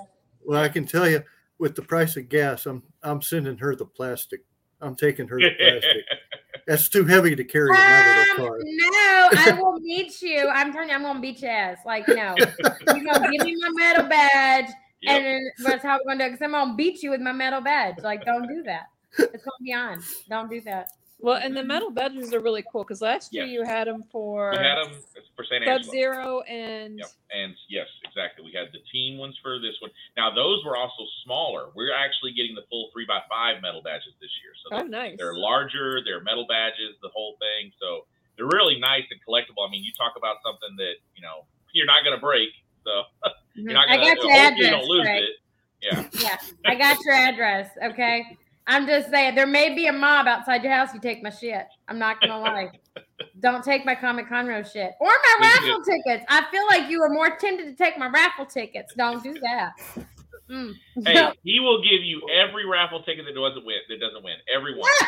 well, 0.44 0.62
I 0.62 0.68
can 0.68 0.86
tell 0.86 1.09
you, 1.09 1.22
with 1.59 1.74
the 1.76 1.82
price 1.82 2.16
of 2.16 2.28
gas, 2.28 2.66
I'm 2.66 2.82
I'm 3.03 3.20
sending 3.22 3.59
her 3.59 3.74
the 3.76 3.84
plastic. 3.86 4.40
I'm 4.80 4.94
taking 4.94 5.28
her 5.28 5.38
the 5.38 5.51
plastic. 5.59 6.05
That's 6.66 6.88
too 6.88 7.05
heavy 7.05 7.34
to 7.36 7.44
carry 7.44 7.68
in 7.68 7.74
my 7.74 8.26
little 8.28 8.44
Um, 8.46 8.48
car. 8.51 8.59
no, 8.62 9.28
I 9.36 9.53
will 9.61 9.78
meet 9.80 10.22
you. 10.22 10.48
I'm 10.48 10.72
telling 10.72 10.88
you, 10.88 10.94
I'm 10.94 11.03
gonna 11.03 11.20
beat 11.20 11.40
your 11.42 11.51
ass. 11.51 11.78
Like, 11.84 12.07
no, 12.09 12.34
you're 12.38 13.05
gonna 13.05 13.30
give 13.30 13.44
me 13.44 13.57
my 13.61 13.70
metal 13.74 14.07
badge, 14.09 14.70
Yep. 15.03 15.16
and 15.16 15.24
then 15.24 15.51
that's 15.59 15.82
how 15.82 15.98
we're 15.98 16.12
gonna 16.12 16.18
do. 16.18 16.24
it. 16.24 16.28
Because 16.38 16.44
I'm 16.44 16.53
gonna 16.53 16.74
beat 16.74 17.03
you 17.03 17.11
with 17.11 17.20
my 17.20 17.32
metal 17.32 17.61
badge. 17.61 17.96
Like, 18.03 18.24
don't 18.24 18.46
do 18.48 18.62
that. 18.64 18.86
It's 19.18 19.44
gonna 19.44 19.62
be 19.62 19.72
on. 19.72 20.03
Don't 20.28 20.51
do 20.51 20.61
that. 20.62 20.90
Well, 21.22 21.36
and 21.36 21.55
the 21.55 21.62
metal 21.62 21.90
badges 21.90 22.32
are 22.32 22.40
really 22.40 22.64
cool 22.72 22.82
because 22.82 23.03
last 23.03 23.34
year 23.34 23.44
Yes. 23.44 23.53
you 23.53 23.64
had 23.64 23.86
them 23.88 24.05
for 24.11 24.53
we 24.53 24.57
had 24.57 24.76
them 24.78 24.92
for 25.36 25.44
St. 25.44 25.64
Sub 25.64 25.68
Angelo. 25.68 25.92
Zero 25.92 26.40
and 26.48 26.98
Yep. 26.98 27.09
And 27.30 27.55
yes, 27.68 27.88
exactly. 28.05 28.42
We 28.44 28.53
had 28.57 28.72
the 28.72 28.78
team 28.90 29.18
ones 29.18 29.36
for 29.42 29.59
this 29.59 29.76
one. 29.82 29.90
Now 30.16 30.30
those 30.34 30.64
were 30.64 30.76
also 30.78 31.05
smaller. 31.24 31.68
We're 31.74 31.92
actually 31.92 32.32
getting 32.32 32.55
the 32.55 32.64
full 32.70 32.88
three 32.92 33.05
by 33.05 33.20
five 33.28 33.61
metal 33.61 33.82
badges 33.82 34.14
this 34.20 34.30
year. 34.42 34.53
So 34.64 34.76
oh, 34.76 34.78
they're, 34.80 34.88
nice. 34.88 35.16
they're 35.18 35.34
larger, 35.36 36.01
they're 36.05 36.22
metal 36.22 36.46
badges, 36.48 36.96
the 37.03 37.11
whole 37.12 37.36
thing. 37.38 37.70
So 37.78 38.07
they're 38.36 38.48
really 38.48 38.78
nice 38.80 39.05
and 39.11 39.20
collectible. 39.20 39.66
I 39.66 39.70
mean, 39.70 39.84
you 39.84 39.92
talk 39.92 40.14
about 40.16 40.36
something 40.42 40.72
that, 40.78 40.94
you 41.14 41.20
know, 41.20 41.44
you're 41.72 41.86
not 41.86 42.03
gonna 42.03 42.16
break. 42.20 42.48
So 42.84 43.03
you're 43.55 43.66
mm-hmm. 43.66 43.74
not 43.74 43.88
I 43.88 43.96
gonna 43.96 44.14
got 44.14 44.24
your 44.24 44.32
address. 44.32 44.70
don't 44.70 44.84
lose 44.86 45.07
it. 45.09 45.30
Yeah. 45.82 46.05
Yeah, 46.20 46.36
I 46.66 46.74
got 46.74 46.98
your 47.05 47.14
address. 47.14 47.70
Okay. 47.82 48.36
I'm 48.66 48.86
just 48.86 49.11
saying 49.11 49.34
there 49.34 49.46
may 49.46 49.74
be 49.74 49.86
a 49.86 49.92
mob 49.92 50.26
outside 50.28 50.62
your 50.62 50.72
house. 50.72 50.92
You 50.94 51.01
take 51.01 51.22
my 51.22 51.30
shit. 51.30 51.66
I'm 51.88 51.98
not 51.98 52.20
gonna 52.20 52.38
lie. 52.38 52.70
Don't 53.40 53.64
take 53.64 53.84
my 53.84 53.94
Comic 53.94 54.28
Conroe 54.28 54.70
shit 54.70 54.92
or 55.01 55.09
my 55.09 55.36
raffle 55.40 55.82
tickets. 55.82 56.24
I 56.28 56.44
feel 56.51 56.66
like 56.68 56.90
you 56.90 57.01
were 57.01 57.09
more 57.09 57.36
tempted 57.36 57.64
to 57.64 57.74
take 57.74 57.98
my 57.98 58.09
raffle 58.09 58.46
tickets. 58.46 58.92
Don't 58.96 59.22
do 59.22 59.34
that. 59.40 59.72
Mm. 60.51 60.74
Hey, 61.07 61.28
he 61.44 61.61
will 61.61 61.80
give 61.82 62.03
you 62.03 62.20
every 62.34 62.66
raffle 62.66 63.03
ticket 63.05 63.24
that 63.24 63.34
doesn't 63.34 63.64
win. 63.64 63.76
That 63.88 64.01
doesn't 64.01 64.24
win. 64.24 64.34
Every 64.53 64.76
one. 64.76 64.90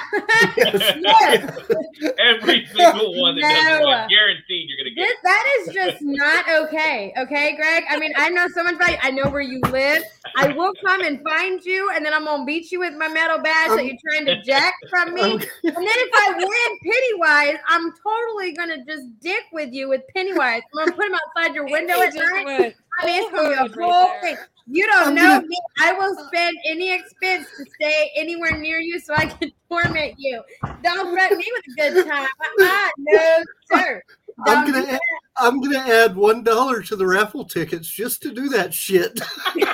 Yes. 1.02 2.14
every 2.18 2.66
single 2.66 3.20
one 3.20 3.36
that 3.36 3.42
doesn't 3.42 3.86
win. 3.88 4.08
Guaranteed 4.08 4.68
you're 4.68 4.78
gonna 4.78 4.94
get. 4.94 5.08
This, 5.08 5.16
that 5.24 5.44
is 5.58 5.74
just 5.74 5.96
not 6.02 6.44
okay. 6.48 7.12
Okay, 7.18 7.56
Greg. 7.56 7.84
I 7.90 7.98
mean, 7.98 8.12
I 8.16 8.28
know 8.28 8.46
so 8.54 8.62
much 8.62 8.74
about 8.76 8.90
you. 8.90 8.96
I 9.02 9.10
know 9.10 9.30
where 9.30 9.40
you 9.42 9.60
live. 9.70 10.04
I 10.36 10.52
will 10.52 10.72
come 10.84 11.02
and 11.02 11.20
find 11.24 11.64
you, 11.64 11.90
and 11.94 12.04
then 12.06 12.14
I'm 12.14 12.24
gonna 12.24 12.44
beat 12.44 12.70
you 12.70 12.78
with 12.80 12.94
my 12.94 13.08
metal 13.08 13.38
badge 13.38 13.70
that 13.70 13.84
you're 13.84 13.96
trying 14.08 14.26
to 14.26 14.40
jack 14.42 14.74
from 14.88 15.14
me. 15.14 15.22
I'm- 15.22 15.32
And 15.64 15.76
then 15.76 15.86
if 15.86 16.10
I 16.14 16.34
win 16.36 16.92
Pennywise, 16.92 17.58
I'm 17.68 17.92
totally 18.02 18.52
gonna 18.52 18.84
just 18.84 19.06
dick 19.20 19.44
with 19.52 19.72
you 19.72 19.88
with 19.88 20.02
Pennywise. 20.14 20.62
I'm 20.72 20.86
gonna 20.86 20.92
put 20.96 21.06
him 21.06 21.14
outside 21.14 21.54
your 21.54 21.64
window 21.64 22.00
at 22.00 22.14
night. 22.14 22.44
went 22.44 22.76
I 23.00 23.06
mean, 23.06 23.22
it's 23.22 23.32
gonna 23.32 23.48
be 23.48 23.54
a 23.54 23.82
whole 23.82 23.90
there. 24.06 24.20
thing. 24.20 24.36
You 24.74 24.86
don't 24.86 25.08
I'm 25.08 25.14
know 25.14 25.22
gonna- 25.22 25.46
me. 25.46 25.58
I 25.80 25.92
will 25.92 26.16
spend 26.28 26.56
any 26.66 26.92
expense 26.94 27.46
to 27.58 27.64
stay 27.74 28.10
anywhere 28.16 28.56
near 28.56 28.78
you 28.80 28.98
so 29.00 29.14
I 29.14 29.26
can 29.26 29.52
torment 29.70 30.14
you. 30.18 30.42
Don't 30.82 31.12
threaten 31.12 31.36
me 31.38 31.46
with 31.52 31.64
a 31.88 31.90
good 31.92 32.06
time. 32.08 32.28
Uh-uh, 32.60 32.88
no, 32.98 33.44
sir. 33.70 34.02
I'm 34.46 34.72
gonna 34.72 34.86
add, 34.90 35.00
I'm 35.36 35.60
gonna 35.60 35.78
add 35.78 36.16
one 36.16 36.42
dollar 36.42 36.80
to 36.84 36.96
the 36.96 37.06
raffle 37.06 37.44
tickets 37.44 37.86
just 37.86 38.22
to 38.22 38.32
do 38.32 38.48
that 38.48 38.72
shit. 38.72 39.20
no. 39.56 39.66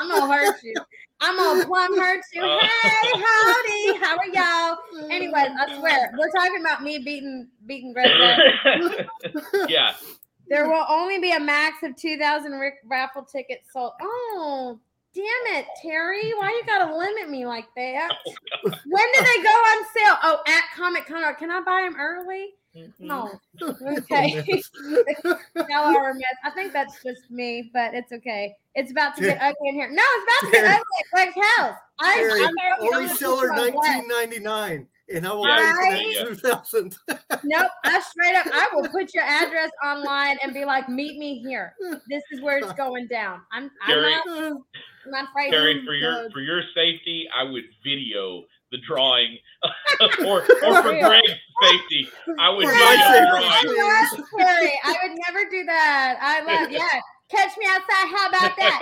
I'm 0.00 0.08
gonna 0.10 0.32
hurt 0.32 0.62
you. 0.62 0.74
I'm 1.22 1.36
gonna 1.36 1.64
plumb 1.64 1.96
hurt 1.98 2.20
you. 2.34 2.42
Uh. 2.42 2.58
Hey, 2.60 3.12
howdy, 3.14 3.98
how 3.98 4.16
are 4.18 4.26
y'all? 4.32 5.08
Anyways, 5.10 5.50
I 5.58 5.78
swear, 5.78 6.12
we're 6.18 6.30
talking 6.30 6.60
about 6.60 6.82
me 6.82 6.98
beating 6.98 7.48
beating 7.66 7.92
Greg. 7.94 8.10
Yeah. 9.68 9.94
There 10.52 10.68
will 10.68 10.84
only 10.88 11.18
be 11.18 11.32
a 11.32 11.40
max 11.40 11.82
of 11.82 11.96
2,000 11.96 12.52
Rick 12.52 12.74
raffle 12.84 13.22
tickets 13.24 13.72
sold. 13.72 13.92
Oh, 14.02 14.78
damn 15.14 15.56
it, 15.56 15.66
Terry. 15.80 16.32
Why 16.34 16.50
you 16.50 16.62
gotta 16.66 16.94
limit 16.94 17.30
me 17.30 17.46
like 17.46 17.66
that? 17.74 18.10
Oh, 18.26 18.32
when 18.64 19.06
do 19.14 19.20
they 19.20 19.42
go 19.42 19.48
on 19.48 19.84
sale? 19.96 20.16
Oh, 20.22 20.40
at 20.46 20.64
Comic 20.76 21.06
Con. 21.06 21.22
Can 21.36 21.50
I 21.50 21.60
buy 21.62 21.82
them 21.82 21.96
early? 21.98 22.50
No. 22.98 23.30
Oh, 23.60 23.76
okay. 23.98 24.42
Y'all 25.24 25.96
are 25.96 26.10
a 26.10 26.14
mess. 26.14 26.24
I 26.42 26.50
think 26.50 26.72
that's 26.72 27.02
just 27.02 27.30
me, 27.30 27.70
but 27.72 27.94
it's 27.94 28.12
okay. 28.12 28.54
It's 28.74 28.90
about 28.90 29.14
to 29.16 29.22
get 29.22 29.38
ugly 29.40 29.68
in 29.68 29.74
here. 29.74 29.90
No, 29.90 30.02
it's 30.02 30.24
about 30.24 30.50
to 30.50 30.52
get 30.52 30.64
ugly 30.64 30.82
Greg's 31.12 31.34
house. 31.56 31.76
I, 32.00 32.16
Terry, 32.16 32.42
I'm 32.42 32.54
only 32.80 32.94
honest 32.94 33.18
seller 33.20 33.42
with 33.42 33.50
my 33.50 33.70
wife. 33.70 33.86
nineteen 33.86 34.08
ninety 34.08 34.38
nine, 34.40 34.88
and 35.14 35.26
I 35.26 35.32
will 35.32 35.46
Yeah, 35.46 35.74
pay 35.80 36.14
for 36.14 36.24
that 36.24 36.28
two 36.28 36.34
thousand. 36.36 36.96
Nope, 37.44 37.70
I 37.84 38.00
straight 38.00 38.36
up, 38.36 38.46
I 38.46 38.68
will 38.74 38.88
put 38.88 39.14
your 39.14 39.24
address 39.24 39.70
online 39.84 40.38
and 40.42 40.54
be 40.54 40.64
like, 40.64 40.88
meet 40.88 41.18
me 41.18 41.40
here. 41.40 41.74
This 42.08 42.22
is 42.30 42.40
where 42.40 42.58
it's 42.58 42.72
going 42.76 43.08
down. 43.08 43.40
I'm, 43.50 43.70
I'm 43.82 44.00
not, 44.00 44.26
I'm 44.28 44.64
not 45.06 45.28
afraid. 45.30 45.50
Terry, 45.50 45.84
for 45.84 45.94
your 45.94 46.30
for 46.30 46.40
your 46.40 46.62
safety, 46.74 47.28
I 47.36 47.42
would 47.42 47.64
video 47.84 48.44
the 48.70 48.78
drawing, 48.86 49.38
or 50.26 50.42
or 50.42 50.82
for 50.82 50.90
real. 50.92 51.08
Greg's 51.08 51.32
safety, 51.62 52.08
I 52.38 52.48
would 52.50 52.64
For 52.66 52.72
video 52.72 52.86
my 52.86 52.96
the 53.12 53.26
drawing. 53.28 54.24
I 54.38 54.44
Terry. 54.44 54.80
I 54.84 54.96
would 55.02 55.18
never 55.26 55.50
do 55.50 55.64
that. 55.64 56.18
I 56.20 56.40
love, 56.40 56.70
yeah. 56.70 57.00
Catch 57.32 57.56
me 57.56 57.64
outside. 57.66 58.08
How 58.12 58.28
about 58.28 58.56
that? 58.58 58.78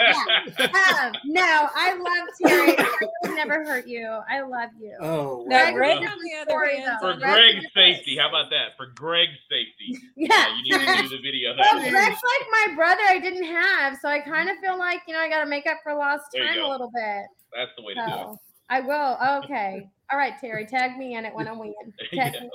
Yeah. 0.58 1.06
Um, 1.06 1.12
no, 1.24 1.68
I 1.74 1.94
love 1.94 2.28
Terry. 2.42 2.76
I 2.78 2.96
would 3.22 3.34
never 3.36 3.64
hurt 3.64 3.86
you. 3.86 4.06
I 4.28 4.40
love 4.40 4.70
you. 4.80 4.96
Oh, 5.00 5.44
wow. 5.48 5.72
Greg, 5.72 5.98
on 5.98 6.02
the 6.02 6.34
other 6.40 6.66
hand. 6.66 6.98
For 7.00 7.14
Greg's 7.16 7.66
safety, 7.74 8.16
how 8.18 8.28
about 8.28 8.50
that? 8.50 8.76
For 8.76 8.86
Greg's 8.94 9.38
safety, 9.48 9.98
Yeah. 10.16 10.28
uh, 10.34 10.46
you 10.64 10.78
need 10.78 10.86
to 10.86 11.02
do 11.02 11.08
the 11.08 11.22
video. 11.22 11.54
Well, 11.58 11.80
Greg's 11.80 11.92
like 11.94 12.46
my 12.68 12.74
brother 12.74 13.02
I 13.08 13.18
didn't 13.20 13.44
have, 13.44 13.98
so 14.02 14.08
I 14.08 14.20
kind 14.20 14.50
of 14.50 14.56
feel 14.58 14.78
like, 14.78 15.00
you 15.06 15.14
know, 15.14 15.20
I 15.20 15.28
got 15.28 15.44
to 15.44 15.48
make 15.48 15.66
up 15.66 15.78
for 15.82 15.94
lost 15.94 16.24
There 16.32 16.46
time 16.46 16.58
a 16.58 16.68
little 16.68 16.90
bit. 16.92 17.26
That's 17.56 17.70
the 17.76 17.82
way 17.84 17.94
to 17.94 18.00
do 18.00 18.32
it. 18.32 18.38
So 18.70 18.76
I 18.76 18.80
will. 18.80 19.42
Okay. 19.44 19.88
All 20.12 20.18
right, 20.18 20.34
Terry, 20.40 20.66
tag 20.66 20.96
me 20.96 21.14
in 21.14 21.24
it 21.24 21.34
when 21.34 21.46
I 21.48 21.52
win. 21.52 21.72
Tag 22.14 22.34
Yeah. 22.34 22.40
me. 22.40 22.50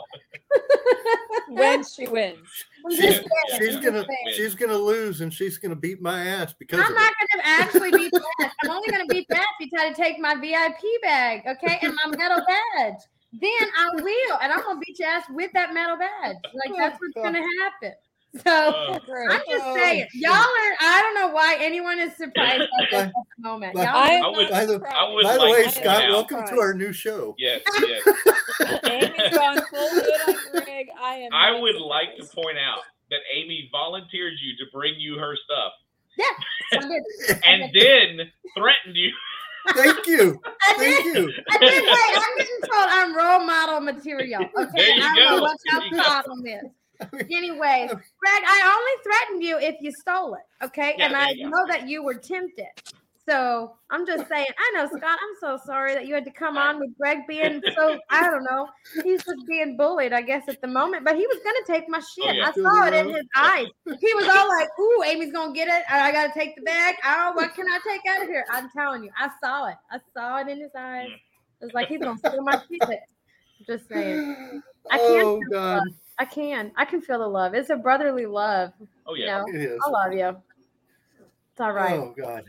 when 1.50 1.84
she 1.84 2.08
wins. 2.08 2.38
I'm 2.86 2.92
She's, 2.96 3.20
she's 3.58 3.76
gonna 3.78 4.06
just 4.06 4.38
she's 4.38 4.56
gonna 4.56 4.78
lose, 4.78 5.22
and 5.22 5.34
she's 5.34 5.58
gonna 5.58 5.76
beat 5.76 6.02
my 6.02 6.24
ass 6.26 6.54
because 6.60 6.80
I'm 6.86 6.94
not 6.94 7.12
it. 7.12 7.30
going 7.32 7.42
to 7.44 7.48
actually 7.50 7.92
beat 7.92 8.12
that. 8.12 8.52
I'm 8.64 8.70
only 8.70 8.90
going 8.90 9.08
to 9.08 9.08
beat 9.14 9.26
that 9.30 9.46
if 9.60 9.66
you 9.72 9.78
try 9.78 9.90
to 9.90 9.96
take 9.96 10.20
my 10.20 10.36
VIP 10.36 11.02
bag, 11.02 11.42
okay, 11.48 11.80
and 11.82 11.96
my 12.06 12.16
metal 12.16 12.44
badge. 12.48 13.00
Then 13.34 13.52
I 13.78 13.90
will, 13.96 14.38
and 14.42 14.54
I'm 14.54 14.62
going 14.62 14.78
to 14.78 14.84
beat 14.86 15.00
your 15.00 15.10
ass 15.10 15.24
with 15.32 15.52
that 15.54 15.74
metal 15.74 15.98
badge. 15.98 16.36
Like 16.44 16.72
oh, 16.72 16.76
that's 16.78 17.00
what's 17.00 17.14
going 17.16 17.34
to 17.34 17.44
happen. 17.64 17.98
So 18.44 18.52
Uh, 18.52 19.00
I'm 19.30 19.42
just 19.50 19.66
Oh, 19.66 19.76
saying, 19.76 20.08
y'all 20.14 20.34
are. 20.34 20.76
I 20.82 21.02
don't 21.02 21.16
know 21.16 21.34
why 21.34 21.56
anyone 21.60 22.00
is 22.00 22.16
surprised 22.18 22.64
by 22.92 22.98
at 22.98 23.06
this 23.08 23.14
moment. 23.38 23.74
by- 23.74 23.84
Y'all 23.84 23.96
I 23.96 24.16
are- 24.18 24.24
I 24.26 24.28
would- 24.30 24.50
by 24.50 24.66
the- 24.66 24.82
I 24.94 25.10
would 25.14 25.24
By 25.24 25.34
the 25.34 25.40
like 25.40 25.54
way, 25.54 25.64
Scott, 25.70 25.84
point 25.84 25.88
out- 26.04 26.10
welcome 26.10 26.46
to 26.48 26.60
our 26.60 26.74
new 26.74 26.92
show. 26.92 27.34
yes, 27.38 27.62
yes. 27.82 28.04
Amy's 28.86 29.34
gone 29.38 29.62
full 29.70 29.90
good 29.90 30.22
on 30.28 30.64
Greg. 30.64 30.90
I 31.00 31.16
am. 31.18 31.30
I 31.34 31.52
not 31.52 31.62
would 31.62 31.76
like 31.78 32.18
to 32.18 32.26
point 32.26 32.58
out 32.58 32.80
that 33.12 33.20
Amy 33.34 33.70
volunteered 33.72 34.34
you 34.42 34.58
to 34.58 34.72
bring 34.74 34.96
you 35.00 35.18
her 35.18 35.36
stuff, 35.38 35.72
I 36.74 36.80
did. 36.80 37.42
and 37.46 37.72
then 37.74 38.32
threatened 38.58 38.96
you. 38.96 39.14
Thank 39.74 40.06
you, 40.08 40.40
I 40.46 40.74
thank 40.74 41.04
did. 41.04 41.16
you. 41.16 41.32
I 41.50 41.58
did. 41.58 41.84
Wait, 41.84 42.18
I'm 42.18 42.38
getting 42.38 42.62
told 42.62 42.88
I'm 42.90 43.16
role 43.16 43.40
model 43.46 43.80
material. 43.80 44.44
Okay, 44.44 44.70
There 44.76 44.90
you 44.96 45.04
I 45.04 45.16
don't 45.16 45.16
know 45.16 45.38
go. 45.38 45.42
what 45.44 45.58
There 45.66 45.82
y'all 45.86 46.22
go. 46.26 46.34
is. 46.68 46.72
Anyway, 47.32 47.88
Greg, 47.88 48.44
I 48.46 48.78
only 48.78 49.04
threatened 49.04 49.44
you 49.44 49.58
if 49.60 49.76
you 49.82 49.92
stole 50.02 50.36
it. 50.36 50.66
Okay, 50.66 50.96
Yeah, 50.98 51.08
and 51.08 51.16
I 51.16 51.32
you 51.32 51.44
go. 51.46 51.50
know 51.50 51.68
that 51.68 51.88
you 51.88 52.04
were 52.04 52.16
tempted. 52.16 52.68
So 53.28 53.76
I'm 53.90 54.06
just 54.06 54.28
saying, 54.30 54.46
I 54.56 54.72
know, 54.78 54.86
Scott, 54.86 55.18
I'm 55.20 55.36
so 55.42 55.58
sorry 55.66 55.96
that 55.96 56.06
you 56.06 56.14
had 56.14 56.26
to 56.26 56.32
come 56.32 56.58
on 56.58 56.80
with 56.80 56.96
Greg 57.00 57.20
being 57.28 57.60
so, 57.76 57.98
I 58.12 58.30
don't 58.30 58.44
know, 58.44 58.68
he's 59.04 59.24
just 59.24 59.48
being 59.48 59.76
bullied, 59.78 60.14
I 60.14 60.22
guess, 60.22 60.44
at 60.48 60.62
the 60.62 60.68
moment, 60.68 61.04
but 61.04 61.16
he 61.16 61.26
was 61.26 61.40
going 61.44 61.56
to 61.66 61.72
take 61.74 61.90
my 61.90 61.98
oh, 61.98 62.24
shit. 62.24 62.36
yeah. 62.36 62.46
I 62.48 62.52
saw 62.52 62.86
it 62.86 62.94
in 62.94 63.08
his 63.16 63.26
eyes. 63.36 63.66
He 64.00 64.14
was 64.14 64.28
all 64.28 64.48
like, 64.48 64.68
ooh, 64.80 65.04
Amy's 65.08 65.32
going 65.34 65.54
to 65.54 65.58
get 65.58 65.68
it. 65.68 65.84
I 65.90 66.12
got 66.12 66.28
to 66.34 66.40
take 66.40 66.56
the 66.56 66.62
bag. 66.62 66.96
Oh, 67.04 67.32
what 67.34 67.56
can 67.56 67.66
I 67.68 67.80
take 67.88 68.02
out 68.08 68.22
of 68.22 68.28
here? 68.30 68.46
I'm 68.52 68.70
telling 68.70 69.04
you, 69.04 69.10
I 69.18 69.32
saw 69.44 69.70
it. 69.70 69.76
I 69.90 69.98
saw 70.14 70.38
it 70.42 70.48
in 70.48 70.60
his 70.60 70.72
eyes. 70.78 71.08
Mm. 71.10 71.62
It 71.62 71.66
was 71.66 71.74
like, 71.74 71.88
he's 71.88 72.02
going 72.02 72.20
to 72.20 72.30
steal 72.30 72.44
my 72.44 72.62
shit. 72.70 73.00
Just 73.66 73.90
saying. 73.90 74.62
I 74.92 74.98
can't 74.98 75.26
Oh 75.26 75.40
feel 75.40 75.50
God, 75.50 75.82
I 76.18 76.26
can. 76.26 76.72
I 76.78 76.86
can 76.86 77.02
feel 77.02 77.20
the 77.20 77.28
love. 77.28 77.54
It's 77.54 77.70
a 77.70 77.76
brotherly 77.76 78.26
love. 78.26 78.72
Oh 79.06 79.16
You 79.16 79.26
yeah. 79.26 79.40
know, 79.40 79.46
it 79.48 79.56
is. 79.56 79.80
I 79.86 79.90
love 79.90 80.14
you. 80.14 80.30
It's 80.30 81.62
all 81.62 81.72
right. 81.74 81.94
Oh 82.00 82.14
God. 82.18 82.44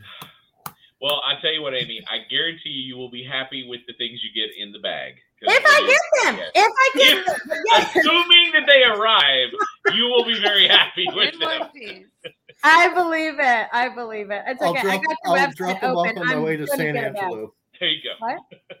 Well, 1.01 1.21
I 1.23 1.39
tell 1.41 1.53
you 1.53 1.61
what, 1.61 1.75
Amy, 1.75 2.01
I 2.09 2.19
guarantee 2.29 2.69
you, 2.69 2.95
you 2.95 2.97
will 2.97 3.11
be 3.11 3.23
happy 3.23 3.67
with 3.69 3.81
the 3.87 3.93
things 3.93 4.19
you 4.23 4.31
get 4.33 4.55
in 4.57 4.71
the 4.71 4.79
bag. 4.79 5.13
if 5.41 5.63
I 5.63 5.79
get 5.85 6.23
them, 6.25 6.37
yes. 6.37 6.51
if 6.55 6.73
I 6.75 6.91
get 6.97 7.25
them, 7.25 7.61
yes, 7.67 7.95
Assuming 7.97 8.51
that 8.53 8.63
they 8.67 8.83
arrive, 8.83 9.49
you 9.93 10.05
will 10.05 10.25
be 10.25 10.39
very 10.41 10.67
happy 10.67 11.05
with 11.13 11.35
In 11.35 11.39
them. 11.39 12.05
I 12.63 12.91
believe 12.95 13.35
it. 13.37 13.67
I 13.71 13.89
believe 13.89 14.31
it. 14.31 14.41
It's 14.47 14.61
I'll 14.61 14.73
drop, 14.73 14.85
I 14.85 14.97
got 14.97 15.15
the 15.23 15.29
I'll 15.29 15.51
drop 15.51 15.81
them 15.81 15.95
off 15.95 16.17
on 16.17 16.25
my 16.25 16.39
way 16.39 16.57
to 16.57 16.65
San 16.65 16.95
get 16.95 16.95
it 16.95 17.13
back. 17.13 17.23
Angelo. 17.23 17.53
There 17.79 17.89
you 17.89 18.01
go. 18.03 18.27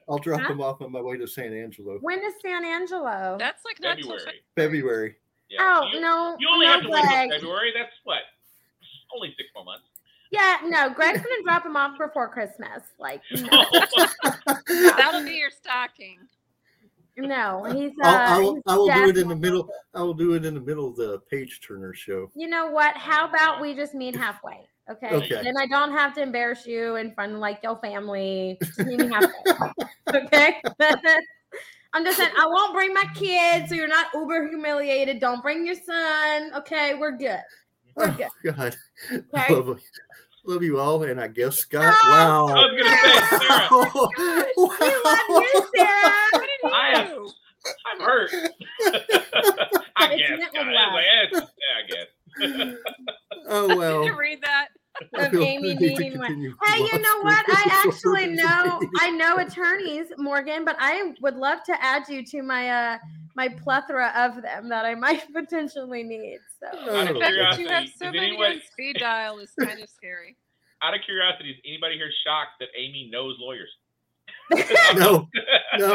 I'll 0.09 0.17
drop 0.17 0.41
Huh? 0.41 0.47
them 0.49 0.61
off 0.61 0.81
on 0.81 0.91
my 0.91 1.01
way 1.01 1.17
to 1.17 1.27
San 1.27 1.53
Angelo. 1.53 1.97
When 2.01 2.19
is 2.19 2.33
San 2.41 2.65
Angelo? 2.65 3.35
That's 3.39 3.63
like 3.65 3.79
not 3.79 3.97
till 3.97 4.17
February. 4.17 4.41
February. 4.55 5.15
Yeah. 5.49 5.59
oh 5.61 5.87
you, 5.93 6.01
no, 6.01 6.35
you 6.39 6.47
only 6.51 6.65
no 6.65 6.71
have 6.73 6.81
to 6.83 6.89
wait 6.89 7.01
Greg. 7.03 7.29
till 7.29 7.39
February. 7.39 7.71
That's 7.75 7.93
what? 8.03 8.19
Only 9.15 9.29
six 9.37 9.49
more 9.55 9.63
months. 9.65 9.85
Yeah, 10.31 10.57
no. 10.65 10.89
Greg's 10.89 11.19
gonna 11.21 11.43
drop 11.43 11.63
them 11.63 11.77
off 11.77 11.97
before 11.97 12.27
Christmas. 12.27 12.81
Like, 12.99 13.21
oh. 13.51 13.85
no, 14.69 14.91
That'll 14.97 15.23
be 15.23 15.35
your 15.35 15.51
stocking. 15.51 16.19
No 17.17 17.65
he's. 17.73 17.91
Uh, 18.03 18.07
I'll, 18.07 18.27
I 18.27 18.39
will, 18.39 18.53
he's 18.55 18.63
I 18.67 18.75
will 18.77 18.87
do 18.87 19.09
it 19.09 19.17
in 19.17 19.27
the 19.27 19.35
middle. 19.35 19.69
I 19.93 20.01
will 20.01 20.13
do 20.13 20.33
it 20.33 20.45
in 20.45 20.53
the 20.53 20.61
middle 20.61 20.87
of 20.87 20.95
the 20.95 21.19
page 21.29 21.61
turner 21.65 21.93
show. 21.93 22.31
You 22.35 22.47
know 22.47 22.67
what? 22.67 22.95
How 22.95 23.27
about 23.27 23.61
we 23.61 23.73
just 23.73 23.93
meet 23.93 24.15
halfway? 24.15 24.67
Okay. 24.89 25.09
Okay. 25.13 25.43
Then 25.43 25.57
I 25.57 25.67
don't 25.67 25.91
have 25.91 26.13
to 26.15 26.21
embarrass 26.21 26.65
you 26.65 26.95
in 26.95 27.13
front 27.13 27.33
of 27.33 27.39
like 27.39 27.59
your 27.63 27.77
family. 27.79 28.57
Just 28.61 28.79
meet 28.79 28.99
me 28.99 29.09
halfway. 29.09 29.85
okay. 30.13 30.61
I'm 31.93 32.03
just 32.03 32.17
saying 32.17 32.31
I 32.37 32.45
won't 32.45 32.73
bring 32.73 32.93
my 32.93 33.05
kids, 33.15 33.69
so 33.69 33.75
you're 33.75 33.87
not 33.87 34.07
uber 34.13 34.47
humiliated. 34.47 35.19
Don't 35.19 35.41
bring 35.41 35.65
your 35.65 35.75
son. 35.75 36.51
Okay, 36.55 36.95
we're 36.95 37.17
good. 37.17 37.39
We're 37.95 38.11
good. 38.11 38.27
Oh, 38.45 38.51
God, 38.51 38.75
Okay. 39.11 39.81
Love, 40.47 40.55
love 40.55 40.63
you 40.63 40.79
all, 40.79 41.03
and 41.03 41.19
I 41.19 41.27
guess 41.27 41.57
Scott. 41.59 41.93
Oh, 42.03 42.47
I 42.49 42.55
was 42.55 42.81
gonna 42.81 42.97
say, 42.97 43.47
Sarah, 43.47 44.47
We 44.57 44.87
love 45.03 45.19
you, 45.29 45.67
Sarah. 45.75 46.13
What 46.31 46.41
did 46.41 46.49
he 46.63 46.69
I 46.73 46.89
am- 47.01 47.07
do? 47.07 47.29
I'm 47.85 47.99
hurt. 47.99 48.29
I 48.33 50.13
It's 50.13 50.21
guess. 50.21 50.39
meant 50.39 50.53
God, 50.53 50.67
with 50.93 51.43
yeah, 51.59 51.75
I 51.75 51.81
guess. 51.89 52.75
oh 53.49 53.67
Did 53.67 53.77
well. 53.77 54.05
you 54.05 54.17
read 54.17 54.39
that? 54.43 54.67
Of 55.15 55.33
Amy 55.35 55.75
need 55.75 55.79
needing 55.79 56.17
one. 56.17 56.33
Hey, 56.65 56.79
you 56.79 56.99
know 57.01 57.21
what? 57.21 57.45
I 57.49 57.83
actually 57.85 58.27
know. 58.27 58.79
I 58.99 59.11
know 59.11 59.37
attorneys, 59.37 60.07
Morgan, 60.17 60.65
but 60.65 60.75
I 60.79 61.13
would 61.21 61.35
love 61.35 61.59
to 61.65 61.83
add 61.83 62.03
you 62.09 62.23
to 62.25 62.41
my 62.41 62.69
uh 62.69 62.97
my 63.35 63.47
plethora 63.49 64.11
of 64.15 64.41
them 64.41 64.69
that 64.69 64.85
I 64.85 64.95
might 64.95 65.23
potentially 65.33 66.01
need. 66.03 66.39
So 66.59 66.67
Out 66.95 67.07
of 67.07 67.13
The 67.15 67.19
fact 67.19 67.19
that 67.19 67.33
you 67.33 67.43
have 67.43 67.55
curiosity, 67.55 67.93
so 67.97 68.05
did 68.05 68.13
many 68.15 68.27
anyone- 68.27 68.51
on 68.53 68.61
speed 68.71 68.97
dial 68.99 69.39
is 69.39 69.51
kind 69.59 69.79
of 69.79 69.89
scary. 69.97 70.35
Out 70.83 70.93
of 70.93 71.01
curiosity, 71.05 71.51
is 71.51 71.57
anybody 71.65 71.95
here 71.95 72.11
shocked 72.25 72.59
that 72.59 72.69
Amy 72.77 73.09
knows 73.11 73.35
lawyers? 73.39 73.69
No, 74.95 75.27
no. 75.77 75.93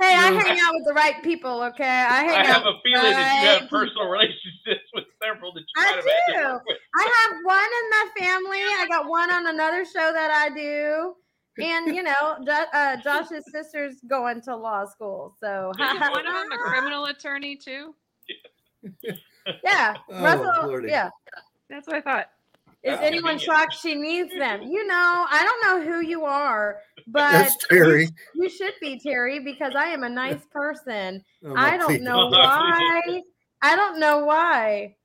hey, 0.00 0.14
I 0.16 0.30
No. 0.30 0.38
hang 0.38 0.58
out 0.60 0.72
with 0.74 0.84
the 0.86 0.94
right 0.94 1.22
people, 1.22 1.62
okay? 1.64 1.84
I 1.84 2.24
hang 2.24 2.30
I 2.30 2.40
out 2.40 2.46
have 2.46 2.62
a 2.66 2.72
with 2.72 2.76
feeling 2.84 3.10
that 3.12 3.42
you 3.42 3.48
have 3.60 3.70
personal 3.70 4.08
relationships 4.08 4.88
with 4.94 5.04
several 5.22 5.52
that 5.52 5.60
you 5.60 5.66
I 5.76 5.84
might 5.90 5.96
have 5.96 6.04
had 6.04 6.26
to 6.26 6.64
do. 6.64 6.74
I 6.96 7.28
have 7.28 7.38
one 7.44 7.70
in 7.80 7.90
my 7.90 8.06
family. 8.18 8.58
I 8.60 8.86
got 8.88 9.08
one 9.08 9.30
on 9.32 9.46
another 9.48 9.84
show 9.84 10.10
that 10.12 10.30
I 10.30 10.54
do. 10.54 11.14
And 11.62 11.94
you 11.94 12.02
know, 12.02 12.12
uh, 12.72 12.96
Josh's 12.98 13.44
sister's 13.50 13.96
going 14.08 14.40
to 14.42 14.56
law 14.56 14.84
school, 14.86 15.34
so 15.40 15.72
Is 15.78 15.92
Is 15.94 16.00
one 16.00 16.26
of 16.26 16.32
them 16.34 16.52
a 16.52 16.58
criminal 16.58 17.06
attorney 17.06 17.56
too? 17.56 17.94
yeah, 19.02 19.12
Oh, 20.08 20.24
Russell, 20.24 20.68
Lordy. 20.68 20.88
yeah, 20.88 21.10
That's 21.68 21.86
what 21.86 21.96
I 21.96 22.00
thought. 22.00 22.26
Is 22.82 22.98
anyone 23.00 23.38
shocked 23.38 23.74
she 23.80 23.94
needs 23.94 24.32
them? 24.36 24.62
You 24.62 24.86
know, 24.86 25.26
I 25.28 25.44
don't 25.44 25.84
know 25.86 25.92
who 25.92 26.00
you 26.06 26.24
are, 26.24 26.78
but 27.08 27.32
That's 27.32 27.56
Terry. 27.68 28.08
you 28.34 28.48
should 28.48 28.74
be 28.80 29.00
Terry 29.00 29.40
because 29.40 29.74
I 29.74 29.86
am 29.88 30.04
a 30.04 30.08
nice 30.08 30.44
person. 30.52 31.22
Oh, 31.44 31.54
I 31.56 31.76
don't 31.76 31.88
please. 31.88 32.02
know 32.02 32.28
why. 32.28 33.22
I 33.62 33.74
don't 33.76 33.98
know 33.98 34.24
why. 34.24 34.96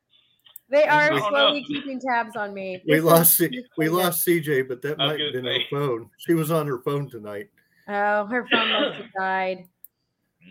They 0.69 0.83
are 0.87 1.11
I 1.13 1.29
slowly 1.29 1.61
know. 1.61 1.67
keeping 1.67 1.99
tabs 1.99 2.35
on 2.35 2.53
me. 2.53 2.81
We 2.87 3.01
lost 3.01 3.35
C- 3.37 3.63
we 3.77 3.89
lost 3.89 4.25
CJ, 4.25 4.67
but 4.67 4.81
that 4.83 4.99
I 4.99 5.03
was 5.05 5.11
might 5.11 5.19
have 5.19 5.33
gonna 5.33 5.43
been 5.43 5.61
her 5.61 5.67
phone. 5.69 6.09
She 6.17 6.33
was 6.33 6.51
on 6.51 6.67
her 6.67 6.79
phone 6.79 7.09
tonight, 7.09 7.49
Oh, 7.87 8.25
her 8.27 8.47
phone 8.49 8.71
must 8.71 8.97
have 8.97 9.11
died. 9.17 9.65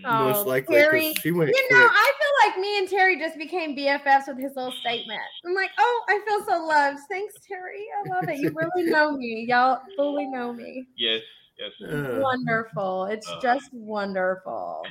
Mm. 0.04 0.28
most 0.28 0.46
Oh, 0.46 0.48
likely 0.48 0.76
Terry, 0.76 1.08
because 1.08 1.22
she 1.22 1.30
went 1.32 1.50
You 1.50 1.54
quick. 1.68 1.78
know, 1.78 1.86
I 1.90 2.12
feel 2.18 2.48
like 2.50 2.58
me 2.60 2.78
and 2.78 2.88
Terry 2.88 3.18
just 3.18 3.36
became 3.38 3.76
BFFs 3.76 4.28
with 4.28 4.38
his 4.38 4.52
little 4.56 4.72
statement. 4.80 5.20
I'm 5.44 5.54
like, 5.54 5.70
oh, 5.78 6.04
I 6.08 6.20
feel 6.26 6.44
so 6.46 6.64
loved. 6.64 6.98
Thanks, 7.10 7.34
Terry. 7.46 7.84
I 8.04 8.08
love 8.14 8.28
it. 8.28 8.38
You 8.38 8.50
really 8.54 8.90
know 8.90 9.12
me. 9.16 9.46
Y'all 9.48 9.80
fully 9.96 10.26
know 10.26 10.52
me. 10.52 10.86
Yes, 10.96 11.22
yes. 11.58 11.72
Uh, 11.90 12.18
Wonderful. 12.20 13.06
It's 13.06 13.28
Uh. 13.28 13.40
just 13.40 13.72
wonderful. 13.72 14.86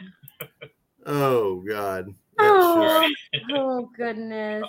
oh 1.06 1.56
God. 1.68 2.14
Oh, 2.40 3.07
just- 3.34 3.45
oh 3.52 3.90
goodness. 3.98 4.65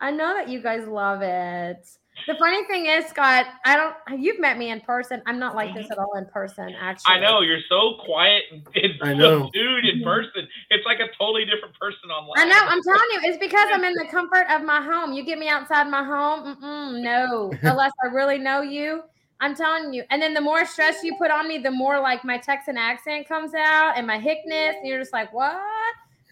I 0.00 0.10
know 0.10 0.34
that 0.34 0.48
you 0.48 0.60
guys 0.60 0.86
love 0.86 1.22
it. 1.22 1.86
The 2.26 2.34
funny 2.36 2.64
thing 2.66 2.86
is, 2.86 3.06
Scott, 3.06 3.46
I 3.64 3.76
don't 3.76 4.22
you've 4.22 4.38
met 4.38 4.58
me 4.58 4.70
in 4.70 4.80
person. 4.80 5.22
I'm 5.26 5.38
not 5.38 5.56
like 5.56 5.74
this 5.74 5.84
mm-hmm. 5.84 5.92
at 5.92 5.98
all 5.98 6.16
in 6.16 6.26
person, 6.26 6.74
actually. 6.78 7.14
I 7.14 7.20
know 7.20 7.40
you're 7.40 7.60
so 7.68 7.94
quiet 8.04 8.44
and, 8.52 8.66
and 8.74 8.92
I 9.02 9.14
know. 9.14 9.50
dude 9.52 9.86
in 9.86 10.02
person. 10.02 10.46
It's 10.70 10.84
like 10.86 11.00
a 11.00 11.08
totally 11.18 11.44
different 11.44 11.78
person 11.78 12.10
online. 12.10 12.34
I 12.36 12.44
know. 12.44 12.60
I'm 12.64 12.82
telling 12.82 13.08
you, 13.12 13.20
it's 13.24 13.38
because 13.38 13.68
I'm 13.72 13.84
in 13.84 13.94
the 13.94 14.06
comfort 14.10 14.46
of 14.50 14.62
my 14.62 14.80
home. 14.80 15.12
You 15.12 15.24
get 15.24 15.38
me 15.38 15.48
outside 15.48 15.84
my 15.88 16.04
home, 16.04 16.56
mm-mm, 16.56 17.02
no. 17.02 17.52
Unless 17.62 17.92
I 18.04 18.08
really 18.08 18.38
know 18.38 18.62
you, 18.62 19.02
I'm 19.40 19.56
telling 19.56 19.92
you. 19.92 20.04
And 20.10 20.22
then 20.22 20.34
the 20.34 20.40
more 20.40 20.64
stress 20.64 21.02
you 21.02 21.16
put 21.16 21.30
on 21.30 21.48
me, 21.48 21.58
the 21.58 21.70
more 21.70 21.98
like 22.00 22.24
my 22.24 22.38
Texan 22.38 22.76
accent 22.76 23.26
comes 23.26 23.52
out 23.54 23.94
and 23.96 24.06
my 24.06 24.18
hickness. 24.18 24.76
And 24.76 24.86
you're 24.86 25.00
just 25.00 25.12
like, 25.12 25.32
what? 25.32 25.60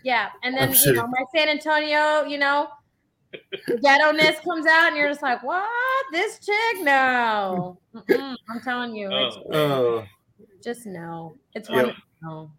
Yeah. 0.04 0.28
And 0.42 0.56
then 0.56 0.72
you 0.72 0.92
know 0.92 1.06
my 1.06 1.24
San 1.34 1.48
Antonio, 1.48 2.24
you 2.24 2.38
know, 2.38 2.68
ghetto 3.82 4.12
ness 4.12 4.40
comes 4.40 4.66
out, 4.66 4.88
and 4.88 4.96
you're 4.96 5.08
just 5.08 5.22
like, 5.22 5.42
what? 5.42 5.68
This 6.12 6.38
chick? 6.38 6.82
No. 6.82 7.78
Mm-mm, 7.94 8.36
I'm 8.48 8.60
telling 8.60 8.94
you, 8.94 9.08
it's 9.12 9.36
Oh. 9.52 9.52
Oh, 9.52 10.04
just 10.62 10.86
no. 10.86 11.34
It's 11.54 11.68
Yep. 11.68 11.94
No. 12.22 12.50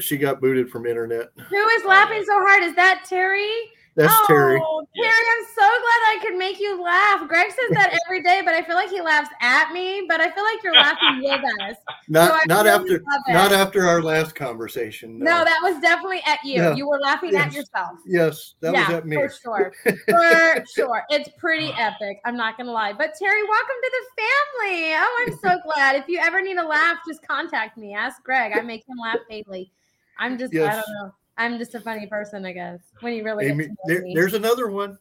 she 0.00 0.16
got 0.16 0.40
booted 0.40 0.70
from 0.70 0.86
internet. 0.86 1.28
Who 1.36 1.68
is 1.68 1.84
laughing 1.84 2.24
so 2.24 2.34
hard? 2.38 2.62
Is 2.62 2.74
that 2.74 3.04
Terry? 3.08 3.52
That's 3.96 4.12
Oh, 4.12 4.24
Terry, 4.26 4.56
I'm 4.56 5.44
so 5.54 5.60
glad 5.60 6.00
I 6.10 6.18
could 6.20 6.33
make 6.44 6.60
you 6.60 6.82
laugh. 6.82 7.26
Greg 7.28 7.50
says 7.50 7.70
that 7.76 7.98
every 8.06 8.22
day, 8.22 8.42
but 8.44 8.54
I 8.54 8.62
feel 8.62 8.76
like 8.76 8.90
he 8.90 9.00
laughs 9.00 9.30
at 9.40 9.72
me. 9.72 10.04
But 10.08 10.20
I 10.20 10.30
feel 10.30 10.44
like 10.44 10.62
you're 10.62 10.74
laughing 10.74 11.22
with 11.22 11.40
us. 11.62 11.76
Not 12.08 12.30
So 12.30 12.38
not 12.46 12.66
really 12.66 12.96
after 12.96 13.32
not 13.32 13.52
after 13.52 13.86
our 13.86 14.02
last 14.02 14.34
conversation. 14.34 15.18
No, 15.18 15.42
that 15.42 15.58
was 15.62 15.80
definitely 15.80 16.20
at 16.26 16.38
you. 16.44 16.54
Yeah. 16.56 16.74
You 16.74 16.86
were 16.86 16.98
laughing 17.00 17.34
at 17.34 17.52
yourself. 17.54 17.98
yes, 18.06 18.54
that 18.60 18.74
yeah, 18.74 18.88
was 18.88 18.96
at 18.98 19.06
me. 19.06 19.16
for 19.16 19.30
sure. 19.30 19.72
For 20.08 20.64
sure. 20.74 21.02
It's 21.08 21.30
pretty 21.38 21.72
epic. 21.78 22.20
I'm 22.26 22.36
not 22.36 22.58
gonna 22.58 22.72
lie. 22.72 22.92
But 22.92 23.14
Terry, 23.18 23.42
welcome 23.42 23.76
to 23.82 23.92
the 23.92 24.22
family. 24.22 24.92
Oh, 24.94 25.26
I'm 25.26 25.38
so 25.38 25.60
glad. 25.64 25.96
If 25.96 26.08
you 26.08 26.18
ever 26.18 26.42
need 26.42 26.58
a 26.58 26.66
laugh, 26.66 26.98
just 27.08 27.26
contact 27.26 27.78
me. 27.78 27.94
Ask 27.94 28.22
Greg. 28.22 28.52
I 28.54 28.60
make 28.60 28.86
him 28.86 28.98
laugh 29.02 29.18
daily. 29.30 29.72
I'm 30.18 30.38
just 30.38 30.54
I 30.54 30.58
don't 30.58 30.84
know. 31.00 31.14
I'm 31.36 31.58
just 31.58 31.74
a 31.74 31.80
funny 31.80 32.06
person, 32.06 32.44
I 32.44 32.52
guess. 32.52 32.80
When 33.00 33.14
you 33.14 33.24
really 33.24 33.46
Amy, 33.46 33.64
get 33.64 33.68
to 33.68 33.70
know 33.70 33.76
there, 33.86 34.02
me. 34.02 34.14
there's 34.14 34.34
another 34.34 34.68
one. 34.68 34.98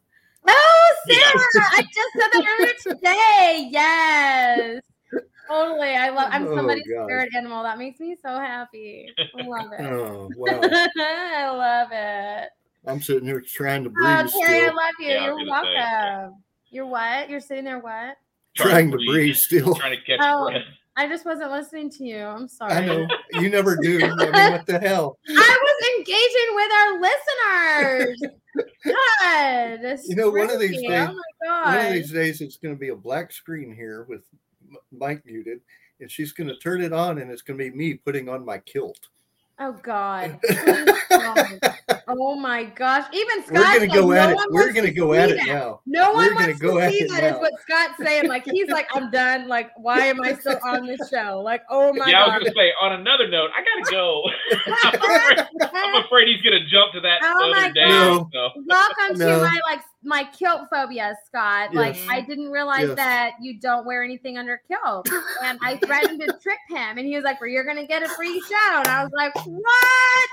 Oh, 0.47 0.95
Sarah! 1.09 1.67
I 1.71 1.81
just 1.93 2.13
said 2.13 2.29
that 2.33 2.45
earlier 2.59 2.97
today. 2.97 3.69
Yes. 3.71 4.81
Totally. 5.47 5.89
I 5.95 6.09
love 6.09 6.29
I'm 6.31 6.47
Oh, 6.47 6.55
somebody's 6.55 6.83
God. 6.87 7.05
spirit 7.05 7.29
animal. 7.35 7.63
That 7.63 7.77
makes 7.77 7.99
me 7.99 8.15
so 8.21 8.29
happy. 8.39 9.13
I 9.17 9.43
love 9.45 9.71
it. 9.73 9.81
Oh 9.81 10.29
wow! 10.35 10.59
I 10.97 11.49
love 11.49 11.89
it. 11.91 12.49
I'm 12.85 13.01
sitting 13.01 13.25
here 13.27 13.41
trying 13.45 13.83
to 13.83 13.89
oh, 13.89 13.93
breathe 13.93 14.31
Oh, 14.33 14.41
Terry, 14.45 14.61
I 14.61 14.67
love 14.67 14.75
you. 14.99 15.07
Yeah, 15.07 15.25
You're 15.25 15.35
was 15.35 15.47
gonna 15.49 15.67
say, 15.67 15.73
welcome. 15.75 16.43
You're 16.69 16.85
what? 16.85 17.29
You're 17.29 17.39
sitting 17.39 17.65
there 17.65 17.79
what? 17.79 18.15
Trying 18.55 18.91
to 18.91 18.97
breathe 18.97 19.35
still. 19.35 19.75
Trying 19.75 19.97
to 19.97 20.01
catch 20.03 20.19
Oh. 20.21 20.45
breath. 20.49 20.63
I 20.95 21.07
just 21.07 21.25
wasn't 21.25 21.49
listening 21.51 21.89
to 21.91 22.03
you. 22.03 22.19
I'm 22.19 22.47
sorry. 22.47 22.73
I 22.73 22.85
know 22.85 23.07
you 23.31 23.49
never 23.49 23.75
do. 23.75 23.97
I 24.03 24.09
mean, 24.31 24.51
what 24.51 24.65
the 24.67 24.79
hell? 24.83 25.17
I 25.27 25.59
was 25.63 25.87
engaging 25.97 26.55
with 26.55 26.71
our 26.71 27.01
listeners. 28.21 28.21
God, 28.55 29.99
You 30.05 30.15
know, 30.15 30.29
one 30.29 30.49
of 30.49 30.59
these 30.59 30.77
oh 30.85 30.89
days- 30.89 31.09
Oh 31.09 31.13
my 31.13 31.21
god. 31.47 31.75
One 31.77 31.85
of 31.87 31.93
these 31.93 32.11
days, 32.11 32.41
it's 32.41 32.57
going 32.57 32.75
to 32.75 32.79
be 32.79 32.89
a 32.89 32.95
black 32.95 33.31
screen 33.31 33.73
here 33.73 34.03
with 34.03 34.23
mic 34.91 35.25
muted, 35.25 35.61
and 35.99 36.09
she's 36.09 36.31
going 36.33 36.47
to 36.47 36.57
turn 36.57 36.81
it 36.81 36.93
on, 36.93 37.19
and 37.19 37.31
it's 37.31 37.41
going 37.41 37.57
to 37.57 37.69
be 37.69 37.75
me 37.75 37.93
putting 37.95 38.29
on 38.29 38.45
my 38.45 38.57
kilt. 38.59 39.09
Oh 39.59 39.73
God. 39.83 40.39
Please 40.47 40.99
don't. 41.09 41.63
Oh 42.07 42.35
my 42.35 42.63
gosh. 42.63 43.05
Even 43.13 43.43
Scott 43.43 43.53
We're 43.53 43.61
going 43.63 43.79
said 43.79 43.79
to 43.81 43.87
go 44.01 44.07
no 44.07 44.11
at 44.13 44.29
it. 44.31 44.35
one 44.35 44.47
We're 44.51 44.61
wants 44.61 44.73
going 44.73 44.85
to 44.87 44.91
to 44.93 44.99
go 44.99 45.13
see 45.13 45.19
at 45.19 45.29
it 45.31 45.37
that. 45.37 45.45
now. 45.47 45.79
No 45.85 46.13
one 46.13 46.25
We're 46.27 46.35
wants 46.35 46.59
go 46.59 46.79
to 46.79 46.89
see 46.89 46.97
it 47.03 47.09
that 47.11 47.23
is 47.23 47.31
now. 47.33 47.39
what 47.39 47.51
Scott's 47.61 47.97
saying. 48.03 48.27
Like 48.27 48.45
he's 48.45 48.69
like, 48.69 48.87
I'm 48.93 49.09
done. 49.11 49.47
Like, 49.47 49.71
why 49.77 50.05
am 50.07 50.21
I 50.21 50.33
still 50.35 50.59
on 50.65 50.85
this 50.87 51.09
show? 51.09 51.41
Like, 51.43 51.63
oh 51.69 51.93
my 51.93 52.09
yeah, 52.09 52.23
I 52.23 52.27
was 52.27 52.33
god. 52.33 52.39
gonna 52.45 52.55
say. 52.55 52.71
On 52.81 52.91
another 52.93 53.27
note, 53.27 53.49
I 53.55 53.63
gotta 53.63 53.91
go. 53.91 54.23
I'm, 54.83 54.93
afraid, 54.95 55.47
I'm 55.73 56.03
afraid 56.05 56.27
he's 56.27 56.41
gonna 56.41 56.65
jump 56.67 56.93
to 56.93 56.99
that 57.01 57.19
Oh 57.23 57.51
my 57.51 57.65
other 57.65 57.73
day. 57.73 57.85
God. 57.87 58.27
So. 58.33 58.49
Welcome 58.67 59.17
No. 59.17 59.25
to 59.27 59.37
my 59.43 59.59
like 59.69 59.81
my 60.03 60.23
kilt 60.37 60.61
phobia, 60.69 61.15
Scott. 61.27 61.73
Like 61.73 61.95
I 62.09 62.21
didn't 62.21 62.49
realize 62.51 62.87
Yes. 62.87 62.95
that 62.97 63.31
you 63.41 63.59
don't 63.59 63.85
wear 63.85 64.03
anything 64.03 64.37
under 64.37 64.61
kilt. 64.67 65.07
And 65.43 65.57
I 65.61 65.77
threatened 65.77 66.19
to 66.21 66.27
trip 66.41 66.57
him 66.69 66.97
and 66.97 67.05
he 67.07 67.15
was 67.15 67.23
like, 67.23 67.39
Well, 67.39 67.49
you're 67.49 67.63
gonna 67.65 67.87
get 67.87 68.03
a 68.03 68.09
free 68.09 68.41
show. 68.41 68.77
And 68.79 68.87
I 68.87 69.03
was 69.03 69.11
like, 69.15 69.33
What? 69.45 70.29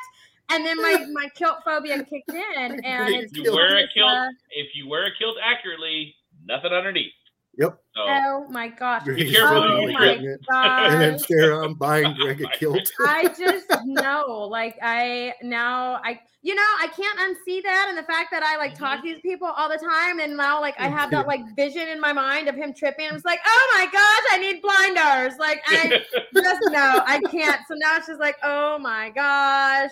And 0.50 0.64
then 0.64 0.76
my, 0.82 1.06
my 1.12 1.28
kilt 1.34 1.58
phobia 1.64 1.98
kicked 2.04 2.32
in 2.32 2.80
and 2.84 3.14
If 3.14 3.24
it's 3.24 3.36
you 3.36 3.52
wear 3.52 3.78
a 3.78 3.88
kilt, 3.94 4.08
uh, 4.08 4.28
if 4.50 4.74
you 4.74 4.88
wear 4.88 5.06
a 5.06 5.10
kilt 5.18 5.36
accurately, 5.42 6.14
nothing 6.44 6.72
underneath. 6.72 7.12
Yep. 7.56 7.78
So 7.94 8.02
Oh 8.06 8.46
my 8.50 8.68
gosh. 8.68 9.04
Be 9.04 9.24
careful 9.30 9.58
Oh 9.58 9.86
my 9.86 10.16
getting 10.16 10.38
gosh. 10.50 10.92
And 10.92 11.00
then 11.02 11.18
Sarah, 11.18 11.64
I'm 11.64 11.74
buying 11.74 12.14
Greg 12.14 12.40
a 12.42 12.46
kilt. 12.58 12.90
I 13.00 13.28
just 13.38 13.66
know, 13.84 14.48
like, 14.50 14.78
I 14.82 15.34
now 15.42 16.00
I, 16.04 16.20
you 16.42 16.54
know, 16.54 16.62
I 16.62 16.86
can't 16.88 17.18
unsee 17.18 17.62
that, 17.62 17.86
and 17.90 17.98
the 17.98 18.02
fact 18.04 18.28
that 18.32 18.42
I 18.42 18.56
like 18.56 18.74
Mm-hmm. 18.74 18.84
talk 18.84 19.02
to 19.02 19.08
these 19.08 19.20
people 19.20 19.48
all 19.48 19.68
the 19.68 19.76
time, 19.76 20.20
and 20.20 20.36
now 20.36 20.60
like 20.60 20.74
I 20.78 20.88
have 20.88 21.10
that 21.10 21.26
like 21.26 21.40
vision 21.54 21.86
in 21.88 22.00
my 22.00 22.12
mind 22.12 22.48
of 22.48 22.54
him 22.54 22.72
tripping. 22.72 23.06
I'm 23.06 23.12
just 23.14 23.26
like, 23.26 23.40
oh 23.46 23.70
my 23.74 23.84
gosh, 23.84 24.24
I 24.32 24.38
need 24.38 24.62
blinders. 24.62 25.38
Like 25.38 25.60
I 25.66 26.00
just 26.34 26.60
know 26.70 27.02
I 27.06 27.20
can't. 27.30 27.60
So 27.68 27.74
now 27.76 27.96
it's 27.96 28.06
just 28.06 28.20
like, 28.20 28.36
oh 28.42 28.78
my 28.78 29.10
gosh, 29.10 29.90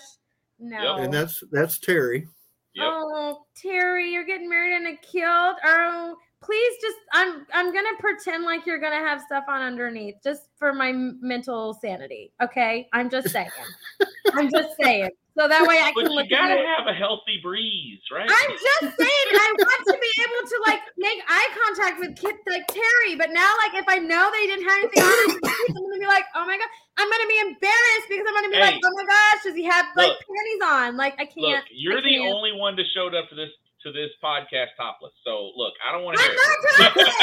no. 0.59 0.97
And 0.97 1.13
that's 1.13 1.43
that's 1.51 1.79
Terry. 1.79 2.29
Yep. 2.75 2.87
Oh, 2.87 3.45
Terry, 3.57 4.13
you're 4.13 4.25
getting 4.25 4.49
married 4.49 4.77
in 4.77 4.87
a 4.87 4.97
kilt. 4.97 5.57
Oh, 5.65 6.17
please 6.43 6.75
just 6.81 6.97
I'm 7.13 7.47
I'm 7.53 7.73
gonna 7.73 7.97
pretend 7.99 8.45
like 8.45 8.67
you're 8.67 8.79
gonna 8.79 8.97
have 8.97 9.21
stuff 9.23 9.45
on 9.49 9.63
underneath 9.63 10.17
just 10.23 10.49
for 10.59 10.73
my 10.73 10.93
mental 10.93 11.75
sanity. 11.75 12.33
Okay, 12.43 12.89
I'm 12.93 13.11
just 13.11 13.31
saying. 13.31 13.51
I'm 14.35 14.51
just 14.51 14.77
saying. 14.81 15.11
So 15.39 15.47
that 15.47 15.63
way 15.69 15.79
I 15.79 15.93
but 15.95 16.03
can 16.03 16.11
you 16.11 16.17
look 16.19 16.27
at 16.27 16.31
gotta 16.31 16.59
have 16.59 16.87
a 16.91 16.93
healthy 16.93 17.39
breeze, 17.43 18.03
right? 18.11 18.27
I'm 18.27 18.51
just 18.51 18.99
saying 18.99 19.27
I 19.31 19.55
want 19.55 19.83
to 19.87 19.97
be 20.03 20.13
able 20.27 20.43
to 20.51 20.57
like 20.67 20.83
make 20.99 21.19
eye 21.29 21.49
contact 21.63 22.01
with 22.01 22.19
kid 22.19 22.35
like 22.51 22.67
Terry, 22.67 23.15
but 23.15 23.31
now 23.31 23.47
like 23.63 23.79
if 23.79 23.87
I 23.87 23.99
know 23.99 24.31
they 24.35 24.47
didn't 24.51 24.67
have 24.67 24.79
anything 24.83 25.03
on, 25.03 25.39
I'm 25.39 25.75
gonna 25.79 26.01
be 26.03 26.11
like, 26.11 26.27
oh 26.35 26.43
my 26.43 26.59
god, 26.59 26.71
I'm 26.99 27.07
gonna 27.07 27.31
be 27.31 27.39
embarrassed 27.55 28.09
because 28.11 28.27
I'm 28.27 28.35
gonna 28.35 28.51
be 28.51 28.59
like, 28.59 28.83
oh 28.83 28.91
my 28.95 29.07
gosh, 29.07 29.43
does 29.47 29.55
he 29.55 29.65
have 29.65 29.87
like 29.95 30.11
Look. 30.11 30.27
panties 30.27 30.63
on? 30.67 30.97
Like 30.97 31.15
I 31.23 31.27
can't. 31.27 31.63
Look, 31.63 31.65
you're 31.71 31.99
I 31.99 32.03
the 32.03 32.19
can't. 32.19 32.35
only 32.35 32.53
one 32.53 32.75
that 32.75 32.87
showed 32.91 33.15
up 33.15 33.29
to 33.31 33.37
this 33.39 33.51
to 33.83 33.93
this 33.93 34.11
podcast 34.23 34.69
topless. 34.77 35.13
So 35.25 35.51
look, 35.57 35.73
I 35.87 35.93
don't 35.93 36.05
want 36.05 36.19
to 36.19 36.25
I'm 36.25 36.31
hear 36.31 36.39
not 36.39 36.97
it. 36.97 37.05
topless. 37.05 37.15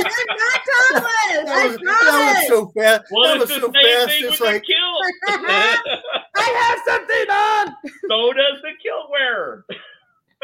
I'm 0.00 0.26
not 0.36 0.60
topless. 0.66 1.04
That 1.30 1.46
I 1.48 1.66
was, 1.68 1.76
that 1.76 2.36
was 2.38 2.48
so 2.48 2.72
fast. 2.76 3.04
well, 3.10 3.24
that 3.38 3.42
it's 3.42 3.50
was 3.52 3.60
the 3.60 3.60
so 3.60 3.72
same 3.72 4.08
fast. 4.08 4.20
It's 4.20 4.40
like 4.40 4.64
kilt. 4.64 5.02
I 6.36 6.46
have 6.62 6.78
something 6.86 7.30
on. 7.30 7.76
so 8.08 8.32
does 8.32 8.60
the 8.62 8.72
kilt 8.82 9.10
wearer. 9.10 9.64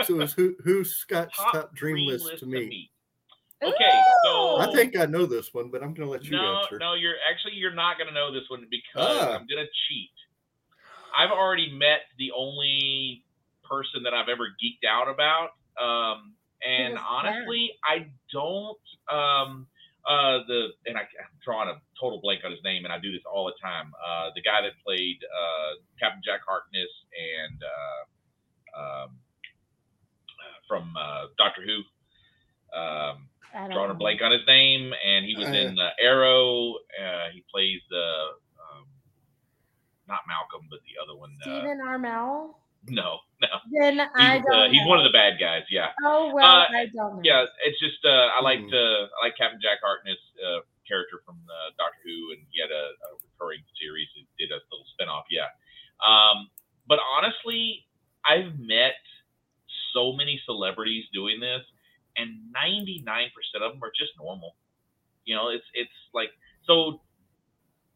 so. 0.03 0.21
Is 0.21 0.33
who 0.33 0.55
who's 0.65 0.95
Scott's 0.95 1.37
Top, 1.37 1.53
top, 1.53 1.75
dream 1.75 1.97
dream 1.97 2.09
list 2.09 2.25
list 2.27 2.39
to 2.41 2.45
of 2.45 2.51
me? 2.51 2.69
meat. 2.69 2.91
Okay, 3.63 4.01
so 4.25 4.59
I 4.59 4.71
think 4.75 4.97
I 4.99 5.07
know 5.07 5.25
this 5.25 5.55
one, 5.55 5.71
but 5.71 5.83
I'm 5.83 5.95
going 5.95 6.07
to 6.07 6.13
let 6.13 6.25
you 6.25 6.33
no, 6.37 6.59
answer. 6.63 6.79
no, 6.79 6.93
you're 6.95 7.15
actually 7.31 7.55
you're 7.55 7.73
not 7.75 7.97
gonna 7.99 8.13
know 8.13 8.31
this 8.31 8.43
one 8.51 8.67
because 8.71 9.17
Ah. 9.19 9.31
I'm 9.35 9.47
gonna 9.47 9.67
cheat. 9.89 10.11
I've 11.19 11.31
already 11.31 11.73
met 11.73 12.01
the 12.19 12.31
only 12.37 13.25
person 13.69 14.03
that 14.05 14.15
I've 14.15 14.29
ever 14.29 14.49
geeked 14.63 14.87
out 14.89 15.09
about. 15.09 15.51
Um, 15.81 16.35
and 16.67 16.99
honestly, 16.99 17.71
I 17.85 18.07
don't 18.33 18.79
um 19.13 19.67
uh 20.09 20.39
the 20.47 20.69
and 20.87 20.97
I, 20.97 21.03
I'm 21.03 21.37
drawing 21.45 21.69
a 21.69 21.81
total 22.01 22.21
blank 22.21 22.43
on 22.45 22.51
his 22.51 22.63
name 22.65 22.85
and 22.85 22.93
I 22.93 22.99
do 22.99 23.13
this 23.13 23.23
all 23.31 23.47
the 23.47 23.55
time. 23.63 23.93
Uh 24.05 24.31
the 24.35 24.43
guy 24.43 24.63
that 24.63 24.73
played 24.85 25.19
uh 25.25 25.77
Captain 26.01 26.23
Jack 26.25 26.41
Harkness 26.49 26.89
and 27.13 27.63
uh 27.63 29.05
um 29.05 29.11
from 30.69 30.95
uh 30.97 31.27
Doctor 31.39 31.63
Who. 31.63 31.83
Uh 32.77 33.15
a 33.91 33.95
blank 33.95 34.21
on 34.23 34.33
his 34.33 34.47
name, 34.47 34.93
and 35.05 35.25
he 35.25 35.35
was 35.35 35.49
Uh, 35.49 35.53
in 35.53 35.79
uh, 35.79 35.91
Arrow. 35.99 36.75
Uh, 37.01 37.31
he 37.33 37.43
plays 37.51 37.81
the 37.89 38.37
um, 38.61 38.87
not 40.07 40.21
Malcolm, 40.29 40.67
but 40.71 40.81
the 40.85 41.01
other 41.03 41.19
one. 41.19 41.37
Uh, 41.41 41.45
Stephen 41.45 41.79
Amell. 41.81 42.55
No, 42.89 43.19
no, 43.41 43.49
Then 43.73 44.01
I 44.01 44.37
he's, 44.39 44.45
don't. 44.45 44.55
uh, 44.55 44.69
he's 44.71 44.87
one 44.87 44.99
of 44.99 45.05
the 45.05 45.13
bad 45.13 45.39
guys. 45.41 45.65
Yeah, 45.71 45.91
Oh 46.05 46.33
well, 46.35 46.45
Uh, 46.45 46.67
I 46.71 46.87
don't 46.95 47.17
know. 47.17 47.21
yeah. 47.25 47.45
It's 47.65 47.79
just 47.81 48.05
uh, 48.05 48.31
I 48.37 48.41
liked 48.43 48.63
Mhm. 48.71 48.75
uh, 48.75 49.09
I 49.21 49.27
like 49.27 49.37
Captain 49.37 49.61
Jack 49.61 49.79
Harkness 49.83 50.19
uh, 50.45 50.61
character 50.89 51.21
from 51.25 51.37
uh, 51.49 51.71
Doctor 51.79 51.99
Who, 52.05 52.33
and 52.33 52.47
he 52.51 52.61
had 52.61 52.71
a, 52.71 52.85
a 52.95 53.09
recurring 53.25 53.63
series. 53.81 54.09
He 54.15 54.27
did 54.39 54.53
a 54.53 54.61
little 54.71 54.87
spinoff. 54.95 55.25
Yeah, 55.31 55.49
um, 56.05 56.49
but 56.87 56.99
honestly, 57.17 57.85
I've 58.25 58.59
met 58.59 58.95
so 59.93 60.13
many 60.13 60.41
celebrities 60.47 61.05
doing 61.13 61.41
this, 61.41 61.63
and 62.17 62.53
ninety 62.53 63.03
nine 63.05 63.31
percent 63.35 63.65
of 63.65 63.73
them 63.73 63.83
are 63.83 63.93
just 63.99 64.13
normal. 64.19 64.57
You 65.25 65.35
know, 65.35 65.49
it's 65.51 65.67
it's 65.75 65.99
like 66.15 66.31
so. 66.67 67.03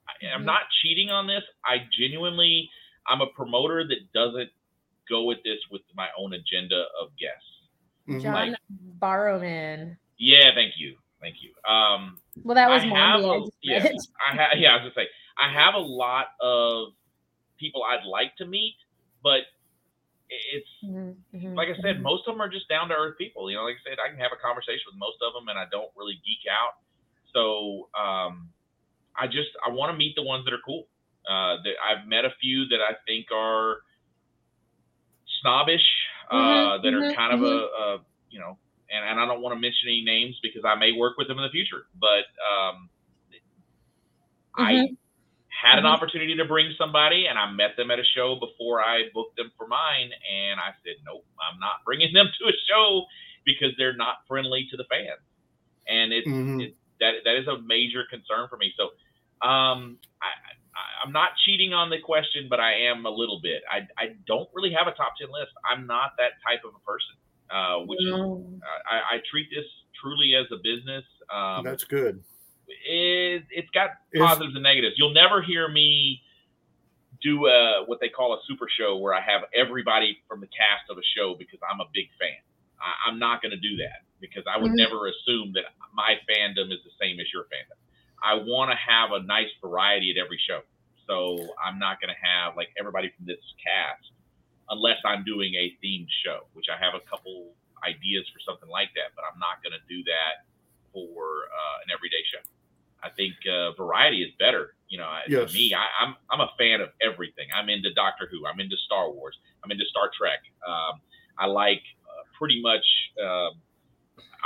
I, 0.09 0.35
I'm 0.35 0.43
Mhm. 0.43 0.47
not 0.47 0.63
cheating 0.83 1.11
on 1.11 1.27
this. 1.27 1.45
I 1.65 1.87
genuinely, 1.97 2.69
I'm 3.07 3.21
a 3.21 3.27
promoter 3.29 3.87
that 3.87 4.13
doesn't 4.13 4.51
go 5.11 5.25
with 5.25 5.39
this 5.45 5.59
with 5.71 5.83
my 5.95 6.09
own 6.17 6.33
agenda 6.33 6.87
of 7.03 7.11
guests. 7.19 7.47
Mhm. 8.09 8.23
John 8.23 8.33
like- 8.35 8.57
Barrowman. 9.01 9.97
Yeah, 10.17 10.55
thank 10.55 10.75
you, 10.79 10.97
thank 11.21 11.37
you. 11.43 11.53
Um, 11.71 12.19
Well, 12.45 12.55
that 12.55 12.71
was 12.71 12.83
I 12.83 12.87
have 12.87 13.21
I 13.25 13.37
a, 13.37 13.41
yeah. 13.63 13.89
I 14.31 14.37
ha- 14.37 14.55
yeah, 14.57 14.71
I 14.71 14.75
was 14.77 14.83
gonna 14.83 14.95
say 14.95 15.09
I 15.37 15.51
have 15.53 15.75
a 15.75 15.79
lot 15.79 16.29
of 16.41 16.93
people 17.59 17.83
I'd 17.85 18.05
like 18.05 18.37
to 18.37 18.47
meet, 18.47 18.77
but 19.23 19.43
it's 20.31 20.69
Mhm, 20.85 21.17
mhm, 21.35 21.57
like 21.57 21.69
I 21.69 21.75
said, 21.83 21.99
mhm. 21.99 22.03
most 22.03 22.21
of 22.29 22.35
them 22.35 22.41
are 22.41 22.49
just 22.49 22.69
down 22.69 22.89
to 22.89 22.95
earth 22.95 23.19
people. 23.19 23.51
You 23.51 23.57
know, 23.57 23.65
like 23.65 23.77
I 23.85 23.91
said, 23.91 23.99
I 23.99 24.09
can 24.09 24.19
have 24.19 24.33
a 24.33 24.37
conversation 24.37 24.85
with 24.87 24.97
most 24.97 25.19
of 25.23 25.33
them, 25.35 25.49
and 25.49 25.59
I 25.59 25.67
don't 25.73 25.91
really 25.97 26.21
geek 26.25 26.47
out. 26.51 26.75
So 27.33 27.89
um, 27.99 28.51
I 29.17 29.27
just 29.27 29.51
I 29.67 29.71
want 29.71 29.91
to 29.93 29.97
meet 29.97 30.15
the 30.17 30.23
ones 30.23 30.45
that 30.45 30.55
are 30.55 30.63
cool. 30.65 30.87
Uh, 31.29 31.57
that 31.63 31.75
I've 31.85 32.07
met 32.07 32.25
a 32.25 32.31
few 32.41 32.67
that 32.69 32.81
I 32.81 32.95
think 33.07 33.31
are 33.33 33.83
snobbish, 35.41 35.85
uh, 36.31 36.79
Mhm, 36.79 36.83
that 36.83 36.95
are 36.95 37.05
mhm, 37.05 37.17
kind 37.17 37.33
of 37.33 37.43
a, 37.43 37.47
a 37.83 37.99
you 38.31 38.41
know, 38.41 38.59
and, 38.91 39.05
and 39.05 39.21
I 39.21 39.27
don't 39.27 39.43
want 39.43 39.55
to 39.55 39.61
mention 39.61 39.89
any 39.89 40.03
names 40.05 40.39
because 40.43 40.63
I 40.67 40.75
may 40.77 40.93
work 40.93 41.17
with 41.19 41.29
them 41.29 41.39
in 41.39 41.45
the 41.45 41.51
future, 41.51 41.85
but 42.01 42.27
um, 42.45 42.91
I 44.57 44.83
had 45.63 45.79
an 45.79 45.85
Mhm. 45.85 45.87
opportunity 45.87 46.37
to 46.37 46.45
bring 46.45 46.73
somebody 46.79 47.27
and 47.27 47.39
I 47.39 47.51
met 47.51 47.77
them 47.77 47.91
at 47.91 47.99
a 47.99 48.05
show 48.05 48.37
before 48.39 48.81
I 48.83 49.05
booked 49.15 49.37
them 49.37 49.51
for 49.57 49.67
mine. 49.67 50.11
And 50.31 50.61
I 50.61 50.73
said, 50.85 50.97
nope, 51.05 51.25
I'm 51.41 51.59
not 51.61 51.85
bringing 51.85 52.13
them 52.13 52.27
to 52.41 52.49
a 52.49 52.53
show 52.69 53.05
because 53.45 53.71
they're 53.79 53.97
not 53.97 54.17
friendly 54.29 54.67
to 54.71 54.77
the 54.77 54.85
fans. 54.91 55.21
And 55.89 56.13
it's, 56.13 56.31
Mhm. 56.31 56.59
it, 56.59 56.75
that, 57.01 57.15
that 57.25 57.37
is 57.37 57.47
a 57.49 57.61
major 57.63 58.05
concern 58.11 58.47
for 58.49 58.57
me. 58.57 58.73
So, 58.77 58.85
um, 59.47 59.99
I, 60.23 60.31
I, 60.31 60.50
I'm 61.03 61.13
not 61.13 61.31
cheating 61.45 61.73
on 61.73 61.91
the 61.91 61.99
question, 61.99 62.47
but 62.49 62.61
I 62.61 62.75
am 62.75 63.07
a 63.07 63.11
little 63.11 63.41
bit. 63.43 63.63
I, 63.71 63.87
I 64.03 64.15
don't 64.27 64.49
really 64.55 64.73
have 64.73 64.87
a 64.87 64.93
top 64.93 65.15
10 65.21 65.31
list. 65.33 65.53
I'm 65.65 65.87
not 65.87 66.13
that 66.19 66.33
type 66.47 66.61
of 66.65 66.73
a 66.77 66.83
person, 66.85 67.17
uh, 67.51 67.87
which 67.87 68.01
is, 68.03 68.13
I, 68.91 69.17
I 69.17 69.23
treat 69.31 69.49
this 69.51 69.65
truly 70.01 70.35
as 70.35 70.47
a 70.53 70.57
business. 70.63 71.05
Um, 71.33 71.65
That's 71.65 71.85
good. 71.85 72.23
it, 72.69 73.45
it's 73.51 73.71
got 73.71 73.91
Is- 74.13 74.21
positives 74.21 74.55
and 74.55 74.63
negatives. 74.63 74.97
You'll 74.99 75.15
never 75.15 75.41
hear 75.43 75.69
me 75.69 76.21
do 77.23 77.47
a, 77.47 77.85
what 77.87 78.01
they 78.01 78.09
call 78.09 78.33
a 78.35 78.39
super 78.47 78.67
show 78.69 78.97
where 78.97 79.13
I 79.15 79.21
have 79.21 79.43
everybody 79.55 80.19
from 80.29 80.41
the 80.41 80.47
cast 80.49 80.89
of 80.91 80.97
a 80.99 81.05
show 81.17 81.35
because 81.39 81.59
I'm 81.71 81.81
a 81.81 81.89
big 81.93 82.09
fan. 82.19 82.41
I, 82.81 83.09
I'm 83.11 83.19
not 83.19 83.43
going 83.43 83.53
to 83.53 83.61
do 83.61 83.77
that 83.79 84.05
because 84.21 84.45
I 84.49 84.57
would 84.61 84.73
Mhm. 84.73 84.77
never 84.85 85.07
assume 85.09 85.53
that 85.55 85.65
my 85.93 86.17
fandom 86.29 86.73
is 86.73 86.81
the 86.85 86.93
same 87.01 87.21
as 87.21 87.27
your 87.33 87.45
fandom. 87.45 87.77
I 88.23 88.35
want 88.35 88.71
to 88.71 88.77
have 88.77 89.13
a 89.13 89.23
nice 89.23 89.49
variety 89.63 90.11
at 90.13 90.23
every 90.23 90.39
show. 90.47 90.61
So 91.11 91.43
I'm 91.59 91.79
not 91.83 91.99
going 92.01 92.15
to 92.15 92.21
have 92.23 92.55
like 92.57 92.71
everybody 92.79 93.11
from 93.17 93.27
this 93.27 93.43
cast 93.59 94.15
unless 94.71 95.03
I'm 95.05 95.25
doing 95.27 95.51
a 95.59 95.75
themed 95.83 96.07
show, 96.23 96.47
which 96.55 96.67
I 96.71 96.79
have 96.79 96.95
a 96.95 97.03
couple 97.11 97.51
ideas 97.83 98.31
for 98.31 98.39
something 98.47 98.71
like 98.71 98.95
that, 98.95 99.11
but 99.19 99.27
I'm 99.27 99.39
not 99.43 99.59
going 99.67 99.75
to 99.75 99.83
do 99.91 100.05
that 100.07 100.47
for 100.95 101.51
uh, 101.51 101.83
an 101.83 101.91
everyday 101.91 102.23
show. 102.31 102.39
I 103.03 103.11
think 103.11 103.35
uh, 103.51 103.73
variety 103.75 104.23
is 104.23 104.31
better. 104.39 104.75
You 104.87 104.99
know, 104.99 105.11
Yes. 105.27 105.51
to 105.51 105.55
me, 105.59 105.75
I, 105.75 105.83
I'm 106.05 106.15
I'm 106.31 106.41
a 106.41 106.51
fan 106.59 106.81
of 106.81 106.91
everything. 107.03 107.49
I'm 107.57 107.69
into 107.71 107.91
Doctor 107.95 108.29
Who. 108.31 108.47
I'm 108.47 108.61
into 108.61 108.77
Star 108.87 109.11
Wars. 109.11 109.35
I'm 109.65 109.71
into 109.73 109.87
Star 109.91 110.11
Trek. 110.17 110.39
Um, 110.63 111.01
I 111.39 111.47
like 111.47 111.83
uh, 112.07 112.23
pretty 112.39 112.61
much. 112.63 112.85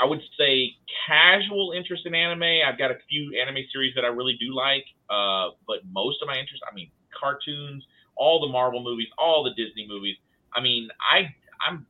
I 0.00 0.04
would 0.04 0.20
say 0.38 0.74
casual 1.06 1.72
interest 1.76 2.06
in 2.06 2.14
anime. 2.14 2.42
I've 2.66 2.78
got 2.78 2.90
a 2.90 2.96
few 3.08 3.38
anime 3.40 3.64
series 3.72 3.94
that 3.94 4.04
I 4.04 4.08
really 4.08 4.36
do 4.40 4.54
like, 4.54 4.84
uh, 5.10 5.50
but 5.66 5.78
most 5.90 6.22
of 6.22 6.28
my 6.28 6.38
interest, 6.38 6.62
I 6.70 6.74
mean, 6.74 6.90
cartoons, 7.18 7.84
all 8.16 8.40
the 8.40 8.48
Marvel 8.48 8.82
movies, 8.82 9.08
all 9.18 9.44
the 9.44 9.50
Disney 9.50 9.86
movies. 9.88 10.16
I 10.52 10.60
mean, 10.60 10.88
I 11.00 11.34
I'm 11.66 11.86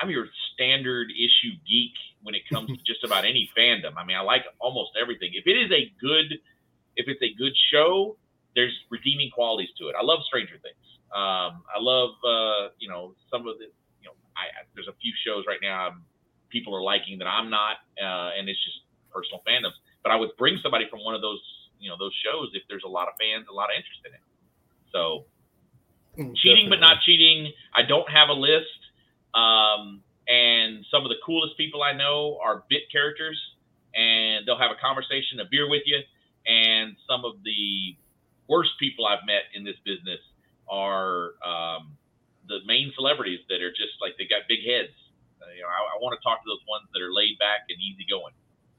I'm 0.00 0.10
your 0.10 0.26
standard 0.54 1.10
issue 1.10 1.54
geek 1.68 1.92
when 2.22 2.34
it 2.34 2.42
comes 2.52 2.68
to 2.68 2.76
just 2.84 3.04
about 3.04 3.24
any 3.24 3.50
fandom. 3.56 3.92
I 3.96 4.04
mean, 4.04 4.16
I 4.16 4.20
like 4.20 4.42
almost 4.58 4.90
everything. 5.00 5.30
If 5.34 5.46
it 5.46 5.56
is 5.56 5.70
a 5.70 5.92
good, 6.00 6.38
if 6.96 7.06
it's 7.08 7.22
a 7.22 7.32
good 7.34 7.52
show, 7.72 8.16
there's 8.54 8.74
redeeming 8.90 9.30
qualities 9.30 9.68
to 9.78 9.88
it. 9.88 9.94
I 9.98 10.04
love 10.04 10.20
Stranger 10.26 10.58
Things. 10.62 10.86
Um, 11.14 11.62
I 11.70 11.78
love, 11.78 12.10
uh, 12.24 12.68
you 12.78 12.88
know, 12.88 13.14
some 13.30 13.46
of 13.46 13.58
the, 13.58 13.66
you 14.02 14.06
know, 14.06 14.16
I, 14.36 14.50
I 14.50 14.64
there's 14.74 14.88
a 14.88 14.96
few 15.00 15.12
shows 15.24 15.44
right 15.46 15.60
now 15.62 15.86
I'm, 15.86 16.04
people 16.56 16.74
are 16.74 16.82
liking 16.82 17.18
that 17.18 17.28
I'm 17.28 17.50
not, 17.50 17.76
uh, 18.00 18.30
and 18.38 18.48
it's 18.48 18.62
just 18.64 18.78
personal 19.12 19.42
fandoms. 19.46 19.76
But 20.02 20.12
I 20.12 20.16
would 20.16 20.30
bring 20.38 20.58
somebody 20.62 20.86
from 20.88 21.00
one 21.04 21.14
of 21.14 21.20
those, 21.20 21.42
you 21.78 21.90
know, 21.90 21.96
those 21.98 22.14
shows 22.24 22.50
if 22.54 22.62
there's 22.68 22.84
a 22.84 22.88
lot 22.88 23.08
of 23.08 23.14
fans, 23.20 23.46
a 23.50 23.54
lot 23.54 23.68
of 23.70 23.76
interest 23.76 24.00
in 24.06 24.14
it. 24.14 24.24
So 24.92 25.26
Mm, 26.18 26.34
cheating 26.36 26.68
but 26.70 26.80
not 26.80 27.02
cheating. 27.04 27.52
I 27.74 27.82
don't 27.82 28.08
have 28.10 28.28
a 28.28 28.32
list. 28.32 28.80
Um, 29.34 30.02
and 30.28 30.84
some 30.90 31.04
of 31.04 31.10
the 31.10 31.20
coolest 31.24 31.56
people 31.56 31.82
I 31.82 31.92
know 31.92 32.38
are 32.42 32.64
bit 32.68 32.82
characters, 32.90 33.40
and 33.94 34.46
they'll 34.46 34.58
have 34.58 34.72
a 34.72 34.80
conversation, 34.80 35.40
a 35.40 35.44
beer 35.50 35.68
with 35.68 35.82
you. 35.86 36.00
And 36.46 36.96
some 37.08 37.24
of 37.24 37.42
the 37.44 37.96
worst 38.48 38.72
people 38.80 39.06
I've 39.06 39.26
met 39.26 39.44
in 39.54 39.64
this 39.64 39.76
business 39.84 40.20
are 40.70 41.34
um, 41.44 41.96
the 42.48 42.60
main 42.66 42.92
celebrities 42.96 43.40
that 43.48 43.60
are 43.62 43.70
just 43.70 44.00
like 44.00 44.16
they 44.18 44.24
got 44.24 44.48
big 44.48 44.64
heads. 44.64 44.94
You 45.54 45.62
know, 45.62 45.68
I, 45.68 45.94
I 45.94 45.96
want 46.00 46.18
to 46.18 46.22
talk 46.24 46.42
to 46.42 46.48
those 46.48 46.62
ones 46.68 46.88
that 46.94 47.02
are 47.02 47.12
laid 47.12 47.38
back 47.38 47.66
and 47.68 47.78
easygoing. 47.80 48.34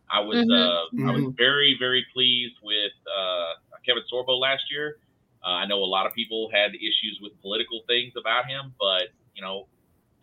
I 0.09 0.19
was 0.21 0.39
Mhm, 0.39 0.49
uh, 0.49 0.85
I 1.07 1.11
was 1.11 1.23
mhm. 1.23 1.35
very 1.37 1.75
very 1.79 2.05
pleased 2.13 2.55
with 2.63 2.93
uh, 3.07 3.53
Kevin 3.85 4.03
Sorbo 4.11 4.39
last 4.39 4.63
year. 4.71 4.97
Uh, 5.43 5.63
I 5.63 5.65
know 5.67 5.79
a 5.83 5.87
lot 5.89 6.05
of 6.07 6.13
people 6.13 6.49
had 6.51 6.75
issues 6.75 7.19
with 7.21 7.33
political 7.41 7.83
things 7.87 8.13
about 8.17 8.45
him, 8.47 8.73
but 8.79 9.09
you 9.35 9.41
know, 9.41 9.67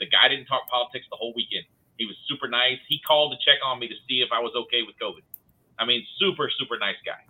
the 0.00 0.06
guy 0.06 0.28
didn't 0.28 0.46
talk 0.46 0.68
politics 0.68 1.06
the 1.10 1.16
whole 1.16 1.32
weekend. 1.36 1.64
He 1.98 2.06
was 2.06 2.16
super 2.28 2.48
nice. 2.48 2.78
He 2.88 3.00
called 3.06 3.32
to 3.32 3.38
check 3.44 3.58
on 3.64 3.78
me 3.78 3.88
to 3.88 3.94
see 4.08 4.20
if 4.22 4.30
I 4.32 4.40
was 4.40 4.52
okay 4.66 4.82
with 4.82 4.96
COVID. 5.00 5.22
I 5.78 5.84
mean, 5.86 6.04
super 6.18 6.50
super 6.50 6.78
nice 6.78 6.98
guy 7.04 7.20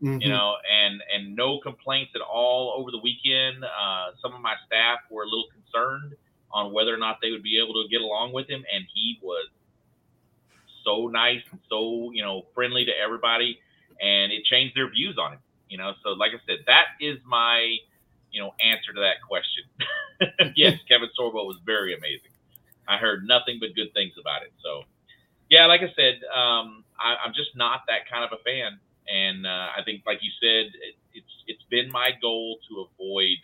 Mhm. 0.00 0.20
you 0.20 0.28
know, 0.28 0.56
and 0.70 1.02
and 1.12 1.34
no 1.36 1.60
complaints 1.60 2.12
at 2.14 2.20
all 2.20 2.74
over 2.78 2.90
the 2.90 2.98
weekend. 3.02 3.64
Uh, 3.64 4.12
some 4.22 4.34
of 4.34 4.40
my 4.40 4.54
staff 4.66 5.00
were 5.10 5.22
a 5.22 5.26
little 5.26 5.48
concerned 5.52 6.14
on 6.54 6.72
whether 6.72 6.94
or 6.94 6.98
not 6.98 7.18
they 7.20 7.30
would 7.32 7.42
be 7.42 7.60
able 7.62 7.74
to 7.82 7.88
get 7.90 8.00
along 8.00 8.32
with 8.32 8.48
him, 8.48 8.64
and 8.74 8.84
he 8.94 9.18
was 9.22 9.48
so 10.84 11.08
nice 11.08 11.42
and 11.50 11.60
so 11.68 12.10
you 12.12 12.22
know 12.22 12.46
friendly 12.54 12.84
to 12.86 12.92
everybody, 12.92 13.58
and 14.00 14.32
it 14.32 14.44
changed 14.44 14.76
their 14.76 14.90
views 14.90 15.18
on 15.18 15.34
him. 15.34 15.40
You 15.68 15.78
know, 15.78 15.92
so 16.02 16.10
like 16.10 16.32
I 16.32 16.40
said, 16.46 16.64
that 16.66 16.86
is 17.00 17.18
my 17.26 17.76
you 18.30 18.40
know 18.40 18.54
answer 18.64 18.92
to 18.94 19.00
that 19.00 19.20
question. 19.26 19.64
yes, 20.56 20.78
Kevin 20.88 21.10
Sorbo 21.18 21.44
was 21.46 21.58
very 21.66 21.94
amazing. 21.94 22.30
I 22.88 22.96
heard 22.98 23.26
nothing 23.26 23.58
but 23.60 23.74
good 23.74 23.92
things 23.94 24.12
about 24.20 24.42
it. 24.42 24.52
So, 24.62 24.82
yeah, 25.50 25.66
like 25.66 25.80
I 25.80 25.92
said, 25.96 26.20
um, 26.28 26.84
I, 27.00 27.16
I'm 27.24 27.32
just 27.34 27.56
not 27.56 27.80
that 27.88 28.08
kind 28.10 28.24
of 28.24 28.30
a 28.38 28.42
fan 28.44 28.78
and 29.08 29.46
uh, 29.46 29.68
I 29.76 29.82
think, 29.84 30.02
like 30.06 30.18
you 30.22 30.30
said, 30.40 30.72
it, 30.80 30.94
it's 31.12 31.34
it's 31.46 31.62
been 31.70 31.90
my 31.90 32.10
goal 32.20 32.58
to 32.68 32.86
avoid. 32.88 33.38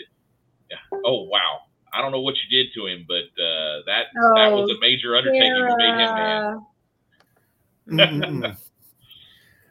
Oh 1.05 1.24
wow, 1.24 1.62
I 1.93 2.01
don't 2.03 2.12
know 2.12 2.21
what 2.21 2.37
you 2.37 2.49
did 2.62 2.73
to 2.75 2.87
him, 2.87 3.05
but 3.09 3.25
uh, 3.43 3.81
that 3.87 4.07
that 4.37 4.53
was 4.53 4.71
Oh, 4.71 4.77
a 4.77 4.81
major 4.81 5.17
undertaking 5.17 5.55
to 5.55 5.77
make 5.77 5.99
him 5.99 6.15
man. 6.15 6.67
Mm. 7.89 8.57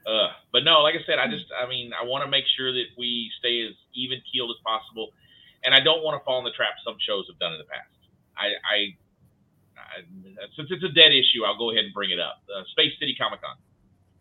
Uh, 0.10 0.32
but 0.52 0.64
no, 0.64 0.82
like 0.82 0.96
I 0.96 1.06
said, 1.06 1.20
I 1.20 1.28
just 1.30 1.46
I 1.54 1.70
mean 1.70 1.92
I 1.94 2.04
want 2.04 2.26
to 2.26 2.32
make 2.32 2.46
sure 2.58 2.74
that 2.74 2.86
we 2.98 3.30
stay 3.38 3.62
as 3.62 3.76
even 3.94 4.18
keeled 4.32 4.50
as 4.50 4.58
possible, 4.66 5.10
and 5.64 5.76
I 5.76 5.80
don't 5.82 6.02
want 6.02 6.20
to 6.20 6.26
fall 6.26 6.40
in 6.40 6.46
the 6.46 6.56
trap 6.58 6.74
some 6.84 6.96
shows 6.98 7.28
have 7.30 7.38
done 7.38 7.54
in 7.54 7.60
the 7.60 7.70
past. 7.70 7.94
I, 8.34 8.58
I, 8.66 8.78
I 9.78 10.02
since 10.58 10.70
it's 10.72 10.84
a 10.84 10.90
dead 10.90 11.12
issue, 11.14 11.46
I'll 11.46 11.60
go 11.60 11.70
ahead 11.70 11.84
and 11.86 11.94
bring 11.94 12.10
it 12.10 12.20
up. 12.20 12.42
Uh, 12.50 12.64
Space 12.72 12.94
City 12.98 13.14
Comic 13.14 13.42
Con, 13.42 13.54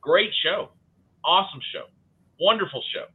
great 0.03 0.35
show, 0.43 0.69
awesome 1.25 1.61
show, 1.73 1.87
wonderful 2.39 2.83
show. 2.93 3.07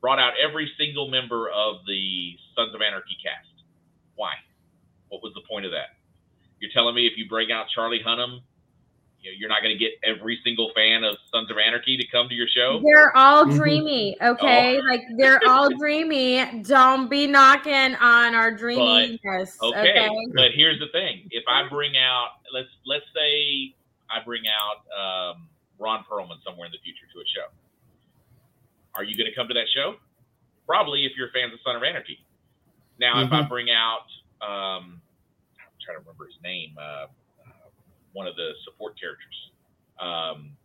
Brought 0.00 0.18
out 0.18 0.32
every 0.42 0.68
single 0.78 1.08
member 1.10 1.48
of 1.50 1.86
the 1.86 2.34
Sons 2.56 2.74
of 2.74 2.80
Anarchy 2.82 3.14
cast. 3.22 3.57
Why? 4.18 4.32
What 5.10 5.22
was 5.22 5.32
the 5.34 5.42
point 5.48 5.64
of 5.64 5.70
that? 5.70 5.94
You're 6.58 6.72
telling 6.74 6.94
me 6.96 7.06
if 7.06 7.16
you 7.16 7.28
bring 7.28 7.52
out 7.52 7.66
Charlie 7.72 8.02
Hunnam, 8.04 8.40
you 9.20 9.30
know, 9.30 9.36
you're 9.38 9.48
not 9.48 9.62
going 9.62 9.72
to 9.72 9.78
get 9.78 9.92
every 10.04 10.40
single 10.42 10.72
fan 10.74 11.04
of 11.04 11.16
Sons 11.32 11.50
of 11.52 11.56
Anarchy 11.56 11.96
to 11.96 12.06
come 12.08 12.28
to 12.28 12.34
your 12.34 12.48
show. 12.48 12.80
They're 12.84 13.16
all 13.16 13.44
Mhm. 13.44 13.56
dreamy, 13.56 14.16
okay? 14.20 14.76
Oh. 14.76 14.86
Like 14.88 15.02
they're 15.16 15.40
all 15.48 15.70
dreamy. 15.78 16.62
Don't 16.62 17.08
be 17.08 17.28
knocking 17.28 17.94
on 17.94 18.34
our 18.34 18.50
dreaminess, 18.50 19.56
Okay, 19.62 19.90
okay? 19.90 20.08
but 20.34 20.50
here's 20.52 20.80
the 20.80 20.88
thing: 20.88 21.28
if 21.30 21.44
I 21.46 21.68
bring 21.68 21.96
out, 21.96 22.30
let's 22.52 22.68
let's 22.84 23.06
say 23.14 23.72
I 24.10 24.18
bring 24.24 24.42
out 24.48 24.82
um, 24.98 25.48
Ron 25.78 26.04
Perlman 26.10 26.42
somewhere 26.44 26.66
in 26.66 26.72
the 26.72 26.78
future 26.82 27.06
to 27.14 27.20
a 27.20 27.26
show, 27.26 27.46
are 28.94 29.04
you 29.04 29.16
going 29.16 29.30
to 29.30 29.34
come 29.34 29.46
to 29.46 29.54
that 29.54 29.68
show? 29.72 29.94
Probably, 30.66 31.06
if 31.06 31.12
you're 31.16 31.30
fans 31.30 31.52
of 31.54 31.60
Son 31.64 31.76
of 31.76 31.82
Anarchy. 31.84 32.18
Now, 32.98 33.20
if 33.22 33.32
I 33.32 33.42
Mhm. 33.42 33.48
bring 33.48 33.70
out, 33.70 34.06
um, 34.40 35.02
I'm 35.58 35.78
trying 35.80 35.96
to 35.96 36.00
remember 36.00 36.26
his 36.26 36.40
name, 36.42 36.76
uh, 36.78 37.06
uh, 37.46 37.70
one 38.12 38.26
of 38.26 38.36
the 38.36 38.54
support 38.64 38.98
characters, 38.98 39.52
um, 40.00 40.56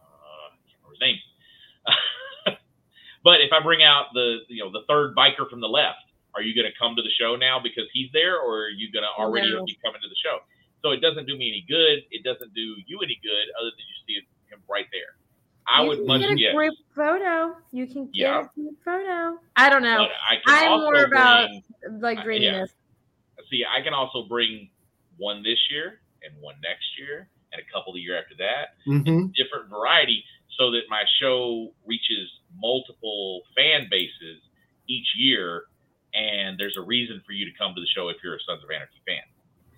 uh, 0.00 0.48
I 0.48 0.56
can't 0.68 0.78
remember 0.82 0.94
his 0.94 1.00
name. 1.00 1.20
but 3.24 3.40
if 3.40 3.52
I 3.52 3.60
bring 3.60 3.82
out 3.82 4.12
the 4.14 4.44
you 4.48 4.62
know 4.64 4.70
the 4.70 4.84
third 4.88 5.14
biker 5.14 5.48
from 5.48 5.60
the 5.60 5.68
left, 5.68 6.02
are 6.34 6.42
you 6.42 6.54
going 6.54 6.70
to 6.70 6.78
come 6.78 6.96
to 6.96 7.02
the 7.02 7.10
show 7.10 7.36
now 7.36 7.58
because 7.60 7.88
he's 7.92 8.10
there, 8.12 8.40
or 8.40 8.64
are 8.64 8.70
you 8.70 8.90
going 8.92 9.04
to 9.04 9.10
already 9.10 9.50
No. 9.52 9.64
be 9.66 9.78
coming 9.84 10.00
to 10.00 10.08
the 10.08 10.16
show? 10.16 10.40
So 10.82 10.90
it 10.92 11.00
doesn't 11.00 11.26
do 11.26 11.36
me 11.36 11.48
any 11.48 11.62
good. 11.68 12.04
It 12.10 12.24
doesn't 12.24 12.54
do 12.54 12.76
you 12.86 13.00
any 13.02 13.18
good 13.22 13.46
other 13.60 13.70
than 13.70 13.86
you 13.86 13.96
see 14.06 14.26
him 14.50 14.62
right 14.68 14.88
there. 14.92 15.16
I 15.66 15.82
You 15.82 15.88
would 15.88 15.98
can 15.98 16.06
much 16.06 16.20
get 16.20 16.30
a 16.30 16.38
yes, 16.38 16.54
group 16.54 16.74
photo. 16.94 17.56
You 17.72 17.86
can 17.86 18.06
get 18.06 18.14
Yeah. 18.16 18.40
a 18.40 18.60
group 18.60 18.76
photo. 18.84 19.38
I 19.56 19.68
don't 19.70 19.82
know. 19.82 20.08
I 20.28 20.38
I'm 20.46 20.68
also 20.72 20.84
more 20.90 21.04
about- 21.04 21.48
bring. 21.48 22.00
Like 22.00 22.18
Uh, 22.18 22.22
dreaminess. 22.24 22.74
See, 23.50 23.64
I 23.64 23.80
can 23.82 23.92
also 23.94 24.22
bring 24.24 24.70
one 25.18 25.42
this 25.42 25.58
year 25.70 26.00
and 26.24 26.32
one 26.40 26.56
next 26.62 26.98
year 26.98 27.28
and 27.52 27.60
a 27.60 27.64
couple 27.72 27.92
the 27.92 28.00
year 28.00 28.18
after 28.18 28.34
that. 28.36 28.74
hmm 28.84 29.26
different 29.34 29.68
variety 29.68 30.24
so 30.58 30.70
that 30.70 30.82
my 30.88 31.04
show 31.20 31.72
reaches 31.86 32.30
multiple 32.56 33.42
fan 33.56 33.88
bases 33.90 34.40
each 34.88 35.06
year 35.16 35.64
and 36.14 36.58
there's 36.58 36.76
a 36.76 36.80
reason 36.82 37.20
for 37.26 37.32
you 37.32 37.44
to 37.50 37.56
come 37.58 37.74
to 37.74 37.80
the 37.80 37.86
show 37.86 38.08
if 38.08 38.16
you're 38.22 38.34
a 38.36 38.40
Sons 38.40 38.62
of 38.62 38.70
Anarchy 38.70 39.00
fan. 39.06 39.22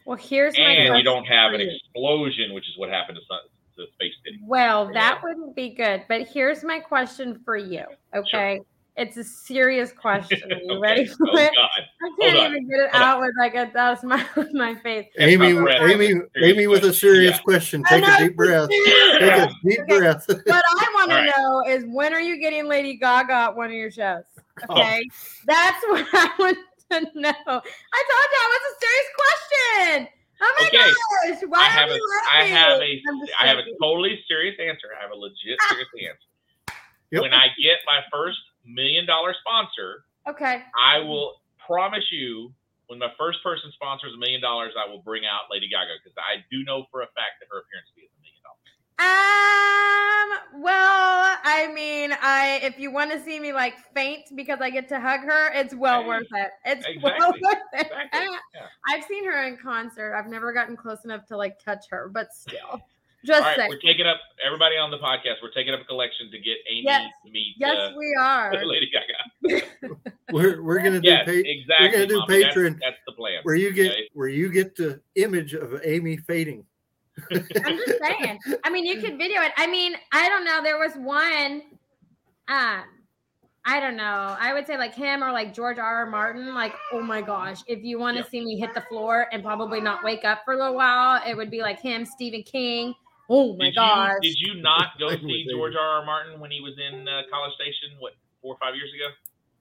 Well, 0.04 0.16
here's 0.18 0.56
my 0.58 0.64
And 0.64 0.96
you 0.98 1.02
don't 1.04 1.24
have 1.24 1.52
an 1.54 1.60
explosion, 1.60 2.52
which 2.52 2.68
is 2.68 2.76
what 2.76 2.90
happened 2.90 3.18
to, 3.18 3.24
Sun, 3.26 3.38
to 3.76 3.86
Space 3.94 4.12
City. 4.24 4.38
Well, 4.42 4.86
Yeah. 4.86 4.92
that 5.00 5.22
wouldn't 5.22 5.54
be 5.56 5.70
good. 5.70 6.04
But 6.08 6.28
here's 6.28 6.62
my 6.64 6.78
question 6.80 7.40
for 7.44 7.56
you. 7.56 7.84
Okay. 8.14 8.60
It's 8.96 9.16
a 9.16 9.24
serious 9.24 9.90
question. 9.92 10.40
Are 10.52 10.56
you 10.62 10.70
Okay. 10.72 10.80
ready 10.80 11.08
oh, 11.10 11.14
for 11.16 11.28
Oh, 11.30 11.36
it? 11.36 11.50
God. 11.56 11.68
I 11.74 12.10
can't 12.20 12.38
on. 12.38 12.46
even 12.52 12.68
get 12.68 12.78
it 12.78 12.90
Hold 12.92 13.02
on. 13.02 13.08
out 13.08 13.20
with 13.20 13.32
like 13.38 13.54
a 13.56 13.68
that 13.74 14.00
smile 14.00 14.24
on 14.36 14.50
my 14.52 14.76
face. 14.76 15.06
Amy. 15.18 15.46
Amy, 15.48 16.20
Amy, 16.40 16.66
with 16.68 16.84
a 16.84 16.92
serious 16.92 17.32
Yeah. 17.36 17.42
question. 17.42 17.82
Take 17.88 18.06
a 18.06 18.18
deep 18.18 18.36
breath. 18.36 18.68
Take 18.70 19.32
a 19.32 19.50
deep 19.64 19.80
Okay. 19.80 19.98
breath. 19.98 20.24
What 20.28 20.64
I 20.68 20.90
want 20.94 21.10
to 21.10 21.32
know 21.36 21.64
is 21.66 21.84
when 21.88 22.14
are 22.14 22.20
you 22.20 22.38
getting 22.38 22.68
Lady 22.68 22.96
Gaga 22.96 23.32
at 23.32 23.56
one 23.56 23.66
of 23.66 23.72
your 23.72 23.90
shows? 23.90 24.22
Oh. 24.68 24.74
Okay. 24.80 25.02
That's 25.46 25.82
what 25.88 26.06
I 26.12 26.30
want 26.38 26.58
to 26.92 27.00
know. 27.20 27.32
I 27.34 27.50
told 27.50 28.28
you 28.30 28.40
it 28.44 28.50
was 28.54 28.64
a 28.70 28.76
serious 28.78 29.08
question. 29.16 30.08
Oh 30.44 30.54
my 30.60 30.66
Okay. 30.68 30.76
gosh. 30.76 31.40
Why 31.48 31.60
I 31.60 31.68
have 31.72 31.88
a, 31.90 31.94
you 31.94 32.20
I 32.30 32.44
have 32.44 32.80
a, 32.80 33.02
I'm 33.08 33.20
just 33.20 33.32
I 33.40 33.46
have 33.48 33.58
a 33.58 33.64
totally 33.80 34.20
serious 34.28 34.56
answer. 34.60 34.92
I 34.92 35.00
have 35.02 35.10
a 35.10 35.16
legit 35.16 35.56
ah. 35.60 35.68
serious 35.72 35.88
answer. 35.96 36.28
Yep. 37.12 37.22
When 37.22 37.32
I 37.32 37.48
get 37.56 37.80
my 37.86 38.00
first 38.12 38.38
million 38.66 39.06
dollar 39.06 39.34
sponsor, 39.40 40.04
Okay. 40.26 40.62
I 40.78 40.98
will 41.00 41.40
promise 41.66 42.04
you, 42.10 42.52
when 42.88 42.98
my 42.98 43.12
first 43.18 43.42
person 43.42 43.70
sponsors 43.72 44.12
a 44.14 44.18
million 44.18 44.40
dollars, 44.40 44.72
I 44.76 44.88
will 44.88 45.00
bring 45.00 45.24
out 45.24 45.48
Lady 45.50 45.68
Gaga 45.68 46.00
because 46.02 46.16
I 46.16 46.44
do 46.50 46.64
know 46.64 46.84
for 46.90 47.00
a 47.02 47.08
fact 47.16 47.40
that 47.40 47.48
her 47.52 47.60
appearance 47.60 47.88
fee 47.96 48.02
is 48.04 48.12
a 48.12 48.20
million 48.20 48.23
dollars. 48.23 48.23
Um. 48.98 50.60
Well, 50.62 51.36
I 51.44 51.70
mean, 51.74 52.12
I 52.22 52.60
if 52.62 52.78
you 52.78 52.90
want 52.92 53.10
to 53.10 53.20
see 53.22 53.38
me 53.40 53.52
like 53.52 53.74
faint 53.94 54.22
because 54.36 54.60
I 54.60 54.70
get 54.70 54.88
to 54.90 55.00
hug 55.00 55.20
her, 55.20 55.52
it's 55.52 55.74
well 55.74 56.02
Hey, 56.02 56.08
worth 56.08 56.26
it. 56.32 56.50
It's 56.64 56.86
well 57.02 57.32
worth 57.32 57.56
it. 57.72 57.86
Exactly. 57.86 58.20
Yeah. 58.54 58.60
I've 58.88 59.04
seen 59.04 59.24
her 59.24 59.44
in 59.46 59.56
concert. 59.56 60.14
I've 60.14 60.28
never 60.28 60.52
gotten 60.52 60.76
close 60.76 61.04
enough 61.04 61.26
to 61.26 61.36
like 61.36 61.58
touch 61.62 61.84
her, 61.90 62.08
but 62.08 62.32
still, 62.32 62.80
just 63.26 63.40
All 63.42 63.46
right, 63.48 63.56
saying. 63.56 63.70
we're 63.70 63.78
taking 63.80 64.06
up 64.06 64.18
everybody 64.46 64.76
on 64.76 64.90
the 64.92 64.98
podcast. 64.98 65.42
We're 65.42 65.50
taking 65.50 65.74
up 65.74 65.80
a 65.80 65.84
collection 65.84 66.30
to 66.30 66.38
get 66.38 66.56
Amy 66.70 66.84
Yes. 66.84 67.10
to 67.26 67.30
meet 67.32 67.54
Yes, 67.58 67.76
uh, 67.76 67.92
we 67.98 68.14
are. 68.20 68.52
Lady 68.64 68.90
Gaga. 68.90 69.66
We're 70.32 70.62
we're 70.62 70.78
gonna 70.82 71.00
do 71.00 71.08
Yes, 71.08 71.26
pa- 71.26 71.32
exactly. 71.32 71.88
gonna 71.90 72.06
do 72.06 72.18
Mommy. 72.20 72.42
That's- 72.42 72.54
That's, 72.80 72.96
the 73.06 73.12
plan. 73.12 73.40
where 73.42 73.54
you 73.54 73.72
get 73.72 73.92
Okay. 73.92 74.08
where 74.14 74.28
you 74.28 74.50
get 74.50 74.74
the 74.76 75.00
image 75.16 75.52
of 75.54 75.80
Amy 75.84 76.16
fading. 76.16 76.64
I'm 77.30 77.76
just 77.76 77.98
saying. 78.02 78.38
I 78.64 78.70
mean, 78.70 78.84
you 78.84 79.00
could 79.00 79.16
video 79.18 79.40
it. 79.42 79.52
I 79.56 79.66
mean, 79.66 79.94
I 80.12 80.28
don't 80.28 80.44
know. 80.44 80.62
There 80.62 80.78
was 80.78 80.94
one. 80.96 81.62
Um, 82.48 82.82
I 83.66 83.80
don't 83.80 83.96
know. 83.96 84.36
I 84.38 84.52
would 84.52 84.66
say 84.66 84.76
like 84.76 84.94
him 84.94 85.22
or 85.24 85.32
like 85.32 85.54
George 85.54 85.78
R. 85.78 85.84
R. 86.04 86.06
Martin. 86.10 86.54
Like, 86.54 86.74
oh 86.92 87.00
my 87.00 87.22
gosh, 87.22 87.60
if 87.66 87.82
you 87.82 87.98
want 87.98 88.16
to 88.16 88.22
Yep. 88.22 88.30
see 88.30 88.44
me 88.44 88.58
hit 88.58 88.74
the 88.74 88.82
floor 88.82 89.26
and 89.32 89.42
probably 89.42 89.80
not 89.80 90.04
wake 90.04 90.24
up 90.24 90.42
for 90.44 90.54
a 90.54 90.58
little 90.58 90.74
while, 90.74 91.22
it 91.26 91.34
would 91.36 91.50
be 91.50 91.60
like 91.62 91.80
him, 91.80 92.04
Stephen 92.04 92.42
King. 92.42 92.94
Oh 93.30 93.56
my 93.56 93.66
did 93.66 93.76
gosh. 93.76 94.12
you 94.20 94.30
did 94.30 94.38
you 94.40 94.62
not 94.62 94.98
go 94.98 95.08
see 95.16 95.46
George 95.50 95.72
Amy. 95.72 95.80
R. 95.80 96.00
R. 96.00 96.04
Martin 96.04 96.40
when 96.40 96.50
he 96.50 96.60
was 96.60 96.74
in 96.78 97.08
uh, 97.08 97.22
College 97.32 97.54
Station? 97.54 97.96
What 98.00 98.12
four 98.42 98.54
or 98.54 98.58
five 98.58 98.74
years 98.74 98.90
ago? 98.94 99.14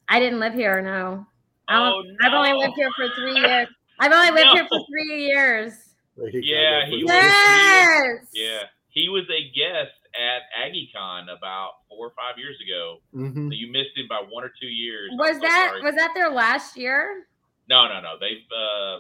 I 0.10 0.20
didn't 0.20 0.40
live 0.42 0.54
here. 0.54 0.82
No, 0.82 1.26
I 1.70 1.78
Oh 1.80 2.04
don't- 2.04 2.18
I've 2.24 2.34
only 2.34 2.52
lived 2.62 2.74
here 2.76 2.90
for 2.98 3.08
three 3.16 3.40
years. 3.40 3.70
I've 4.00 4.12
only 4.12 4.32
lived 4.32 4.50
here 4.52 4.68
for 4.68 4.80
three 4.90 5.28
years. 5.28 5.93
Lady 6.16 6.42
Yeah, 6.44 6.86
he 6.86 7.04
was- 7.04 7.06
was- 7.06 7.14
Yes. 7.14 8.30
Yeah, 8.34 8.64
he 8.90 9.10
was 9.10 9.24
a 9.30 9.50
guest 9.52 9.94
at 10.16 10.44
AggieCon 10.60 11.36
about 11.36 11.74
four 11.90 12.08
or 12.08 12.12
five 12.12 12.38
years 12.38 12.60
ago. 12.62 13.02
Mhm. 13.16 13.50
So 13.50 13.54
you 13.54 13.72
missed 13.72 13.98
him 13.98 14.08
by 14.08 14.20
one 14.22 14.44
or 14.44 14.50
two 14.60 14.68
years. 14.68 15.10
I'm 15.12 15.18
Was 15.18 15.36
so 15.38 15.42
that 15.42 15.68
sorry. 15.70 15.82
was 15.82 15.96
that 15.96 16.12
their 16.14 16.30
last 16.30 16.78
year? 16.78 17.28
No, 17.68 17.88
no, 17.88 18.00
no. 18.02 18.18
They've. 18.20 18.46
Uh, 18.52 18.98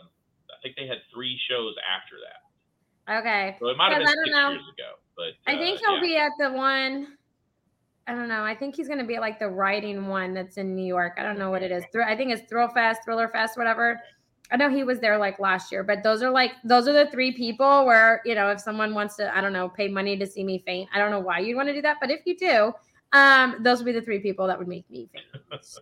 I 0.51 0.55
think 0.63 0.75
they 0.75 0.87
had 0.87 0.99
three 1.13 1.37
shows 1.49 1.75
after 1.87 2.15
that. 2.21 3.17
Okay. 3.19 3.57
So 3.59 3.67
it 3.67 3.77
might 3.77 3.91
have 3.91 3.99
been 3.99 4.07
I 4.07 4.11
six 4.11 4.29
know. 4.31 4.49
years 4.51 4.67
ago. 4.69 4.93
But 5.15 5.33
I 5.45 5.55
uh, 5.55 5.59
think 5.59 5.79
he'll 5.81 5.95
yeah. 5.95 6.01
be 6.01 6.17
at 6.17 6.31
the 6.39 6.51
one. 6.51 7.17
I 8.07 8.13
don't 8.15 8.27
know. 8.27 8.43
I 8.43 8.55
think 8.55 8.75
he's 8.75 8.87
gonna 8.87 9.03
be 9.05 9.15
at 9.15 9.21
like 9.21 9.39
the 9.39 9.49
writing 9.49 10.07
one 10.07 10.33
that's 10.33 10.57
in 10.57 10.75
New 10.75 10.85
York. 10.85 11.13
I 11.17 11.23
don't 11.23 11.37
know 11.37 11.51
what 11.51 11.61
it 11.63 11.71
is. 11.71 11.83
I 11.95 12.15
think 12.15 12.31
it's 12.31 12.49
Thrill 12.49 12.69
Fest, 12.69 13.01
Thriller 13.05 13.27
Fest, 13.27 13.57
whatever. 13.57 14.01
I 14.51 14.57
know 14.57 14.69
he 14.69 14.83
was 14.83 14.99
there 14.99 15.17
like 15.17 15.39
last 15.39 15.71
year, 15.71 15.83
but 15.83 16.03
those 16.03 16.21
are 16.21 16.29
like 16.29 16.51
those 16.63 16.87
are 16.87 16.93
the 16.93 17.09
three 17.11 17.31
people 17.31 17.85
where 17.85 18.21
you 18.25 18.35
know 18.35 18.49
if 18.49 18.59
someone 18.59 18.93
wants 18.93 19.15
to, 19.15 19.35
I 19.35 19.41
don't 19.41 19.53
know, 19.53 19.69
pay 19.69 19.87
money 19.87 20.17
to 20.17 20.27
see 20.27 20.43
me 20.43 20.59
faint. 20.65 20.89
I 20.93 20.99
don't 20.99 21.11
know 21.11 21.19
why 21.19 21.39
you'd 21.39 21.55
want 21.55 21.69
to 21.69 21.73
do 21.73 21.81
that, 21.81 21.97
but 22.01 22.11
if 22.11 22.21
you 22.25 22.37
do, 22.37 22.73
um, 23.13 23.55
those 23.63 23.79
would 23.79 23.85
be 23.85 23.91
the 23.93 24.01
three 24.01 24.19
people 24.19 24.45
that 24.47 24.57
would 24.59 24.67
make 24.67 24.89
me 24.89 25.09
faint. 25.11 25.25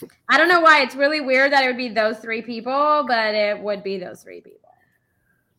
Okay. 0.00 0.10
I 0.28 0.38
don't 0.38 0.48
know 0.48 0.60
why 0.60 0.82
it's 0.82 0.94
really 0.94 1.20
weird 1.20 1.50
that 1.52 1.64
it 1.64 1.66
would 1.66 1.76
be 1.76 1.88
those 1.88 2.18
three 2.20 2.40
people, 2.40 3.04
but 3.08 3.34
it 3.34 3.58
would 3.58 3.82
be 3.82 3.98
those 3.98 4.22
three 4.22 4.40
people. 4.40 4.60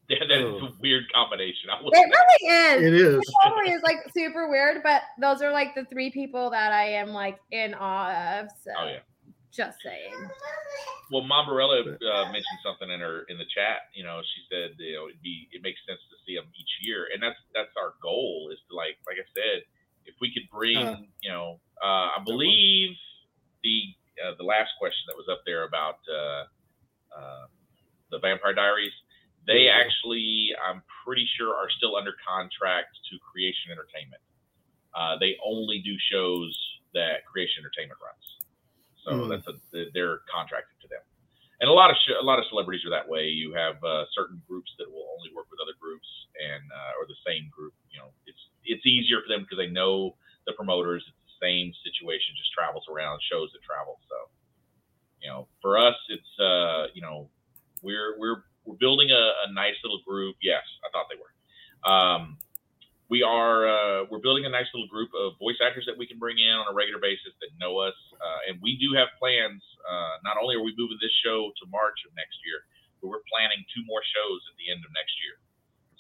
Yeah, 0.08 0.18
that's 0.28 0.42
Oh. 0.42 0.66
a 0.66 0.74
weird 0.82 1.04
combination. 1.14 1.70
I 1.70 1.80
will 1.84 1.92
It 1.94 1.98
really 1.98 2.82
is. 2.82 2.82
It 2.88 2.94
is. 2.96 3.34
totally 3.44 3.72
is 3.74 3.82
like 3.84 3.98
super 4.12 4.50
weird, 4.50 4.82
but 4.82 5.04
those 5.22 5.42
are 5.44 5.52
like 5.52 5.76
the 5.76 5.86
three 5.86 6.10
people 6.10 6.50
that 6.50 6.72
I 6.72 6.86
am 6.94 7.10
like 7.10 7.38
in 7.52 7.76
awe 7.76 8.40
of. 8.40 8.48
So 8.64 8.72
Oh 8.80 8.88
yeah. 8.88 9.00
Just 9.52 9.82
saying. 9.84 10.16
Well, 11.12 11.24
Mombarella 11.24 11.82
uh, 11.82 12.26
mentioned 12.30 12.62
something 12.64 12.90
in 12.90 13.00
her 13.00 13.24
in 13.30 13.38
the 13.38 13.50
chat. 13.50 13.90
You 13.96 14.04
know, 14.04 14.22
she 14.22 14.42
said 14.50 14.78
you 14.78 14.94
know 14.96 15.08
it'd 15.10 15.22
be 15.22 15.50
it 15.52 15.62
makes 15.64 15.80
sense 15.88 16.00
to 16.10 16.16
see 16.26 16.36
them 16.36 16.46
each 16.54 16.74
year, 16.82 17.08
and 17.14 17.22
that's 17.22 17.40
that's 17.54 17.74
our 17.78 17.94
goal 18.02 18.50
is 18.54 18.60
to 18.70 18.76
like 18.76 18.98
like 19.08 19.18
I 19.18 19.26
said, 19.34 19.66
if 20.06 20.16
we 20.22 20.32
could 20.34 20.46
bring 20.54 20.78
Uh, 20.78 20.98
you 21.22 21.32
know 21.32 21.60
uh, 21.82 22.14
I 22.14 22.22
believe 22.24 22.92
the 23.64 23.96
uh, 24.24 24.36
the 24.38 24.44
last 24.44 24.70
question 24.78 25.02
that 25.08 25.18
was 25.18 25.26
up 25.32 25.42
there 25.46 25.64
about 25.66 25.98
uh, 26.12 26.44
uh, 27.18 27.46
the 28.12 28.20
Vampire 28.20 28.54
Diaries. 28.54 28.94
They 29.48 29.66
Yeah. 29.66 29.82
actually, 29.82 30.52
I'm 30.62 30.84
pretty 31.06 31.26
sure, 31.38 31.56
are 31.56 31.70
still 31.72 31.96
under 31.96 32.14
contract 32.22 32.94
to 33.10 33.18
Creation 33.20 33.72
Entertainment. 33.72 34.22
Uh, 34.94 35.18
they 35.18 35.38
only 35.44 35.80
do 35.80 35.96
shows 36.12 36.54
that 36.94 37.26
Creation 37.26 37.62
Entertainment 37.64 38.00
runs, 38.04 38.26
so 39.06 39.26
Hmm. 39.26 39.30
that's 39.30 39.48
a 39.48 39.56
they're 39.94 40.22
contracted 40.32 40.76
to 40.82 40.88
them. 40.88 41.02
And 41.62 41.70
a 41.70 41.74
lot 41.74 41.92
of 41.92 41.98
sh- 41.98 42.16
a 42.20 42.24
lot 42.24 42.40
of 42.40 42.46
celebrities 42.48 42.86
are 42.86 42.90
that 42.92 43.08
way. 43.08 43.28
You 43.28 43.54
have 43.54 43.84
uh, 43.84 44.06
certain 44.16 44.42
groups 44.48 44.72
that 44.80 44.88
will 44.90 45.08
only 45.18 45.30
work 45.36 45.52
with 45.52 45.60
other 45.60 45.76
groups 45.80 46.08
and 46.40 46.64
uh, 46.72 47.00
or 47.00 47.06
the 47.08 47.20
same 47.28 47.52
group. 47.52 47.74
You 47.92 48.00
know, 48.00 48.10
it's 48.28 48.40
it's 48.64 48.86
easier 48.86 49.20
for 49.22 49.28
them 49.28 49.44
because 49.44 49.58
they 49.60 49.68
know 49.68 50.16
the 50.48 50.54
promoters. 50.54 51.04
It's 51.04 51.20
the 51.36 51.40
same 51.44 51.74
situation, 51.84 52.32
just 52.40 52.52
travels 52.56 52.88
around 52.88 53.20
shows 53.28 53.52
that 53.52 53.60
travel. 53.64 54.00
So, 54.08 54.18
you 55.22 55.28
know, 55.30 55.48
for 55.62 55.78
us, 55.78 55.96
it's 56.08 56.34
uh, 56.40 56.88
you 56.96 57.02
know, 57.02 57.30
we're 57.84 58.16
we're 58.18 58.44
we're 58.64 58.80
building 58.80 59.12
a, 59.12 59.24
a 59.48 59.52
nice 59.52 59.76
little 59.84 60.00
group. 60.08 60.38
Yes, 60.42 60.64
I 60.86 60.90
thought 60.96 61.08
they 61.12 61.20
were. 61.20 61.34
Um, 61.84 62.38
we 63.10 63.24
are 63.24 63.66
uh, 63.68 64.06
we're 64.10 64.22
building 64.22 64.46
a 64.46 64.50
nice 64.54 64.70
little 64.74 64.88
group 64.88 65.10
of 65.18 65.34
voice 65.42 65.58
actors 65.66 65.86
that 65.90 65.98
we 65.98 66.06
can 66.06 66.20
bring 66.22 66.38
in 66.38 66.54
on 66.54 66.70
a 66.70 66.74
regular 66.74 67.02
basis 67.02 67.34
that 67.42 67.50
know 67.58 67.78
us, 67.82 67.98
uh, 68.22 68.40
and 68.48 68.62
we 68.62 68.78
do 68.78 68.94
have 68.94 69.10
plans. 69.18 69.62
Uh, 69.82 70.22
not 70.24 70.38
only 70.38 70.56
are 70.56 70.64
we 70.64 70.74
moving 70.78 70.98
this 71.02 71.14
show 71.26 71.50
to 71.58 71.64
March 71.74 71.98
of 72.06 72.14
next 72.16 72.38
year, 72.46 72.62
but 73.02 73.10
we're 73.10 73.26
planning 73.26 73.66
two 73.74 73.82
more 73.90 74.06
shows 74.06 74.40
at 74.54 74.56
the 74.62 74.70
end 74.70 74.86
of 74.86 74.92
next 74.94 75.18
year. 75.26 75.36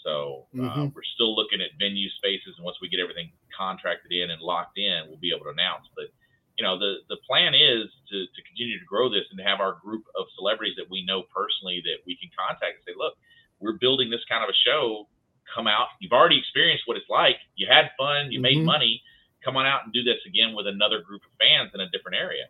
So 0.05 0.47
uh, 0.55 0.85
Mhm. 0.85 0.93
we're 0.93 1.09
still 1.17 1.35
looking 1.35 1.59
at 1.61 1.73
venue 1.81 2.09
spaces, 2.21 2.55
and 2.55 2.63
once 2.63 2.77
we 2.79 2.87
get 2.87 3.01
everything 3.01 3.33
contracted 3.51 4.11
in 4.13 4.29
and 4.29 4.39
locked 4.41 4.77
in, 4.77 5.09
we'll 5.09 5.19
be 5.19 5.33
able 5.33 5.45
to 5.49 5.55
announce. 5.57 5.89
But 5.97 6.13
you 6.57 6.63
know, 6.63 6.77
the 6.77 7.01
the 7.09 7.17
plan 7.25 7.55
is 7.55 7.89
to 8.13 8.17
to 8.27 8.39
continue 8.43 8.77
to 8.77 8.85
grow 8.85 9.09
this 9.09 9.25
and 9.33 9.37
to 9.39 9.43
have 9.43 9.59
our 9.59 9.81
group 9.81 10.05
of 10.15 10.27
celebrities 10.37 10.75
that 10.77 10.89
we 10.89 11.03
know 11.05 11.23
personally 11.33 11.81
that 11.89 12.05
we 12.05 12.15
can 12.21 12.29
contact 12.37 12.77
and 12.79 12.83
say, 12.85 12.93
look, 12.95 13.17
we're 13.59 13.79
building 13.81 14.09
this 14.09 14.23
kind 14.29 14.43
of 14.43 14.49
a 14.49 14.57
show. 14.67 15.09
Come 15.53 15.67
out. 15.67 15.87
You've 15.99 16.11
already 16.13 16.37
experienced 16.37 16.83
what 16.87 16.97
it's 16.97 17.09
like. 17.09 17.37
You 17.55 17.67
had 17.67 17.91
fun. 17.97 18.31
You 18.31 18.39
made 18.39 18.57
Mhm. 18.57 18.65
money. 18.65 19.03
Come 19.43 19.57
on 19.57 19.65
out 19.65 19.83
and 19.85 19.93
do 19.93 20.03
this 20.03 20.19
again 20.25 20.53
with 20.53 20.67
another 20.67 21.01
group 21.01 21.23
of 21.25 21.31
fans 21.39 21.73
in 21.73 21.79
a 21.81 21.89
different 21.89 22.17
area. 22.17 22.47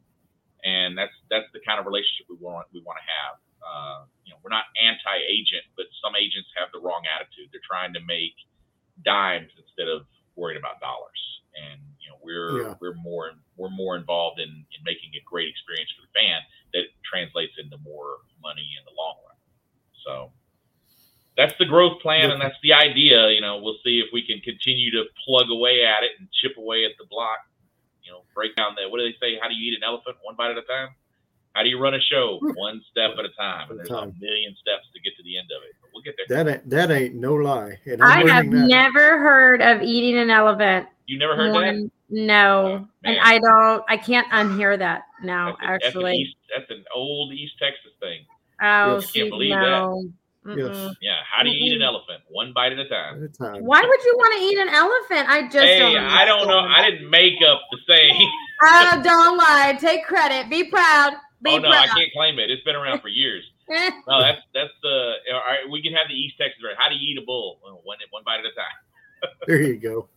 And 0.65 0.97
that's 0.97 1.13
that's 1.29 1.49
the 1.53 1.59
kind 1.61 1.79
of 1.79 1.85
relationship 1.85 2.27
we 2.29 2.35
want 2.35 2.67
we 2.73 2.81
want 2.81 2.99
to 2.99 3.05
have. 3.11 3.35
Uh, 3.63 4.05
you 4.25 4.33
know, 4.33 4.39
we're 4.43 4.49
not 4.49 4.65
anti-agent, 4.81 5.63
but 5.77 5.85
some 6.01 6.15
agents 6.15 6.49
have 6.57 6.71
the 6.73 6.79
wrong 6.79 7.03
attitude. 7.07 7.49
They're 7.51 7.61
trying 7.63 7.93
to 7.93 7.99
make 8.01 8.35
dimes 9.03 9.51
instead 9.57 9.87
of 9.87 10.05
worrying 10.35 10.57
about 10.59 10.79
dollars. 10.81 11.41
And 11.55 11.79
you 11.99 12.09
know, 12.09 12.17
we're 12.21 12.57
Yeah. 12.67 12.75
we're 12.81 12.93
more 12.95 13.31
we're 13.55 13.69
more 13.69 13.95
involved 13.95 14.39
in, 14.39 14.49
in 14.49 14.83
making 14.83 15.15
a 15.15 15.21
great 15.21 15.47
experience 15.49 15.91
for 15.91 16.01
the 16.01 16.11
fan 16.19 16.41
that 16.73 16.85
translates 17.03 17.57
into 17.57 17.77
more 17.77 18.19
money 18.41 18.75
in 18.77 18.83
the 18.85 18.91
long 18.91 19.15
run. 19.27 19.37
So 20.03 20.33
that's 21.39 21.57
the 21.57 21.65
growth 21.65 22.01
plan 22.01 22.31
and 22.31 22.41
that's 22.41 22.59
the 22.61 22.73
idea. 22.73 23.31
You 23.31 23.39
know, 23.39 23.63
we'll 23.63 23.79
see 23.81 24.03
if 24.03 24.11
we 24.11 24.21
can 24.27 24.41
continue 24.41 24.91
to 24.91 25.05
plug 25.25 25.49
away 25.49 25.85
at 25.87 26.03
it 26.03 26.11
and 26.19 26.27
chip 26.31 26.57
away 26.57 26.83
at 26.83 26.91
the 26.99 27.05
block. 27.09 27.39
You 28.03 28.11
know, 28.11 28.23
break 28.35 28.57
down 28.57 28.75
that. 28.75 28.91
what 28.91 28.99
do 28.99 29.05
they 29.05 29.15
say? 29.23 29.39
How 29.41 29.47
do 29.47 29.55
you 29.55 29.71
eat 29.71 29.77
an 29.77 29.83
elephant 29.87 30.17
one 30.21 30.35
bite 30.35 30.51
at 30.51 30.57
a 30.57 30.63
time? 30.63 30.89
How 31.55 31.63
do 31.63 31.69
you 31.69 31.79
run 31.79 31.93
a 31.93 32.01
show 32.01 32.39
hmm. 32.41 32.51
one 32.55 32.81
step 32.91 33.11
at 33.17 33.23
a 33.23 33.31
time? 33.39 33.71
And 33.71 33.79
At 33.79 33.85
a 33.85 33.89
there's 33.89 34.03
a 34.03 34.13
million 34.19 34.53
steps 34.59 34.91
to 34.93 34.99
get 34.99 35.15
to 35.15 35.23
the 35.23 35.37
end 35.37 35.47
of 35.55 35.63
it. 35.63 35.75
But 35.81 35.89
we'll 35.93 36.03
get 36.03 36.15
there. 36.27 36.43
That 36.43 36.51
ain't 36.51 36.69
that 36.69 36.91
ain't 36.91 37.15
no 37.15 37.35
lie. 37.35 37.79
And 37.85 38.03
I 38.03 38.27
have 38.27 38.51
that. 38.51 38.67
never 38.67 39.19
heard 39.19 39.61
of 39.61 39.81
eating 39.81 40.19
an 40.19 40.29
elephant. 40.29 40.87
You 41.07 41.17
never 41.17 41.37
heard 41.37 41.55
that? 41.55 41.89
No, 42.09 42.85
Oh, 42.85 42.87
and. 43.05 43.17
I 43.21 43.39
don't. 43.39 43.83
I 43.87 43.95
can't 43.95 44.27
unhear 44.29 44.77
that 44.77 45.03
now. 45.23 45.55
That's, 45.55 45.57
a- 45.57 45.61
that's 45.61 45.83
an 45.83 45.87
actually, 45.87 46.17
East, 46.17 46.35
that's 46.55 46.69
an 46.69 46.83
old 46.93 47.31
East 47.31 47.53
Texas 47.59 47.93
thing. 48.01 48.25
oh, 48.61 48.95
Yes. 48.95 49.11
Can't 49.11 49.13
shoot, 49.13 49.29
believe 49.29 49.51
no. 49.51 50.03
Yes. 50.57 50.95
Yeah. 51.01 51.19
How 51.29 51.43
do 51.43 51.49
you 51.49 51.57
eat 51.59 51.73
an 51.75 51.81
elephant? 51.81 52.23
One 52.29 52.53
bite 52.53 52.71
at 52.71 52.79
a 52.79 52.83
At 52.83 52.89
time. 52.89 53.23
a 53.23 53.27
time. 53.29 53.63
Why 53.65 53.81
would 53.81 54.03
you 54.03 54.13
want 54.17 54.33
to 54.39 54.45
eat 54.45 54.57
an 54.57 54.69
elephant? 54.69 55.29
I 55.29 55.43
just 55.43 55.57
Hey, 55.65 55.79
don't 55.79 55.97
I 55.97 56.25
don't 56.25 56.47
know. 56.47 56.59
I 56.59 56.89
didn't 56.89 57.09
make 57.09 57.41
up 57.47 57.61
the 57.71 57.77
saying. 57.87 58.29
Oh, 58.61 58.99
don't 59.01 59.37
lie. 59.37 59.77
Take 59.79 60.03
credit. 60.03 60.49
Be 60.49 60.65
proud. 60.69 61.13
Be 61.41 61.51
oh 61.51 61.59
no, 61.59 61.69
I 61.71 61.87
can't 61.87 62.11
claim 62.11 62.39
it. 62.39 62.51
It's 62.51 62.63
been 62.63 62.75
around 62.75 62.99
for 63.01 63.07
years. 63.07 63.43
Eh, 63.71 63.91
No, 64.07 64.19
that's 64.19 64.41
that's 64.53 64.73
the. 64.81 65.13
All 65.31 65.39
right, 65.45 65.63
we 65.71 65.81
can 65.81 65.93
have 65.93 66.07
the 66.09 66.13
East 66.17 66.35
Texas 66.41 66.59
right. 66.65 66.75
How 66.77 66.89
do 66.89 66.95
you 66.95 67.13
eat 67.13 67.21
a 67.21 67.25
bull? 67.25 67.59
Well, 67.63 67.79
one 67.85 67.99
one 68.09 68.23
bite 68.25 68.39
at 68.41 68.45
a 68.49 68.55
time. 68.57 68.77
There 69.47 69.61
you 69.61 69.77
go. 69.77 70.09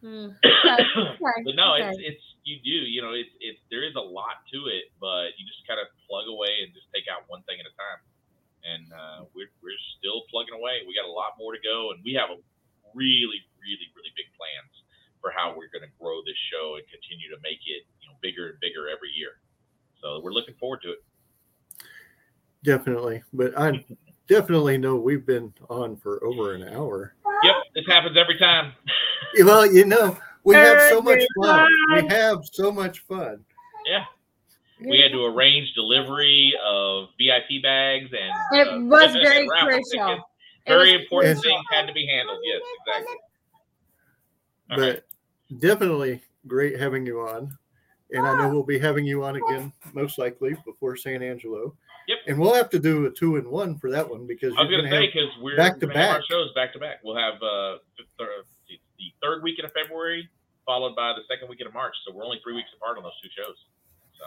hmm. 0.00 0.30
Okay, 0.42 1.42
but 1.44 1.54
no, 1.54 1.74
okay. 1.76 1.90
it's 1.90 1.98
it's 2.18 2.24
you 2.42 2.56
do. 2.64 2.70
You 2.88 3.02
know, 3.02 3.12
it's 3.12 3.30
it's 3.38 3.60
there 3.70 3.84
is 3.86 3.94
a 3.94 4.00
lot 4.00 4.42
to 4.56 4.58
it, 4.72 4.90
but 4.98 5.36
you 5.38 5.44
just 5.46 5.62
kind 5.68 5.78
of 5.78 5.86
plug 6.08 6.26
away 6.26 6.64
and 6.64 6.72
just 6.74 6.86
take 6.94 7.04
out 7.12 7.28
one 7.28 7.42
thing 7.46 7.60
at 7.60 7.66
a 7.68 7.74
time. 7.78 8.00
And 8.66 8.90
uh, 8.92 9.20
we're 9.34 9.50
we're 9.62 9.82
still 9.98 10.26
plugging 10.30 10.54
away. 10.54 10.82
We 10.86 10.94
got 10.94 11.06
a 11.06 11.12
lot 11.12 11.38
more 11.38 11.54
to 11.54 11.62
go, 11.62 11.94
and 11.94 12.02
we 12.02 12.14
have 12.18 12.30
a 12.30 12.38
really 12.94 13.40
really 13.58 13.88
really 13.94 14.12
big 14.16 14.28
plans 14.34 14.72
for 15.20 15.30
how 15.34 15.50
we're 15.50 15.70
going 15.70 15.86
to 15.86 15.92
grow 15.98 16.22
this 16.22 16.38
show 16.50 16.78
and 16.78 16.84
continue 16.90 17.30
to 17.30 17.38
make 17.42 17.62
it 17.66 17.86
you 18.02 18.06
know 18.10 18.16
bigger 18.22 18.54
and 18.54 18.58
bigger 18.60 18.90
every 18.90 19.10
year. 19.14 19.38
So 20.02 20.20
we're 20.22 20.34
looking 20.34 20.54
forward 20.58 20.82
to 20.82 20.98
it. 20.98 21.02
Definitely. 22.64 23.22
But 23.32 23.58
I 23.58 23.84
definitely 24.28 24.78
know 24.78 24.96
we've 24.96 25.26
been 25.26 25.52
on 25.68 25.96
for 25.96 26.22
over 26.24 26.54
an 26.54 26.68
hour. 26.68 27.14
Yep, 27.42 27.54
this 27.74 27.86
happens 27.86 28.16
every 28.16 28.38
time. 28.38 28.72
Well, 29.44 29.70
you 29.70 29.84
know, 29.84 30.18
we 30.44 30.54
have 30.54 30.80
so 30.88 31.02
much 31.02 31.22
fun. 31.40 31.68
We 31.94 32.06
have 32.08 32.38
so 32.52 32.72
much 32.72 33.00
fun. 33.00 33.44
Yeah. 33.86 34.04
We 34.80 35.00
had 35.00 35.10
to 35.12 35.24
arrange 35.24 35.72
delivery 35.74 36.54
of 36.64 37.08
VIP 37.18 37.62
bags 37.62 38.10
and 38.12 38.60
It 38.60 38.68
uh, 38.68 38.80
was 38.80 39.14
and 39.14 39.24
very 39.24 39.48
raffle 39.48 39.68
crucial. 39.68 39.82
tickets. 39.84 40.22
It 40.66 40.72
was 40.72 40.84
Very 40.86 40.92
important 41.02 41.34
crucial. 41.40 41.56
things 41.56 41.64
had 41.72 41.86
to 41.86 41.92
be 41.92 42.06
handled. 42.06 42.38
Yes, 42.44 42.62
exactly. 42.86 43.16
All 44.70 44.78
right. 44.78 45.02
but 45.50 45.60
definitely 45.60 46.20
great 46.46 46.78
having 46.78 47.06
you 47.06 47.20
on. 47.20 47.56
And 48.12 48.26
I 48.26 48.36
know 48.38 48.48
we'll 48.48 48.62
be 48.62 48.78
having 48.78 49.04
you 49.04 49.22
on 49.24 49.36
again, 49.36 49.72
most 49.92 50.18
likely 50.18 50.56
before 50.64 50.96
San 50.96 51.22
Angelo. 51.22 51.74
Yep. 52.06 52.18
And 52.26 52.38
we'll 52.38 52.54
have 52.54 52.70
to 52.70 52.78
do 52.78 53.04
a 53.04 53.10
two 53.10 53.36
and 53.36 53.46
one 53.46 53.76
for 53.78 53.90
that 53.90 54.08
one 54.08 54.26
because 54.26 54.54
I 54.56 54.62
was 54.62 54.70
going 54.70 54.84
gonna 54.84 54.96
say 54.96 55.06
because 55.12 55.28
we're 55.42 55.56
back 55.58 55.78
to 55.80 55.86
gonna 55.86 55.98
our 56.00 56.14
back. 56.20 56.22
shows 56.30 56.52
back 56.54 56.72
to 56.72 56.78
back. 56.78 57.00
We'll 57.04 57.16
have 57.16 57.34
uh, 57.34 57.84
the, 58.00 58.04
thir- 58.18 58.44
the 58.68 59.12
third 59.22 59.42
weekend 59.42 59.66
of 59.66 59.72
February 59.74 60.26
followed 60.64 60.96
by 60.96 61.12
the 61.12 61.20
second 61.28 61.48
weekend 61.50 61.68
of 61.68 61.74
March. 61.74 61.94
So 62.06 62.14
we're 62.14 62.24
only 62.24 62.40
three 62.42 62.54
weeks 62.54 62.70
apart 62.76 62.96
on 62.96 63.02
those 63.02 63.12
two 63.22 63.28
shows. 63.36 63.56
So 64.18 64.24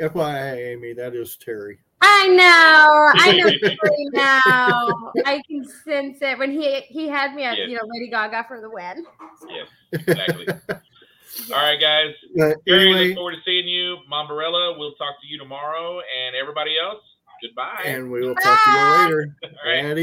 FYI, 0.00 0.72
Amy, 0.72 0.92
that 0.94 1.14
is 1.14 1.36
Terry. 1.36 1.78
I 2.00 2.28
know. 2.28 3.20
I 3.20 3.36
know 3.36 3.50
Terry 3.62 4.06
now. 4.12 5.12
I 5.26 5.42
can 5.48 5.64
sense 5.84 6.18
it 6.22 6.38
when 6.38 6.52
he 6.52 6.80
he 6.88 7.08
had 7.08 7.34
me 7.34 7.44
at 7.44 7.58
Yeah. 7.58 7.66
you 7.66 7.74
know 7.76 7.82
Lady 7.86 8.08
Gaga 8.08 8.44
for 8.46 8.60
the 8.60 8.70
win. 8.70 9.04
yes, 9.48 9.66
exactly. 9.92 10.46
All 11.54 11.56
right, 11.62 11.80
guys. 11.80 12.14
Uh, 12.40 12.54
but 12.54 12.64
Gary, 12.66 12.82
anyway, 12.90 13.08
look 13.08 13.16
forward 13.16 13.32
to 13.32 13.38
seeing 13.44 13.68
you. 13.68 13.98
Mombarella, 14.10 14.78
we'll 14.78 14.94
talk 14.94 15.20
to 15.20 15.26
you 15.26 15.38
tomorrow. 15.38 15.98
And 16.00 16.34
everybody 16.34 16.76
else, 16.82 17.02
goodbye. 17.42 17.82
and 17.84 18.10
we 18.10 18.20
will 18.26 18.34
talk 18.36 18.58
to 18.64 18.70
you 18.70 18.76
later. 19.04 19.36
All 19.44 19.50
right. 19.70 19.84
Adios. 19.84 19.94